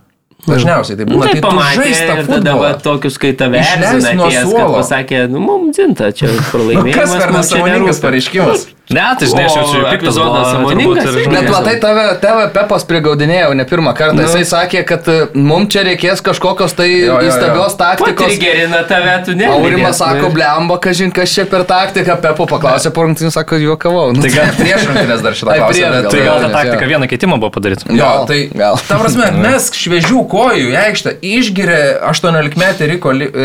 Dažniausiai 0.46 0.96
tai 1.00 1.06
Nu, 1.10 1.18
būna. 1.18 1.26
tai 1.26 1.32
tai 1.34 1.42
tu 1.42 1.48
pamatė 1.48 2.28
tada 2.30 2.54
va, 2.56 2.70
tokius, 2.84 3.18
kai 3.20 3.32
tave 3.34 3.58
erzina 3.58 4.14
nuo 4.16 4.28
kad 4.30 4.46
suolo. 4.52 4.76
pasakė, 4.78 5.24
nu, 5.32 5.40
mums 5.44 5.76
dzinta, 5.76 6.12
čia 6.16 6.28
Nu, 6.32 6.38
kas 6.38 6.52
pralaimėjimas. 6.54 7.16
per 7.18 7.32
nesąmoningas 7.36 8.00
pareiškimas? 8.06 8.68
Ne, 8.88 9.04
tai 9.20 9.28
žinai, 9.28 9.44
aš 9.50 9.56
jau 9.58 9.64
čia 9.68 9.80
O 9.84 9.90
piktas 9.92 10.16
buvo, 10.16 10.42
sąmoningas, 10.48 11.16
Bet 11.28 11.50
matai, 11.52 11.74
tave, 11.84 12.04
tave 12.24 12.46
Pepas 12.56 12.86
prigaudinėjo 12.88 13.50
ne 13.60 13.66
pirmą 13.68 13.92
kartą. 13.98 14.16
Nu. 14.16 14.24
Jisai 14.24 14.46
sakė, 14.48 14.84
kad 14.88 15.10
e, 15.12 15.16
mums 15.36 15.74
čia 15.76 15.82
reikės 15.84 16.22
kažkokios 16.24 16.72
tai 16.78 16.86
Jo, 16.88 17.02
jo, 17.02 17.18
jo. 17.20 17.28
įstabios 17.28 17.76
taktikos. 17.76 18.16
Patrigerina 18.32 18.80
tave, 18.88 19.18
tu 19.28 19.36
ne. 19.36 19.50
Aurimas 19.52 20.00
sako, 20.00 20.30
blemba, 20.32 20.78
kažin 20.80 21.12
kas 21.12 21.34
čia 21.36 21.44
per 21.52 21.66
taktiką. 21.68 22.16
Pepo 22.24 22.48
paklausė 22.48 22.94
po 22.96 23.04
rungtynių, 23.04 23.32
sako, 23.36 23.60
juokavau. 23.66 24.14
Nu, 24.16 24.24
Tai 24.24 24.32
gal, 24.32 24.54
Prieš 24.62 24.88
rungtynės 24.88 25.26
dar 25.26 25.36
šitą 25.36 25.58
klausimą. 25.60 26.02
tai 26.08 26.24
gal 26.24 26.46
ta 26.48 26.54
taktika 26.56 26.90
vieną 26.94 27.12
keitimą 27.12 27.40
buvo 27.44 27.52
padaryti. 27.60 27.92
Jo, 27.92 28.14
tai 28.30 28.40
gal. 28.56 28.80
Ta 28.88 29.02
prasme, 29.04 29.28
mes 29.46 29.68
šviežių 29.76 30.24
kojų 30.32 30.72
į 30.72 30.80
aikštę 30.86 31.18
išgiria 31.36 31.82
18 32.08 32.56
metį 32.64 32.90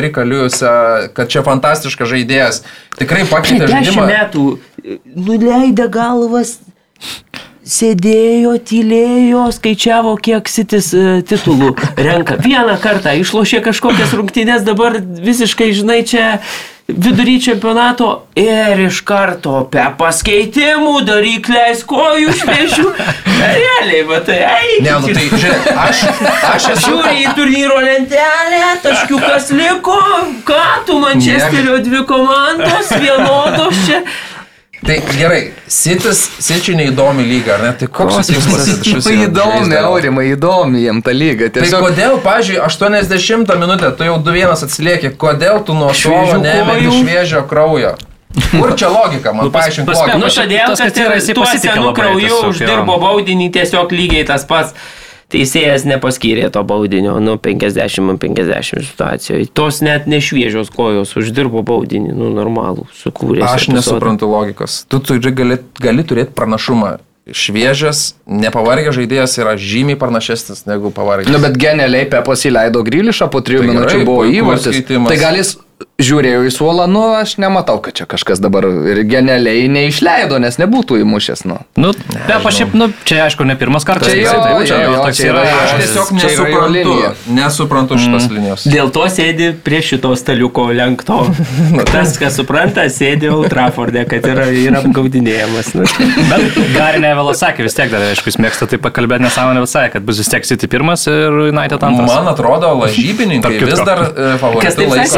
Rika 0.07 0.23
Liujusą, 0.23 0.75
kad 1.19 1.27
čia 1.35 1.43
fantastiškas 1.43 2.15
žaidėjas. 2.15 2.63
Tikrai 2.99 3.25
pakeitė 3.27 3.67
žaidimą. 3.71 4.05
metų 4.07 4.43
e, 4.53 4.72
nuleidę 5.05 5.89
galvas. 5.93 6.59
Sėdėjo, 7.63 8.57
tylėjo, 8.67 9.45
skaičiavo, 9.55 10.17
kiek 10.19 10.49
sitis 10.51 10.89
e, 10.99 11.21
titulų 11.23 11.69
renka. 11.95 12.35
Vieną 12.43 12.75
kartą 12.83 13.13
išlošė 13.21 13.61
kažkokias 13.63 14.17
rungtynės, 14.19 14.65
dabar 14.67 14.99
visiškai, 14.99 15.69
žinai, 15.71 16.01
čia 16.03 16.41
vidury 16.89 17.41
čempionato 17.41 18.27
ir 18.35 18.81
iš 18.87 19.01
karto 19.07 19.63
pe 19.71 19.85
paskeitimų 19.99 21.05
daryk 21.07 21.49
leis 21.53 21.85
kojų 21.89 22.35
šviežių. 22.41 22.89
Realiai, 23.39 24.03
matai, 24.09 24.41
eik. 24.49 24.83
Ne, 24.85 24.97
nu 25.05 25.15
tai, 25.15 25.29
žiūrėk, 25.31 25.71
aš, 25.85 26.03
aš 26.51 26.69
esu. 26.75 26.91
Žiūri 26.91 27.15
į 27.23 27.37
turnyro 27.39 27.79
lentelę, 27.85 28.63
taškiukas 28.85 29.53
liko, 29.57 30.01
ką 30.49 30.67
tu 30.89 30.99
Mančesterio 31.03 31.79
dvi 31.85 32.05
komandos 32.11 32.93
vienodos 32.99 33.87
čia. 33.87 34.03
Tai 34.83 34.97
gerai, 35.15 35.53
Sitis, 35.71 36.21
Sičiui 36.43 36.75
neįdomi 36.75 37.23
lyga, 37.29 37.55
ar 37.55 37.61
ne? 37.63 37.71
Tai 37.79 37.87
koks 37.87 38.27
tikslas 38.27 38.65
viso 38.83 39.13
yra 39.15 39.29
Įdomi? 39.29 39.77
Aurimai, 39.79 40.25
įdomi 40.35 40.81
jiem 40.83 40.99
ta 41.07 41.15
lyga. 41.15 41.47
Tai 41.55 41.63
Tiesiog 41.63 41.85
kodėl, 41.87 42.17
pažiūrėjau, 42.25 42.65
80 42.67 43.55
minutę, 43.63 43.93
tu 43.95 44.09
jau 44.09 44.17
2-1 44.27 44.65
atsilieki, 44.67 45.13
kodėl 45.23 45.63
tu 45.67 45.77
nuo 45.79 45.93
Šviežių 45.95 46.41
nemeti 46.43 46.97
šviežio 46.99 47.45
kraujo? 47.47 47.95
Kur 48.51 48.73
čia 48.81 48.89
logika, 48.89 49.33
man 49.37 49.51
pas- 49.53 49.69
paaiškink. 49.69 49.87
Nu, 49.87 50.19
Nu, 50.19 50.27
todėl, 50.33 50.75
kad 50.75 50.97
ir 50.99 51.35
tuo 51.35 51.45
pasitikė 51.45 51.75
senu 51.77 51.93
krauju 51.95 52.37
uždirbo 52.49 52.99
baudinį 53.07 53.51
tiesiog 53.53 53.93
lygiai 53.93 54.27
tas 54.27 54.45
pats. 54.49 54.75
Teisėjas 55.33 55.87
nepaskyrė 55.89 56.51
to 56.53 56.61
baudinio, 56.69 57.15
nu 57.25 57.39
50-50 57.41 58.83
situacijoje. 58.91 59.49
Tos 59.57 59.81
net 59.85 60.09
nešviežios 60.11 60.69
kojos 60.75 61.15
uždirbo 61.17 61.63
baudinį, 61.65 62.13
nu 62.19 62.29
normalų, 62.35 62.85
sukūrė. 63.01 63.41
Aš 63.49 63.71
nesuprantu 63.73 64.29
logikos. 64.29 64.83
Tu 64.93 65.01
turi 65.01 65.33
gali, 65.33 65.59
gali 65.81 66.05
turėti 66.05 66.37
pranašumą. 66.37 66.99
Šviežias, 67.23 68.17
nepavargęs 68.27 68.97
žaidėjas 68.97 69.37
yra 69.39 69.53
žymiai 69.55 69.97
pranašesnis 69.97 70.65
negu 70.67 70.91
pavargęs. 70.93 71.31
Nu, 71.31 71.39
bet 71.41 71.55
genialiai 71.55 72.09
Pepas 72.11 72.43
įleido 72.49 72.83
Grilišą, 72.83 73.29
po 73.31 73.41
trijų 73.47 73.63
Tai 73.63 73.69
minučių 73.71 73.93
gerai, 73.93 74.07
buvo 74.09 74.25
įvartis. 74.27 74.81
Tai 74.91 75.19
gal 75.21 75.39
jis 75.39 75.55
žiūrėjau 76.03 76.43
į 76.49 76.53
suolą, 76.55 76.87
nu, 76.91 77.03
aš 77.19 77.37
nematau, 77.43 77.79
kad 77.85 77.95
čia 77.99 78.07
kažkas 78.11 78.41
dabar 78.43 78.67
ir 78.67 79.03
genialiai 79.09 79.69
neišleido, 79.73 80.39
nes 80.43 80.59
nebūtų 80.61 81.01
įmušęs, 81.03 81.45
nu. 81.49 81.59
Nu, 81.79 81.93
be, 82.13 82.35
aš 82.39 82.59
šiaip, 82.61 82.75
nu, 82.79 82.89
čia 83.09 83.23
aišku, 83.27 83.47
ne 83.49 83.57
pirmas 83.59 83.87
kartas. 83.89 84.11
Čia 84.13 84.33
taip, 84.37 84.63
jo, 84.69 84.79
jo, 84.83 84.97
toks 85.07 85.21
čia 85.21 85.29
yra- 85.33 85.45
Aš 85.63 85.73
tiesiog 85.81 86.11
Čia 86.13 86.29
nesuprantu, 86.29 86.73
linija. 86.75 87.11
nesuprantu 87.39 87.99
šitos 88.03 88.27
linijos. 88.33 88.67
Dėl 88.73 88.91
to 88.95 89.05
sėdi 89.13 89.53
prie 89.65 89.81
šito 89.85 90.13
staliuko 90.19 90.67
lenkto. 90.75 91.21
Tas, 91.93 92.17
kas 92.21 92.37
supranta, 92.41 92.85
sėdi 92.93 93.31
Ultraforde, 93.33 94.05
kad 94.11 94.27
yra, 94.29 94.47
yra 94.51 94.83
apgaudinėjamas. 94.83 95.73
Nu. 95.79 95.87
Bet 96.31 96.59
Garinė 96.75 97.15
Vėlas 97.19 97.41
sakė 97.43 97.67
vis 97.67 97.77
tiek 97.79 97.91
dar, 97.93 98.05
aišku, 98.13 98.31
jis 98.33 98.39
mėgsta 98.43 98.69
taip 98.71 98.83
pakalbėti 98.85 99.27
nesąmonę 99.27 99.63
visai, 99.65 99.87
kad 99.93 100.05
bus 100.07 100.21
vis 100.23 100.31
tiek 100.33 100.47
City 100.49 100.69
pirmas 100.71 101.07
ir 101.11 101.33
United 101.49 101.83
antras. 101.87 102.11
Man 102.11 102.31
atrodo, 102.33 102.73
lažybininkai 102.83 103.59
vis 103.63 103.83
dar 103.87 104.05
e, 104.09 104.37
taip 104.43 104.91
laiko. 104.93 105.15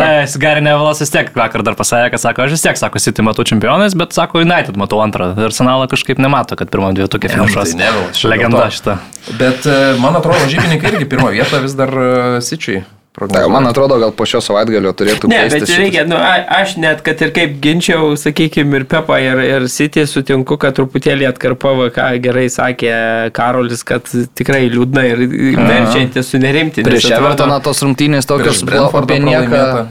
Vėlas 0.63 1.01
vis 1.03 1.11
tiek 1.11 1.31
vakar 1.35 1.63
dar 1.67 1.75
pasakė, 1.79 2.11
kad 2.15 2.21
sako, 2.23 2.47
aš 2.47 2.55
vis 2.55 2.63
tiek, 2.63 2.79
sako, 2.79 3.03
City 3.03 3.23
matau 3.27 3.45
čempionais, 3.45 3.95
bet 3.99 4.15
sako, 4.15 4.41
United 4.45 4.77
matau 4.81 5.01
antrą. 5.05 5.33
Arsenalą 5.49 5.89
kažkaip 5.91 6.19
nemato, 6.23 6.55
kad 6.57 6.71
pirmą 6.71 6.93
dviejų 6.95 7.11
tokia 7.17 7.33
Ne, 7.33 7.39
finišuos. 7.41 7.75
tai 7.75 7.87
dėl 7.87 8.31
Legenda 8.31 8.67
to. 8.69 8.75
šita. 8.79 8.99
Bet 9.41 9.67
e, 9.67 9.79
man 9.99 10.15
atrodo, 10.21 10.39
lažybininkai 10.45 10.93
irgi 10.95 11.09
pirmą 11.11 11.33
vietą 11.35 11.63
vis 11.65 11.75
dar 11.75 11.91
e, 11.91 12.41
Sičiui. 12.45 12.85
Tai, 13.15 13.45
man 13.47 13.63
atrodo, 13.71 13.95
gal 14.03 14.11
po 14.11 14.27
šio 14.27 14.41
savaitgalio 14.43 14.91
turėtų 14.91 15.29
Ne, 15.31 15.45
bet 15.47 15.69
reikia, 15.71 16.03
nu, 16.11 16.17
a, 16.19 16.33
aš 16.57 16.73
net, 16.83 16.99
kad 17.07 17.21
ir 17.23 17.31
kaip 17.31 17.61
ginčiau, 17.63 18.09
sakykime, 18.19 18.81
ir 18.81 18.87
Pepa, 18.91 19.21
ir, 19.23 19.39
ir 19.39 19.67
City 19.71 20.03
sutinku, 20.11 20.57
kad 20.59 20.75
truputėlį 20.75 21.29
atkarpavo, 21.31 21.87
ką 21.95 22.09
gerai 22.25 22.49
sakė 22.51 22.91
Karolis, 23.37 23.87
kad 23.87 24.11
tikrai 24.35 24.65
liūdna 24.67 25.05
ir 25.13 25.23
verčianti 25.63 26.25
sunerimti. 26.27 26.83
Prieš 26.83 27.07
Evertoną 27.15 27.61
tos 27.63 27.85
rungtynės 27.87 28.27
tokios 28.27 28.65
nieką. 28.67 28.91
pralaimėta. 28.91 29.87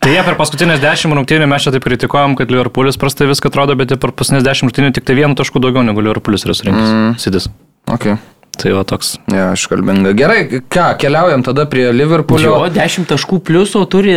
Tai 0.00 0.12
jie 0.14 0.20
per 0.24 0.36
paskutinės 0.38 0.80
dešimt 0.80 1.12
rungtynių 1.12 1.46
mes 1.50 1.66
čia 1.66 1.74
taip 1.74 1.84
kritikuojam, 1.84 2.32
kad 2.38 2.52
Liverpoolis 2.52 2.96
prastai 3.00 3.26
viską 3.28 3.50
atrodo, 3.52 3.76
bet 3.76 3.92
per 4.00 4.14
paskutinės 4.16 4.46
dešimt 4.46 4.70
rungtynių 4.70 4.94
tik 4.96 5.04
tai 5.04 5.18
vienu 5.18 5.36
tašku 5.36 5.60
daugiau 5.60 5.84
negu 5.84 6.00
Liverpoolis 6.00 6.46
yra 6.48 6.56
surinkęs. 6.56 6.88
Mm. 6.88 7.18
Sidis. 7.20 7.50
Okay. 7.84 8.16
Tai 8.60 8.72
va 8.76 8.82
toks. 8.84 9.14
Ja, 9.32 9.50
iškalbinga. 9.56 10.12
Gerai, 10.18 10.40
ką, 10.68 10.86
keliaujam 11.00 11.40
tada 11.46 11.64
prie 11.70 11.86
Liverpoolio. 11.96 12.50
Jo, 12.50 12.68
10 12.74 13.08
taškų 13.08 13.38
plius, 13.46 13.72
o 13.78 13.86
turi 13.88 14.12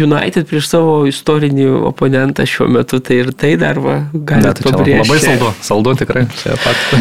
United 0.00 0.48
prieš 0.48 0.70
savo 0.72 0.94
istorinį 1.10 1.66
oponentą 1.90 2.46
šiuo 2.48 2.70
metu, 2.72 3.02
tai 3.04 3.20
ir 3.20 3.32
tai 3.36 3.54
dar 3.60 3.80
va, 3.84 3.98
gali 4.14 4.48
Ne, 4.48 4.54
tai 4.56 4.72
labai 4.72 5.18
saldu, 5.20 5.52
saldu 5.64 5.94
tikrai. 6.00 6.24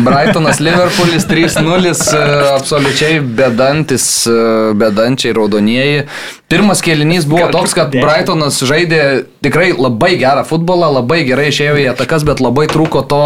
Brightonas 0.04 0.60
Liverpoolis 0.64 1.28
3-0, 1.30 1.94
e, 2.20 2.22
absoliučiai 2.52 3.22
bedantis, 3.24 4.08
e, 4.28 4.38
bedančiai 4.84 5.36
raudonieji. 5.40 6.04
Pirmas 6.52 6.84
kėlinys 6.86 7.26
buvo 7.26 7.48
toks, 7.50 7.74
kad 7.74 7.96
Brightonas 7.96 8.60
žaidė 8.68 9.24
tikrai 9.42 9.72
labai 9.74 10.12
gerą 10.22 10.44
futbolą, 10.46 10.92
labai 11.00 11.24
gerai 11.26 11.48
išėjo 11.50 11.80
į 11.82 11.88
atakas, 11.96 12.28
bet 12.28 12.44
labai 12.44 12.68
trūko 12.70 13.02
to 13.10 13.22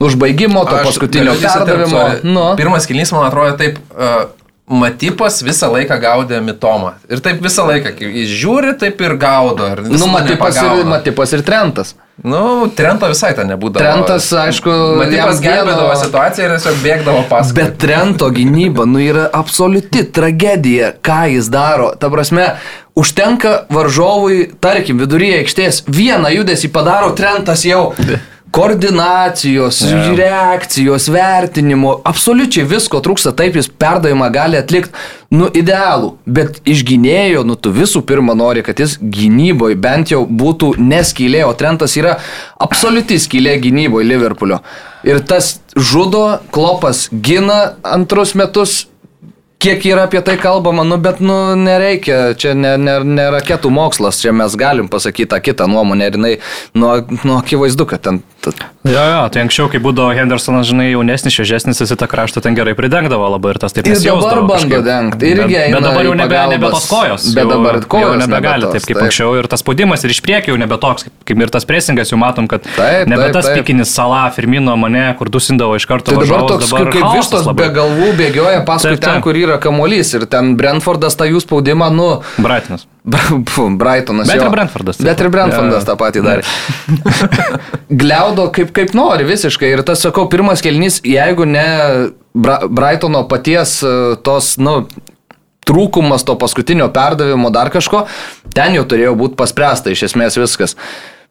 užbaigimo, 0.00 0.62
to 0.70 0.78
Aš 0.78 0.86
paskutinio 0.88 1.34
perdavimo. 1.42 2.04
Nu, 2.24 2.46
Pirmas 2.56 2.88
kilnys, 2.92 3.12
man 3.16 3.26
atrodo, 3.32 3.56
taip. 3.60 3.82
Uh, 3.96 4.30
Matipas 4.72 5.40
visą 5.44 5.68
laiką 5.72 5.96
gaudė 6.00 6.38
mitomą. 6.40 6.92
Ir 7.10 7.20
taip 7.20 7.42
visą 7.44 7.64
laiką, 7.68 7.90
kai 7.98 8.06
jis 8.22 8.30
žiūri, 8.40 8.70
taip 8.80 9.00
ir 9.04 9.16
gaudo. 9.20 9.66
Ir 9.74 9.82
nu 9.90 10.06
Matipas, 10.08 10.56
ir. 10.62 10.86
Matipas 10.88 11.34
ir 11.34 11.42
Trentas. 11.44 11.90
Nu, 12.22 12.68
Trento 12.76 13.08
visai 13.10 13.32
ten 13.34 13.50
nebūdavo. 13.50 13.82
Trentas, 13.82 14.28
aišku, 14.38 14.72
Matipas 15.00 15.42
gelbėdavo 15.42 15.90
vieno- 15.90 15.98
situaciją 16.04 16.46
ir 16.46 16.54
tiesiog 16.54 16.78
bėgdavo 16.84 17.24
paskui. 17.28 17.56
Bet 17.58 17.76
Trento 17.82 18.30
gynyba, 18.32 18.86
nu, 18.88 19.02
yra 19.02 19.26
absoliuti 19.34 20.06
tragedija, 20.14 20.92
ką 21.02 21.20
jis 21.34 21.50
daro. 21.52 21.90
Ta 21.98 22.08
prasme, 22.14 22.52
užtenka 22.96 23.66
varžovui, 23.72 24.52
tarkim, 24.62 25.02
viduryje 25.02 25.42
aikštės, 25.42 25.82
vieną 25.90 26.30
judesį 26.38 26.70
padaro 26.72 27.10
Trentas 27.18 27.66
jau. 27.66 27.90
Koordinacijos, 28.52 29.80
Jo. 29.80 30.16
reakcijos, 30.16 31.06
vertinimo, 31.08 31.94
absoliučiai 32.04 32.66
visko 32.68 33.00
trūksta, 33.00 33.32
taip 33.32 33.56
jis 33.56 33.70
perdavimą 33.80 34.28
gali 34.34 34.58
atlikti, 34.60 34.92
nu, 35.32 35.48
idealų, 35.56 36.10
bet 36.26 36.60
iš 36.68 36.82
gynėjo, 36.84 37.46
nu, 37.48 37.56
tu 37.56 37.72
visų 37.72 38.02
pirma 38.04 38.36
nori, 38.36 38.60
kad 38.66 38.82
jis 38.84 38.98
gynyboje 39.00 39.78
bent 39.80 40.12
jau 40.12 40.26
būtų 40.28 40.74
neskylė, 40.84 41.46
o 41.48 41.54
Trentas 41.56 41.96
yra 41.96 42.18
absoliuti 42.60 43.16
skylė 43.24 43.56
gynyboje 43.64 44.10
Liverpoolio. 44.10 44.60
Ir 45.08 45.24
tas 45.24 45.54
žudo, 45.72 46.38
klopas 46.52 47.06
gina 47.10 47.78
antrus 47.82 48.36
metus. 48.36 48.82
Kiek 49.62 49.84
yra 49.86 50.08
apie 50.08 50.18
tai 50.26 50.34
kalbama, 50.42 50.82
nu 50.82 50.96
bet 50.98 51.20
nu 51.22 51.36
nereikia, 51.54 52.32
čia 52.34 52.50
ne, 52.58 52.74
ne, 52.82 52.96
ne 53.06 53.28
raketų 53.36 53.70
mokslas, 53.70 54.18
čia 54.18 54.32
mes 54.34 54.56
galim 54.58 54.88
pasakyti 54.90 55.28
tą 55.30 55.38
kitą 55.44 55.68
nuomonę 55.70 56.08
ir 56.10 56.16
jinai, 56.18 56.32
nu, 56.74 56.90
nu 57.22 57.36
akivaizdu, 57.38 57.86
kad 57.86 58.02
ten... 58.02 58.22
Jo, 58.82 58.98
jo, 59.06 59.18
tai 59.30 59.44
anksčiau, 59.44 59.68
kai 59.70 59.78
būdavo 59.78 60.10
Hendersonas, 60.18 60.66
žinai, 60.66 60.88
jaunesnis, 60.90 61.30
šviežesnis, 61.36 61.78
jis 61.78 61.92
į 61.94 61.96
tą 62.00 62.08
kraštą 62.10 62.40
ten 62.42 62.56
gerai 62.58 62.72
pridengdavo 62.74 63.28
labai 63.36 63.52
ir 63.54 63.60
tas 63.62 63.70
taip 63.76 63.86
Ir 63.86 63.94
nesijausdavo 63.94 64.40
dabar 64.42 64.58
bando 64.58 64.80
dengti, 64.82 65.28
irgi 65.30 65.54
Bet, 65.54 65.74
bet 65.76 65.84
dabar 65.86 66.08
jau 66.08 66.14
nebe, 66.18 66.40
nebe 66.50 66.70
tos 66.74 66.88
kojos. 66.90 67.26
Bet 67.36 67.44
jau- 67.44 67.52
dabar 67.52 67.78
kojos 67.86 68.08
jau 68.08 68.16
nebegali 68.18 68.66
nebe 68.66 68.72
taip 68.74 68.88
kaip 68.88 68.96
taip. 68.98 69.04
anksčiau 69.06 69.36
ir 69.38 69.46
tas 69.52 69.62
spaudimas 69.62 70.02
ir 70.02 70.10
iš 70.16 70.20
priekio 70.26 70.56
jau 70.56 70.58
nebe 70.58 70.74
toks, 70.82 71.06
kaip, 71.22 71.38
ir 71.46 71.52
tas 71.54 71.68
presingas, 71.70 72.10
jau 72.10 72.18
matom, 72.18 72.48
kad 72.50 72.66
Taip, 72.66 73.06
nebe 73.06 73.28
taip, 73.28 73.36
tas 73.38 73.46
taip. 73.46 73.60
pikinis 73.62 73.94
sala, 73.94 74.24
Firmino 74.34 74.74
mane, 74.76 75.04
kur 75.20 75.30
dusindavo 75.30 75.78
iš 75.78 75.86
karto. 75.86 76.10
Tai 76.10 76.18
dabar 76.18 76.42
varžovus, 76.42 76.66
toks 76.66 76.74
kaip, 76.74 76.92
kaip 76.98 77.14
vištos 77.20 77.46
be 77.62 77.70
galvų 77.78 78.10
bėgioja 78.18 78.64
paskui 78.66 78.96
Taip, 78.96 79.04
ten, 79.06 79.20
taip. 79.20 79.22
kur 79.22 79.38
yra 79.38 79.51
kamuolys 79.62 80.14
ir 80.16 80.26
ten 80.30 80.54
Brentfordas 80.56 81.16
tą 81.18 81.26
jų 81.28 81.42
spaudimą, 81.44 81.90
nu... 81.94 82.08
Brightonas. 82.38 82.86
Pfu, 83.48 83.68
Brightonas. 83.76 84.30
Bet 84.30 84.40
jo. 84.40 84.48
ir 84.48 84.54
Brentfordas. 84.54 85.00
Bet 85.02 85.20
ir 85.20 85.30
Brentfordas 85.34 85.82
Jo. 85.82 85.88
tą 85.90 85.96
patį 86.00 86.24
darė. 86.24 86.46
Gliaudo 88.02 88.48
kaip, 88.54 88.72
kaip 88.76 88.94
nori 88.96 89.26
visiškai. 89.28 89.72
Ir 89.74 89.84
tas, 89.86 90.02
sakau, 90.04 90.28
pirmas 90.32 90.64
kelnys, 90.64 91.00
jeigu 91.04 91.48
ne 91.48 91.66
Bra 92.32 92.62
Brightono 92.64 93.26
paties 93.28 93.80
e, 93.84 93.96
tos, 94.24 94.54
nu, 94.62 94.86
trūkumas 95.68 96.24
to 96.26 96.36
paskutinio 96.40 96.88
perdavimo 96.94 97.50
dar 97.54 97.70
kažko, 97.74 98.06
ten 98.56 98.76
jau 98.78 98.86
turėjo 98.88 99.12
būti 99.18 99.38
paspręsta 99.38 99.92
iš 99.92 100.08
esmės 100.10 100.38
viskas. 100.40 100.76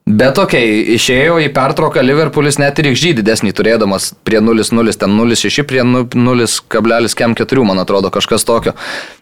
Bet 0.01 0.39
okei, 0.41 0.65
okay, 0.81 0.95
išėjo 0.97 1.35
į 1.45 1.51
pertrauką 1.53 2.01
Liverpoolis 2.01 2.57
net 2.57 2.79
ir 2.81 2.87
XG 2.89 3.11
didesnį 3.19 3.51
turėdamas 3.53 4.07
prie 4.25 4.39
0-0, 4.41 4.95
ten 4.97 5.13
0-6 5.13 5.61
prie 5.69 5.83
0,4, 5.85 7.65
man 7.69 7.83
atrodo, 7.83 8.09
kažkas 8.09 8.47
tokio. 8.47 8.73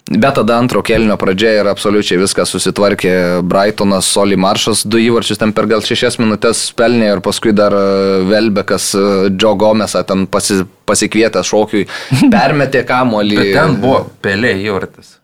Bet 0.09 0.39
tada 0.39 0.55
antro 0.55 0.79
kelnio 0.81 1.19
pradžia 1.19 1.51
ir 1.59 1.69
absoliučiai 1.69 2.21
viskas 2.23 2.55
susitvarkė. 2.55 3.11
Brightonas, 3.43 4.07
Soli 4.07 4.39
Maršas, 4.39 4.85
du 4.87 5.03
įvarčius 5.03 5.43
ten 5.43 5.51
per 5.53 5.67
gal 5.69 5.83
šešias 5.83 6.17
minutės 6.23 6.63
pelnė 6.79 7.11
ir 7.11 7.23
paskui 7.27 7.51
dar 7.53 7.75
e, 7.75 7.85
Velbekas, 8.31 8.89
e, 8.95 9.05
Joe 9.35 9.59
Gomesą 9.59 10.05
ten 10.07 10.25
pasi, 10.31 10.63
pasikvietęs 10.87 11.51
šokiui, 11.51 11.85
permetė 12.31 12.87
kamuolį. 12.87 13.41
Bet 13.43 13.55
ten 13.59 13.81
buvo 13.83 14.05
pelė 14.23 14.55
įvartis. 14.63 15.18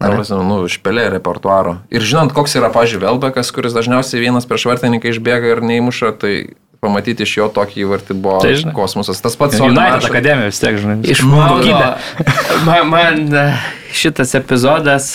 Prasme, 0.00 0.40
nu, 0.48 0.62
iš 0.64 0.78
pelė 0.80 1.10
repertuaro. 1.12 1.76
Ir 1.92 2.00
žinant, 2.00 2.32
koks 2.32 2.54
yra, 2.56 2.70
pažiūrėjau, 2.72 3.04
Velbekas, 3.20 3.50
kuris 3.52 3.74
dažniausiai 3.76 4.22
vienas 4.22 4.46
prieš 4.48 4.64
vartininką 4.70 5.10
išbėga 5.12 5.50
ir 5.52 5.60
neįmuša, 5.60 6.14
tai 6.22 6.32
pamatyti 6.80 7.26
iš 7.28 7.34
jo 7.36 7.48
tokį 7.52 7.82
įvartį 7.84 8.16
buvo 8.16 8.38
Tai 8.40 8.54
žinai. 8.56 8.72
kosmosas. 8.72 9.20
Tas 9.20 9.36
pats 9.36 9.60
United 9.60 9.76
Maršas- 9.76 10.08
akademija 10.08 10.48
vis 10.48 10.60
tiek, 10.62 10.78
žinai. 10.80 10.96
Iš 11.04 11.20
kokybė. 11.20 11.90
man, 12.64 12.88
man 12.88 13.20
e, 13.36 13.44
šitas 13.92 14.32
epizodas 14.40 15.10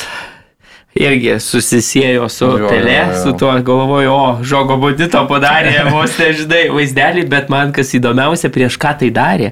irgi 0.95 1.33
susisiejo 1.41 2.29
su 2.29 2.45
Jo, 2.45 2.57
jo, 2.61 2.69
Pelė, 2.69 2.99
jo. 3.09 3.17
su 3.23 3.33
tuo 3.41 3.51
galvoju, 3.65 4.11
o, 4.13 4.37
žogo 4.45 4.77
budito 4.79 5.25
padarė, 5.27 5.73
vos 5.97 6.13
nežinai, 6.21 6.69
vaizdelį, 6.71 7.25
bet 7.33 7.49
man 7.51 7.73
kas 7.75 7.91
įdomiausia, 7.97 8.53
prieš 8.53 8.77
ką 8.79 8.93
tai 9.01 9.09
darė. 9.11 9.49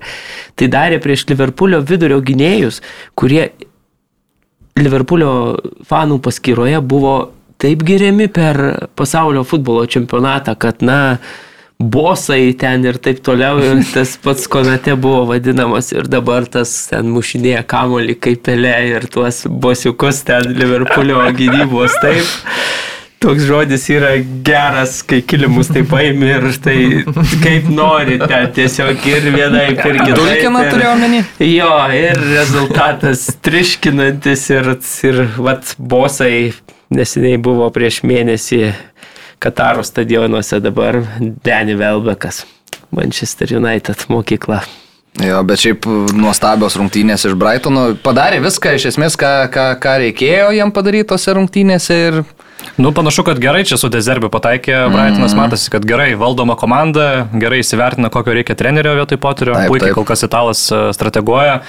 Tai 0.56 0.70
darė 0.72 1.02
prieš 1.04 1.26
Liverpoolio 1.34 1.82
vidurio 1.82 2.22
gynėjus, 2.22 2.80
kurie 3.18 3.50
Liverpoolio 4.80 5.34
fanų 5.86 6.20
paskyroje 6.26 6.80
buvo 6.82 7.16
taip 7.62 7.84
geriami 7.86 8.28
per 8.34 8.60
pasaulio 8.98 9.44
futbolo 9.48 9.86
čempionatą, 9.88 10.56
kad, 10.60 10.82
na, 10.84 11.18
bosai 11.80 12.54
ten 12.60 12.86
ir 12.86 12.98
taip 13.04 13.22
toliau, 13.26 13.60
ir 13.64 13.84
tas 13.94 14.16
pats 14.24 14.48
konate 14.52 14.95
buvo 15.00 15.26
vadinamas 15.32 15.91
ir 15.94 16.08
dabar 16.12 16.48
tas 16.50 16.72
ten 16.91 17.12
mušinėja 17.14 17.64
kamolį 17.70 18.18
kaip 18.24 18.44
pelė 18.48 18.76
ir 18.94 19.08
tuos 19.12 19.44
bosiukus 19.48 20.24
ten 20.28 20.54
Liverpoolio 20.58 21.22
gynybos 21.38 21.95
taip. 22.04 22.34
Toks 23.24 23.45
žodis 23.48 23.86
yra 23.88 24.18
geras, 24.44 24.98
kai 25.08 25.22
kilimus 25.24 25.70
taip 25.72 25.88
paimi 25.94 26.28
ir 26.28 26.48
tai 26.64 26.76
kaip 27.40 27.70
nori 27.72 28.18
ten 28.20 28.50
tiesiog 28.58 29.06
ir 29.08 29.30
vienai 29.32 29.70
ir 29.72 29.78
kitaip. 29.80 30.18
Dulkina 30.18 30.66
turėjo 30.68 30.91
omeny? 30.98 31.22
Jo, 31.48 31.72
ir 31.95 32.20
rezultatas 32.34 33.30
triškinantis 33.45 34.44
ir, 34.52 34.74
ir 35.08 35.22
vat, 35.40 35.72
bosai 35.80 36.52
neseniai 36.91 37.40
buvo 37.40 37.70
prieš 37.74 38.02
mėnesį 38.04 38.74
Kataro 39.44 39.84
stadionuose 39.88 40.60
dabar 40.64 41.00
Danny 41.20 41.80
Velbekas, 41.80 42.44
Manchester 42.91 43.56
United 43.56 44.06
mokykla. 44.12 44.62
Jo, 45.24 45.40
bet 45.45 45.62
šiaip 45.62 45.86
nuostabios 46.18 46.76
rungtynės 46.80 47.28
iš 47.28 47.36
Brightono. 47.38 47.91
Padarė 48.04 48.40
viską 48.44 48.76
iš 48.76 48.88
esmės, 48.94 49.16
ką, 49.20 49.34
ką, 49.54 49.68
ką 49.80 49.98
reikėjo 50.08 50.48
jam 50.58 50.72
padaryti 50.74 51.12
tose 51.12 51.36
rungtynėse 51.38 52.00
ir 52.08 52.24
Nu, 52.78 52.91
panašu, 52.91 53.24
kad 53.24 53.38
gerai 53.40 53.62
čia 53.70 53.78
su 53.78 53.90
Dezerbiu 53.94 54.30
pataikė. 54.34 54.74
Brightonas 54.90 55.36
matosi, 55.38 55.70
kad 55.70 55.84
gerai 55.86 56.16
valdoma 56.18 56.56
komanda, 56.58 57.28
gerai 57.38 57.60
įsivertina, 57.62 58.10
kokio 58.10 58.34
reikia 58.34 58.56
trenerio 58.58 58.95
vietoj 58.98 59.20
poterio. 59.22 59.54
Taip, 59.54 59.70
Puikiai 59.70 59.91
taip. 59.91 59.98
kol 60.00 60.08
kas 60.10 60.24
italas 60.26 60.64
e, 60.74 60.80
strateguoja. 60.98 61.60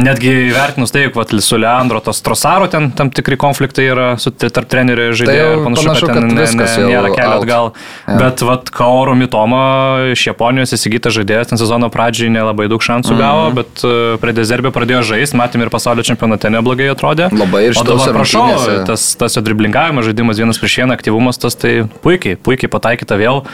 Netgi 0.00 0.30
įvertinus 0.50 0.92
tai, 0.92 1.06
kad 1.12 1.32
su 1.44 1.56
Leandro 1.60 2.00
tos 2.04 2.20
Trosaro 2.24 2.68
ten 2.72 2.90
tam 2.96 3.08
tikri 3.12 3.36
konfliktai 3.40 3.86
yra 3.92 4.06
su, 4.20 4.30
tarp 4.36 4.68
trenerio 4.68 5.08
ir 5.10 5.16
žaidėjo. 5.16 5.48
ir 5.56 5.64
panašu, 5.64 5.86
panašu, 5.88 6.06
kad 6.10 6.16
ten 6.20 6.28
kad 6.28 6.36
ne, 6.36 6.46
ne, 6.60 6.68
nėra 6.92 7.10
kelio 7.16 7.38
atgal. 7.40 7.70
Jo. 8.08 8.18
Bet 8.20 8.44
vat 8.48 8.70
Kaoro 8.72 9.14
Mitoma 9.16 9.64
iš 10.12 10.26
Japonijos 10.28 10.72
įsigytas 10.76 11.16
žaidėjas, 11.16 11.50
ten 11.52 11.60
sezono 11.60 11.88
pradžiai 11.92 12.28
nelabai 12.32 12.68
daug 12.68 12.80
šansų 12.84 13.12
Mhm. 13.16 13.20
gavo, 13.20 13.48
bet 13.56 13.84
e, 13.84 13.94
prie 14.20 14.32
Dezerbio 14.36 14.72
pradėjo 14.76 15.02
žaisti, 15.14 15.36
matėm 15.40 15.64
ir 15.64 15.72
pasaulio 15.72 16.04
čempionate 16.04 16.52
neblogai 16.52 16.88
atrodė. 16.92 17.28
Labai 17.32 17.64
ir 17.68 17.76
O 17.80 17.84
dabar 17.84 18.12
prašau, 18.20 18.46
tas, 18.88 19.14
tas 19.16 19.36
jo 19.36 19.42
driblingavimas, 19.44 20.04
žaidimas 20.08 20.36
vienas 20.40 20.49
prieš 20.58 20.80
vieną, 20.82 20.96
aktyvumas 20.96 21.38
tas 21.38 21.54
tai 21.54 21.84
puikiai, 22.02 22.34
puikiai 22.40 22.70
pataikyta 22.72 23.14
vėl. 23.20 23.44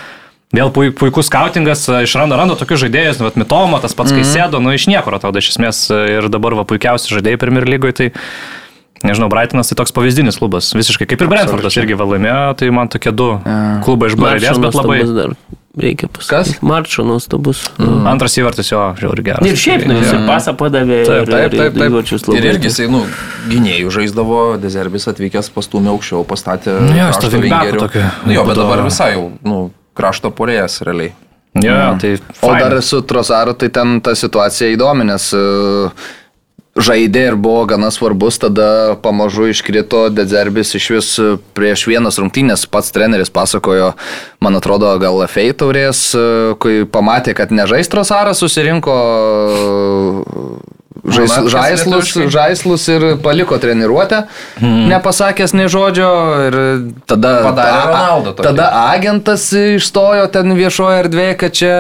Vėl 0.54 0.70
pui- 0.70 0.92
puikus 0.94 1.26
skautingas, 1.26 1.82
išranda, 2.06 2.36
randa 2.38 2.54
tokius 2.56 2.80
žaidėjus, 2.84 3.18
nu, 3.18 3.26
vat 3.26 3.34
Mitomo, 3.36 3.80
tas 3.82 3.92
pats, 3.98 4.12
kai 4.14 4.22
Mhm. 4.22 4.30
sėdo, 4.30 4.62
nu 4.62 4.70
iš 4.72 4.86
niekur 4.86 5.12
atrodo 5.18 5.36
iš 5.42 5.50
esmės 5.56 5.90
ir 5.90 6.28
dabar 6.30 6.54
va 6.54 6.62
puikiausi 6.64 7.10
žaidėjai 7.12 7.38
Premier 7.42 7.64
lygoje, 7.66 7.92
tai 7.92 8.12
nežinau, 9.04 9.28
Brightonas 9.28 9.68
tai 9.68 9.76
toks 9.76 9.92
pavyzdinis 9.92 10.38
klubas, 10.38 10.72
visiškai 10.72 11.06
kaip 11.10 11.20
ir 11.20 11.28
Brentfordas 11.28 11.74
irgi 11.76 11.98
vėl 11.98 12.14
laimėjo, 12.14 12.56
tai 12.56 12.70
man 12.70 12.88
tokie 12.88 13.12
du 13.12 13.40
klubai 13.84 14.08
iš 14.08 14.14
Baradės, 14.16 14.58
bet 14.62 14.74
labai... 14.78 15.02
dar 15.04 15.34
reikia 15.76 16.08
pasakyti. 16.08 16.52
Kas? 16.56 16.62
Marčo 16.64 17.04
nuostabus. 17.04 17.62
Mm. 17.78 18.06
Antras 18.08 18.36
įvartis 18.40 18.70
jo, 18.72 18.80
žiauri 19.00 19.24
geras. 19.26 19.46
Ir 19.48 19.58
šiaip, 19.60 19.84
nu, 19.90 19.98
jis 20.00 20.12
ir 20.14 20.22
pasą 20.28 20.54
padavė. 20.56 21.02
Taip, 21.04 21.26
ir- 21.26 21.32
taip, 21.32 21.52
ir- 21.52 21.58
taip, 21.60 21.74
ir 21.74 21.80
taip. 21.80 21.90
įvarčius 21.92 22.24
Ir 22.26 22.32
labai. 22.34 22.48
irgi 22.54 22.70
jisai, 22.70 22.88
nu, 22.92 23.02
gynėjų 23.50 23.92
žaisdavo, 23.98 24.40
Dezerbis 24.62 25.06
atvykęs 25.12 25.50
pastumė 25.54 25.92
aukščiau, 25.92 26.24
pastatė... 26.28 26.78
Nu 26.80 26.96
jo, 26.96 27.06
jis 27.12 27.20
to 27.22 27.30
tokio 27.84 28.04
Nu 28.26 28.32
jo, 28.38 28.44
bet 28.48 28.56
dabar 28.56 28.82
visai 28.88 29.12
jau, 29.14 29.26
nu, 29.44 29.60
krašto 29.96 30.32
polėjas 30.32 30.80
realiai. 30.86 31.12
Jo, 31.56 31.72
jo, 31.72 31.92
tai 32.02 32.10
O 32.42 32.50
faina. 32.50 32.68
dar 32.68 32.82
su 32.84 33.00
Trosaru, 33.00 33.54
tai 33.56 33.70
ten 33.72 34.00
ta 34.04 34.12
situacija 34.14 34.68
įdomi, 34.74 35.06
nes 35.08 35.30
e, 35.32 35.40
žaidė 36.76 37.22
ir 37.30 37.36
buvo 37.40 37.64
gana 37.68 37.88
svarbus, 37.90 38.36
tada 38.38 38.96
pamažu 39.02 39.48
iškrito 39.48 40.06
Dezervis 40.12 40.74
iš 40.76 40.86
vis 40.92 41.08
prieš 41.56 41.86
vienas 41.88 42.18
rungtynės, 42.20 42.66
pats 42.68 42.92
treneris 42.92 43.32
pasakojo, 43.32 43.94
man 44.44 44.58
atrodo, 44.60 44.90
gal 45.00 45.22
FA 45.28 45.46
taurės, 45.56 46.02
kai 46.60 46.82
pamatė, 46.84 47.32
kad 47.38 47.50
nežais 47.54 47.88
Trosaras, 47.88 48.42
susirinko 48.44 48.96
žais, 51.06 51.32
žaislus, 51.52 52.12
žaislus 52.32 52.86
ir 52.90 53.04
paliko 53.22 53.58
treniruotę, 53.62 54.24
nepasakęs 54.60 55.54
nei 55.56 55.68
žodžio 55.70 56.10
ir 56.48 56.56
tada, 57.06 57.34
a- 57.70 57.92
tada 58.50 58.66
agentas 58.92 59.48
išstojo 59.52 60.26
ten 60.34 60.52
viešoje 60.58 61.04
erdvėje, 61.04 61.36
kad 61.40 61.52
čia 61.56 61.76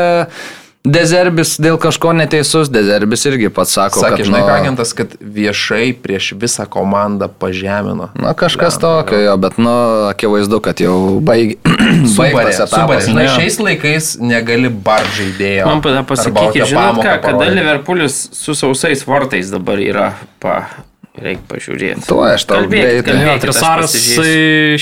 Dezerbis 0.86 1.56
dėl 1.62 1.78
kažko 1.82 2.12
neteisus, 2.14 2.70
Dezerbis 2.70 3.26
irgi 3.26 3.50
pats 3.50 3.74
sako, 3.74 4.02
Sakė, 4.04 4.20
kad 4.20 4.28
žinai, 4.28 4.42
nu, 4.44 4.52
agentas, 4.54 4.92
kad 4.96 5.16
viešai 5.20 5.90
prieš 6.02 6.30
visą 6.38 6.66
komandą 6.70 7.28
pažemino. 7.28 8.10
Na, 8.14 8.34
kažkas 8.38 8.78
tokio, 8.82 9.18
jo, 9.24 9.34
bet, 9.42 9.58
nu, 9.58 9.74
akivaizdu, 10.12 10.60
kad 10.62 10.82
jau 10.82 10.96
baig... 11.26 11.56
Subarė, 12.14 12.34
baigtas 12.38 12.62
etapas. 12.68 13.08
Jo. 13.10 13.26
šiais 13.34 13.58
laikais 13.62 14.10
negali 14.22 14.70
bar 14.70 15.06
žaidėjo. 15.16 15.66
Man 15.68 15.82
pada 15.84 16.04
pasakykit, 16.06 16.68
žinot 16.70 17.02
ką, 17.02 17.16
kada. 17.24 17.48
Liverpoolis 17.56 18.20
su 18.36 18.54
sausais 18.58 19.02
vartais 19.08 19.50
dabar 19.54 19.82
yra, 19.82 20.10
pa, 20.42 20.60
reikia 21.22 21.42
pažiūrėti. 21.50 22.06
Tuo 22.08 22.22
aš 22.28 22.44
tau. 22.48 22.62
Jo, 22.66 23.32
aš 23.34 23.42
Tresaras, 23.44 23.94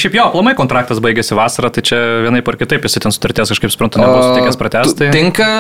šiaip 0.01 0.15
jo, 0.19 0.27
aplamai 0.31 0.55
kontraktas 0.59 1.01
baigėsi 1.05 1.37
vasarą, 1.39 1.71
tai 1.75 1.83
čia 1.87 1.99
vienaip 2.27 2.49
ar 2.53 2.57
kitaip 2.61 2.85
jis 2.89 2.99
ten 3.05 3.15
sutarties 3.15 3.53
kažkaip 3.55 3.73
suprantu, 3.75 4.03
nebuvo 4.03 4.23
sutikęs 4.31 4.57
tu- 4.59 4.63
pratesti. 4.65 5.11
Tinka 5.15 5.51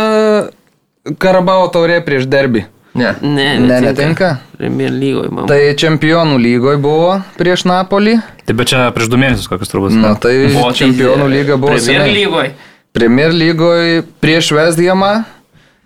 Karabao 1.20 1.66
taurė 1.72 2.00
prieš 2.04 2.24
derbį. 2.30 2.64
Ne. 2.94 3.10
Ne, 3.26 3.58
Ne, 3.58 3.80
netinka. 3.82 4.38
Premier 4.56 4.92
lygoje, 4.94 5.30
man. 5.34 5.48
Tai 5.50 5.58
čempionų 5.74 6.36
lygoje 6.38 6.78
buvo 6.80 7.16
prieš 7.36 7.64
Napolį. 7.66 8.20
Tai 8.46 8.54
bet 8.54 8.70
čia 8.70 8.84
prieš 8.94 9.10
du 9.10 9.18
mėnesius 9.18 9.48
kokius 9.50 9.72
turbūt. 9.72 9.96
Na, 9.98 10.14
tai 10.14 10.46
Buvo 10.54 10.70
čempionų 10.70 11.26
lyga 11.32 11.56
buvo 11.58 11.74
Premier 11.74 12.06
lygoje. 12.14 12.52
Premier 12.94 13.34
lygoje 13.34 14.04
prieš 14.22 14.52
Westhamą 14.54 15.24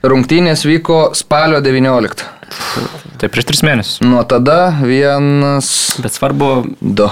rungtynės 0.04 0.62
vyko 0.68 1.10
spalio 1.18 1.60
19. 1.64 2.26
Tai 3.18 3.28
prieš 3.32 3.48
tris 3.50 3.64
mėnesius. 3.66 3.98
Nuo 4.06 4.22
tada 4.28 4.70
vienas, 4.82 5.98
Bet 6.02 6.14
svarbu, 6.14 6.50
du. 6.80 7.08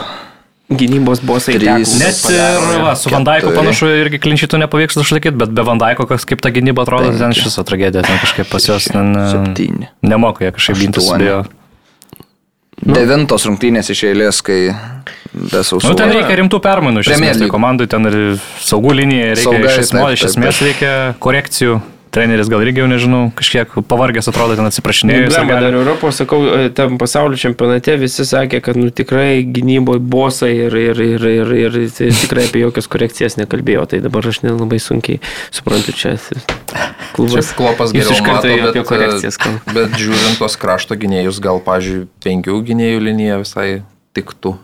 gynybos 0.71 1.21
bosai. 1.27 1.59
Net 1.59 2.23
ir 2.31 2.81
va, 2.83 2.95
su 2.99 3.11
Vandaiku 3.13 3.53
panašu 3.55 3.91
irgi 4.01 4.19
klinčytų 4.23 4.59
nepavyks 4.65 4.99
išlaikyti, 5.03 5.37
bet 5.39 5.53
be 5.55 5.63
Vandaiko, 5.67 6.07
kas 6.11 6.25
kaip 6.27 6.41
ta 6.43 6.51
gynyba 6.55 6.87
atrodo, 6.87 7.11
ten 7.13 7.29
Penki. 7.29 7.43
iš 7.43 7.51
viso 7.51 7.63
tragedija, 7.67 8.03
ten 8.07 8.19
kažkaip 8.23 8.51
pas 8.51 8.67
juos 8.67 8.89
ten, 8.91 9.13
e, 9.15 9.27
Septyni. 9.35 9.91
nemoka 10.03 10.47
jie 10.47 10.51
kažkaip 10.57 10.81
gintis 10.87 11.11
bijo. 11.19 11.45
Devintos 12.87 13.47
rungtynės 13.49 13.89
iš 13.91 14.03
eilės, 14.11 14.43
kai 14.45 14.69
besausų. 15.33 15.89
Nu, 15.89 15.95
ten 15.97 16.11
reikia 16.13 16.37
rimtų 16.43 16.59
permainų 16.63 17.03
iš 17.03 17.15
esmės, 17.17 17.39
tai 17.41 17.49
komandai 17.51 17.87
ten 17.91 18.05
ir 18.11 18.17
saugų 18.61 18.93
linija, 19.01 19.31
reikia 19.33 19.47
Saugai, 19.49 19.71
iš, 19.71 19.79
esmės, 19.81 20.03
taip, 20.03 20.19
iš 20.19 20.21
taip, 20.27 20.31
esmės 20.31 20.59
taip. 20.59 20.67
reikia 20.69 20.93
korekcijų. 21.25 21.79
Treneris 22.17 22.49
gal 22.49 22.63
irgi 22.65 22.81
jau 22.81 22.87
nežinau, 22.89 23.27
kažkiek 23.37 23.75
pavargęs 23.91 24.31
atrodo, 24.31 24.55
ten 24.57 24.65
atsiprašinėjo. 24.65 25.27
Blema, 25.29 25.59
dar 25.61 25.75
Europos, 25.77 26.17
sakau, 26.23 26.39
e, 26.49 26.71
tam 26.73 26.97
pasaulio 27.01 27.37
čempionate 27.37 27.99
visi 28.01 28.25
sakė, 28.25 28.63
kad 28.65 28.79
nu, 28.81 28.89
tikrai 28.89 29.43
gynyboje 29.45 30.01
bosai 30.01 30.53
ir, 30.55 30.77
ir, 30.81 31.03
ir, 31.05 31.27
ir, 31.29 31.53
ir, 31.67 31.77
ir 31.77 32.17
tikrai 32.23 32.47
apie 32.49 32.63
jokias 32.65 32.89
korekcijas 32.89 33.37
nekalbėjo. 33.37 33.85
Tai 33.93 34.01
dabar 34.07 34.31
aš 34.33 34.41
nelabai 34.47 34.81
sunkiai 34.81 35.21
suprantu 35.53 35.93
čia. 35.93 36.15
Klubas. 37.17 37.37
Šiaip 37.37 37.59
klopas 37.61 37.93
geriau 37.93 38.17
karto 38.17 38.33
mato, 38.33 38.55
apie 38.71 38.81
bet, 38.81 38.89
korekcijas 38.89 39.41
kalba. 39.41 39.77
bet 39.77 40.01
žiūrint 40.01 40.41
tos 40.41 40.57
krašto 40.61 40.97
gynėjus, 41.01 41.43
gal, 41.45 41.61
pažiūrėjau, 41.69 42.09
penkių 42.25 42.63
gynėjų 42.71 43.05
linija 43.11 43.43
visai 43.45 43.69
tiktų. 44.17 44.57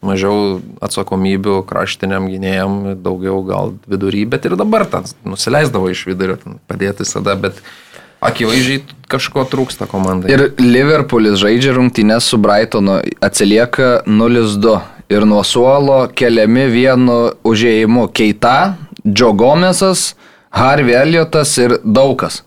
Mažiau 0.00 0.62
atsakomybių 0.80 1.58
kraštiniam 1.68 2.30
gynėjam, 2.32 2.76
daugiau 3.04 3.42
gal 3.44 3.74
vidury, 3.90 4.24
bet 4.24 4.46
ir 4.48 4.56
dabar 4.56 4.86
ten 4.88 5.04
nusileisdavo 5.28 5.90
iš 5.92 6.06
vidurio, 6.08 6.38
padėti 6.70 7.04
visada, 7.04 7.34
bet 7.36 7.60
akivaizdžiai 8.24 8.80
kažko 9.12 9.44
trūksta 9.52 9.88
komandai. 9.90 10.32
Ir 10.32 10.46
Liverpoolis 10.60 11.36
žaidžia 11.40 11.74
rungtynės 11.76 12.30
su 12.32 12.40
Brightonu, 12.40 13.00
atsilieka 13.24 14.00
0-2. 14.08 14.78
Ir 15.10 15.26
nuo 15.26 15.42
suolo 15.44 16.04
keliami 16.16 16.68
vienu 16.70 17.18
užėjimu 17.44 18.06
Keita, 18.14 18.76
Džo 19.04 19.32
Gomesas, 19.36 20.14
Harvey 20.54 20.94
Elliotas 20.96 21.56
ir 21.58 21.76
Daukas. 21.84 22.44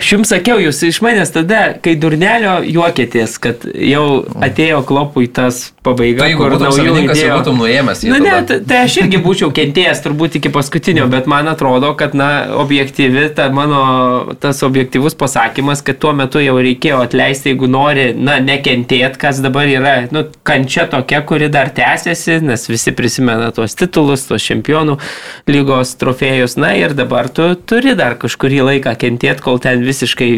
Aš 0.00 0.12
jums 0.14 0.30
sakiau, 0.32 0.56
jūs 0.62 0.78
iš 0.88 0.98
manęs 1.04 1.28
tada, 1.34 1.74
kai 1.84 1.92
durnelio 2.00 2.54
juokėtės, 2.64 3.34
kad 3.44 3.66
jau 3.68 4.04
atėjo 4.40 4.78
klopui 4.88 5.26
tas 5.28 5.58
pabaiga, 5.84 6.24
Tai 6.24 6.36
kur 6.38 6.54
naujų 6.56 6.94
idėjų. 7.02 7.34
būtum 7.36 7.58
nuėmęs 7.60 8.00
Na, 8.08 8.18
ne, 8.24 8.30
tai- 8.48 8.78
aš 8.86 8.94
irgi 9.02 9.20
būčiau 9.20 9.50
kentėjęs 9.52 10.00
turbūt 10.06 10.38
iki 10.40 10.48
paskutinio, 10.54 11.04
bet 11.12 11.26
man 11.28 11.50
atrodo, 11.52 11.92
kad, 12.00 12.14
na, 12.16 12.46
objektyvi, 12.62 13.26
ta 13.36 13.50
mano, 13.52 14.32
tas 14.40 14.62
objektyvus 14.64 15.14
pasakymas, 15.20 15.82
kad 15.84 15.98
tuo 16.00 16.14
metu 16.16 16.40
jau 16.40 16.56
reikėjo 16.56 17.02
atleisti, 17.04 17.52
jeigu 17.52 17.68
nori, 17.68 18.14
na, 18.16 18.38
nekentėt, 18.40 19.18
kas 19.20 19.42
dabar 19.44 19.68
yra, 19.68 20.08
nu, 20.10 20.24
kančia 20.48 20.88
tokia, 20.88 21.20
kuri 21.28 21.50
dar 21.52 21.68
tęsiasi, 21.76 22.40
nes 22.40 22.66
visi 22.72 22.92
prisimena 22.96 23.52
tuos 23.52 23.76
titulus, 23.76 24.24
tuos 24.24 24.40
čempionų 24.48 24.96
lygos 25.46 25.92
trofėjus, 26.00 26.56
na, 26.56 26.72
ir 26.80 26.96
dabar 26.96 27.28
tu 27.28 27.52
turi 27.68 27.94
dar 27.94 28.16
kažkurį 28.16 28.64
laiką 28.72 28.96
kentėt, 28.96 29.44
kol 29.44 29.58
ten 29.60 29.84
visiškai 29.90 30.30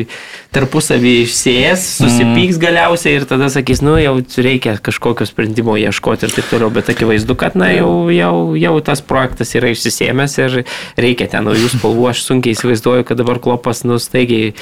tarpusavį 0.56 1.12
išsės, 1.26 1.84
susipyks 2.00 2.58
galiausiai 2.62 3.18
ir 3.20 3.26
tada 3.30 3.48
sakys, 3.52 3.80
nu, 3.84 3.94
jau 4.00 4.16
reikia 4.42 4.74
kažkokio 4.82 5.28
sprendimo 5.28 5.76
ieškoti 5.80 6.26
ir 6.28 6.34
taip 6.34 6.48
toliau, 6.50 6.72
bet 6.74 6.90
akivaizdu, 6.92 7.36
kad, 7.40 7.54
na, 7.56 7.70
jau, 7.76 8.08
jau, 8.12 8.34
jau 8.58 8.74
tas 8.84 9.04
projektas 9.04 9.54
yra 9.58 9.70
išsisėmęs 9.76 10.38
ir 10.42 10.58
reikia 11.00 11.28
ten 11.32 11.46
naujų 11.48 11.70
spalvų, 11.76 12.08
aš 12.12 12.24
sunkiai 12.28 12.56
įsivaizduoju, 12.56 13.06
kad 13.08 13.20
dabar 13.22 13.40
klopas 13.44 13.84
nustaigiai 13.88 14.52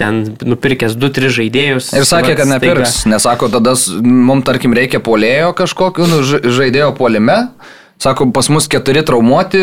ten 0.00 0.24
nupirkęs 0.42 0.96
2-3 0.98 1.28
žaidėjus. 1.36 1.92
Ir 1.94 2.02
sakė, 2.08 2.32
kad 2.34 2.48
staiga- 2.48 2.56
nepirks, 2.56 3.04
nes 3.06 3.22
sako, 3.22 3.46
tada 3.52 3.76
mums 4.02 4.42
tarkim 4.48 4.74
reikia 4.74 4.98
polėjo 4.98 5.52
kažkokio, 5.54 6.08
nu, 6.10 6.18
ža- 6.26 6.42
žaidėjo 6.42 6.90
polime. 6.98 7.36
Sako, 8.02 8.26
pas 8.34 8.48
mus 8.50 8.66
keturi 8.66 9.04
traumuoti, 9.06 9.60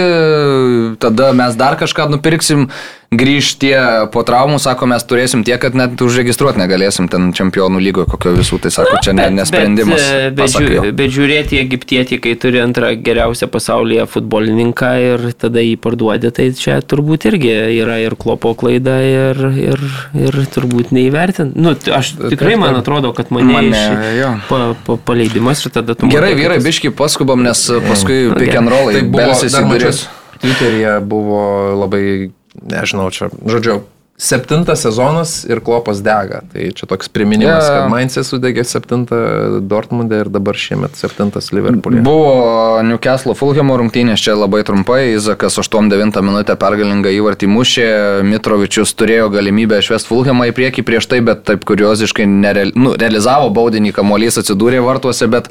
tada 1.04 1.34
mes 1.36 1.56
dar 1.60 1.76
kažką 1.76 2.08
nupirksim, 2.14 2.70
grįž 3.12 3.48
tie 3.60 3.76
po 4.08 4.24
traumų, 4.24 4.56
sako, 4.64 4.88
mes 4.88 5.04
turėsim 5.04 5.42
tiek, 5.44 5.60
kad 5.60 5.76
net 5.76 6.00
užregistruoti 6.00 6.62
negalėsim 6.62 7.10
ten 7.12 7.34
čempionų 7.36 7.82
lygoje 7.84 8.08
kokio 8.08 8.32
visų, 8.38 8.62
tai 8.64 8.72
sako, 8.72 9.02
čia 9.04 9.12
ne, 9.12 9.26
Bet- 9.28 9.36
nesprendimas. 9.36 10.00
Bet, 10.00 10.36
bet, 10.38 10.46
pasak 10.46 10.64
jo. 10.64 10.70
žiū, 10.86 10.94
bet 10.96 11.12
žiūrėti 11.18 11.60
egiptietį, 11.60 12.20
kai 12.24 12.36
turi 12.40 12.62
antrą 12.64 12.94
geriausią 12.96 13.50
pasaulyje 13.52 14.06
futbolininką 14.14 14.92
ir 15.04 15.26
tada 15.36 15.60
jį 15.60 15.76
parduodi, 15.84 16.32
tai 16.32 16.48
čia 16.56 16.78
turbūt 16.80 17.28
irgi 17.34 17.52
yra 17.82 18.00
ir 18.00 18.16
klopo 18.16 18.54
klaida 18.56 18.96
ir, 19.04 19.44
ir, 19.60 19.84
ir 20.16 20.40
turbūt 20.56 20.96
neįvertint. 20.96 21.60
Nu, 21.60 21.76
aš 21.76 22.14
tikrai 22.22 22.56
man 22.64 22.80
atrodo, 22.80 23.12
kad 23.18 23.34
mane, 23.36 23.52
Mane, 23.52 23.84
iš, 24.16 24.48
pa, 24.48 24.62
pa, 24.88 24.96
paleidimas 25.12 25.66
ir 25.66 25.76
tada 25.76 25.98
tu... 26.00 26.08
Gerai, 26.12 26.32
vyrai, 26.40 26.62
biški 26.64 26.96
paskubam, 26.96 27.44
nes 27.44 27.68
paskui 27.90 28.24
Nu, 28.32 28.40
pick 28.40 28.56
and 28.56 28.72
rollai 28.72 28.96
Tai 28.96 29.06
buvo, 29.12 29.28
belsis 29.28 30.12
Twitteryje 30.42 31.00
buvo 31.06 31.42
labai, 31.86 32.32
nežinau, 32.62 33.10
čia, 33.14 33.30
žodžiu, 33.46 33.82
septintas 34.22 34.84
sezonas 34.86 35.32
ir 35.50 35.60
klopas 35.66 35.98
dega. 36.06 36.44
Tai 36.54 36.68
čia 36.78 36.86
toks 36.86 37.10
priminimas, 37.10 37.66
Jo. 37.66 37.74
kad 37.74 37.88
Mainzė 37.90 38.22
sudegė 38.26 38.62
septintą 38.68 39.18
Dortmunde 39.66 40.20
ir 40.22 40.30
dabar 40.30 40.58
šiemet 40.62 40.94
septintas 41.00 41.50
Liverpool'e. 41.56 42.04
Buvo 42.06 42.82
Newcastle 42.86 43.34
Fulhamo 43.38 43.80
rungtynės 43.82 44.22
čia 44.22 44.36
labai 44.38 44.62
trumpai, 44.68 45.16
Izakas 45.16 45.58
8-9 45.64 46.22
minutę 46.22 46.54
pergalingą 46.62 47.14
įvartį 47.18 47.50
mušė, 47.50 47.88
Mitrovičius 48.30 48.94
turėjo 48.94 49.32
galimybę 49.34 49.82
išvesti 49.82 50.12
Fulhamą 50.14 50.52
į 50.52 50.58
priekį 50.60 50.86
prieš 50.86 51.10
tai, 51.10 51.24
bet 51.26 51.42
taip 51.50 51.66
kurioziškai 51.66 52.30
nereal, 52.30 52.76
nu, 52.78 52.94
realizavo 52.94 53.50
baudinį, 53.58 53.96
kamuolys 53.98 54.38
atsidūrė 54.44 54.84
vartuose, 54.86 55.26
bet 55.34 55.50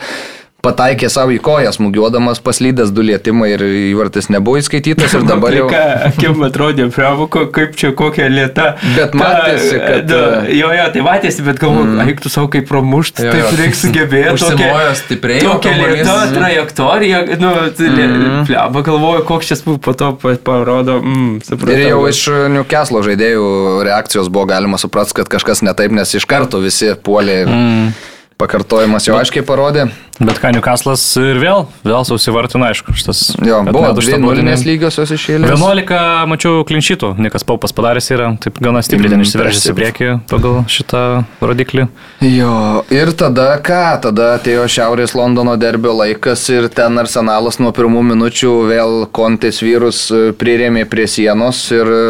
pataikė 0.64 1.08
savo 1.12 1.32
į 1.34 1.38
koją, 1.44 1.70
smūgiuodamas 1.74 2.40
paslydęs 2.44 2.90
du 2.94 3.04
lietimai 3.06 3.52
ir 3.54 3.62
įvartis 3.92 4.28
nebuvo 4.32 4.60
įskaitytas 4.60 5.14
ir 5.16 5.24
dabar 5.30 5.54
jau... 5.56 5.68
Ką, 5.70 5.82
akim 6.10 6.42
atrodė, 6.46 6.88
pravo, 6.94 7.26
kaip 7.30 7.76
čia 7.80 7.92
kokia 7.96 8.28
lieta. 8.32 8.74
Bet 8.96 9.16
matėsi, 9.18 9.76
kad- 9.80 10.08
Da, 10.10 10.20
jo, 10.50 10.70
jo, 10.74 10.84
tai 10.94 11.02
matėsi, 11.04 11.42
bet 11.46 11.60
galvoju, 11.60 11.86
mm. 11.92 12.08
eik 12.10 12.22
tu 12.24 12.30
savo 12.32 12.48
kaip 12.50 12.64
pramušti, 12.70 13.22
Jo, 13.26 13.34
taip 13.34 13.42
jo. 13.44 13.50
reikia 13.60 13.78
sugebėti. 13.78 14.32
Užsimojo 14.34 14.94
stipriai, 14.98 15.42
Tokia 15.44 15.74
lieta 15.78 16.16
trajektorija, 16.34 17.20
nu, 17.40 17.52
mm. 17.70 18.40
pleba, 18.48 18.82
galvoju, 18.88 19.24
koks 19.28 19.52
šis 19.52 19.64
po 19.84 19.94
to 19.94 20.12
pa- 20.20 20.36
parodo, 20.44 20.98
mm, 21.04 21.34
supratau. 21.46 21.76
Ir 21.76 21.84
jau 21.92 22.00
iš 22.10 22.22
Newcastle 22.56 23.04
žaidėjų 23.06 23.44
reakcijos 23.86 24.32
buvo 24.32 24.48
galima 24.50 24.80
suprasti, 24.82 25.20
kad 25.20 25.30
kažkas 25.36 25.62
ne 25.66 25.76
taip, 25.78 25.94
nes 25.94 26.16
iš 26.18 26.26
karto 26.28 26.62
visi 26.64 26.90
puolė 27.06 27.42
ir 27.44 27.52
mm. 27.52 27.92
Pakartojimas 28.40 29.08
jau 29.08 29.18
aiškiai 29.20 29.44
parodė. 29.46 29.90
Bet 30.20 30.36
ką, 30.36 30.50
Newcastle'as 30.52 31.00
ir 31.16 31.38
vėl, 31.40 31.62
vėl 31.80 32.02
susivartino, 32.04 32.66
aišku, 32.68 32.92
šitas. 32.92 33.22
Jo, 33.40 33.62
buvo 33.64 33.94
šitą 34.04 34.18
nulinės 34.20 34.60
baudinį. 34.60 34.68
lygiosios 34.68 35.12
išėlės. 35.16 35.54
11, 35.54 36.26
mačiau, 36.28 36.60
klinšytų, 36.68 37.14
Nikas 37.24 37.46
Paupas 37.48 37.72
padaręs 37.72 38.10
yra, 38.12 38.26
taip 38.44 38.60
gana 38.60 38.82
stipriai 38.84 39.14
ten 39.14 39.24
išsiveržęs 39.24 39.70
į 39.72 39.74
priekį 39.78 40.10
pagal 40.28 40.60
šitą 40.68 41.02
rodiklį. 41.40 41.86
Jo, 42.28 42.52
ir 42.92 43.14
tada 43.16 43.54
ką, 43.64 43.80
tada 44.04 44.34
atėjo 44.36 44.68
Šiaurės 44.76 45.16
Londono 45.16 45.56
derbio 45.60 45.96
laikas 45.96 46.44
ir 46.52 46.68
ten 46.68 47.00
arsenalas 47.00 47.56
nuo 47.62 47.72
pirmų 47.72 48.04
minučių 48.12 48.54
vėl 48.68 48.96
kontės 49.16 49.64
vyrus 49.64 50.10
e, 50.12 50.34
prirėmė 50.36 50.84
prie 50.90 51.08
sienos 51.08 51.64
ir 51.72 51.88
e, 51.88 52.02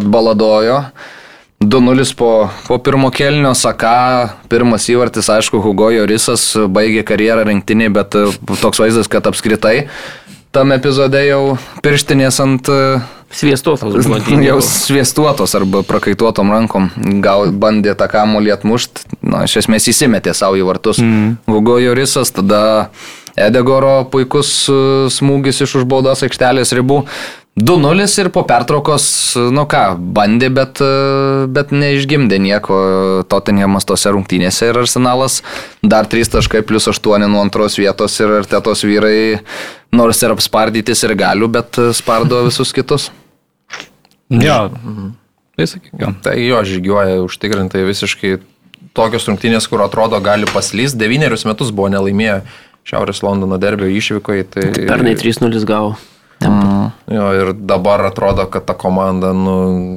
atbaladojo. 0.00 0.82
2-0 1.64 2.14
po, 2.18 2.30
po 2.68 2.78
pirmo 2.78 3.10
kelnio 3.14 3.54
Saka, 3.58 4.34
pirmas 4.52 4.88
įvartis, 4.92 5.30
aišku, 5.32 5.62
Hugo 5.64 5.90
Jorisas 5.94 6.52
baigė 6.54 7.04
karjerą 7.06 7.46
rinktinį, 7.48 7.90
bet 7.94 8.18
e, 8.18 8.28
toks 8.60 8.82
vaizdas, 8.82 9.10
kad 9.10 9.26
apskritai 9.30 9.88
tam 10.54 10.70
epizode 10.70 11.18
jau 11.26 11.56
pirštinės 11.82 12.40
ant 12.44 12.70
e, 12.70 12.80
Sviestotas 13.34 13.90
Jau 13.96 14.04
žmonės. 14.06 14.68
sviestuotos 14.86 15.56
arba 15.58 15.82
prakaituotom 15.86 16.52
rankom 16.54 16.88
gal 17.24 17.50
bandė 17.50 17.96
tą 17.98 18.06
kamulį 18.12 18.54
atmušt, 18.54 19.02
na, 19.26 19.42
iš 19.48 19.64
esmės 19.64 19.88
įsimetė 19.90 20.36
savo 20.36 20.60
į 20.60 20.66
vartus. 20.68 21.02
Mm. 21.02 21.36
Hugo 21.50 21.80
Jorisas, 21.82 22.30
tada 22.34 22.90
Edegoro 23.34 24.04
puikus 24.12 24.52
e, 24.70 24.76
smūgis 25.10 25.64
iš 25.66 25.80
už 25.80 25.88
baudos 25.90 26.22
aikštelės 26.26 26.74
ribų. 26.78 27.02
2-0 27.54 28.18
ir 28.18 28.28
po 28.34 28.42
pertraukos, 28.42 29.04
nu 29.54 29.62
ką, 29.70 29.82
bandė, 30.16 30.48
bet, 30.50 30.80
bet 31.54 31.70
neišgimdė 31.70 32.40
nieko 32.42 32.78
Tottenhamas 33.30 33.86
tose 33.86 34.10
rungtynėse 34.10 34.72
ir 34.72 34.80
Arsenalas 34.80 35.36
dar 35.78 36.08
3 36.10 36.32
taškai 36.34 36.64
plus 36.66 36.88
8 36.90 37.28
nuo 37.28 37.44
antros 37.44 37.78
vietos 37.78 38.18
ir 38.18 38.32
Artetos 38.40 38.82
vyrai 38.82 39.38
nors 39.94 40.22
ir 40.26 40.34
apspardytis 40.34 41.06
ir 41.06 41.14
galių, 41.14 41.50
bet 41.54 41.78
spardo 41.94 42.42
visus 42.48 42.74
kitus. 42.74 43.12
Jo, 44.34 44.72
tai 45.54 45.68
sakykim. 45.70 46.16
Tai 46.24 46.34
jo 46.40 46.58
žygiuoja 46.66 47.20
užtikrintai 47.22 47.84
visiškai 47.86 48.32
tokios 48.98 49.28
rungtynės, 49.30 49.68
kur 49.70 49.84
atrodo 49.84 50.18
gali 50.24 50.48
paslyst. 50.50 50.98
Devynerius 50.98 51.46
metus 51.46 51.70
buvo 51.70 51.92
nelaimėję 51.94 52.40
Šiaurės 52.84 53.22
Londono 53.22 53.60
derbio 53.62 53.86
išvykoje. 53.94 54.48
Tai... 54.50 54.66
Pernai 54.74 55.14
3-0 55.20 55.62
gavo. 55.70 55.94
Jo, 57.04 57.26
ir 57.36 57.50
dabar 57.52 58.00
atrodo, 58.08 58.46
kad 58.48 58.64
ta 58.64 58.74
komanda, 58.74 59.32
nu, 59.36 59.54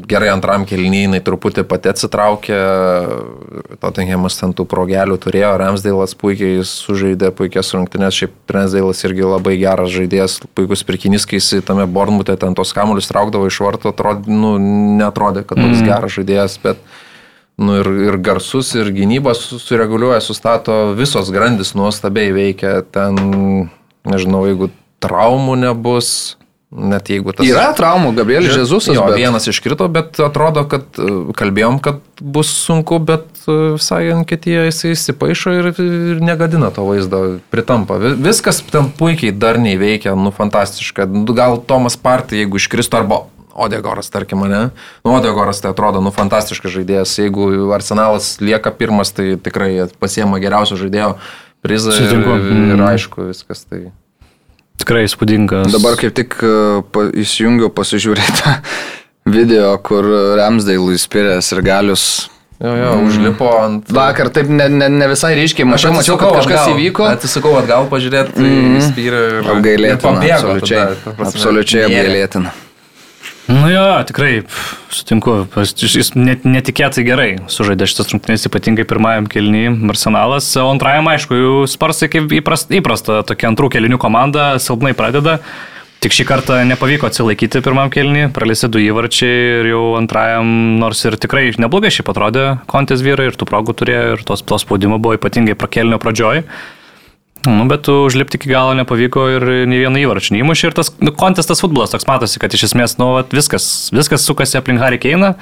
gerai 0.07 0.27
antram 0.33 0.65
kelnyje, 0.67 1.21
truputį 1.23 1.63
pati 1.67 1.91
atsitraukė, 1.91 2.57
Tottenhamas 3.79 4.35
ten 4.39 4.51
tų 4.55 4.65
progelių 4.67 5.15
turėjo, 5.23 5.53
Ramsdailas 5.61 6.17
puikiai 6.19 6.65
sužaidė 6.67 7.31
puikias 7.35 7.71
rungtynės, 7.75 8.19
šiaip 8.19 8.53
Ramsdailas 8.53 9.03
irgi 9.07 9.23
labai 9.23 9.55
geras 9.61 9.91
žaidėjas, 9.95 10.39
puikus 10.57 10.83
pirkinys, 10.87 11.27
kai 11.27 11.39
jis 11.39 11.63
tame 11.67 11.87
Bornmute 11.87 12.35
ten 12.39 12.57
tos 12.57 12.75
kamuolius 12.75 13.07
traukdavo 13.11 13.47
iš 13.47 13.61
varto, 13.63 13.93
atrodė, 13.95 14.31
nu, 14.31 14.57
netrodė, 14.99 15.45
kad 15.47 15.61
toks 15.61 15.79
mm. 15.79 15.87
geras 15.87 16.17
žaidėjas, 16.17 16.57
bet 16.63 16.81
nu, 17.55 17.77
ir, 17.79 17.91
ir 18.09 18.19
garsus, 18.19 18.73
ir 18.75 18.91
gynybos 18.95 19.45
sureguliuoja, 19.63 20.19
sustato, 20.25 20.91
visos 20.97 21.31
grandis 21.31 21.71
nuostabiai 21.77 22.35
veikia, 22.35 22.81
ten, 22.91 23.71
nežinau, 24.11 24.43
jeigu 24.51 24.69
traumų 25.03 25.55
nebus, 25.61 26.37
net 26.71 27.07
jeigu 27.13 27.31
tas... 27.31 27.45
Yra 27.47 27.69
traumų, 27.77 28.09
Gabrielis 28.17 28.55
Jezusas. 28.57 28.95
Jo, 28.97 29.05
bet- 29.07 29.19
vienas 29.21 29.45
iškrito, 29.47 29.87
bet 29.93 30.17
atrodo, 30.19 30.65
kad 30.67 30.83
e, 30.99 31.07
kalbėjom, 31.37 31.77
kad 31.85 32.01
bus 32.19 32.49
sunku, 32.65 32.97
bet 32.99 33.23
e, 33.47 33.55
visai 33.77 34.01
ant 34.11 34.27
kitie 34.27 34.57
jisai 34.67 34.91
įsipaišo 34.95 35.53
ir, 35.59 35.69
ir 35.79 36.19
negadina 36.25 36.71
to 36.75 36.83
vaizdo, 36.89 37.21
pritampa. 37.53 37.99
Vi- 38.03 38.15
Viskas 38.27 38.59
ten 38.73 38.89
puikiai 38.99 39.31
darniai 39.31 39.77
veikia, 39.79 40.15
nu 40.19 40.33
fantastiška. 40.35 41.05
Nu, 41.07 41.23
Gal 41.37 41.59
Tomas 41.69 41.95
Partį, 41.95 42.43
jeigu 42.43 42.59
iškristų, 42.59 42.99
arba 43.03 43.21
Odegoras, 43.57 44.11
tarkim, 44.13 44.43
ne? 44.45 44.67
Nu, 45.01 45.15
Odegoras 45.17 45.63
tai 45.63 45.71
atrodo, 45.73 45.97
nu 46.05 46.11
fantastiškas 46.13 46.75
žaidėjas. 46.75 47.15
Jeigu 47.17 47.47
Arsenalas 47.73 48.35
lieka 48.43 48.69
pirmas, 48.69 49.09
tai 49.17 49.31
tikrai 49.41 49.87
pasiema 49.97 50.37
geriausio 50.43 50.77
žaidėjo 50.77 51.15
prizą 51.65 51.95
ir, 51.97 52.11
ir 52.19 52.27
Mm. 52.27 52.83
aišku 52.91 53.25
viskas. 53.31 53.63
Tai... 53.65 53.79
Tikrai 54.77 55.05
įspūdingas. 55.07 55.73
Dabar 55.73 55.97
kaip 55.99 56.15
tik 56.17 56.37
e, 56.45 56.53
įsijungiau 57.23 57.71
pasižiūrėti 57.73 58.39
tą 58.41 58.55
video, 59.37 59.73
kur 59.83 60.07
Ramsdale'ui 60.39 60.99
spiręs 61.01 61.53
ir 61.55 61.63
galius. 61.65 62.07
Jo, 62.57 62.71
jo, 62.73 62.93
mm. 62.97 63.07
užlipo 63.07 63.49
ant... 63.61 63.91
Vakar 63.93 64.31
taip 64.33 64.47
ne, 64.49 64.65
ne, 64.73 64.87
ne 64.89 65.07
visai 65.11 65.35
ryškiai 65.37 65.67
mačiau, 65.69 65.93
mačiau, 65.93 66.15
kad 66.17 66.39
kažkas 66.39 66.63
atgal, 66.63 66.73
įvyko. 66.73 67.05
Atsisukau 67.05 67.51
atgal 67.59 67.85
pažiūrėti, 67.91 68.33
mm. 68.41 68.79
spyrė 68.87 69.19
ir, 69.27 69.35
ir 69.43 69.51
Apgailėtina. 69.53 70.01
pabėgo. 70.01 70.39
Absoliučiai, 70.55 70.87
tada, 71.03 71.27
absoliučiai 71.27 71.83
apgailėtina. 71.85 72.55
Nu 73.47 73.69
jo, 73.71 73.83
tikrai 74.03 74.41
sutinku, 74.91 75.37
jis 75.55 76.09
net, 76.19 76.43
netikėtai 76.43 77.05
gerai 77.07 77.27
sužaidė 77.47 77.87
šitas 77.87 78.11
rungtynės, 78.11 78.43
ypatingai 78.49 78.83
pirmajam 78.89 79.29
kelnyje 79.31 79.71
Arsenalas, 79.93 80.49
o 80.59 80.65
antrajam, 80.67 81.07
aišku, 81.13 81.37
jau 81.39 81.53
Sparsai 81.71 82.09
kaip 82.11 82.35
įprasta, 82.35 82.75
įprasta 82.75 83.21
tokia 83.27 83.47
antrų 83.53 83.71
kelinių 83.77 84.01
komanda 84.03 84.49
silpnai 84.59 84.91
pradeda. 84.99 85.37
Tik 86.03 86.13
šį 86.13 86.25
kartą 86.29 86.59
nepavyko 86.67 87.07
atsilaikyti 87.07 87.63
pirmam 87.65 87.87
kelniui, 87.89 88.27
praleisi 88.35 88.67
du 88.69 88.83
įvarčiai 88.83 89.61
ir 89.61 89.71
jau 89.71 89.85
antrajam, 89.97 90.51
nors 90.83 90.99
ir 91.07 91.15
tikrai 91.17 91.47
neblogai 91.57 91.89
šiaip 91.95 92.11
atrodė 92.11 92.43
kontės 92.69 93.01
vyrai 93.01 93.31
ir 93.31 93.39
tų 93.39 93.47
progų 93.49 93.79
turėjo 93.79 94.03
ir 94.17 94.27
tos, 94.27 94.43
tos 94.45 94.67
spaudimo 94.67 94.99
buvo 94.99 95.15
ypatingai 95.17 95.55
prakelnio 95.57 95.97
pradžioj. 96.03 96.43
Nu, 97.47 97.63
bet 97.69 97.85
tu 97.87 97.93
užlipti 98.03 98.35
iki 98.35 98.49
galo 98.51 98.73
nepavyko 98.75 99.23
ir 99.37 99.45
nei 99.69 99.79
vieno 99.79 100.01
įvarčio 100.01 100.35
neįmušė. 100.35 100.67
Ir 100.67 100.75
tas 100.75 100.91
nu, 100.99 101.13
kontestas 101.15 101.63
futbolas 101.63 101.93
toks 101.93 102.07
matosi, 102.09 102.41
kad 102.43 102.51
iš 102.51 102.67
esmės 102.67 102.97
nu, 102.99 103.13
vat, 103.15 103.31
viskas, 103.31 103.87
viskas 103.95 104.27
sukasi 104.27 104.59
aplink 104.59 104.83
Harry 104.83 104.99
Keiną. 104.99 105.37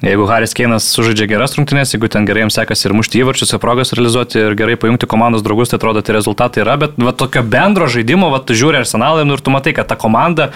Jeigu 0.00 0.24
Haris 0.26 0.56
Keinas 0.56 0.86
sužaidžia 0.96 1.26
geras 1.28 1.54
rungtynės, 1.58 1.92
jeigu 1.92 2.08
ten 2.08 2.24
gerai 2.24 2.46
jam 2.46 2.52
sekasi 2.54 2.86
ir 2.88 2.94
mušti 2.96 3.20
įvarčius, 3.20 3.52
ir 3.52 3.60
progas 3.60 3.92
realizuoti 3.92 4.40
ir 4.40 4.56
gerai 4.56 4.78
pajungti 4.80 5.06
komandos 5.10 5.44
draugus, 5.44 5.68
tai 5.68 5.76
atrodo, 5.76 6.00
tai 6.00 6.16
rezultatai 6.16 6.64
yra, 6.64 6.78
bet 6.80 6.96
va, 6.96 7.12
tokio 7.12 7.42
bendro 7.44 7.84
žaidimo, 7.84 8.30
va, 8.32 8.40
tu 8.40 8.56
žiūri 8.56 8.80
arsenalą 8.80 9.26
nu, 9.28 9.36
ir 9.36 9.44
tu 9.44 9.52
matai, 9.52 9.76
kad 9.76 9.90
ta 9.92 10.00
komanda 10.00 10.48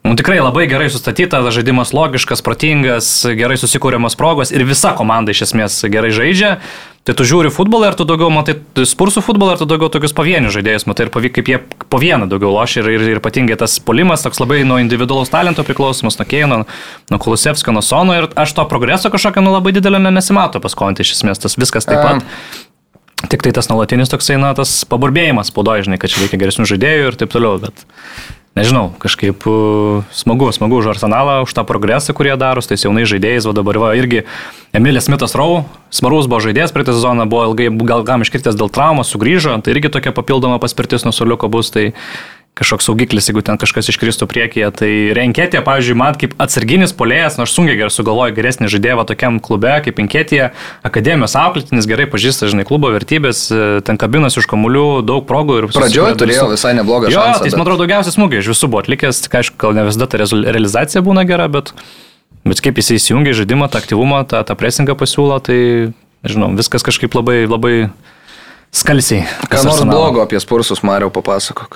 Nu, 0.00 0.14
tikrai 0.16 0.38
labai 0.40 0.64
gerai 0.64 0.86
sustatyta, 0.88 1.42
žaidimas 1.52 1.90
logiškas, 1.92 2.40
protingas, 2.40 3.08
gerai 3.36 3.58
susikūriamas 3.60 4.16
progos 4.16 4.48
ir 4.48 4.64
visa 4.64 4.94
komanda 4.96 5.34
iš 5.34 5.42
esmės 5.50 5.76
gerai 5.92 6.08
žaidžia. 6.16 6.54
Tai 7.08 7.14
tu 7.16 7.24
žiūri 7.24 7.48
futbolą 7.48 7.88
ir 7.88 7.94
tu 7.96 8.04
daugiau 8.04 8.28
matai 8.28 8.58
spursų 8.86 9.22
futbolą 9.24 9.54
ir 9.54 9.60
tu 9.62 9.66
daugiau 9.66 9.88
tokius 9.92 10.12
pavienius 10.12 10.52
žaidėjus 10.52 10.84
matai 10.86 11.06
ir 11.06 11.10
pavy- 11.14 11.30
kaip 11.32 11.46
jie 11.48 11.58
po 11.88 11.96
vieną 12.02 12.28
daugiau 12.28 12.52
lošia 12.52 12.82
ir, 12.82 12.90
ir, 12.92 13.04
ir 13.14 13.20
ypatingai 13.22 13.56
tas 13.56 13.78
polimas 13.80 14.20
toks 14.26 14.38
labai 14.42 14.60
nuo 14.68 14.76
individualaus 14.82 15.32
talento 15.32 15.64
priklausomas, 15.64 16.18
nuo 16.20 16.26
Keino, 16.28 16.58
nuo 17.10 17.18
Kulusevskio, 17.24 17.72
nuo 17.72 17.80
Sono 17.82 18.18
ir 18.18 18.28
aš 18.36 18.52
to 18.58 18.66
progreso 18.68 19.08
kažkokio 19.10 19.40
nu, 19.42 19.54
labai 19.56 19.72
didelio 19.72 19.98
ne- 19.98 20.12
nesimato 20.12 20.60
pas 20.60 20.76
kontį 20.76 21.06
iš 21.08 21.14
esmės, 21.16 21.40
tas 21.40 21.56
viskas 21.56 21.88
taip 21.88 22.04
pat. 22.04 22.28
Tik 23.32 23.42
tai 23.44 23.52
tas 23.56 23.68
nuolatinis 23.72 24.08
toksai, 24.12 24.36
na, 24.40 24.52
tas 24.56 24.70
paburbėjimas 24.88 25.50
spaudoje, 25.52 25.88
žinai, 25.88 25.98
kad 26.00 26.08
čia 26.12 26.22
reikia 26.22 26.38
geresnių 26.40 26.68
žaidėjų 26.68 27.10
ir 27.10 27.18
taip 27.20 27.32
toliau, 27.32 27.58
bet 27.60 27.82
nežinau, 28.60 28.92
kažkaip 29.00 29.44
uh, 29.48 30.06
smagu, 30.14 30.50
smagu 30.54 30.78
už 30.78 30.92
Arsenalą, 30.92 31.40
už 31.48 31.54
tą 31.56 31.64
progresą, 31.64 32.14
kurie 32.16 32.36
daro, 32.36 32.60
su 32.60 32.70
tais 32.70 32.84
jaunais 32.84 33.08
žaidėjais, 33.08 33.48
o 33.48 33.56
dabar 33.56 33.80
va 33.80 33.92
irgi 33.98 34.26
Emilis 34.76 35.08
Smithas 35.08 35.34
Rau, 35.34 35.64
smarus 35.90 36.28
buvo 36.30 36.42
žaidėjas, 36.44 36.74
praeitą 36.76 36.94
sezoną 36.94 37.26
buvo 37.26 37.48
ilgai, 37.50 37.72
gal 37.88 38.04
gam 38.06 38.22
iškritęs 38.22 38.58
dėl 38.60 38.70
traumos, 38.70 39.10
sugrįžo, 39.10 39.56
tai 39.64 39.74
irgi 39.74 39.90
tokia 39.90 40.12
papildoma 40.14 40.60
paspirtis 40.62 41.08
nuo 41.08 41.16
soliuko 41.16 41.50
bus, 41.50 41.72
tai 41.74 41.90
kažkoks 42.60 42.84
saugiklis, 42.90 43.26
jeigu 43.30 43.40
ten 43.42 43.56
kažkas 43.60 43.88
iškristų 43.88 44.26
priekyje. 44.28 44.68
Tai 44.76 44.90
renkėtė, 45.16 45.62
pavyzdžiui, 45.64 45.96
man 45.96 46.18
kaip 46.20 46.34
atsarginis 46.44 46.92
polėjas, 46.92 47.38
nors 47.40 47.54
sunkiai 47.56 47.78
gerai 47.80 47.90
sugalvoja 47.94 48.34
geresnį 48.36 48.68
žaidėją 48.68 49.06
tokiam 49.08 49.38
klube 49.40 49.72
kaip 49.86 49.96
Inkėtė, 50.04 50.50
akademijos 50.84 51.34
auklėtinis 51.40 51.88
gerai 51.88 52.04
pažįsta, 52.12 52.50
žinai, 52.52 52.66
klubo 52.68 52.92
vertybės, 52.92 53.46
e, 53.48 53.80
ten 53.80 53.96
kabinas 53.96 54.36
iš 54.36 54.44
kamuolių, 54.50 54.84
daug 55.08 55.24
progų 55.24 55.56
ir 55.62 55.68
Pradžioj 55.72 56.12
susikurė 56.12 56.20
turėjo 56.20 56.44
visų- 56.44 56.52
visai 56.54 56.74
neblogą 56.76 57.08
Jo, 57.10 57.24
šansą. 57.24 57.38
tai 57.40 57.48
jis, 57.48 57.56
man 57.56 57.64
bet- 57.64 57.72
atrodo, 57.72 57.86
daugiausiai 57.86 58.14
smūgių 58.18 58.38
iš 58.44 58.52
visų 58.52 58.68
buvo 58.70 58.82
atlikęs, 58.84 59.22
tik 59.24 59.32
aišku, 59.40 59.56
gal 59.64 59.72
ne 59.80 59.84
visada 59.88 60.06
ta 60.06 60.18
realizacija 60.20 61.00
būna 61.02 61.24
gera, 61.26 61.48
bet, 61.48 61.72
bet 62.44 62.60
kaip 62.60 62.76
jis 62.76 62.92
įsijungia 63.00 63.32
žaidimą, 63.40 63.70
tą 63.72 63.80
aktyvumą, 63.80 64.22
tą, 64.28 64.44
tą 64.44 64.54
presingą 64.54 64.92
pasiūlo, 65.00 65.40
tai, 65.42 65.92
nežinau, 66.28 66.52
viskas 66.60 66.84
kažkaip 66.84 67.16
labai, 67.16 67.48
labai 67.48 67.90
skalsiai. 68.70 69.24
Ką 69.48 69.64
nors 69.64 69.80
blogo 69.88 70.20
apie 70.22 70.38
spursus, 70.40 70.82
Mariau, 70.84 71.10
papasakok. 71.10 71.74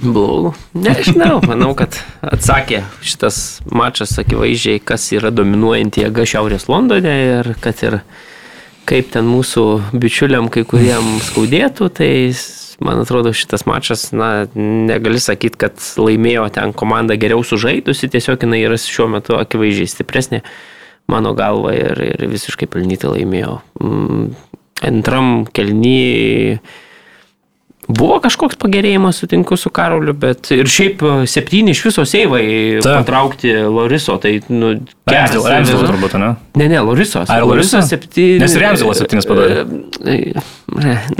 Blogų. 0.00 0.54
Nežinau, 0.78 1.42
manau, 1.44 1.72
kad 1.76 1.98
atsakė 2.24 2.82
šitas 3.04 3.60
mačas 3.68 4.14
akivaizdžiai, 4.22 4.80
kas 4.80 5.10
yra 5.12 5.32
dominuojanti 5.34 6.06
jėga 6.06 6.24
Šiaurės 6.28 6.68
Londone 6.72 7.12
ir 7.26 7.52
kad 7.62 7.82
ir 7.84 7.98
kaip 8.88 9.12
ten 9.14 9.28
mūsų 9.28 9.64
bičiuliam 9.92 10.48
kai 10.52 10.64
kuriem 10.68 11.18
skaudėtų, 11.28 11.88
tai 11.98 12.10
man 12.82 13.02
atrodo 13.04 13.34
šitas 13.36 13.66
mačas, 13.68 14.08
na, 14.16 14.48
negali 14.56 15.20
sakyti, 15.22 15.60
kad 15.60 15.82
laimėjo 16.00 16.48
ten 16.56 16.72
komanda 16.74 17.16
geriau 17.20 17.44
sužaidusi, 17.46 18.10
tiesiog 18.10 18.42
jinai 18.42 18.62
yra 18.64 18.78
šiuo 18.80 19.10
metu 19.12 19.36
akivaizdžiai 19.38 19.92
stipresnė 19.92 20.42
mano 21.12 21.34
galva 21.38 21.74
ir, 21.76 22.00
ir 22.14 22.24
visiškai 22.30 22.68
pelnytai 22.70 23.12
laimėjo. 23.12 23.58
Mm, 23.82 24.32
antram 24.88 25.44
kelnyje 25.52 26.58
Buvo 27.98 28.18
kažkoks 28.24 28.56
pagerėjimas, 28.62 29.18
sutinku 29.22 29.56
su 29.60 29.70
Karoliu, 29.74 30.14
bet 30.14 30.50
ir 30.54 30.68
šiaip 30.70 31.02
e, 31.02 31.12
septyni 31.30 31.74
iš 31.74 31.84
viso 31.88 32.04
seivai 32.08 32.44
Taip. 32.82 33.02
patraukti 33.02 33.52
Loriso, 33.66 34.16
tai, 34.22 34.38
nu, 34.48 34.74
Remzil, 35.12 35.42
geras. 35.42 35.50
Remzil 35.50 35.82
turbūt, 35.88 36.14
ne? 36.22 36.32
Ne, 36.56 36.68
ne, 36.70 36.80
Lorisos. 36.86 37.28
Ar 37.28 37.42
Loriso? 37.44 37.76
Lorisos 37.76 37.90
septyni. 37.90 38.38
Nes 38.40 38.54
Remzilas 38.56 39.00
septynis 39.02 39.28
padarė. 39.28 39.64
E, 40.06 40.34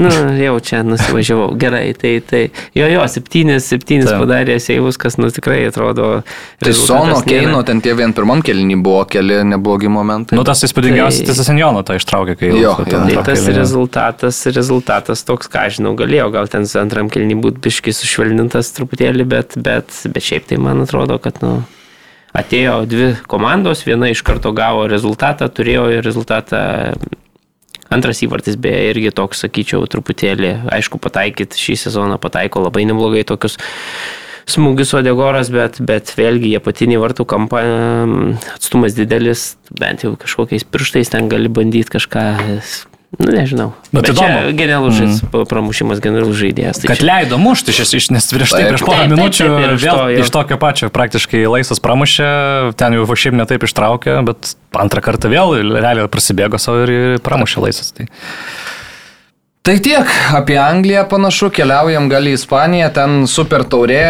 Nu, 0.01 0.09
jau 0.41 0.55
čia 0.65 0.79
nusivažiavau. 0.87 1.51
Gerai, 1.61 1.91
tai, 1.99 2.15
tai 2.25 2.47
jo, 2.73 2.87
jo, 2.89 3.03
septynis, 3.11 3.67
septynis 3.69 4.09
Taip. 4.09 4.23
padarė 4.23 4.55
seivus, 4.63 4.97
kas, 4.97 5.19
nu, 5.21 5.29
tikrai 5.35 5.59
atrodo. 5.69 6.23
Tai 6.63 6.73
Sono, 6.73 7.19
nėra- 7.19 7.27
Keino, 7.29 7.61
ten 7.69 7.83
tie 7.85 7.93
vien 7.99 8.15
pirmam 8.17 8.41
kelnį 8.41 8.79
buvo 8.83 9.03
keli 9.13 9.43
neblogi 9.45 9.91
momentai. 9.93 10.39
Nu, 10.39 10.45
tas 10.49 10.63
įspūdingiausias, 10.65 11.27
Tai- 11.27 11.37
tai 11.37 11.45
Senjono 11.51 11.83
tą 11.85 11.99
ištraukė, 12.01 12.39
kai 12.41 12.49
Jo, 12.49 12.57
jau- 12.63 12.79
jo. 12.81 12.85
ten 12.89 13.07
Tai 13.13 13.23
tas 13.29 13.45
rezultatas, 13.53 14.41
rezultatas 14.57 15.23
toks, 15.29 15.49
ką 15.53 15.67
aš 15.69 15.77
žinau, 15.83 15.93
galėjo 16.01 16.31
gal 16.33 16.49
ten 16.49 16.62
su 16.69 16.81
antram 16.81 17.11
kelnį 17.13 17.39
būti 17.43 17.63
biški 17.65 17.95
sušvelnintas 17.97 18.73
truputėlį, 18.77 19.27
bet, 19.29 19.57
bet, 19.61 19.95
bet 20.09 20.25
šiaip 20.25 20.49
tai 20.51 20.59
man 20.63 20.85
atrodo, 20.85 21.19
kad 21.23 21.41
nu, 21.45 21.61
atėjo 22.37 22.77
dvi 22.89 23.11
komandos, 23.31 23.85
viena 23.87 24.11
iš 24.13 24.25
karto 24.27 24.55
gavo 24.57 24.87
rezultatą, 24.91 25.51
turėjo 25.53 25.89
rezultatą. 26.05 26.63
Antras 27.93 28.23
įvartis 28.25 28.57
beje 28.57 28.87
irgi 28.89 29.11
toks, 29.13 29.43
sakyčiau, 29.45 29.85
truputėlį, 29.91 30.55
aišku, 30.73 30.97
pataikyt 31.03 31.59
šį 31.61 31.75
sezoną 31.83 32.17
pataiko 32.23 32.63
labai 32.65 32.87
neblogai 32.89 33.21
tokius 33.29 33.59
smūgius 34.49 34.95
Odegoras, 34.97 35.51
bet, 35.53 35.77
bet 35.85 36.15
vėlgi 36.17 36.55
jie 36.55 36.63
patinį 36.63 36.99
vartų 37.03 37.27
kampą, 37.29 37.61
atstumas 38.55 38.97
didelis, 38.97 39.53
bent 39.77 40.07
jau 40.07 40.15
kažkokiais 40.21 40.65
pirštais 40.65 41.13
ten 41.13 41.29
gali 41.33 41.53
bandyti 41.53 41.93
kažką, 41.93 42.25
nu 43.21 43.29
nežinau. 43.33 43.69
Bet 43.93 44.09
čia 44.09 44.15
įdomu. 44.15 44.57
genialus 44.57 45.01
mm. 45.01 45.45
pramušimas, 45.51 46.01
genialus 46.05 46.37
žaidėjas. 46.39 46.81
Tai 46.83 46.91
Kad 46.93 47.03
čia- 47.03 47.09
leido 47.09 47.39
mušti, 47.41 47.75
šis, 47.77 47.93
iš- 47.99 48.11
nes 48.15 48.29
prieš 48.33 48.55
tai, 48.55 48.63
Taip. 48.65 48.71
prieš 48.73 48.85
porą 48.87 48.99
Taip, 48.99 49.09
taip, 49.09 49.17
minučių 49.17 49.49
taip, 49.49 49.75
iš 49.77 49.85
vėl 49.85 49.97
to, 49.97 50.07
jo. 50.09 50.25
iš 50.25 50.33
tokio 50.33 50.59
pačio 50.63 50.91
praktiškai 50.93 51.43
laisvas 51.47 51.83
pramušė, 51.85 52.31
ten 52.81 52.97
jau 52.97 53.05
šiaip 53.07 53.37
netaip 53.37 53.67
ištraukė, 53.69 54.17
bet 54.25 54.55
antrą 54.73 55.05
kartą 55.05 55.29
vėl 55.33 55.59
realiai 55.77 56.09
prasibėgo 56.09 56.61
savo 56.63 56.87
ir 56.87 57.19
pramušė 57.25 57.67
laisvas. 57.67 57.93
Tai. 57.93 58.09
Tai 59.63 59.77
tiek 59.79 60.09
apie 60.35 60.57
Angliją 60.59 61.05
panašu, 61.07 61.47
keliaujam 61.55 62.09
gal 62.11 62.25
į 62.27 62.33
Ispaniją, 62.35 62.89
ten 62.97 63.13
super 63.31 63.63
taurė. 63.63 64.01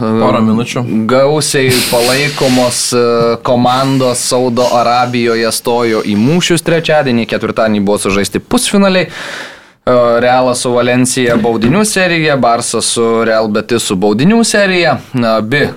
Porą 0.00 0.40
minučių. 0.42 0.82
Gausiai 1.06 1.68
palaikomos 1.86 2.80
e, 2.98 3.02
komandos 3.46 4.24
Saudo 4.26 4.66
Arabijoje 4.74 5.52
stojo 5.54 6.02
į 6.02 6.16
mūšius 6.18 6.66
trečiadienį, 6.66 7.28
ketvirtadienį 7.30 7.84
buvo 7.86 8.02
sužaisti 8.02 8.42
pusfinaliai. 8.42 9.06
E, 9.06 9.94
Realas 10.26 10.66
su 10.66 10.74
Valencija 10.74 11.38
baudinių 11.46 11.84
serija, 11.86 12.34
Barsas 12.34 12.90
su 12.98 13.06
Real 13.22 13.46
Betis 13.54 13.86
su 13.86 13.94
baudinių 14.02 14.42
serija. 14.42 14.98
Abi 15.14 15.68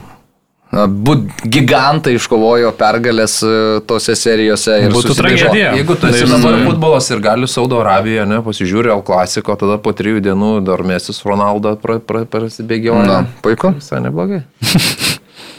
Abu 0.71 1.17
gigantai 1.43 2.13
iškovojo 2.15 2.69
pergalės 2.79 3.41
e, 3.43 3.55
tose 3.87 4.15
serijose. 4.15 4.77
ir 4.85 4.93
Būtų 4.95 5.17
tragedija. 5.17 5.73
Jeigu 5.75 5.97
tu 5.99 6.07
esi 6.07 6.29
dabar 6.31 6.61
futbolas 6.63 7.09
ir 7.11 7.19
gali 7.23 7.49
Saudo 7.51 7.81
Arabijoje, 7.83 8.27
ne, 8.31 8.39
pasižiūri 8.45 8.93
Al 8.93 9.03
klasiko, 9.03 9.57
tada 9.59 9.75
po 9.83 9.91
trijų 9.91 10.23
dienų 10.23 10.53
dar 10.67 10.85
Mesis 10.87 11.19
Ronaldo 11.27 11.75
pra, 11.81 11.99
pra, 11.99 12.23
prasibėgioja. 12.23 13.03
Na, 13.03 13.19
puiku. 13.43 13.73
Visai 13.81 13.99
neblogai. 14.05 14.45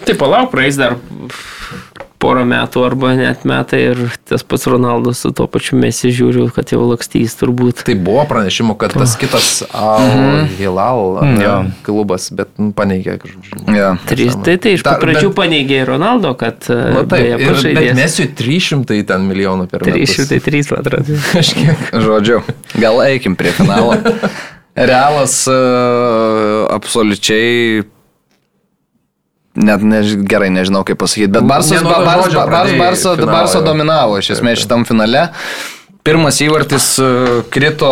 Tai 0.08 0.16
palauk, 0.18 0.48
praeis 0.50 0.80
dar 0.80 0.96
porą 2.22 2.44
metų 2.46 2.84
arba 2.86 3.12
net 3.18 3.42
metai 3.48 3.80
ir 3.90 4.00
tas 4.30 4.44
pats 4.46 4.68
Ronaldas 4.70 5.18
su 5.24 5.32
tuo 5.34 5.48
pačiu 5.50 5.76
mesi 5.82 6.12
žiūriu, 6.14 6.46
kad 6.54 6.70
jau 6.70 6.80
lakstys 6.86 7.34
turbūt. 7.40 7.82
Tai 7.88 7.96
buvo 7.98 8.22
pranešimų, 8.30 8.76
kad 8.78 8.94
tas 8.94 9.16
kitas 9.18 9.48
Al 9.74 10.46
Hilal 10.54 11.02
ar 11.18 11.26
ne, 11.32 11.42
Jo. 11.42 11.56
klubas, 11.86 12.28
bet 12.30 12.54
nu, 12.62 12.70
paneigė 12.78 13.18
kažkaip. 13.24 13.66
Ja. 13.74 13.92
Trys, 14.06 14.38
tai 14.46 14.54
tai 14.62 14.76
iš 14.78 14.86
Ta- 14.86 14.94
pradžių 15.02 15.32
bet- 15.32 15.38
paneigė 15.40 15.82
Ronaldo, 15.90 16.32
kad 16.38 16.62
e, 16.70 16.78
Na 16.94 17.02
taip, 17.02 17.10
beje, 17.10 17.42
ir, 17.42 17.74
bet. 17.74 17.92
Mesiui 17.98 18.28
300 18.38 19.02
ten 19.10 19.26
milijonų 19.28 19.66
per 19.72 19.82
metus. 19.86 20.14
303 20.30 20.70
man 20.72 20.84
atrodo. 20.86 21.18
Kažkiek. 21.34 21.88
Žodžiu, 22.06 22.40
gal 22.78 23.02
eikim 23.08 23.34
prie 23.36 23.50
finalo. 23.58 23.98
Realas 24.74 25.34
uh, 25.52 26.64
absoliučiai. 26.72 27.82
Net 29.52 29.82
než, 29.84 30.14
gerai 30.24 30.48
nežinau 30.48 30.80
kaip 30.88 30.96
pasakyti, 31.02 31.28
bet 31.28 31.42
nuo 31.44 31.50
ba, 31.50 31.58
Bars, 32.06 32.32
Bars, 32.32 32.48
pradėjai 32.48 32.78
Barsa, 32.80 33.14
finalą 33.18 33.32
Barsa 33.34 33.58
jau. 33.58 33.66
dominavo 33.66 34.16
iš 34.22 34.30
esmės 34.38 34.62
šitam 34.64 34.86
finale. 34.88 35.26
Pirmas 36.02 36.40
įvartis 36.40 36.86
uh, 37.04 37.42
krito 37.52 37.90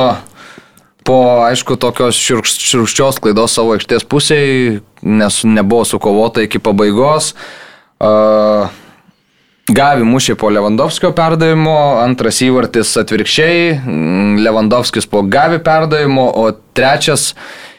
po, 1.05 1.19
aišku, 1.45 1.77
tokios 1.81 2.17
šiurkš- 2.17 2.65
šiurkščios 2.71 3.21
klaidos 3.21 3.53
savo 3.57 3.77
aikštės 3.77 4.09
pusėje, 4.09 4.81
nes 5.05 5.41
nebuvo 5.45 5.85
sukovota 5.89 6.43
iki 6.49 6.59
pabaigos. 6.65 7.35
Uh, 8.01 8.73
Gavi 9.71 10.03
mušė 10.09 10.35
po 10.41 10.49
Lewandowskio 10.51 11.13
perdavimo, 11.15 11.77
antras 12.03 12.41
įvartis 12.43 12.91
atvirkščiai, 13.05 13.77
mm, 13.79 14.41
Lewandowskis 14.43 15.07
po 15.07 15.23
Gavi 15.23 15.61
perdavimo, 15.63 16.25
o 16.27 16.49
trečias 16.75 17.35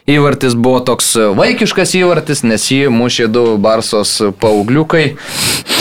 įvartis 0.09 0.55
buvo 0.57 0.81
toks 0.85 1.13
vaikiškas 1.37 1.95
įvartis, 1.99 2.43
nes 2.47 2.65
jį 2.71 2.89
mušė 2.93 3.29
du 3.31 3.45
Barsos 3.61 4.17
paaugliukai. 4.41 5.05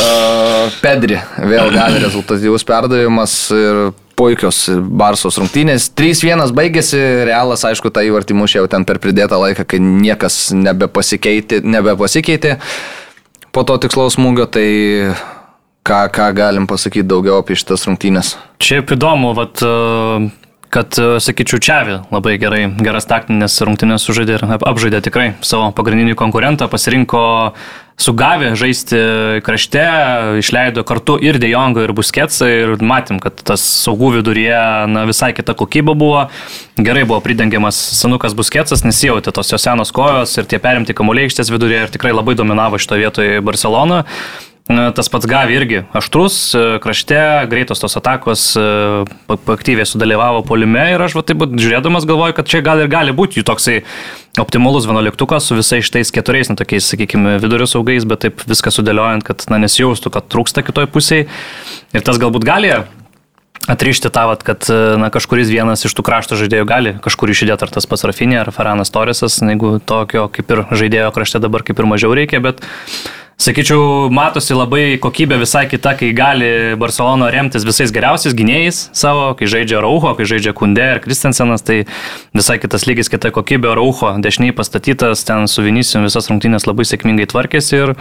Uh, 0.01 0.69
Pedri 0.81 1.19
vėl 1.39 1.73
gavė 1.75 2.05
rezultatyvus 2.05 2.65
perdavimas 2.69 3.35
ir 3.55 3.91
puikios 4.21 4.63
Barsos 5.01 5.39
rungtynės. 5.41 5.91
3-1 5.97 6.55
baigėsi, 6.57 7.01
Realas 7.29 7.65
aišku 7.69 7.93
tą 7.93 8.05
įvartį 8.09 8.37
mušė 8.37 8.63
jau 8.63 8.71
ten 8.73 8.87
per 8.89 9.01
pridėtą 9.01 9.41
laiką, 9.41 9.69
kai 9.69 9.81
niekas 9.81 10.49
nebepasikeitė. 10.57 11.63
nebepasikeitė 11.65 12.57
po 13.53 13.65
to 13.67 13.77
tikslaus 13.83 14.17
smūgio, 14.19 14.47
tai 14.51 14.67
ką, 15.87 16.01
ką 16.15 16.31
galim 16.37 16.69
pasakyti 16.71 17.09
daugiau 17.09 17.41
apie 17.41 17.59
šitas 17.59 17.87
rungtynės. 17.89 18.37
Šiaip 18.63 18.95
įdomu, 18.95 19.33
vat, 19.39 19.63
e, 19.65 20.31
kad, 20.71 20.95
e, 20.99 21.19
sakyčiau, 21.21 21.61
Čiavi 21.61 21.99
labai 22.15 22.37
gerai, 22.41 22.65
geras 22.79 23.09
taktinės 23.11 23.59
rungtynės 23.67 24.07
sužaidė 24.07 24.39
ir 24.39 24.45
ap- 24.57 24.67
apžaidė 24.71 25.03
tikrai 25.03 25.29
savo 25.43 25.71
pagrindinį 25.75 26.15
konkurentą, 26.19 26.69
pasirinko 26.71 27.23
sugavę 28.01 28.55
žaisti 28.57 28.97
krašte, 29.45 29.83
išleido 30.41 30.85
kartu 30.89 31.19
ir 31.21 31.37
Dejongą, 31.43 31.85
ir 31.85 31.93
Busketsą 31.93 32.49
ir 32.49 32.75
matėm, 32.81 33.19
kad 33.21 33.43
tas 33.45 33.61
saugų 33.61 34.15
viduryje 34.21 34.63
na, 34.89 35.05
visai 35.11 35.35
kita 35.37 35.53
kokybė 35.59 35.95
buvo. 35.99 36.29
Gerai 36.81 37.05
buvo 37.05 37.21
pridengiamas 37.21 37.77
senukas 38.01 38.33
Busketsas, 38.39 38.87
nesijautė 38.87 39.35
tos 39.37 39.53
jo 39.53 39.61
senos 39.61 39.93
kojos 39.93 40.33
ir 40.41 40.49
tie 40.49 40.63
perimti 40.63 40.97
kamuoliai 40.97 41.29
iš 41.29 41.37
ties 41.43 41.53
viduryje 41.53 41.83
ir 41.89 41.93
tikrai 41.99 42.15
labai 42.17 42.39
dominavo 42.39 42.81
šito 42.81 42.97
vietoje 42.97 43.43
Barcelona. 43.45 44.05
Tas 44.71 45.09
pats 45.11 45.27
Gavi 45.27 45.57
irgi 45.59 45.81
aštrus, 45.99 46.35
e, 46.55 46.61
krašte, 46.83 47.19
greitos 47.51 47.83
tos 47.83 47.97
atakos, 47.99 48.45
e, 48.55 48.67
aktyviai 49.31 49.87
sudalyvavo 49.89 50.45
polime 50.47 50.85
ir 50.93 51.03
aš 51.03 51.17
va 51.19 51.25
taip 51.27 51.43
vat 51.43 51.57
žiūrėdamas 51.59 52.07
galvoju, 52.07 52.37
kad 52.39 52.51
čia 52.51 52.61
gal 52.63 52.79
ir 52.79 52.91
gali 52.93 53.15
būti 53.17 53.41
jų 53.41 53.47
toksai 53.51 53.81
optimalus 54.39 54.87
vienuoliktukas 54.87 55.51
su 55.51 55.59
visais 55.59 55.89
šitais 55.89 56.15
keturiais, 56.15 56.53
na 56.53 56.59
tokiais, 56.61 56.87
sakykime, 56.87 57.41
vidurio 57.43 57.67
saugais, 57.67 58.07
bet 58.07 58.23
taip 58.29 58.47
viską 58.47 58.71
sudėliojant, 58.77 59.27
kad 59.27 59.43
na, 59.51 59.59
nesijaustų, 59.65 60.15
kad 60.15 60.31
trūksta 60.31 60.63
kitoj 60.63 60.87
pusėje. 60.95 61.27
Ir 61.91 62.07
tas 62.07 62.23
galbūt 62.23 62.47
gali 62.47 62.71
atrišti 63.69 64.11
tą, 64.13 64.27
vat, 64.31 64.43
kad 64.47 64.65
na, 65.01 65.11
kažkuris 65.13 65.51
vienas 65.53 65.85
iš 65.85 65.95
tų 65.97 66.05
krašto 66.07 66.39
žaidėjų 66.41 66.69
gali 66.69 66.95
kažkur 67.05 67.33
išėdėti, 67.33 67.67
ar 67.67 67.75
tas 67.75 67.89
pats 67.89 68.07
Rafinė, 68.09 68.41
ar 68.43 68.53
Feranas 68.55 68.93
Torisas, 68.93 69.41
jeigu 69.45 69.79
tokio 69.85 70.29
kaip 70.33 70.53
ir 70.53 70.65
žaidėjo 70.71 71.11
krašte 71.17 71.43
dabar 71.43 71.67
kaip 71.67 71.81
ir 71.81 71.91
mažiau 71.91 72.15
reikia, 72.17 72.41
bet 72.45 72.65
sakyčiau, 73.41 74.09
matosi 74.13 74.57
labai 74.57 74.85
kokybė 75.03 75.41
visai 75.41 75.65
kita, 75.71 75.95
kai 76.01 76.11
gali 76.17 76.51
Barcelona 76.81 77.31
remtis 77.33 77.65
visais 77.69 77.93
geriausiais 77.95 78.37
gynėjais 78.37 78.83
savo, 78.97 79.31
kai 79.39 79.49
žaidžia 79.51 79.81
Rauho, 79.85 80.13
kai 80.19 80.29
žaidžia 80.29 80.55
Kunde 80.57 80.87
ir 80.97 81.03
Kristensenas, 81.05 81.65
tai 81.65 81.83
visai 82.37 82.59
kitas 82.63 82.85
lygis, 82.89 83.13
kita 83.13 83.33
kokybė. 83.35 83.73
Rauho, 83.79 84.13
dešiniai 84.21 84.57
pastatytas, 84.57 85.25
ten 85.29 85.49
su 85.49 85.65
Vinicijum 85.65 86.05
visas 86.09 86.29
rungtynės 86.33 86.69
labai 86.69 86.89
sėkmingai 86.89 87.29
tvarkėsi 87.33 87.81
ir 87.81 87.95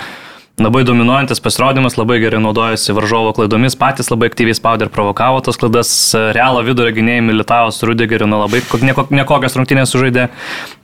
Labai 0.60 0.82
dominuojantis 0.84 1.40
pasirodymas, 1.40 1.96
labai 1.96 2.18
gerai 2.20 2.42
naudojasi 2.44 2.92
varžovo 2.92 3.32
klaidomis, 3.38 3.78
patys 3.80 4.10
labai 4.12 4.28
aktyviai 4.28 4.58
spaudė 4.58 4.88
ir 4.88 4.92
provokavo 4.92 5.40
tas 5.46 5.56
klaidas. 5.60 5.92
Realo 6.36 6.60
vidurio 6.68 6.92
gynėjai 6.98 7.24
Militavos, 7.24 7.80
Rudegeriu, 7.88 8.28
nu 8.28 8.42
labai 8.42 8.60
neko- 8.60 9.08
nekokias 9.16 9.56
rungtynės 9.56 9.94
sužaidė. 9.96 10.28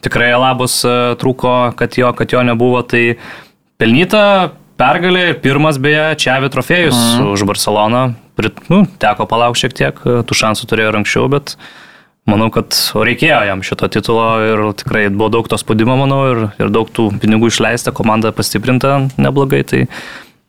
Tikrai 0.06 0.32
labus 0.40 0.78
e, 0.88 0.94
trūko, 1.20 1.76
kad 1.76 1.98
jo, 2.00 2.14
kad 2.16 2.32
jo 2.32 2.44
nebuvo. 2.48 2.80
Tai 2.88 3.04
pelnyta 3.82 4.24
pergalė 4.80 5.26
ir 5.34 5.42
pirmas 5.44 5.80
beje 5.82 6.14
Čiavi 6.24 6.54
trofėjus 6.56 6.96
mhm. 6.96 7.34
už 7.36 7.44
Barceloną. 7.52 8.06
Prit, 8.40 8.64
nu, 8.72 8.86
teko 9.00 9.28
palaukti 9.28 9.66
šiek 9.66 9.76
tiek, 9.76 10.00
e, 10.08 10.22
tų 10.24 10.40
šansų 10.40 10.72
turėjo 10.72 10.94
ir 10.94 11.00
anksčiau, 11.04 11.28
bet 11.36 11.58
manau, 12.30 12.50
kad 12.54 12.76
reikėjo 12.96 13.40
jam 13.50 13.64
šito 13.66 13.90
titulo 13.94 14.28
ir 14.46 14.66
tikrai 14.82 15.08
buvo 15.14 15.32
daug 15.38 15.50
to 15.50 15.60
spaudimo, 15.62 15.98
manau, 16.00 16.22
ir, 16.32 16.44
ir 16.62 16.74
daug 16.74 16.90
tų 16.90 17.12
pinigų 17.22 17.52
išleista, 17.54 17.94
komanda 17.96 18.34
pastiprinta 18.36 19.06
neblogai, 19.22 19.64
tai 19.68 19.86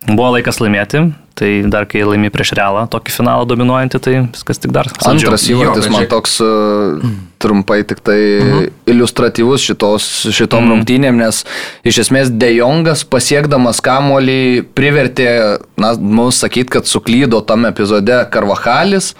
buvo 0.08 0.34
laikas 0.36 0.60
laimėti. 0.62 1.08
Tai 1.36 1.48
dar 1.68 1.84
kai 1.84 2.00
laimi 2.00 2.30
prieš 2.32 2.54
realą 2.56 2.86
tokį 2.88 3.12
finalą 3.12 3.44
dominuojantį, 3.50 3.98
tai 4.00 4.12
viskas 4.24 4.56
tik 4.56 4.72
dar. 4.72 4.88
saldžiau. 4.88 5.28
Antras 5.28 5.42
įvartis 5.52 5.88
man 5.92 6.06
toks 6.08 6.38
uh, 6.40 7.02
trumpai 7.44 7.82
tik 7.84 8.00
tai 8.00 8.16
iliustratyvus 8.88 9.66
šitos, 9.68 10.06
šitom 10.32 10.64
mm. 10.64 10.72
rungtynėm, 10.72 11.20
nes 11.20 11.42
iš 11.84 12.06
esmės 12.06 12.32
Dejongas 12.32 13.04
pasiekdamas 13.04 13.82
kamolį 13.84 14.64
privertė, 14.72 15.28
na, 15.76 15.92
mums 16.00 16.40
sakyti, 16.40 16.78
kad 16.78 16.88
suklydo 16.88 17.42
tam 17.44 17.68
epizode 17.68 18.22
Karvahalis. 18.32 19.12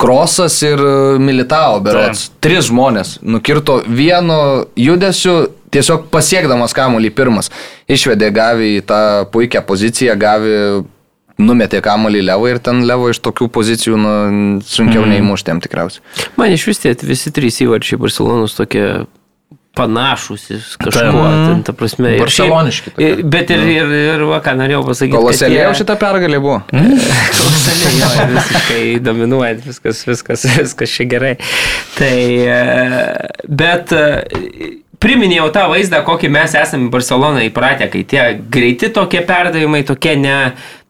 Krosas 0.00 0.56
ir 0.62 0.80
e, 0.80 1.18
Militao 1.22 1.78
berots. 1.84 2.28
Tris 2.42 2.68
žmonės 2.70 3.18
nukirto 3.22 3.80
vienu 3.86 4.66
judesiu, 4.78 5.36
tiesiog 5.74 6.08
pasiekdamas 6.14 6.74
kamolį 6.76 7.12
pirmas. 7.14 7.50
Išvedė 7.90 8.32
Gavi 8.34 8.74
į 8.78 8.82
tą 8.88 9.00
puikią 9.34 9.62
poziciją, 9.66 10.16
Gavi 10.18 10.56
numetė 11.38 11.80
kamolį 11.82 12.22
Levo 12.28 12.48
ir 12.50 12.60
ten 12.62 12.84
Levo 12.88 13.10
iš 13.10 13.20
tokių 13.24 13.48
pozicijų 13.54 13.98
nu, 13.98 14.14
sunkiau 14.66 15.02
mm. 15.02 15.14
neįmuštėm 15.14 15.62
tikriausiai. 15.64 16.02
Man 16.38 16.54
iš 16.54 16.68
vis 16.70 16.82
tie 16.82 16.94
visi 17.02 17.32
trys 17.34 17.60
įvarčiai 17.64 17.98
Barcelonos 18.02 18.54
tokie 18.58 18.86
panašus 19.74 20.44
kažkuo, 20.78 21.24
ten, 21.48 21.62
ta 21.66 21.72
prasme. 21.76 22.12
Barceloniški 22.20 22.92
ir- 23.02 23.22
Bet 23.24 23.50
ir, 23.50 23.64
ir, 23.74 23.90
ir, 24.14 24.22
va, 24.28 24.38
ką 24.44 24.54
norėjau 24.60 24.84
pasakyti. 24.86 25.16
Koloselėjau 25.16 25.72
šitą 25.80 25.96
pergalę 26.00 26.38
buvo. 26.42 26.60
Kolosaliai, 27.40 27.98
jo, 27.98 28.12
ir 28.22 28.32
visiškai 28.36 28.84
dominuojant, 29.04 29.66
viskas, 29.66 30.04
viskas, 30.08 30.46
viskas 30.58 30.94
čia 30.94 31.08
gerai. 31.10 31.34
Tai, 31.98 32.14
e, 32.46 32.60
bet 33.48 33.92
e, 33.96 34.04
priminėjau 35.04 35.50
tą 35.54 35.66
vaizdą, 35.72 36.00
kokį 36.06 36.30
mes 36.32 36.54
esame 36.56 36.88
Barceloną 36.94 37.42
įpratę, 37.50 37.90
kai 37.92 38.04
tie 38.08 38.22
greiti 38.50 38.88
tokie 38.94 39.20
perdavimai, 39.26 39.82
tokie 39.88 40.14
ne, 40.16 40.38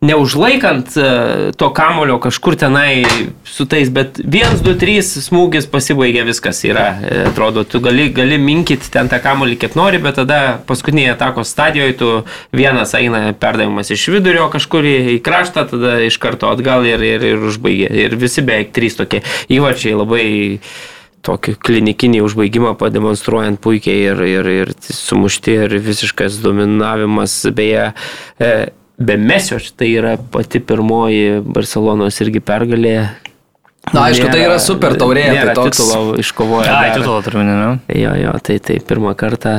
neužlaikant 0.04 0.96
e, 0.96 1.08
to 1.56 1.70
kamulio 1.74 2.18
kažkur 2.22 2.56
tenai 2.60 3.04
su 3.44 3.66
tais, 3.70 3.90
bet 3.92 4.20
1, 4.20 4.60
2, 4.64 4.74
3 4.80 5.02
smūgis 5.24 5.68
pasibaigia, 5.70 6.24
viskas 6.26 6.62
yra. 6.68 6.86
E, 7.00 7.20
Atrodo, 7.30 7.64
tu 7.68 7.80
gali, 7.84 8.08
gali 8.14 8.38
minkyti 8.40 8.90
ten 8.92 9.08
tą 9.12 9.20
kamulį 9.24 9.58
kiek 9.64 9.76
nori, 9.78 10.00
bet 10.04 10.18
tada 10.20 10.40
paskutinėje 10.68 11.14
atakos 11.14 11.52
stadijoje 11.54 11.98
tu 12.00 12.10
vienas 12.54 12.94
eina 12.98 13.26
perdavimas 13.40 13.92
iš 13.94 14.08
vidurio 14.14 14.48
kažkur 14.52 14.86
į, 14.88 14.96
kraštą, 15.24 15.68
tada 15.72 15.98
iš 16.04 16.18
karto 16.22 16.52
atgal 16.52 16.86
ir, 16.88 17.02
ir, 17.02 17.24
ir 17.34 17.48
užbaigia. 17.50 17.92
Ir 18.04 18.18
visi 18.20 18.44
beveik 18.44 18.74
trys 18.76 18.98
tokie 19.00 19.24
įvarčiai 19.52 19.96
labai 19.96 20.26
tokį 21.24 21.56
klinikinį 21.64 22.20
užbaigimą 22.24 22.74
pademonstruojant 22.80 23.60
puikiai 23.64 24.10
ir, 24.10 24.22
ir, 24.28 24.48
ir 24.60 24.72
sumušti 24.84 25.56
ir 25.64 25.76
visiškas 25.84 26.40
dominavimas. 26.44 27.38
Beje, 27.56 27.92
e, 28.36 28.50
be 28.98 29.16
mesio, 29.16 29.58
tai 29.76 29.90
yra 29.98 30.16
pati 30.16 30.60
pirmoji 30.62 31.40
Barcelonos 31.44 32.20
irgi 32.24 32.42
pergalė. 32.44 32.96
Na, 33.92 34.06
aišku, 34.08 34.30
tai 34.32 34.44
yra 34.46 34.58
super 34.62 34.96
taurė, 34.96 35.26
tai 35.28 35.38
nėra 35.38 35.54
toks- 35.58 35.76
titulo 35.76 36.18
iškovoja. 36.20 36.72
Ai, 36.72 36.90
dar. 36.90 37.00
titulą 37.02 37.22
turiu, 37.26 37.42
ne? 37.44 37.56
Jo, 37.92 38.14
jo, 38.16 38.36
tai 38.42 38.58
tai 38.64 38.78
pirmą 38.80 39.12
kartą. 39.18 39.58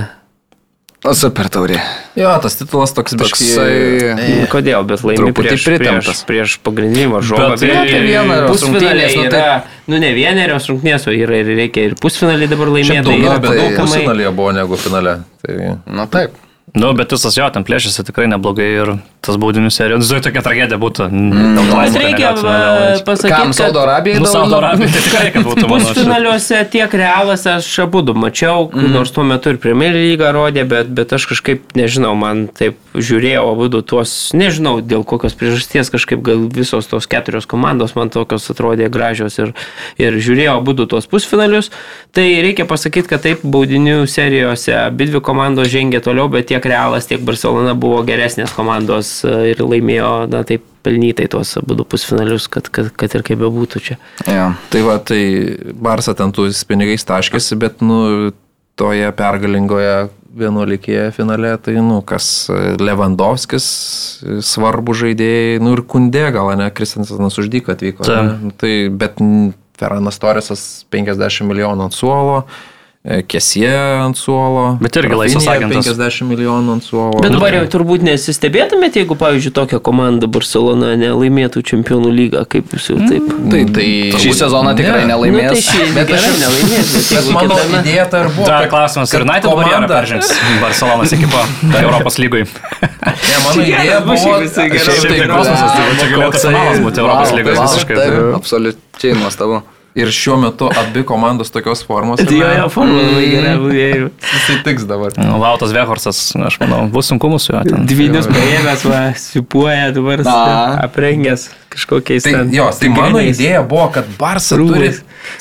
O, 1.06 1.12
super 1.14 1.52
taurė. 1.54 1.78
Jo, 2.18 2.32
tas 2.42 2.56
titulas 2.58 2.96
toks 2.98 3.14
biškai. 3.20 3.50
Toksai... 3.54 4.48
Kodėl, 4.50 4.88
bet 4.90 5.04
laimi 5.06 5.20
Truputį 5.20 5.52
prieš, 5.52 5.66
prieš, 5.78 6.22
prieš 6.26 6.56
pagrindinį 6.66 7.12
varžovą. 7.12 7.52
Bet 7.52 7.62
tai 7.62 7.76
apie 7.84 8.00
pusfinaliai 8.48 9.12
rungtynės, 9.12 9.18
nu, 9.20 9.28
yra, 9.30 9.52
nu 9.94 10.00
ne 10.02 10.10
vienerios 10.18 10.66
rungtynės, 10.72 11.06
o 11.06 11.14
yra 11.14 11.44
ir 11.44 11.52
reikia 11.60 11.92
ir 11.92 11.94
pusfinalį 12.02 12.50
dabar 12.56 12.74
laimėti. 12.74 13.06
Daugiau, 13.06 13.36
yra 13.36 13.44
bet 13.44 13.62
daug 13.62 13.78
pusfinalyje 13.84 14.34
buvo 14.42 14.56
negu 14.58 14.82
finale. 14.82 15.16
Tai... 15.46 15.60
Na 15.86 16.10
taip. 16.10 16.42
Nu, 16.76 16.94
bet 16.94 17.14
visas 17.16 17.38
jo, 17.38 17.46
ten 17.56 17.64
plėšėsi 17.64 18.04
tikrai 18.10 18.26
neblogai 18.28 18.68
ir 18.68 18.90
tas 19.26 19.38
baudinių 19.42 19.72
serijos. 19.74 20.10
Nu, 20.12 20.20
tokia 20.24 20.42
tragedija 20.46 20.78
būtų. 20.80 21.08
Mm, 21.08 21.70
Bet 21.72 21.98
reikia 22.02 22.32
pasakyti, 23.06 23.32
Kam 23.32 23.54
Saudo 23.56 23.82
Arabijai 23.82 24.20
Nu, 24.22 24.28
Saudo 24.30 24.60
Arabija, 24.60 24.92
tai 24.92 25.04
tikrai, 25.08 25.30
kad 25.34 25.48
būtų 25.48 25.70
mano. 25.72 25.88
Pusfinaliuose 25.88 26.62
tiek 26.74 26.98
realas 27.00 27.46
aš 27.50 27.70
abu 27.86 28.04
du 28.06 28.16
mačiau, 28.18 28.68
mm. 28.70 28.92
nors 28.94 29.14
tuo 29.16 29.26
metu 29.28 29.54
ir 29.54 29.60
Premier 29.62 29.96
lygą 29.96 30.34
rodė, 30.36 30.66
bet, 30.70 30.92
bet 30.96 31.16
aš 31.16 31.30
kažkaip, 31.32 31.64
nežinau, 31.80 32.12
man 32.20 32.46
taip 32.54 32.78
žiūrėjau 32.96 33.46
abu 33.54 33.70
du 33.72 33.82
tuos, 33.86 34.14
nežinau 34.38 34.78
dėl 34.84 35.06
kokios 35.08 35.36
priežasties, 35.38 35.92
kažkaip 35.94 36.22
gal 36.26 36.46
visos 36.52 36.92
tos 36.92 37.08
keturios 37.12 37.48
komandos 37.50 37.96
man 37.98 38.12
tokios 38.14 38.48
atrodė 38.52 38.92
gražios 38.94 39.40
ir, 39.42 39.56
ir 40.02 40.20
žiūrėjau 40.20 40.60
abu 40.60 40.76
du 40.78 40.88
tuos 40.92 41.08
pusfinalius. 41.12 41.72
Tai 42.16 42.24
reikia 42.46 42.68
pasakyti, 42.70 43.10
kad 43.12 43.26
taip 43.26 43.42
baudinių 43.44 44.06
serijose 44.08 44.76
abi 44.86 45.10
dvi 45.10 45.24
komandos 45.26 45.72
žengė 45.72 46.00
toliau, 46.06 46.30
bet 46.32 46.48
tiek 46.52 46.65
realas, 46.70 47.08
tiek 47.10 47.24
Barcelona 47.26 47.76
buvo 47.78 48.02
geresnės 48.08 48.54
komandos 48.56 49.18
e, 49.26 49.34
ir 49.54 49.62
laimėjo, 49.64 50.12
na 50.32 50.44
taip, 50.48 50.66
pelnytai 50.86 51.26
tuos 51.32 51.56
abu 51.58 51.80
pusfinalius, 51.90 52.46
kad, 52.52 52.70
kad, 52.74 52.92
kad 52.94 53.16
ir 53.18 53.24
kaip 53.26 53.42
bebūtų 53.42 53.82
čia. 53.82 53.98
Ja. 54.30 54.52
Tai 54.74 54.84
va, 54.86 55.00
tai 55.02 55.22
Barsa 55.74 56.14
ten 56.18 56.34
tų 56.36 56.52
pinigais 56.70 57.08
taškėsi, 57.08 57.58
bet, 57.62 57.82
nu, 57.86 58.32
toje 58.78 59.10
pergalingoje 59.16 60.08
vienuolikėje 60.36 61.10
finale, 61.16 61.54
tai, 61.64 61.78
nu, 61.80 62.02
kas 62.06 62.50
Lewandowskis, 62.82 63.66
svarbu 64.44 64.96
žaidėjai, 65.00 65.62
nu 65.64 65.78
ir 65.78 65.84
Kundė 65.88 66.28
gal, 66.36 66.52
ne, 66.60 66.68
Kristiansanas 66.76 67.40
uždyka 67.40 67.76
atvyko. 67.76 68.04
Taip. 68.08 68.34
ne? 68.44 68.56
Tai, 68.60 68.74
bet 69.00 69.22
Ferranas 69.80 70.20
Torresas 70.22 70.86
50 70.94 71.48
milijonų 71.50 71.88
ant 71.88 71.96
suolo. 71.96 72.44
Kesie 73.06 73.70
ant 74.02 74.18
suolo. 74.18 74.80
Bet 74.82 74.96
irgi 74.98 75.14
laisvas 75.14 75.46
agentas. 75.52 75.86
50 75.94 76.26
milijonų 76.26 76.72
ant 76.74 76.84
suolo. 76.88 77.20
Bet 77.22 77.36
dabar 77.36 77.54
jau 77.54 77.66
turbūt 77.76 78.02
nesistebėtumėte, 78.02 78.98
jeigu, 79.04 79.14
pavyzdžiui, 79.20 79.52
tokia 79.54 79.78
komanda 79.86 80.26
Barcelona 80.26 80.96
nelaimėtų 80.98 81.62
čempionų 81.70 82.10
lygą, 82.18 82.42
kaip 82.50 82.74
jūs 82.74 82.88
jau 82.90 82.98
taip. 83.06 83.28
Tai, 83.52 83.60
tai 83.78 83.86
šį 84.24 84.32
sezoną 84.40 84.74
tikrai 84.80 85.04
Ne. 85.06 85.12
nelaimės. 85.14 85.38
Nu, 85.38 85.54
tai 85.54 85.62
šį 85.68 85.94
Bet 86.00 86.14
aš- 86.18 86.26
nelaimės, 86.42 86.90
bet 86.96 87.12
Bet 87.14 87.30
mano 87.36 87.54
kitame- 87.54 87.84
idėja 87.84 88.08
tai 88.10 88.24
ir 88.26 88.32
buvo. 88.34 88.48
Dar 88.50 88.66
kad- 88.66 88.74
klausimas, 88.74 89.14
ar 89.14 89.22
United 89.28 89.50
komanda- 89.52 89.88
peržengs 89.94 90.34
Barcelonas 90.66 91.14
ekipą 91.14 91.46
Europos 91.86 92.18
lygui. 92.18 92.42
Ne, 92.42 93.38
mano 93.46 93.62
idėja 93.62 94.02
buvo. 94.02 94.34
tai 94.50 94.66
žaidė. 94.82 95.30
kosmosas, 95.30 95.78
tai 95.78 95.94
čia 96.02 96.10
galėtų 96.10 96.42
finalas 96.42 96.80
būti 96.82 96.98
Europos 97.06 97.32
lygos 97.38 97.62
visiškai. 97.62 97.96
Tai- 98.02 98.34
absoliučiai 98.42 99.14
nuostabu. 99.22 99.62
Ir 99.96 100.10
šiuo 100.12 100.36
metu 100.42 100.68
abi 100.76 101.06
komandos 101.08 101.54
tokios 101.56 101.80
formos. 101.88 102.20
Tai 102.20 102.36
jo, 102.36 102.48
jo, 102.52 102.66
forma 102.74 102.98
labai 103.00 103.28
gerai 103.32 103.54
buvo. 103.62 104.10
Jisai 104.28 104.58
tiks 104.66 104.84
dabar. 104.90 105.14
Nu, 105.16 105.38
Lautas 105.40 105.72
Vehorsas, 105.72 106.20
aš 106.36 106.58
manau, 106.60 106.82
bus 106.92 107.08
sunkumų 107.14 107.40
su 107.40 107.54
juo. 107.54 107.62
Dvynius 107.64 108.28
paėmęs, 108.28 108.84
va, 108.92 109.04
sipuoja 109.20 109.94
dabar 109.96 110.26
aprengęs 110.84 111.48
kažkokiais 111.76 112.28
Tai, 112.28 112.34
jo, 112.56 112.68
tai 112.80 112.90
mano 112.92 113.22
idėja 113.24 113.64
buvo, 113.68 113.88
kad 113.96 114.08
Rūbais. 114.10 114.50
turi 114.58 114.92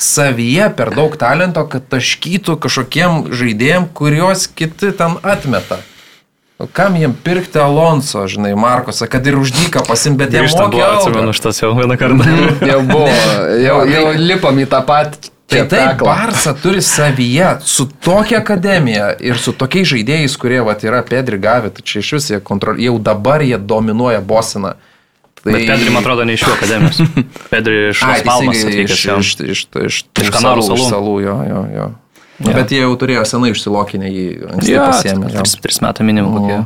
savyje 0.01 0.69
per 0.77 0.91
daug 0.95 1.15
talento, 1.19 1.63
kad 1.71 1.87
taškytų 1.91 2.55
kažkokiem 2.63 3.33
žaidėjim, 3.35 3.89
kuriuos 3.95 4.47
kiti 4.55 4.91
ten 4.95 5.19
atmeta. 5.23 5.81
O 6.57 6.67
Kam 6.71 6.95
jiem 6.95 7.11
pirkti 7.23 7.59
Alonso, 7.59 8.21
žinai, 8.31 8.53
Markosą, 8.55 9.09
kad 9.11 9.25
ir 9.27 9.35
uždyką 9.35 9.81
pasim, 9.87 10.15
bet 10.15 10.31
jie 10.31 10.39
Grįžtant 10.45 10.71
buvo, 10.71 10.79
mokė 10.85 11.01
atsimenu, 11.01 11.33
šitas 11.35 11.59
jau 11.59 11.73
vieną 11.75 11.97
kartą. 11.99 12.35
Jau 12.71 12.77
buvo, 12.87 13.09
jau, 13.59 13.79
jau 13.91 14.03
lipam 14.15 14.61
į 14.63 14.67
tą 14.71 14.79
patį. 14.87 15.31
Tai 15.51 15.59
taip, 15.69 15.99
Barça 16.01 16.55
turi 16.57 16.79
savyje 16.81 17.51
su 17.61 17.85
tokia 18.01 18.39
akademija 18.39 19.11
ir 19.21 19.37
su 19.37 19.51
tokiais 19.53 19.91
žaidėjais, 19.91 20.37
kurie 20.41 20.57
vat, 20.65 20.81
yra 20.87 21.03
Pedri 21.05 21.37
gavę, 21.37 21.69
tai 21.75 21.83
čia 21.85 22.01
iš 22.01 22.13
vis 22.15 22.29
jie 22.31 22.39
kontrol... 22.41 22.79
jau 22.81 22.95
dabar 22.97 23.43
jie 23.45 23.59
dominuoja 23.59 24.23
Bosiną. 24.25 24.73
Tai... 25.43 25.51
Bet 25.51 25.67
Pedri, 25.67 25.91
man 25.93 26.01
atrodo, 26.01 26.25
ne 26.25 26.33
iš 26.39 26.47
jų 26.47 26.55
akademijos. 26.55 27.03
Pedri 27.53 27.83
iš 27.91 28.01
Ai, 28.07 28.17
Palmas 28.25 28.63
atvykęs. 28.63 28.95
iš, 28.95 29.05
iš, 29.05 29.35
iš, 29.43 29.67
iš, 29.75 30.01
Iš 30.01 30.01
tų 30.17 30.33
Kanarų 30.33 30.65
salų. 30.65 30.81
Iš 30.81 30.89
salų, 30.95 31.15
jo, 31.27 31.37
jo, 31.51 31.61
jo. 31.75 31.87
Ja. 32.43 32.51
Bet 32.51 32.71
jie 32.73 32.81
jau 32.81 32.91
turėjo 32.99 33.21
senai 33.27 33.53
išsilokinę 33.53 34.09
jį 34.11 34.25
anksti 34.51 34.73
Jo, 34.73 34.87
pasiemę. 34.91 35.29
tris, 35.31 35.53
tris 35.63 35.79
metų 35.85 36.03
minimum 36.07 36.35
kokie. 36.41 36.57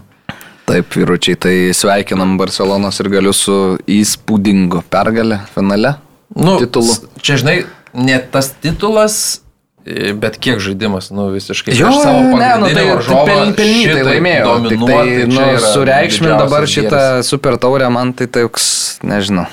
Taip, 0.69 0.93
vyručiai, 0.93 1.37
tai 1.37 1.53
sveikinam 1.73 2.35
Barcelonos 2.37 2.99
ir 3.01 3.09
galiu 3.09 3.33
su 3.33 3.77
įspūdingu 3.89 4.83
pergalę 4.93 5.39
finale. 5.55 5.95
Nu, 6.37 6.59
titulu. 6.61 6.93
Čia, 7.25 7.39
žinai, 7.41 7.55
ne 7.97 8.17
tas 8.33 8.51
titulas, 8.61 9.41
e, 9.85 10.11
bet 10.13 10.37
kiek 10.41 10.61
žaidimas, 10.61 11.09
nu 11.13 11.31
visiškai. 11.33 11.73
Jo, 11.73 11.89
prieš 11.89 12.03
savo 12.05 12.37
ne, 12.37 12.51
nu 12.61 12.69
tai 12.69 12.85
varžovą 12.89 13.23
pel, 13.25 13.55
pelnytai 13.57 14.03
laimėjo. 14.09 14.53
Tik 14.69 14.85
tai, 14.85 15.07
nu, 15.33 15.47
sureikšmin 15.73 16.35
dabar 16.37 16.69
šitą 16.69 17.03
super 17.25 17.57
taurę, 17.61 17.89
man 17.93 18.13
tai 18.13 18.29
toks, 18.29 18.99
nežinau. 19.01 19.47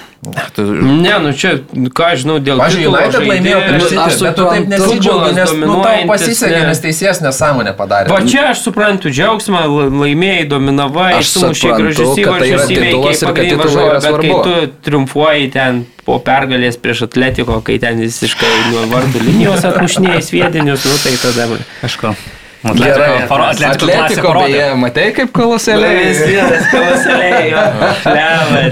Tu- 0.57 0.63
Ne, 0.83 1.13
nu 1.23 1.31
čia, 1.37 1.51
ką 1.95 2.03
aš 2.13 2.23
žinau, 2.25 2.37
dėl 2.43 2.59
Pavyzdžiui, 2.59 2.83
titulo 2.83 2.99
United 2.99 3.21
laimėjo 3.21 3.59
žaidėjo- 3.59 3.67
prieš 3.69 3.83
Nu, 3.83 3.89
City, 3.89 4.01
aš 4.01 4.15
bet 4.27 4.35
tu 4.37 4.43
taip 4.43 4.55
suprantu. 4.57 4.71
nesidžiaugi, 4.73 5.07
Futbolas 5.07 5.37
nes 5.37 5.51
nu, 5.53 5.77
tau 5.87 6.07
pasisekė, 6.11 6.51
ne. 6.57 6.67
nes 6.67 6.81
teisėjas 6.87 7.19
nesąmonę 7.27 7.73
padarė. 7.79 8.09
Va 8.11 8.19
čia 8.27 8.43
aš 8.51 8.59
suprantu 8.67 9.07
džiaugsmą, 9.13 9.61
la- 9.77 9.91
laimėjai, 10.03 10.49
dominavai, 10.51 11.13
Aš 11.21 11.27
suprantu, 11.37 11.69
gražius 11.79 12.15
kad 12.17 12.41
tai 12.41 12.49
yra 12.49 12.57
įvarčius 12.57 12.67
titulas 12.67 13.23
ir 13.23 13.27
kad 13.27 13.37
pagrindinį 13.37 13.71
yra 13.87 13.93
bet 13.95 14.03
kai 14.03 14.11
svarbu. 14.11 14.43
tu 14.43 14.91
triumfuoji 14.91 15.53
ten 15.53 15.85
po 16.05 16.19
pergalės 16.19 16.77
prieš 16.81 17.03
Atletiko, 17.07 17.61
kai 17.63 17.79
ten 17.79 18.01
visiškai 18.01 18.55
nuo 18.73 18.83
vardų 18.91 19.19
linijos 19.29 19.63
atmušinėjai 19.69 20.23
sviedinius, 20.23 20.83
nu 20.91 20.97
tai 21.05 21.15
tada... 21.23 21.47
Aišku. 21.87 22.15
Gerai, 22.17 22.36
Atletiko, 22.65 23.27
paro- 23.29 23.45
Atletiko, 23.51 23.87
Atletiko 23.93 24.33
beje, 24.41 24.75
matai 24.75 25.13
kaip 25.13 25.33
koloseliai. 25.33 26.13
vienas 26.27 26.65
kalvaselėjo. 26.73 27.63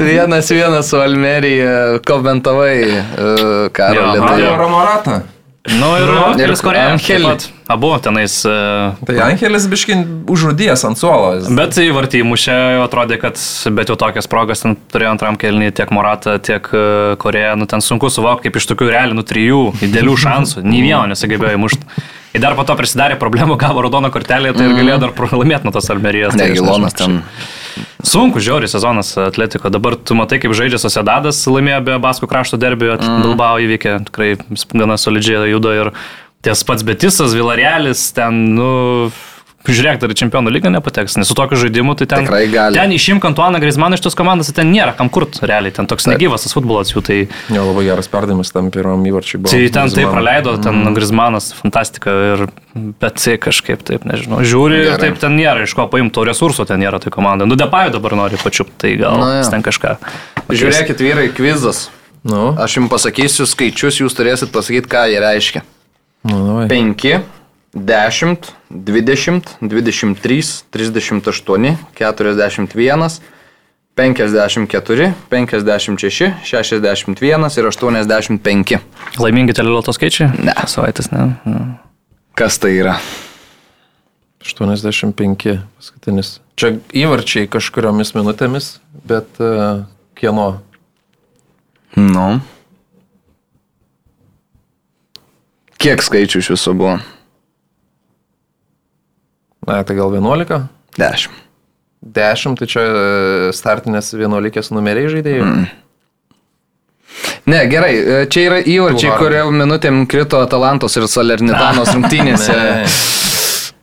Vienas 0.04 0.50
vienas 0.50 0.88
su 0.90 0.96
Almerija 1.00 1.98
komentavai 2.06 2.80
uh, 2.88 3.68
tai- 3.76 3.94
Tai 4.40 4.56
Romoratą. 4.58 5.20
Nu 5.80 5.94
ir, 5.96 6.10
Ir 6.44 6.50
ir 6.50 6.60
Koreja. 6.60 6.96
Abu 7.66 7.98
tenais. 7.98 8.44
e, 8.44 8.92
Tai 9.06 9.16
Angelis 9.24 9.66
biškin 9.72 10.04
užrudėjęs 10.28 10.84
ant 10.88 11.00
suolo. 11.00 11.30
Bet 11.56 11.78
į 11.80 11.88
vartį 11.96 12.20
mušė, 12.28 12.56
atrodė, 12.84 13.16
kad 13.22 13.40
bet 13.72 13.92
jau 13.92 13.96
tokias 14.00 14.28
progas 14.28 14.64
ten 14.64 14.76
turėjo 14.92 15.14
antram 15.14 15.38
kelnį 15.40 15.70
tiek 15.76 15.92
Moratą, 15.94 16.36
tiek 16.44 16.68
e, 16.76 17.16
Koreja. 17.20 17.54
Nu, 17.56 17.68
ten 17.70 17.84
sunku 17.84 18.12
suvokti, 18.12 18.50
kaip 18.50 18.60
iš 18.60 18.68
tokių 18.72 18.90
realių, 18.92 19.16
nu, 19.16 19.24
trijų 19.24 19.62
idealių 19.88 20.18
šansų. 20.26 20.64
Nei 20.66 20.84
vieno 20.84 21.06
nesugebėjo 21.14 21.56
įmušti. 21.56 22.04
Ir 22.34 22.42
dar 22.42 22.56
po 22.58 22.64
to 22.66 22.74
prisidarė 22.74 23.14
problemų, 23.14 23.54
gavo 23.62 23.84
raudoną 23.84 24.10
kortelę, 24.10 24.50
tai 24.56 24.64
ir 24.66 24.72
galėjo 24.74 24.96
dar 25.04 25.12
pralaimėti 25.14 25.68
nuo 25.68 25.72
tos 25.76 25.86
Almerijos. 25.94 26.34
Ne, 26.34 26.48
Gilonas 26.50 26.96
ten. 26.98 27.20
Sunku, 28.04 28.42
žiauri 28.42 28.66
sezonas 28.68 29.12
Atletiko. 29.22 29.70
Dabar 29.72 29.94
tu 29.96 30.16
matai, 30.18 30.40
kaip 30.42 30.52
žaidžia 30.54 30.80
Sosedadas, 30.82 31.38
laimėjo 31.46 31.78
be 31.86 31.94
Baskų 32.02 32.28
krašto 32.30 32.58
derbio, 32.60 32.96
mm. 32.98 33.22
Bilbao 33.22 33.62
įvykė, 33.62 33.94
tikrai 34.10 34.34
gana 34.74 34.98
solidžiai 35.00 35.54
juda 35.54 35.76
ir 35.78 35.92
ties 36.44 36.64
pats 36.66 36.84
Betisas, 36.86 37.34
Vilarealis, 37.36 38.06
ten, 38.16 38.42
nu, 38.56 38.68
žiūrėk, 39.64 39.98
dar 40.02 40.12
į 40.12 40.16
čempionų 40.20 40.52
lygą 40.52 40.70
nepateks, 40.74 41.16
nes 41.16 41.28
su 41.30 41.36
tokiu 41.36 41.56
žaidimu 41.56 41.94
tai 41.96 42.06
ten... 42.10 42.26
Tikrai 42.26 42.48
gali. 42.52 42.76
Ten 42.76 42.92
išimk 42.92 43.24
Antuaną 43.30 43.60
Grismaną 43.62 43.96
iš 43.96 44.04
tos 44.04 44.16
komandos, 44.18 44.50
tai 44.50 44.58
ten 44.60 44.72
nėra 44.74 44.92
kam 44.98 45.08
kurt, 45.12 45.38
realiai, 45.40 45.72
ten 45.74 45.88
toks 45.88 46.08
negyvas 46.10 46.44
tas 46.44 46.52
futbolas 46.56 46.92
jų, 46.92 47.02
tai... 47.06 47.18
Jo, 47.54 47.64
labai 47.70 47.86
geras 47.88 48.10
perdavimas 48.12 48.52
tam 48.52 48.68
pirmam 48.74 49.06
įvarčiui 49.08 49.40
buvo. 49.40 49.54
Tai 49.54 49.62
ten 49.64 49.72
taip 49.72 49.96
Griezmanno. 49.96 50.12
praleido, 50.18 50.54
ten 50.60 50.82
mm. 50.82 50.98
Grismanas, 50.98 51.48
fantastika, 51.56 52.14
ir, 52.34 52.46
bet 53.00 53.18
tai 53.24 53.38
kažkaip 53.48 53.88
taip, 53.88 54.04
nežinau, 54.10 54.44
žiūri 54.44 54.82
ir 54.82 54.88
Gerai. 54.90 55.02
taip 55.06 55.20
ten 55.24 55.36
nėra, 55.40 55.64
iš 55.64 55.76
ko 55.78 55.88
paimti 55.88 56.12
to 56.18 56.28
resurso 56.28 56.68
ten 56.68 56.84
nėra 56.84 57.00
tai 57.00 57.14
komanda. 57.14 57.48
Nu, 57.48 57.56
Depaju 57.56 57.96
dabar 57.96 58.18
nori 58.20 58.40
pačiupti, 58.40 58.76
tai 58.84 58.96
gal 59.00 59.16
jo. 59.16 59.34
jis 59.40 59.52
ten 59.54 59.64
kažką. 59.64 59.96
Žiūrėkit, 60.52 61.00
vyrai, 61.00 61.30
kvizas. 61.32 61.86
Nu, 62.24 62.54
Aš 62.56 62.78
jums 62.78 62.92
pasakysiu 62.92 63.44
skaičius, 63.48 64.00
jūs 64.00 64.16
turėsit 64.16 64.52
pasakyti, 64.52 64.88
ką 64.88 65.08
jie 65.12 65.20
reiškia. 65.20 65.64
Nu, 66.24 66.40
davai. 66.48 66.66
5, 66.72 67.20
10, 67.74 68.36
20, 68.70 69.56
23, 69.60 70.64
38, 70.70 71.76
41, 71.94 73.20
54, 73.94 75.14
56, 75.30 76.32
61 76.42 77.58
ir 77.58 77.64
85. 77.70 78.78
Laimingi 79.18 79.54
teleloto 79.54 79.94
skaičiai? 79.94 80.32
Ne. 80.42 80.54
Savaitės, 80.66 81.12
ne. 81.14 81.28
ne. 81.46 81.62
Kas 82.34 82.58
tai 82.58 82.74
yra? 82.80 82.96
85 84.44 85.58
paskutinis. 85.78 86.38
Čia 86.58 86.74
įvarčiai 86.94 87.48
kažkuriomis 87.50 88.12
minutėmis, 88.16 88.76
bet 89.08 89.40
uh, 89.42 89.86
kieno? 90.18 90.48
Nu. 91.96 92.26
Kiek 95.84 96.00
skaičių 96.00 96.40
iš 96.40 96.46
viso 96.54 96.72
buvo? 96.72 96.96
Na, 99.68 99.82
tai 99.84 99.96
gal 99.98 100.14
11? 100.16 100.62
10. 100.96 101.40
10, 102.04 102.56
tai 102.60 102.68
čia 102.68 102.84
e, 102.84 103.52
startinės 103.56 104.12
11 104.16 104.72
numeriai 104.76 105.10
žaidėjų. 105.12 105.44
Mm. 105.44 105.66
Ne, 107.52 107.60
gerai, 107.68 107.92
e, 107.96 108.18
čia 108.32 108.46
yra 108.48 108.62
įvarčiai, 108.64 109.12
kurio 109.20 109.44
minutėm 109.52 110.06
krito 110.08 110.40
Atalantos 110.44 110.96
ir 110.96 111.04
Salernitanos 111.08 111.92
rungtynėse. 111.96 112.56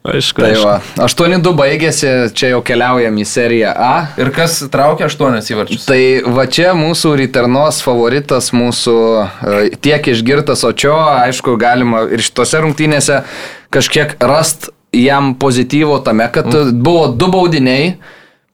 Aišku, 0.01 0.41
Tai 0.41 0.53
va, 0.57 0.75
8-2 0.97 1.51
baigėsi, 1.53 2.07
čia 2.33 2.55
jau 2.55 2.63
keliaujam 2.65 3.19
į 3.21 3.25
seriją 3.29 3.73
A. 3.77 3.91
Ir 4.17 4.31
kas 4.33 4.55
traukia 4.73 5.05
8 5.05 5.37
įvarčius? 5.53 5.85
Tai 5.85 6.01
va 6.33 6.47
čia 6.49 6.71
mūsų 6.77 7.13
Riternos 7.19 7.83
favoritas, 7.85 8.49
mūsų 8.49 8.95
e, 9.21 9.59
tiek 9.77 10.09
išgirtas 10.09 10.65
Očio, 10.65 10.95
aišku, 11.27 11.53
galima 11.61 12.07
ir 12.09 12.25
šitose 12.25 12.63
rungtynėse 12.65 13.21
kažkiek 13.69 14.17
rast 14.25 14.71
jam 14.89 15.35
pozityvo 15.37 16.01
tame, 16.01 16.25
kad 16.33 16.49
mm. 16.49 16.81
buvo 16.81 17.05
du 17.13 17.29
baudiniai. 17.29 17.93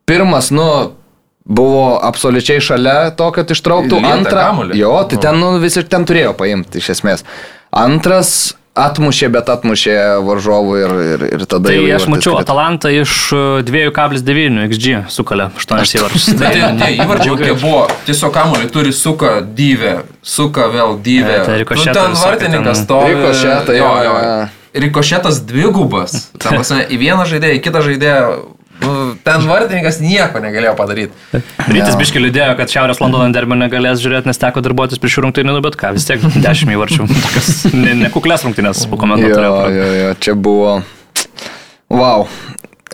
Pirmas, 0.07 0.51
nu, 0.51 0.67
buvo 1.47 1.95
absoliučiai 2.03 2.59
šalia 2.59 2.97
to, 3.15 3.31
kad 3.31 3.55
ištrauktų 3.55 4.03
antrą. 4.03 4.49
kamuolį. 4.51 4.77
Jo, 4.83 4.93
tai 5.07 5.23
ten, 5.23 5.39
nu, 5.39 5.55
vis 5.63 5.79
ir 5.79 5.87
ten 5.87 6.03
turėjo 6.07 6.35
paimti 6.35 6.83
iš 6.83 6.91
esmės. 6.97 7.23
Antras 7.71 8.57
atmušė, 8.77 9.29
bet 9.33 9.49
atmušė 9.51 9.95
varžovų 10.25 10.75
ir, 10.81 10.93
ir, 11.13 11.25
ir 11.37 11.45
tada 11.49 11.71
Tai 11.71 11.75
jau 11.75 11.95
aš 11.97 12.07
mačiau 12.11 12.33
krito. 12.35 12.43
Atalantą 12.45 12.91
iš 12.93 13.13
e, 13.33 13.41
2,9 13.67 14.67
XG 14.67 15.01
sukalė 15.13 15.49
8 15.57 15.95
įvarčius. 15.99 16.27
Tai 16.39 16.51
tie, 16.53 16.67
tie 16.81 16.91
įvarčiai 17.05 17.33
kokie 17.33 17.55
buvo, 17.61 17.85
tiesiog 18.07 18.35
kamuolį 18.35 18.69
turi 18.73 18.93
suka 18.95 19.37
dyvę, 19.41 19.95
suka 20.21 20.69
vėl 20.73 20.97
dyvę. 21.03 21.39
Ne, 21.41 21.47
tai 21.49 21.57
rikošetai 21.63 21.95
Nu, 21.97 22.03
ten 22.03 22.21
vartininkas 22.21 22.83
stovi. 22.83 23.15
Rikošetai, 23.15 23.79
jo, 23.79 23.89
jo, 24.05 24.13
jo. 24.21 24.37
Rikošetas 24.87 25.41
dvigubas. 25.49 26.19
Ta 26.37 26.53
prasme, 26.53 26.83
į 26.85 27.01
vieną 27.01 27.25
žaidėją, 27.29 27.57
į 27.57 27.65
kitą 27.65 27.83
žaidėją. 27.85 28.31
Nu, 28.83 29.15
Ten 29.25 29.47
vartininkas 29.49 29.97
nieko 30.03 30.39
negalėjo 30.43 30.73
padaryti. 30.77 31.41
Rytis 31.67 31.97
biški 31.99 32.21
liūdėjo, 32.23 32.53
kad 32.59 32.71
Šiaurės 32.71 33.01
Londono 33.03 33.27
derbio 33.35 33.57
negalės 33.59 34.01
žiūrėti, 34.03 34.29
nes 34.29 34.39
teko 34.41 34.61
darbuotis 34.65 35.01
prie 35.01 35.11
šių 35.13 35.25
rungtynių, 35.27 35.55
nu, 35.57 35.63
bet 35.65 35.75
ką, 35.79 35.93
vis 35.97 36.05
tiek 36.09 36.21
10 36.23 36.73
įvarčių. 36.75 37.07
Tokias 37.25 37.49
ne- 37.73 37.95
nekuklės 38.05 38.45
rungtynės 38.47 38.85
Jo, 38.85 38.91
pakomentuoti. 38.93 39.41
jo, 39.77 39.89
jo, 40.01 40.13
čia 40.23 40.35
buvo. 40.37 40.77
Wow. 41.89 42.27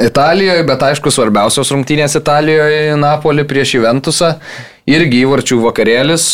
Italijoje, 0.01 0.63
bet 0.65 0.81
aišku, 0.87 1.11
svarbiausios 1.13 1.69
rungtynės 1.73 2.15
Italijoje 2.17 2.95
Napoli 2.97 3.43
prieš 3.45 3.75
Juventusą. 3.77 4.35
Irgi 4.89 5.21
įvarčių 5.27 5.59
vakarėlis. 5.67 6.25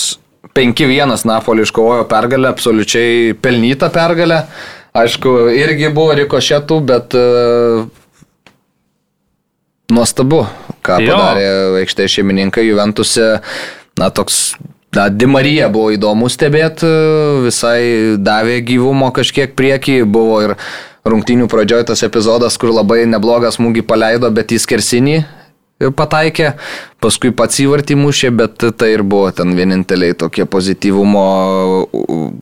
5-1 0.56 1.26
Napoli 1.28 1.66
iškovojo 1.68 2.06
pergalę, 2.10 2.50
absoliučiai 2.54 3.34
pelnytą 3.44 3.90
pergalę. 3.94 4.46
Aišku, 4.98 5.34
irgi 5.54 5.92
buvo 5.94 6.16
rikošetų, 6.18 6.78
bet 6.90 7.14
uh, 7.20 7.84
nuostabu, 9.94 10.46
ką 10.86 11.00
Jo. 11.04 11.16
padarė 11.16 11.48
aikštės 11.84 12.18
šeimininkai 12.18 12.68
Juventuse. 12.68 13.40
Na, 14.00 14.10
toks 14.16 14.56
Na, 14.90 15.06
Dimarija 15.14 15.68
buvo 15.70 15.92
įdomu 15.94 16.32
stebėti, 16.34 16.88
visai 17.46 18.16
davė 18.18 18.56
gyvumo 18.66 19.12
kažkiek 19.14 19.54
priekį, 19.54 20.00
buvo 20.10 20.40
ir 20.42 20.56
rungtynių 21.06 21.46
pradžioje 21.52 21.92
tas 21.92 22.02
epizodas, 22.08 22.58
kur 22.58 22.74
labai 22.74 23.04
neblogą 23.06 23.52
smūgį 23.54 23.84
paleido, 23.86 24.32
bet 24.34 24.50
į 24.50 24.58
skersinį 24.66 25.20
pataikė, 25.80 26.54
paskui 27.00 27.30
pats 27.32 27.56
įvartį 27.64 27.96
mušė, 27.96 28.30
bet 28.36 28.64
tai 28.76 28.90
ir 28.98 29.04
buvo 29.08 29.30
ten 29.32 29.54
vieninteliai 29.56 30.12
tokie 30.20 30.44
pozityvumo 30.44 31.22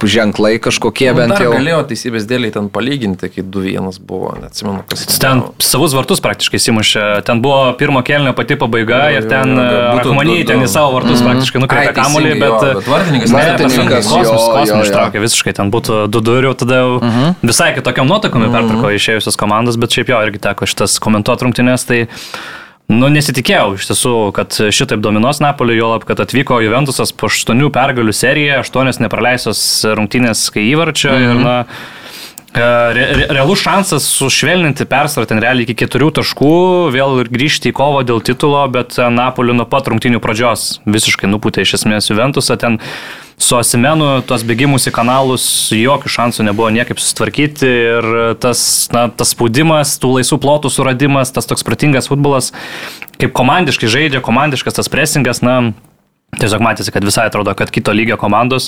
ženklai 0.02 0.58
kažkokie 0.64 1.12
Nu, 1.12 1.18
bent 1.20 1.38
jau. 1.42 1.52
galėjo 1.54 1.84
teisybės 1.92 2.26
dėliai 2.30 2.50
ten 2.56 2.70
palyginti, 2.74 3.30
kai 3.30 3.44
2-1 3.46 4.00
buvo, 4.10 4.32
neatsimenu, 4.42 4.82
kas 4.90 5.06
Ten 5.22 5.44
buvo. 5.44 5.54
savus 5.62 5.94
vartus 5.94 6.22
praktiškai 6.26 6.60
simušė. 6.66 7.06
Ten 7.30 7.42
buvo 7.46 7.74
pirmo 7.78 8.02
kelnio 8.02 8.34
pati 8.34 8.58
pabaiga 8.58 9.04
Jo, 9.12 9.20
ir 9.20 9.24
jo, 9.28 9.30
ten 9.30 9.54
Akmaniai 9.60 10.42
du- 10.42 10.50
ten 10.54 10.66
į 10.66 10.70
savo 10.74 10.98
vartus 10.98 11.22
praktiškai 11.22 11.62
nukreipė 11.62 11.94
kamuolį, 11.94 12.34
bet... 12.42 12.58
bet 12.82 12.90
vartininkas 12.90 13.36
Vartininkas, 13.38 14.10
kosmos, 14.10 14.48
kosmos 14.58 14.88
ištraukė 14.90 15.22
visiškai, 15.22 15.54
ten 15.62 15.70
būtų 15.74 16.08
2-2 16.10 16.38
ir 16.42 16.50
jau 16.50 16.56
tada 16.66 16.82
jau 16.82 17.00
visai 17.46 17.74
kitokiam 17.78 18.10
nuotaikomi 18.10 18.50
pertrauko 18.54 18.90
išėjusios 18.98 19.38
komandos, 19.38 19.78
bet 19.78 19.94
šiaip 19.94 20.10
jo 20.16 20.22
irgi 20.26 20.42
teko 20.50 20.66
šitas 20.66 20.98
komentuoti 21.04 21.46
rungtynės, 21.46 21.86
tai 21.86 22.08
Nu, 22.88 23.10
nesitikėjau 23.12 23.74
iš 23.76 23.90
tiesų, 23.90 24.12
kad 24.36 24.56
šitaip 24.72 25.02
dominuos 25.04 25.42
Napolį, 25.44 25.76
jo 25.76 25.90
lab, 25.92 26.06
kad 26.08 26.22
atvyko 26.24 26.62
Juventusas 26.64 27.12
po 27.12 27.28
8 27.28 27.68
pergalių 27.76 28.14
seriją, 28.16 28.62
8 28.64 29.02
nepraleisos 29.04 29.60
rungtynės 30.00 30.46
kai 30.56 30.64
įvarčio 30.70 31.12
mm 31.12 31.18
-hmm. 31.18 31.36
ir, 31.36 31.44
na, 31.44 31.58
e, 31.60 32.07
re, 32.58 33.06
re, 33.14 33.28
realus 33.30 33.62
šansas 33.62 34.08
sušvelninti 34.18 34.88
persvarą 34.90 35.28
ten 35.30 35.42
realiai 35.44 35.68
iki 35.68 35.76
4 35.86 36.10
taškų, 36.20 36.56
vėl 36.96 37.22
ir 37.22 37.30
grįžti 37.34 37.72
į 37.72 37.78
kovą 37.78 38.04
dėl 38.08 38.24
titulo, 38.26 38.64
bet 38.72 38.98
e, 38.98 39.08
Napolį 39.14 39.56
nuo 39.58 39.68
pat 39.70 39.90
rungtynių 39.92 40.22
pradžios 40.24 40.80
visiškai 40.88 41.30
nupūtė 41.32 41.66
iš 41.66 41.78
esmės 41.82 42.12
Juventusą 42.12 42.60
ten. 42.62 42.82
Su 43.38 43.54
Asimenu 43.54 44.24
tos 44.26 44.42
bėgimus 44.50 44.88
į 44.90 44.96
kanalus 44.96 45.44
jokių 45.70 46.10
šansų 46.10 46.48
nebuvo 46.48 46.72
niekaip 46.74 46.98
susitvarkyti 46.98 47.68
ir 47.70 48.08
tas, 48.42 48.60
na, 48.90 49.04
tas 49.14 49.36
spaudimas, 49.36 49.92
tų 50.02 50.16
laisvų 50.16 50.40
plotų 50.42 50.72
suradimas, 50.74 51.30
tas 51.36 51.46
toks 51.46 51.62
pratingas 51.68 52.10
futbolas, 52.10 52.50
kaip 53.22 53.36
komandiškai 53.38 53.92
žaidžia, 53.94 54.24
komandiškas 54.26 54.80
tas 54.80 54.90
presingas, 54.90 55.44
na, 55.46 55.60
Tiesiog 56.36 56.60
matėsi, 56.60 56.92
kad 56.92 57.06
visai 57.08 57.30
atrodo, 57.30 57.54
kad 57.56 57.70
kito 57.72 57.94
lygio 57.96 58.18
komandos, 58.20 58.68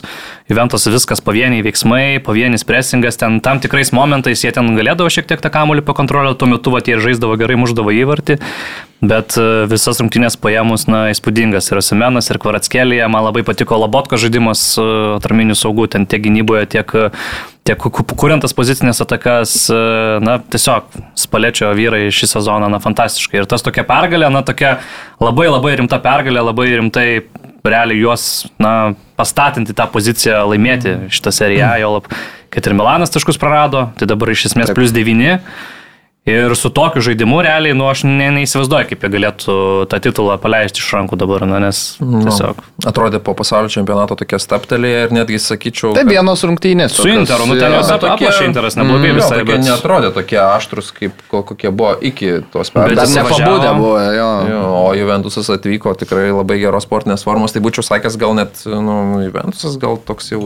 Juventus 0.49 0.87
viskas 0.89 1.19
pavieniai 1.21 1.59
veiksmai, 1.65 2.21
pavienis 2.23 2.63
presingas, 2.65 3.19
ten 3.19 3.41
tam 3.43 3.59
tikrais 3.59 3.91
momentais 3.93 4.45
jie 4.45 4.53
ten 4.55 4.71
galėdavo 4.77 5.11
šiek 5.11 5.27
tiek 5.27 5.43
tą 5.43 5.51
kamuolį 5.53 5.83
pakontroliuoti, 5.85 6.39
tuo 6.39 6.47
metu 6.49 6.71
va, 6.73 6.79
tie 6.81 6.95
ir 6.95 7.03
žaisdavo 7.03 7.35
gerai, 7.37 7.59
muždavo 7.59 7.91
įvartį, 7.93 8.39
bet 9.03 9.35
e, 9.37 9.45
visas 9.69 9.99
rungtynės 10.01 10.39
paėmus, 10.39 10.87
na, 10.89 11.09
įspūdingas 11.11 11.67
ir 11.75 11.83
Semenas, 11.83 12.31
ir 12.31 12.39
Kvaratskėlėje, 12.41 13.05
man 13.11 13.27
labai 13.27 13.43
patiko 13.45 13.77
Labotko 13.83 14.17
žaidimas 14.23 14.63
e, 14.79 14.87
atraminių 15.19 15.59
saugų, 15.59 15.89
ten 15.93 16.07
tiek 16.09 16.23
gynyboje, 16.25 16.63
tiek, 16.77 16.95
tiek 17.67 17.83
ku- 17.85 18.07
kuriant 18.15 18.41
tas 18.47 18.55
pozicinės 18.55 19.03
atakas, 19.03 19.57
e, 19.67 19.83
na, 20.25 20.39
tiesiog 20.41 20.95
spalečio 21.19 21.69
vyrai 21.77 22.07
šį 22.07 22.31
sezoną, 22.37 22.71
na, 22.71 22.79
fantastiškai. 22.83 23.43
Ir 23.43 23.51
tas 23.51 23.67
tokia 23.67 23.83
pergalė, 23.87 24.31
na, 24.33 24.41
tokia 24.47 24.77
labai 25.21 25.51
labai 25.51 25.75
rimta 25.83 25.99
pergalė, 26.03 26.41
labai 26.49 26.71
rimtai 26.79 27.07
realiai 27.65 27.99
juos, 27.99 28.47
na, 28.61 28.93
pastatinti 29.19 29.75
tą 29.75 29.87
poziciją, 29.91 30.43
laimėti 30.51 30.95
šitą 31.13 31.33
seriją, 31.35 31.73
jo 31.83 31.95
lab, 31.97 32.07
kad 32.53 32.69
ir 32.69 32.77
Milanas 32.77 33.13
taškus 33.13 33.39
prarado, 33.41 33.89
tai 33.99 34.09
dabar 34.09 34.31
iš 34.33 34.49
esmės 34.51 34.71
Taip. 34.71 34.79
plus 34.79 34.95
9. 34.95 35.39
Ir 36.29 36.53
su 36.55 36.69
tokiu 36.69 37.01
žaidimu 37.01 37.39
realiai, 37.45 37.73
nu, 37.73 37.87
aš 37.89 38.03
ne, 38.05 38.27
neįsivaizduoju, 38.35 38.87
kaip 38.91 39.03
jie 39.05 39.09
galėtų 39.15 39.53
tą 39.89 39.99
titulą 40.03 40.35
paleisti 40.41 40.81
iš 40.83 40.89
rankų 40.97 41.17
dabar, 41.17 41.45
na, 41.49 41.59
nes 41.63 41.79
tiesiog. 41.99 42.59
Nu, 42.59 42.87
atrodė 42.91 43.19
po 43.23 43.33
pasaulio 43.39 43.71
čempionato 43.73 44.17
tokie 44.19 44.37
staptelėje 44.39 45.05
ir 45.07 45.13
netgi 45.15 45.39
sakyčiau... 45.41 45.93
Tai 45.97 46.03
vienos 46.09 46.43
rungtynės. 46.45 46.93
Su 46.99 47.07
Interu, 47.09 47.47
nu, 47.49 47.55
ten 47.59 47.71
jo. 47.71 47.79
jos 47.79 47.89
ap- 47.95 48.05
aplošė 48.13 48.45
Interas 48.49 48.77
neblogai 48.79 49.09
Mm, 49.13 49.17
visai, 49.21 49.39
tokie 49.41 49.55
bet- 49.55 49.65
Netrodė 49.69 50.11
tokie 50.19 50.39
aštrus, 50.43 50.91
kaip 50.99 51.23
ko- 51.31 51.41
kokie 51.53 51.71
buvo 51.71 51.95
iki 52.01 52.31
tos 52.53 52.69
Dar 52.75 52.85
pergalės. 52.89 53.15
nepabudę 53.15 53.49
važiavo. 53.49 53.77
buvo, 53.79 53.97
jo. 54.19 54.29
Jo, 54.49 54.61
o 54.83 54.93
Juventusas 54.99 55.49
atvyko 55.55 55.95
tikrai 55.97 56.29
labai 56.35 56.59
geros 56.61 56.85
sportinės 56.85 57.23
formos, 57.25 57.51
tai 57.55 57.61
būčiau 57.65 57.81
sakęs, 57.87 58.17
gal 58.21 58.35
net, 58.37 58.61
nu, 58.69 59.23
Juventusas 59.25 59.79
gal 59.81 59.97
toks 59.97 60.29
jau 60.35 60.43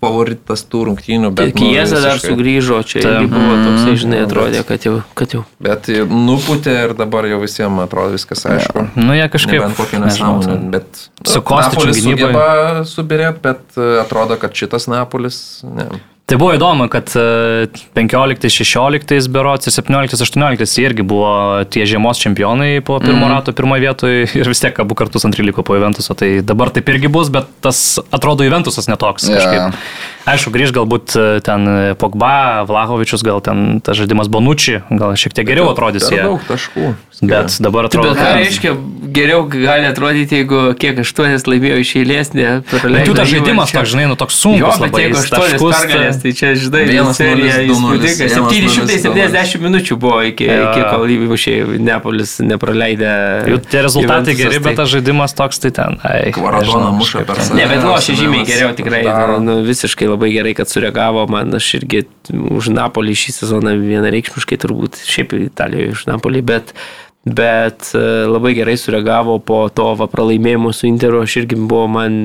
favoritas 0.00 0.64
tų 0.68 0.84
rungtynių, 0.90 1.30
bet... 1.34 1.52
nu, 1.54 1.60
Kiesa 1.60 2.00
dar 2.00 2.16
visiškai- 2.16 2.32
sugrįžo, 2.32 2.80
čia 2.86 3.02
irgi 3.04 3.28
buvo 3.32 3.54
toksai, 3.66 3.96
žinai, 4.00 4.18
Mm, 4.22 4.28
atrodė, 4.28 4.62
kad 4.66 4.84
jau, 4.86 5.01
kad 5.18 5.34
jau. 5.36 5.42
Bet 5.62 5.88
nuputė 6.10 6.74
ir 6.86 6.94
dabar 6.98 7.26
jau 7.30 7.40
visiems 7.42 7.84
atrodo 7.84 8.14
viskas 8.16 8.46
aišku. 8.48 8.86
Nu, 8.98 9.16
jie 9.16 9.26
kažkaip. 9.32 9.58
Nebent 9.60 9.80
kokią 9.80 10.00
nesąmonę, 10.04 10.56
bet 10.74 11.04
Su 11.26 11.42
Kostičiu 11.42 11.78
Napolis 11.78 12.00
gynybai. 12.02 12.30
sugeba 12.30 12.86
subirėti, 12.88 13.44
bet 13.44 13.76
e, 13.76 13.90
atrodo, 14.02 14.38
kad 14.40 14.56
šitas 14.58 14.88
Napolis, 14.90 15.42
ne. 15.66 15.90
Tai 16.32 16.38
buvo 16.38 16.52
įdomu, 16.54 16.86
kad 16.88 17.10
e, 17.18 17.66
15, 17.98 18.46
16 18.48 19.26
berots 19.34 19.68
ir 19.68 19.74
17, 19.74 20.14
18 20.22 20.62
jie 20.78 20.84
irgi 20.86 21.04
buvo 21.04 21.32
tie 21.68 21.82
žiemos 21.88 22.20
čempionai 22.22 22.78
po 22.80 23.00
pirmo 23.02 23.26
mm. 23.26 23.32
rato 23.34 23.52
pirmoje 23.52 23.82
vietoje 23.84 24.28
ir 24.40 24.48
vis 24.48 24.62
tiek 24.62 24.78
abu 24.80 24.96
kartus 24.96 25.26
antrį 25.28 25.50
liko 25.50 25.64
po 25.66 25.76
Juventuso. 25.76 26.14
Tai 26.16 26.30
dabar 26.46 26.70
taip 26.72 26.88
irgi 26.94 27.10
bus, 27.12 27.28
bet 27.34 27.50
tas 27.60 27.98
atrodo 28.14 28.46
Juventusas 28.46 28.88
netoks 28.88 29.28
Jo. 29.28 29.34
kažkaip. 29.36 29.82
Aišku, 30.22 30.52
grįž 30.54 30.70
galbūt 30.76 31.16
e, 31.18 31.22
ten 31.42 31.66
Pogba, 31.98 32.62
Vlahovičius, 32.68 33.24
gal 33.26 33.40
ten 33.42 33.80
tas 33.82 33.96
žaidimas 33.98 34.28
Bonucci, 34.30 34.78
gal 34.90 35.16
šiek 35.18 35.34
tiek 35.34 35.46
geriau 35.48 35.72
atrodys 35.72 36.06
Per 36.06 36.14
jie. 36.18 36.22
daug 36.22 36.44
taškų. 36.46 36.92
Bet 37.22 37.54
dabar 37.62 37.86
Bet 37.86 37.92
atrodo, 37.94 38.14
ką 38.18 38.22
kad... 38.22 38.36
reiškia, 38.40 38.70
geriau 39.14 39.44
gali 39.46 39.86
atrodyti, 39.86 40.40
jeigu 40.40 40.72
kiek 40.74 40.98
aštuonis 41.04 41.44
laimėjo 41.46 41.76
iš 41.84 41.90
eilės, 42.00 42.32
ne? 42.34 42.48
Bet 42.66 43.06
jų 43.06 43.14
tas 43.14 43.28
žaidimas 43.30 43.70
toks, 43.74 43.92
žinai, 43.92 44.06
nu 44.10 44.16
toks 44.18 44.34
Jo, 44.34 44.40
sunkus 44.42 44.80
bet 44.80 44.88
labai. 44.88 45.02
jeigu 45.04 45.22
taškus, 45.30 45.74
pergalės, 45.76 46.18
tai 46.24 46.32
čia, 46.34 46.50
žinai, 46.58 46.82
Vienas 46.88 47.20
serija 47.20 47.60
įspūdinga. 47.62 48.16
vienas 48.18 48.38
nulis, 48.42 48.96
770 48.98 49.62
minučių 49.62 49.98
buvo 50.02 50.18
iki, 50.26 50.48
Jo, 50.50 50.56
iki 50.72 50.82
jo. 50.82 50.88
kol 50.90 51.14
įmušė 51.14 51.54
Neapolis 51.82 52.34
nepraleidę. 52.42 53.12
Jų 53.52 53.60
tie 53.70 53.82
rezultatai 53.86 54.34
geri, 54.38 54.56
tai- 54.58 54.64
bet 54.66 54.76
tas 54.82 54.90
žaidimas 54.90 55.34
toks, 55.38 55.62
tai 55.62 55.70
ten. 55.78 55.98
Nežinau, 56.02 56.90
muša 56.98 57.22
per 57.28 57.38
save. 57.38 57.58
Ne, 57.60 57.68
bet 57.70 57.84
lošia 57.86 58.16
Arsenalas 58.16 58.20
žymiai 58.24 58.46
geriau 58.50 58.74
tikrai. 58.74 59.02
Nu, 59.42 59.60
visiškai 59.66 60.10
labai 60.12 60.32
gerai, 60.34 60.54
kad 60.58 60.70
sureagavo. 60.70 61.24
Man 61.32 61.54
aš 61.58 61.72
irgi 61.80 62.04
už 62.30 62.72
Napolį 62.74 63.16
šį 63.18 63.36
sezoną 63.40 63.76
vienareikšmiškai 63.80 64.60
turbūt 64.62 65.00
šiaip 65.08 65.34
Italijoje 65.40 65.96
už 65.96 66.04
Napolį, 66.10 66.44
bet, 66.52 66.74
bet 67.24 67.92
e, 67.94 67.98
labai 68.26 68.54
gerai 68.54 68.74
sureagavo 68.76 69.36
po 69.46 69.60
to 69.70 69.92
va, 69.98 70.08
pralaimėjimo 70.10 70.72
su 70.74 70.88
Interu. 70.88 71.20
Aš 71.22 71.36
irgi 71.42 71.58
buvo 71.58 71.86
man 71.94 72.16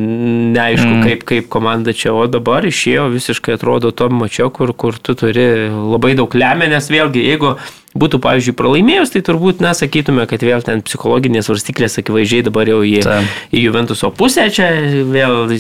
neaišku, 0.56 0.90
mm. 0.90 1.04
kaip, 1.06 1.26
kaip 1.30 1.50
komanda 1.54 1.94
čia, 1.94 2.16
o 2.18 2.26
dabar 2.32 2.66
išėjo 2.66 3.06
visiškai 3.14 3.58
atrodo 3.60 3.92
tom 3.94 4.18
mačiau, 4.24 4.50
kur, 4.54 4.74
kur 4.74 4.98
tu 4.98 5.14
turi 5.18 5.68
labai 5.70 6.16
daug 6.18 6.34
lemę, 6.34 6.70
nes 6.72 6.90
vėlgi, 6.90 7.22
jeigu 7.30 7.54
būtų, 7.98 8.20
pavyzdžiui, 8.24 8.56
pralaimėjus, 8.58 9.14
tai 9.14 9.22
turbūt, 9.26 9.62
na, 9.64 9.76
sakytume, 9.78 10.26
kad 10.30 10.42
vėl 10.46 10.66
ten 10.66 10.82
psichologinės 10.86 11.50
varstyklės 11.50 11.98
akivaizdžiai 12.02 12.48
dabar 12.50 12.70
jau 12.70 12.82
į, 12.86 12.98
Taip. 13.06 13.38
į 13.54 13.64
Juventuso 13.68 14.12
pusę, 14.18 14.50
čia 14.54 14.72
vėl 15.14 15.54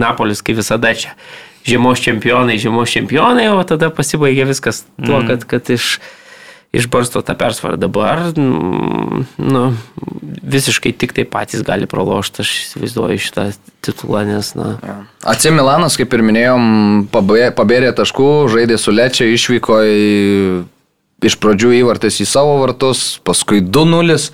Napolis 0.00 0.44
kaip 0.44 0.60
visada 0.60 0.92
čia. 0.96 1.14
Žiemos 1.68 2.00
čempionai, 2.00 2.56
žiemos 2.60 2.88
čempionai, 2.88 3.50
o 3.52 3.60
tada 3.68 3.90
pasibaigė 3.92 4.46
viskas 4.48 4.86
tuo, 4.96 5.20
mm. 5.20 5.26
kad, 5.28 5.44
kad 5.48 5.72
iš, 5.76 5.98
išbarsto 6.72 7.22
tą 7.26 7.34
persvarą. 7.34 7.76
Dabar, 7.80 8.30
mm, 8.36 9.24
nu, 9.38 9.62
visiškai 10.42 10.92
tik 10.94 11.14
tai 11.16 11.24
patys 11.26 11.64
gali 11.66 11.88
pralošti, 11.90 12.44
aš 12.44 12.52
įsivaizduoju 12.64 13.22
šitą 13.26 13.46
titulą, 13.82 14.22
nes, 14.28 14.52
na, 14.54 14.76
AC 15.26 15.50
Milanas, 15.50 15.98
kaip 15.98 16.14
ir 16.14 16.22
minėjom, 16.26 16.62
pabė- 17.10 17.50
pabėrė 17.56 17.90
taškų, 17.96 18.30
žaidė 18.54 18.78
su 18.78 18.94
Lečia, 18.94 19.26
išvyko 19.26 19.80
į, 19.82 20.64
iš 21.26 21.36
pradžių 21.42 21.74
įvartis 21.82 22.22
į 22.22 22.26
savo 22.30 22.58
vartus, 22.62 23.18
paskui 23.24 23.60
2-0. 23.60 24.30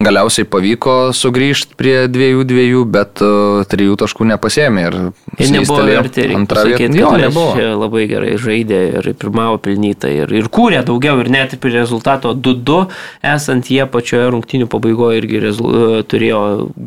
Galiausiai 0.00 0.46
pavyko 0.48 0.94
sugrįžti 1.12 1.76
prie 1.76 1.96
dviejų 2.08 2.44
dviejų, 2.48 2.84
bet 2.88 3.20
uh, 3.20 3.60
trijų 3.68 3.98
taškų 4.00 4.30
nepasėmė 4.30 4.84
ir 4.88 4.96
Ir 5.40 5.50
nebuvo 5.54 5.82
verti. 5.84 6.24
Jo, 6.96 7.10
kad 7.12 7.20
nebuvo. 7.20 7.52
Labai 7.82 8.06
gerai 8.08 8.32
žaidė 8.40 8.80
ir 9.00 9.10
pirmavo 9.20 9.58
pelnytai 9.62 10.14
ir, 10.22 10.32
ir 10.40 10.48
kūrė 10.52 10.80
daugiau 10.88 11.20
ir 11.20 11.28
net 11.32 11.52
prie 11.60 11.74
rezultato 11.76 12.32
2-2, 12.32 12.80
esant 13.34 13.68
jie 13.72 13.84
pačioje 13.92 14.32
rungtinių 14.32 14.70
pabaigoje 14.72 15.20
irgi 15.20 15.44
rezul... 15.44 15.76
turėjo 16.08 16.40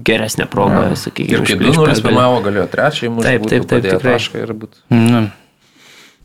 geresnę 0.10 0.50
progą, 0.50 0.90
sakykime, 0.98 1.38
Ir 1.38 1.46
kai 1.46 1.58
išplėšt 1.58 1.78
2-0 1.78 1.86
pergalę. 1.86 2.04
pirmavo, 2.10 2.42
galėjo 2.50 2.68
trečiai 2.74 3.14
mūsų. 3.14 3.30
Taip, 3.30 3.48
taip, 3.54 3.70
taip, 3.70 3.90
tikrai. 3.94 4.18
Ir 4.42 4.58
būt. 4.58 4.78
Nu, 4.94 5.26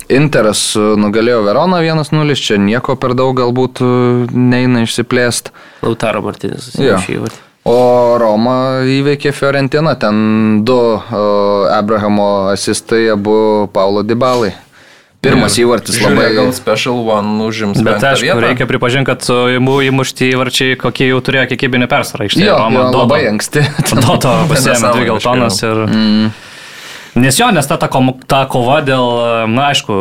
Interas 0.09 0.63
uh, 0.79 0.95
nugalėjo 0.97 1.43
Veroną 1.45 1.83
1-0, 1.85 2.39
čia 2.41 2.57
nieko 2.61 2.97
per 3.01 3.13
daug 3.19 3.35
galbūt 3.37 3.83
uh, 3.85 4.31
neina 4.33 4.87
išsiplėsti. 4.87 5.53
Lautaro 5.85 6.23
Martinis 6.25 6.71
susimušė 6.71 7.19
įvartį. 7.19 7.43
O 7.69 8.17
Roma 8.17 8.87
įveikė 8.89 9.35
Fiorentiną, 9.37 9.93
ten 10.01 10.63
du 10.65 10.79
uh, 10.97 11.69
Abrahamo 11.77 12.49
asistai, 12.55 13.05
abu 13.13 13.69
Paulo 13.75 14.01
Dybalai. 14.07 14.55
Pirmas 15.19 15.57
įvartis 15.59 15.99
labai... 15.99 16.31
Gal 16.37 16.53
Special 16.55 17.01
One 17.03 17.43
užims. 17.43 17.81
Bet 17.83 18.05
aišku, 18.07 18.29
vietą. 18.29 18.43
reikia 18.45 18.69
pripažinti, 18.71 19.09
kad 19.11 19.25
įmušti 19.59 20.31
įvarčiai, 20.31 20.77
kokie 20.79 21.09
jau 21.11 21.19
turėjo 21.27 21.49
kiekybinį 21.51 21.89
persvarą. 21.91 22.29
Iš 22.31 22.39
Dodo- 22.39 23.01
labai 23.03 23.25
anksti. 23.33 23.65
Dodo 23.99 24.37
pasėmė 24.53 24.93
dvi 24.95 25.09
geltonas 25.11 25.59
ir... 25.67 25.83
Nes 27.17 27.39
jo, 27.41 27.49
nes 27.55 27.67
ta, 27.67 27.77
ta, 27.81 27.89
ta 28.29 28.41
kova 28.51 28.79
dėl, 28.85 29.47
na 29.51 29.69
aišku, 29.73 29.95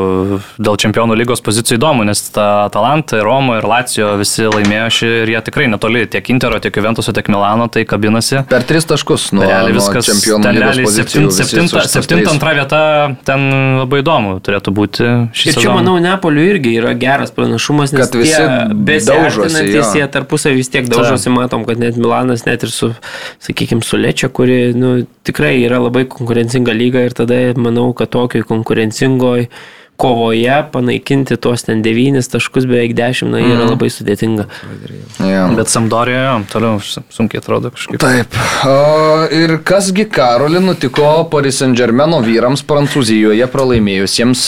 dėl 0.60 0.76
čempionų 0.82 1.16
lygos 1.18 1.42
pozicijų 1.46 1.78
įdomu, 1.80 2.04
nes 2.08 2.20
ta 2.36 2.66
Atalanta, 2.68 3.18
ir 3.22 3.24
Roma 3.26 3.58
ir 3.62 3.68
Lacijo 3.70 4.12
visi 4.20 4.46
laimėjo 4.50 4.90
šį 4.98 5.12
ir 5.24 5.32
jie 5.34 5.42
tikrai 5.48 5.68
netoli 5.72 6.04
tiek 6.12 6.30
Intero, 6.34 6.60
tiek 6.64 6.76
Juventuso, 6.78 7.14
tiek 7.16 7.30
Milano, 7.32 7.70
tai 7.72 7.86
kabinasi. 7.90 8.44
Per 8.50 8.66
tris 8.68 8.86
taškus 8.90 9.30
nuo, 9.38 9.46
Realiai 9.48 9.76
viskas 9.78 10.10
čempionų 10.10 10.52
lygos 10.52 10.66
realiai 10.66 10.88
pozicijų. 10.90 11.32
septinta, 11.88 12.32
antra 12.36 12.54
vieta, 12.58 12.82
ten 13.28 13.48
labai 13.82 14.02
įdomu 14.04 14.38
turėtų 14.46 14.74
būti 14.78 15.08
šį 15.32 15.48
Ir 15.48 15.54
čia, 15.54 15.60
sezoną. 15.62 15.78
manau, 15.80 15.96
Neapoliu 16.04 16.44
irgi 16.52 16.76
yra 16.82 16.94
geras 16.98 17.32
pranašumas, 17.36 17.94
nes 17.96 18.08
Kad 18.08 18.20
visi 18.20 18.44
besiartinantys 18.88 19.94
jie 19.98 20.08
tarpusavį 20.12 20.60
vis 20.60 20.70
tiek 20.74 20.88
daužosi, 20.92 21.32
matom, 21.34 21.66
kad 21.68 21.80
net 21.82 21.98
Milanas, 22.00 22.46
net 22.48 22.64
ir 22.68 22.72
su, 22.74 22.92
sakykime, 23.44 23.84
su 23.86 23.98
Lečia, 24.00 24.30
kuri 24.30 24.74
nu, 24.78 24.94
tikrai 25.28 25.56
yra 25.64 25.80
labai 25.84 26.06
konkurencinga 26.10 26.76
lyga 26.76 27.07
ir 27.08 27.18
tada 27.18 27.42
manau, 27.58 27.90
kad 27.98 28.12
tokioj 28.14 28.46
konkurencingoj 28.48 29.48
kovoje 29.98 30.58
panaikinti 30.72 31.40
tuos 31.42 31.66
ten 31.66 31.82
devynis 31.82 32.30
taškus 32.30 32.68
beveik 32.70 32.94
dešimt, 32.98 33.34
na, 33.34 33.42
yra 33.42 33.66
labai 33.66 33.90
sudėtinga. 33.90 34.46
Jo. 35.26 35.48
Bet 35.58 35.72
Sampdorijoje 35.74 36.36
toliau 36.52 36.78
sunkiai 36.84 37.42
atrodo 37.42 37.72
kažkaip. 37.74 37.98
Taip. 38.04 38.38
O, 38.70 39.26
ir 39.34 39.58
kasgi 39.66 40.06
Karoli 40.14 40.62
nutiko 40.62 41.10
Paris 41.32 41.64
Saint 41.64 41.78
Germaino 41.78 42.22
vyrams 42.26 42.62
Prancūzijoje 42.70 43.50
pralaimėjusiems. 43.54 44.46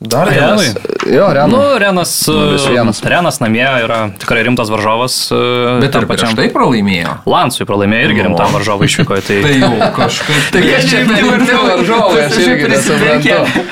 E, 0.00 0.08
Dar 0.08 0.28
Realai. 0.28 0.64
vienas. 0.66 0.74
Jo, 1.10 1.26
Renu. 1.34 1.56
Nu, 1.56 1.78
Renas, 1.78 2.12
Nulis 2.28 2.64
vienas. 2.68 3.02
Renas 3.04 3.40
namie 3.40 3.64
yra 3.84 4.10
tikrai 4.18 4.42
rimtas 4.46 4.68
varžovas. 4.72 5.28
e, 5.32 5.80
Bet 5.80 5.92
tam 5.92 6.02
ir 6.02 6.08
prieš 6.08 6.34
tai 6.38 6.48
pralaimėjo. 6.54 7.16
Lansui 7.26 7.66
pralaimėjo 7.68 8.08
irgi 8.08 8.22
rimtam 8.24 8.48
Nu. 8.52 8.58
varžovui 8.58 8.86
išvyko. 8.88 9.18
Tai... 9.26 9.36
Tai 9.44 9.52
jau 9.60 9.72
kažkaip. 9.96 10.42
Tai 10.54 10.62
kas 10.64 10.88
čia 10.88 11.04
per 11.04 11.20
rimti 11.20 11.52
varžovai, 11.52 12.24
aš 12.28 12.38
irgi 12.46 12.68
nesuprantu. 12.72 13.64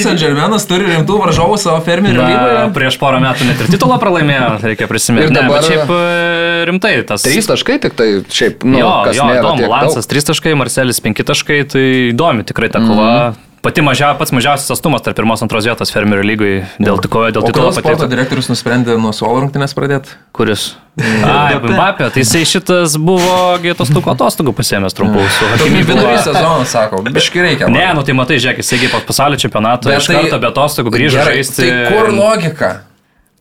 San 0.00 0.16
Germanas 0.20 0.64
turi 0.68 0.86
rimtų 0.92 1.16
varžovų 1.24 1.56
savo 1.58 1.80
fermerių 1.84 2.20
Na, 2.22 2.28
lygoje. 2.30 2.60
prieš 2.76 2.98
porą 3.02 3.18
metų 3.24 3.48
net 3.48 3.60
ir 3.64 3.70
titulą 3.72 3.96
pralaimėjo, 4.00 4.50
reikia 4.62 4.86
prisiminti. 4.88 5.26
Ir 5.26 5.34
Ne, 5.34 5.40
dabar- 5.42 5.60
bet 5.60 5.68
šiaip 5.70 5.90
e, 5.90 6.64
rimtai 6.70 6.92
tas. 7.08 7.24
Trys 7.26 7.48
taškai 7.50 7.80
tik 7.82 7.96
tai 7.98 8.08
šiaip, 8.30 8.62
nu, 8.64 8.78
jo, 8.78 8.92
kas 9.08 9.16
jo, 9.18 9.24
nėra 9.26 9.42
įdomu, 9.42 9.68
Lansas. 9.72 10.06
3 10.06 10.28
taškai, 10.30 10.54
Marcelis 10.56 11.00
5 11.02 11.24
taškai, 11.26 11.58
tai 11.72 11.84
įdomi 12.14 12.46
tikrai 12.46 12.70
ta 12.70 12.78
kova. 12.84 13.34
Pati 13.66 13.82
mažia, 13.82 14.12
pats 14.14 14.30
mažiausias 14.30 14.70
atstumas 14.70 15.02
tarp 15.02 15.18
pirmos 15.18 15.42
antros 15.42 15.66
vietos 15.66 15.90
fermerio 15.90 16.22
lygai 16.26 16.50
dėl 16.78 17.00
tikojo, 17.02 17.32
dėl 17.34 17.46
titulo 17.48 17.72
kodėl 17.72 17.80
sporto 17.80 18.06
direktorius 18.10 18.46
nusprendė 18.52 18.94
nuo 19.00 19.10
suolo 19.16 19.42
rungtynės 19.42 19.74
pradėti? 19.74 20.14
Kuris? 20.36 20.68
Ai, 20.96 21.58
Mbappé, 21.60 22.06
tai 22.14 22.22
jisai 22.22 22.44
šitas 22.48 22.94
buvo 23.02 23.56
atostogų 23.58 24.12
atostogų 24.14 24.54
pasėmęs 24.56 24.94
trumpų 24.96 25.26
su 25.34 25.50
Hakimi. 25.50 25.82
Vidury 25.88 26.14
sezono, 26.22 26.62
sako, 26.68 27.02
biški 27.10 27.42
reikia. 27.42 27.70
Ne, 27.72 27.88
nu 27.98 28.06
tai 28.06 28.14
matai, 28.16 28.38
žiūrėk, 28.44 28.62
jisai 28.62 28.92
po 28.94 29.02
pasaulio 29.10 29.40
čempionato 29.42 29.90
iš 29.92 30.08
karto 30.14 30.40
be 30.40 30.50
atostogų 30.52 30.94
grįžo 30.94 31.26
žaisti. 31.26 31.66
Tai 31.66 31.90
kur 31.90 32.14
logika? 32.14 32.72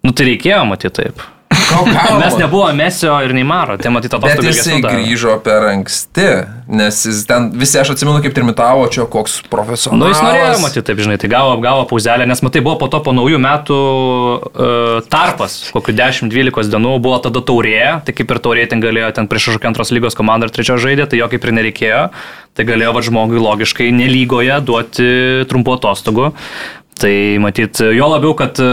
Nu 0.05 0.11
tai 0.17 0.31
reikėjo 0.33 0.65
matyti 0.73 0.95
taip. 1.03 1.23
Kalba? 1.69 2.19
Mes 2.19 2.37
nebuvo 2.37 2.67
Mesio 2.73 3.15
ir 3.25 3.33
Neymaro, 3.35 3.77
tai 3.81 3.91
matyti 3.93 4.13
Bet 4.13 4.31
atostogų 4.31 4.51
jisai 4.51 4.77
grįžo 4.83 5.35
per 5.45 5.65
anksti, 5.71 6.27
nes 6.69 6.99
jis 7.07 7.23
ten 7.29 7.49
visi, 7.57 7.79
aš 7.81 7.93
atsimenu, 7.95 8.21
kaip 8.23 8.35
trimitavo, 8.37 8.85
čia 8.93 9.07
koks 9.11 9.39
profesionalas. 9.51 10.01
Nu, 10.01 10.11
jis 10.11 10.21
norėjo 10.23 10.61
matyti, 10.63 10.85
taip 10.89 11.01
žinai, 11.05 11.17
tai 11.21 11.31
gavo, 11.31 11.57
gavo 11.63 11.87
pauzelę, 11.89 12.27
nes 12.29 12.43
matai, 12.45 12.63
buvo 12.65 12.77
po 12.83 12.89
to 12.91 13.01
po 13.05 13.15
naujų 13.15 13.41
metų 13.45 13.79
uh, 13.79 15.09
tarpas, 15.11 15.57
kokiu 15.75 15.97
10-12 15.97 16.71
dienų 16.75 16.95
buvo 17.03 17.19
tada 17.25 17.43
taurė, 17.45 17.83
tai 18.05 18.15
kaip 18.17 18.33
ir 18.35 18.41
taurė 18.45 18.69
ten 18.71 18.83
galėjo, 18.83 19.11
ten 19.19 19.29
prieš 19.31 19.51
kažkokią 19.51 19.73
antros 19.73 19.93
lygos 19.95 20.17
komandą 20.17 20.49
ar 20.49 20.55
trečios 20.55 20.81
žaidė, 20.83 21.09
tai 21.09 21.21
jo 21.21 21.29
kaip 21.31 21.45
ir 21.45 21.55
nereikėjo, 21.59 22.01
tai 22.55 22.67
galėjo 22.67 22.95
va 22.95 23.05
žmogui 23.05 23.41
logiškai 23.41 23.91
nelygoje 23.95 24.61
duoti 24.65 25.11
trumpų 25.51 25.79
atostogų. 25.79 26.33
Tai 26.95 27.11
matyt, 27.43 27.81
jo 27.91 28.05
labiau, 28.07 28.31
kad 28.39 28.55
e, 28.63 28.67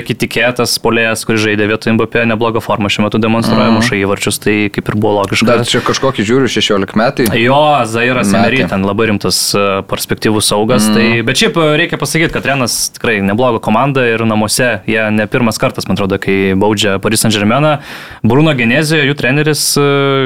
iki 0.00 0.14
tikėtas 0.16 0.78
polėjas, 0.80 1.26
kuris 1.28 1.42
žaidė 1.44 1.66
vietoj 1.68 1.92
Mbappé, 1.92 2.22
neblogą 2.24 2.62
formą 2.64 2.88
šiuo 2.88 3.04
metu 3.04 3.18
demonstruoja, 3.20 3.66
Mhm. 3.68 3.76
muša 3.76 3.98
įvarčius, 4.00 4.38
tai 4.40 4.54
kaip 4.72 4.88
ir 4.88 4.96
buvo 4.96 5.18
logiška. 5.20 5.44
Dar 5.44 5.60
čia 5.68 5.82
kažkokį 5.84 6.24
žiūriu 6.24 6.48
16 6.48 6.96
metai. 6.96 7.26
Jo, 7.36 7.58
Zairas. 7.84 8.32
Emery, 8.32 8.62
ten 8.68 8.80
labai 8.88 9.10
rimtas 9.12 9.52
e, 9.52 9.82
perspektyvus 9.92 10.48
saugas. 10.48 10.88
Mm. 10.88 10.94
Tai, 10.96 11.22
bet 11.28 11.36
šiaip 11.36 11.60
e, 11.60 11.66
reikia 11.82 12.00
pasakyti, 12.00 12.32
kad 12.32 12.48
Renas 12.48 12.78
tikrai 12.96 13.18
nebloga 13.20 13.60
komanda 13.60 14.06
ir 14.08 14.24
namuose 14.24 14.80
jie 14.88 15.04
ne 15.12 15.26
pirmas 15.28 15.60
kartas, 15.60 15.84
man 15.86 15.98
atrodo, 16.00 16.16
kai 16.18 16.54
baudžia 16.56 16.96
Paris 16.98 17.20
Saint 17.26 17.36
Germain. 17.36 17.76
Bruno 18.24 18.56
Genezija, 18.56 19.04
jų 19.04 19.14
treneris, 19.20 19.66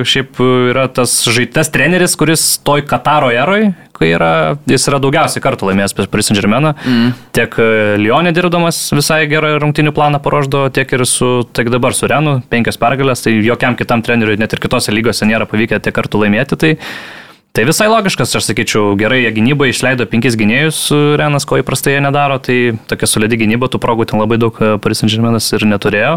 šiaip 0.06 0.38
yra 0.70 0.86
tas 0.86 1.18
žaitas 1.26 1.70
treneris, 1.74 2.14
kuris 2.14 2.58
toj 2.62 2.86
Kataro 2.86 3.30
eroj, 3.34 3.72
kai 4.00 4.14
yra, 4.14 4.56
jis 4.70 4.86
yra 4.88 4.96
daugiausiai 5.02 5.42
kartų 5.44 5.66
laimėjęs 5.68 5.92
prieš 5.98 6.08
Paris 6.08 6.30
Saint 6.30 6.38
Germain. 6.40 6.70
Mm. 6.86 7.10
Tiek 7.40 7.54
e, 7.56 7.96
Lyonė 7.96 8.34
dirbdamas 8.36 8.76
visai 8.92 9.22
gerą 9.30 9.54
rungtinių 9.62 9.94
planą 9.96 10.18
paruoždavo, 10.20 10.68
tiek 10.76 10.90
ir 10.92 11.06
su, 11.08 11.30
tiek 11.56 11.70
dabar 11.72 11.96
su 11.96 12.10
Renu, 12.10 12.42
penkias 12.52 12.76
pergalės, 12.80 13.24
tai 13.24 13.32
jokiam 13.40 13.78
kitam 13.78 14.02
treneriui 14.04 14.36
net 14.40 14.52
ir 14.52 14.60
kitose 14.60 14.92
lygose 14.92 15.24
nėra 15.24 15.46
pavykę 15.48 15.78
tiek 15.80 15.96
kartų 15.96 16.26
laimėti. 16.26 16.60
Tai 16.60 16.76
Tai 17.50 17.64
visai 17.66 17.88
logiškas, 17.90 18.30
aš 18.38 18.44
sakyčiau, 18.46 18.92
gerai 18.94 19.24
jie 19.24 19.30
gynybai 19.34 19.72
išleido 19.72 20.04
penkis 20.06 20.36
gynėjus 20.38 20.84
Renas, 21.18 21.42
ko 21.42 21.56
įprastai 21.58 21.96
jie 21.96 22.02
nedaro, 22.04 22.36
tai 22.38 22.76
tokia 22.86 23.08
solidi 23.10 23.40
gynyba, 23.40 23.66
tų 23.66 23.80
progų 23.82 24.06
ten 24.12 24.22
labai 24.22 24.38
daug 24.38 24.54
e, 24.62 24.76
Paris 24.78 25.02
Saint 25.02 25.10
Germainas 25.10 25.48
ir 25.56 25.66
neturėjo. 25.66 26.12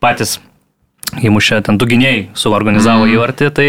Patys 0.00 0.38
įmušė 1.20 1.60
ten 1.66 1.76
du 1.76 1.90
gynėjai, 1.90 2.30
suorganizavo 2.32 3.04
mm. 3.04 3.12
įvartį, 3.12 3.50
tai, 3.58 3.68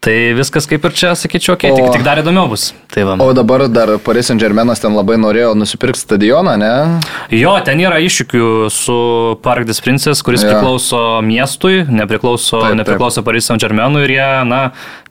tai 0.00 0.32
viskas 0.38 0.66
kaip 0.70 0.84
ir 0.86 0.92
čia, 0.94 1.10
sakyčiau, 1.18 1.56
ok, 1.56 1.64
O- 1.72 1.76
tik, 1.76 1.86
tik 1.98 2.04
dar 2.06 2.20
įdomiau 2.22 2.46
bus. 2.48 2.68
Tai 2.88 3.02
va. 3.04 3.16
O 3.20 3.32
dabar 3.34 3.66
dar 3.68 3.96
Paris 3.98 4.26
Saint 4.30 4.40
Germainas 4.40 4.80
ten 4.80 4.94
labai 4.94 5.16
norėjo 5.18 5.50
nusipirkti 5.58 6.00
stadioną, 6.00 6.54
ne? 6.56 7.00
Jo, 7.34 7.56
ten 7.66 7.80
yra 7.82 7.98
iššūkių 8.00 8.70
su 8.72 8.96
Park 9.42 9.66
des 9.66 9.80
Princes, 9.84 10.22
kuris 10.22 10.42
Jo. 10.44 10.48
ja. 10.48 10.54
priklauso 10.54 11.00
miestui, 11.26 11.82
nepriklauso, 11.90 12.60
Taip, 12.62 12.70
taip. 12.70 12.78
nepriklauso 12.80 13.24
Paris 13.26 13.44
Saint 13.50 13.60
Germainui 13.60 14.04
ir 14.06 14.14
jie, 14.16 14.28
na, 14.48 14.60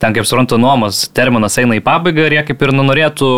ten 0.00 0.16
kaip 0.16 0.26
suprantu, 0.26 0.56
nuomos 0.58 1.04
terminas 1.14 1.58
eina 1.60 1.76
į 1.78 1.84
pabaigą 1.84 2.26
ir 2.26 2.38
jie 2.38 2.42
kaip 2.48 2.62
ir 2.66 2.72
nu, 2.74 2.82
norėtų, 2.88 3.28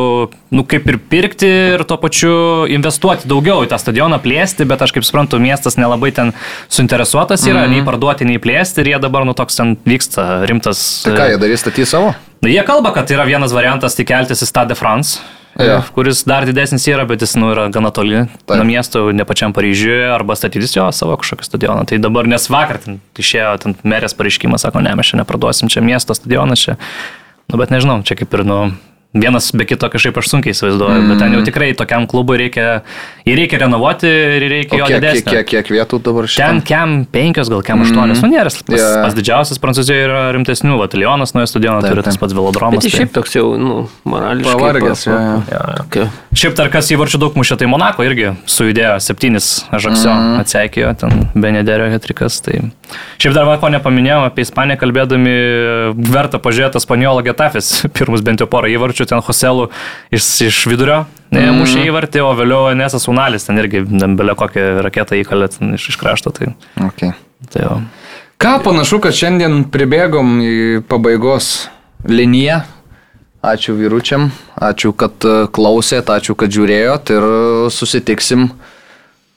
nu, 0.55 0.65
kaip 0.71 0.87
ir 0.89 1.01
pirkti 1.11 1.51
ir 1.75 1.85
tuo 1.85 1.99
pačiu 2.01 2.33
investuoti 2.71 3.29
daugiau 3.29 3.67
į 3.67 3.71
tą 3.75 3.79
stadioną, 3.83 4.23
plėsti, 4.23 4.65
bet 4.71 4.81
aš 4.87 4.95
kaip 4.97 5.05
suprantu, 5.05 5.43
miestas 5.43 5.77
nelabai 5.77 6.15
ten 6.15 6.33
suinteresuotas 6.71 7.45
yra, 7.51 7.67
Mhm. 7.67 7.71
nei 7.75 7.83
parduoti, 7.85 8.25
nei 8.25 8.39
plėsti 8.39 8.81
ir 8.81 8.95
jie 8.95 8.99
dabar, 9.03 9.25
nu, 9.27 9.35
toks 9.35 9.57
ten 9.57 9.77
vyksta 9.85 10.47
rimtas. 10.49 11.03
Tai 11.05 11.13
ką, 11.19 11.40
darys 11.41 11.65
statyti 11.65 11.89
savo? 11.89 12.15
Na, 12.41 12.49
jie 12.53 12.63
kalba, 12.69 12.93
kad 12.97 13.11
yra 13.13 13.27
vienas 13.29 13.53
variantas 13.57 13.97
tai 13.99 14.07
keltis 14.09 14.45
į 14.45 14.49
Stade 14.49 14.77
France, 14.79 15.21
Jo. 15.61 15.81
kuris 15.93 16.23
dar 16.25 16.47
didesnis 16.49 16.87
yra, 16.89 17.05
bet 17.09 17.21
jis 17.25 17.35
nu, 17.37 17.51
yra 17.53 17.67
gana 17.75 17.91
toli 17.93 18.23
Taip. 18.47 18.55
nuo 18.55 18.65
miesto, 18.69 19.03
ne 19.13 19.27
pačiam 19.29 19.53
Paryžiuje, 19.53 20.07
arba 20.15 20.37
statytis 20.39 20.77
jo 20.77 20.87
savo 20.95 21.17
kažkokį 21.21 21.49
stadioną. 21.49 21.83
Tai 21.91 21.99
dabar, 22.01 22.29
nes 22.31 22.47
vakar 22.53 22.79
ten 22.81 23.01
išėjo 23.19 23.57
ten 23.65 23.75
merės 23.83 24.15
pareiškimas, 24.17 24.65
sako, 24.65 24.81
ne, 24.87 24.95
mes 24.97 25.11
čia 25.11 25.21
neparduosim, 25.21 25.69
čia 25.73 25.83
miesto 25.85 26.17
stadionas 26.17 26.63
čia. 26.63 26.79
Nu, 27.51 27.59
bet 27.59 27.75
nežinau, 27.75 27.99
čia 28.07 28.15
kaip 28.17 28.33
ir, 28.39 28.47
nu, 28.47 28.61
vienas 29.13 29.51
be 29.57 29.67
kito 29.67 29.89
kažkaip 29.91 30.19
aš 30.21 30.29
sunkiai 30.31 30.55
įsivaizduoju, 30.55 31.01
mm. 31.03 31.09
bet 31.11 31.19
ten 31.23 31.35
jau 31.35 31.41
tikrai 31.47 31.71
tokiam 31.79 32.07
klubui 32.11 32.37
reikia, 32.45 32.67
jį 33.27 33.35
reikia 33.41 33.59
renovuoti 33.65 34.07
ir 34.07 34.47
reikia 34.53 34.77
O 34.77 34.81
jo 34.83 34.87
kiek, 34.87 34.95
kiek, 34.95 35.03
didesnio. 35.03 35.33
kiek, 35.35 35.49
kiek 35.51 35.71
vietų 35.75 36.01
dabar 36.07 36.29
Ten 36.29 36.35
šiandien? 36.37 36.63
kem 36.69 36.95
penkios, 37.11 37.51
gal 37.51 37.65
kem 37.67 37.83
aštuonios, 37.83 38.21
mm. 38.21 38.29
nu 38.31 38.39
nėra, 38.39 38.53
pas, 38.71 38.79
yeah. 38.79 39.03
pas 39.03 39.17
didžiausias 39.19 39.63
Prancūzijoje 39.63 40.07
yra 40.07 40.23
rimtesnių, 40.37 40.79
va, 40.79 40.89
Lyonas 41.01 41.35
nuojo 41.35 41.51
stadioną 41.51 41.83
Taip, 41.83 41.95
turi 41.97 42.07
tas 42.07 42.21
pats 42.23 42.37
velodromas. 42.37 42.87
Tai- 42.87 42.95
šiaip 42.95 43.13
toks 43.19 43.35
jau, 43.35 43.47
nu, 43.59 43.83
morališkai. 44.07 44.55
Pavargęs, 44.55 45.05
pa- 45.09 45.11
jo, 45.11 45.21
jo. 45.27 45.43
pa- 45.51 45.87
Okay. 45.91 46.07
Šiaip 46.37 46.55
dar 46.55 46.69
kas 46.71 46.87
įvarčių 46.95 47.19
daug 47.19 47.35
mušė, 47.35 47.57
tai 47.59 47.67
Monako 47.71 48.05
irgi 48.07 48.31
sujudėjo 48.47 48.93
septynis 49.03 49.49
žaksio, 49.73 50.13
mm. 50.13 50.37
atseikėjo 50.45 50.93
ten 51.01 51.25
Benederio 51.35 51.89
hetrikas. 51.91 52.39
Tai... 52.45 52.61
Šiaip 53.19 53.35
dar 53.35 53.49
ko 53.61 53.71
nepaminėjome 53.75 54.29
apie 54.31 54.45
Ispaniją 54.47 54.79
kalbėdami, 54.81 55.35
verta 56.11 56.39
pažiūrėti 56.43 56.83
Spanjolo 56.83 57.25
Getafis, 57.27 57.73
pirmus 57.97 58.23
bent 58.27 58.43
jau 58.43 58.49
porą 58.51 58.71
įvarčių, 58.71 59.00
ten 59.09 59.23
Hoselų 59.25 59.69
iš, 60.13 60.27
iš 60.49 60.59
vidurio 60.71 61.05
mm. 61.31 61.61
Mušė 61.61 61.87
įvartį, 61.89 62.23
o 62.27 62.33
vėliau 62.35 62.75
Nesas 62.75 63.07
Unalis 63.09 63.47
ten 63.47 63.59
irgi 63.63 63.85
belė 64.19 64.35
kokią 64.39 64.83
raketą 64.83 65.19
įkalė 65.21 65.49
iš, 65.77 65.89
iš 65.95 66.01
krašto. 66.01 66.33
Tai, 66.35 66.53
Okay. 66.89 67.13
tai 67.53 67.63
jau. 67.65 67.79
Ką 68.41 68.57
panašu, 68.65 68.99
kad 69.05 69.13
šiandien 69.13 69.65
pribėgom 69.71 70.39
į 70.41 70.53
pabaigos 70.89 71.69
liniją. 72.09 72.63
Ačiū 73.41 73.73
vyručiam, 73.73 74.27
ačiū, 74.61 74.91
kad 74.93 75.17
e, 75.25 75.47
klausėt, 75.49 76.11
ačiū, 76.13 76.35
kad 76.37 76.53
žiūrėjot 76.53 77.13
ir 77.15 77.25
e, 77.25 77.71
susitiksim 77.73 78.51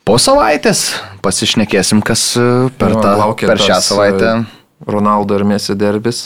po 0.03 0.18
savaitės. 0.19 0.81
Pasišnekėsim, 1.23 2.02
kas 2.03 2.34
e, 2.35 2.48
per, 2.76 2.98
Jo, 2.98 2.99
tą, 2.99 3.14
laukia 3.22 3.48
per 3.48 3.61
šią 3.64 3.77
tas, 3.77 3.88
savaitę. 3.94 4.34
e, 4.44 4.91
Ronaldo 4.91 5.38
ir 5.40 5.45
Messi 5.48 5.76
derbis. 5.80 6.26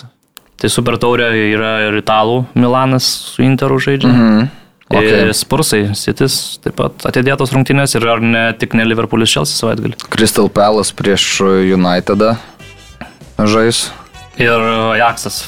Tai 0.58 0.70
super 0.74 0.98
taurė 1.02 1.30
yra 1.52 1.74
ir 1.88 2.00
italų 2.00 2.46
Milanas 2.58 3.08
su 3.34 3.46
Interu 3.46 3.78
žaidžia. 3.82 4.10
Mhm. 4.10 4.48
Okay. 4.88 5.34
Spursai, 5.36 5.82
Sitis, 6.00 6.62
taip 6.64 6.78
pat 6.80 7.04
atidėtos 7.10 7.52
rungtynės 7.52 7.98
ir 8.00 8.06
ar 8.08 8.22
ne 8.24 8.46
tik 8.56 8.72
ne 8.78 8.86
Liverpoolis 8.88 9.34
Chelsea 9.34 9.60
savaitgalį. 9.60 9.98
Crystal 10.14 10.48
Palace 10.48 10.96
prieš 10.96 11.26
Unitedą 11.76 12.38
žais. 13.52 13.90
Ir 14.38 14.64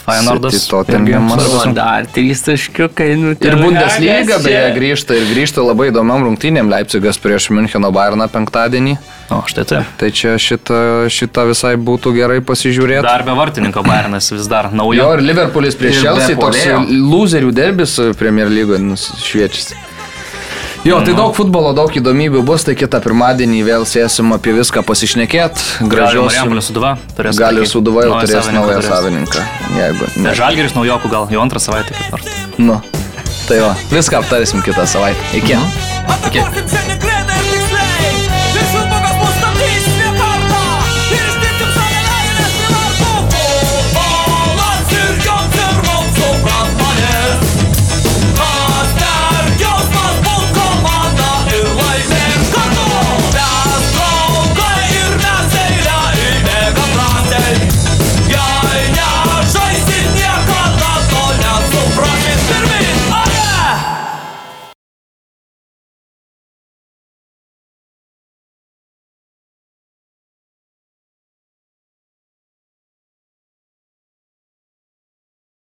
Feyenoordas. 0.05 0.55
Irgi 0.89 1.13
svarbus 1.13 1.65
O 1.69 1.73
dar 1.77 2.07
trys 2.09 2.41
taškiukai, 2.41 3.11
nu, 3.21 3.35
Ir 3.37 3.57
Bundesliga 3.61 4.39
beje 4.41 4.63
grįžta 4.73 5.17
ir 5.19 5.27
grįžta 5.29 5.61
labai 5.61 5.91
įdomiam 5.91 6.25
rungtynėm 6.25 6.71
Leipzigas 6.71 7.21
prieš 7.21 7.51
Müncheno 7.53 7.91
Bayerną 7.93 8.25
penktadienį. 8.33 8.95
O, 9.29 9.43
štai 9.45 9.67
taip. 9.69 9.91
Tai 10.01 10.09
čia 10.09 10.33
šitą, 10.41 10.81
šitą 11.13 11.45
visai 11.51 11.75
būtų 11.77 12.15
gerai 12.17 12.39
pasižiūrėti. 12.41 13.05
Dar 13.05 13.21
be 13.27 13.37
vartininko 13.37 13.85
Bayernas 13.85 14.31
vis 14.33 14.49
dar 14.49 14.71
naujo. 14.73 14.97
Jo 15.03 15.11
ir 15.19 15.25
Liverpoolis 15.27 15.77
prieš 15.77 16.01
Chelsea 16.01 16.39
toks 16.39 16.65
loserių 16.89 17.53
derbis 17.53 17.99
Premier 18.17 18.49
lygoje 18.49 18.97
šviečiasi. 19.21 19.77
Jo, 20.87 21.01
tai 21.03 21.11
daug 21.11 21.33
futbolo, 21.35 21.73
daug 21.75 21.91
įdomybių 21.91 22.39
bus, 22.47 22.63
tai 22.63 22.75
kitą 22.79 23.01
pirmadienį 23.03 23.59
vėl 23.67 23.83
sėsim 23.89 24.31
apie 24.35 24.53
viską 24.55 24.83
pasišnekėt. 24.87 25.59
Gražios. 25.91 26.37
Gali 27.39 27.67
Suduva 27.67 28.05
jau 28.07 28.13
turės 28.21 28.47
naują 28.55 28.79
savininką. 28.87 29.43
Jeigu. 29.75 30.07
Ne, 30.23 30.31
Žalgeris 30.39 30.77
naujokų 30.77 31.11
gal 31.11 31.27
jau 31.35 31.43
antrą 31.43 31.59
savaitę 31.63 31.91
kaip 31.97 32.15
nors. 32.15 32.31
Nu. 32.57 32.79
Tai 33.49 33.59
va, 33.65 33.73
viską 33.91 34.23
aptarsim 34.23 34.63
kitą 34.63 34.87
savaitę. 34.87 35.19
Iki. 35.41 35.59
Iki. 36.29 36.47
Iki. 36.95 37.38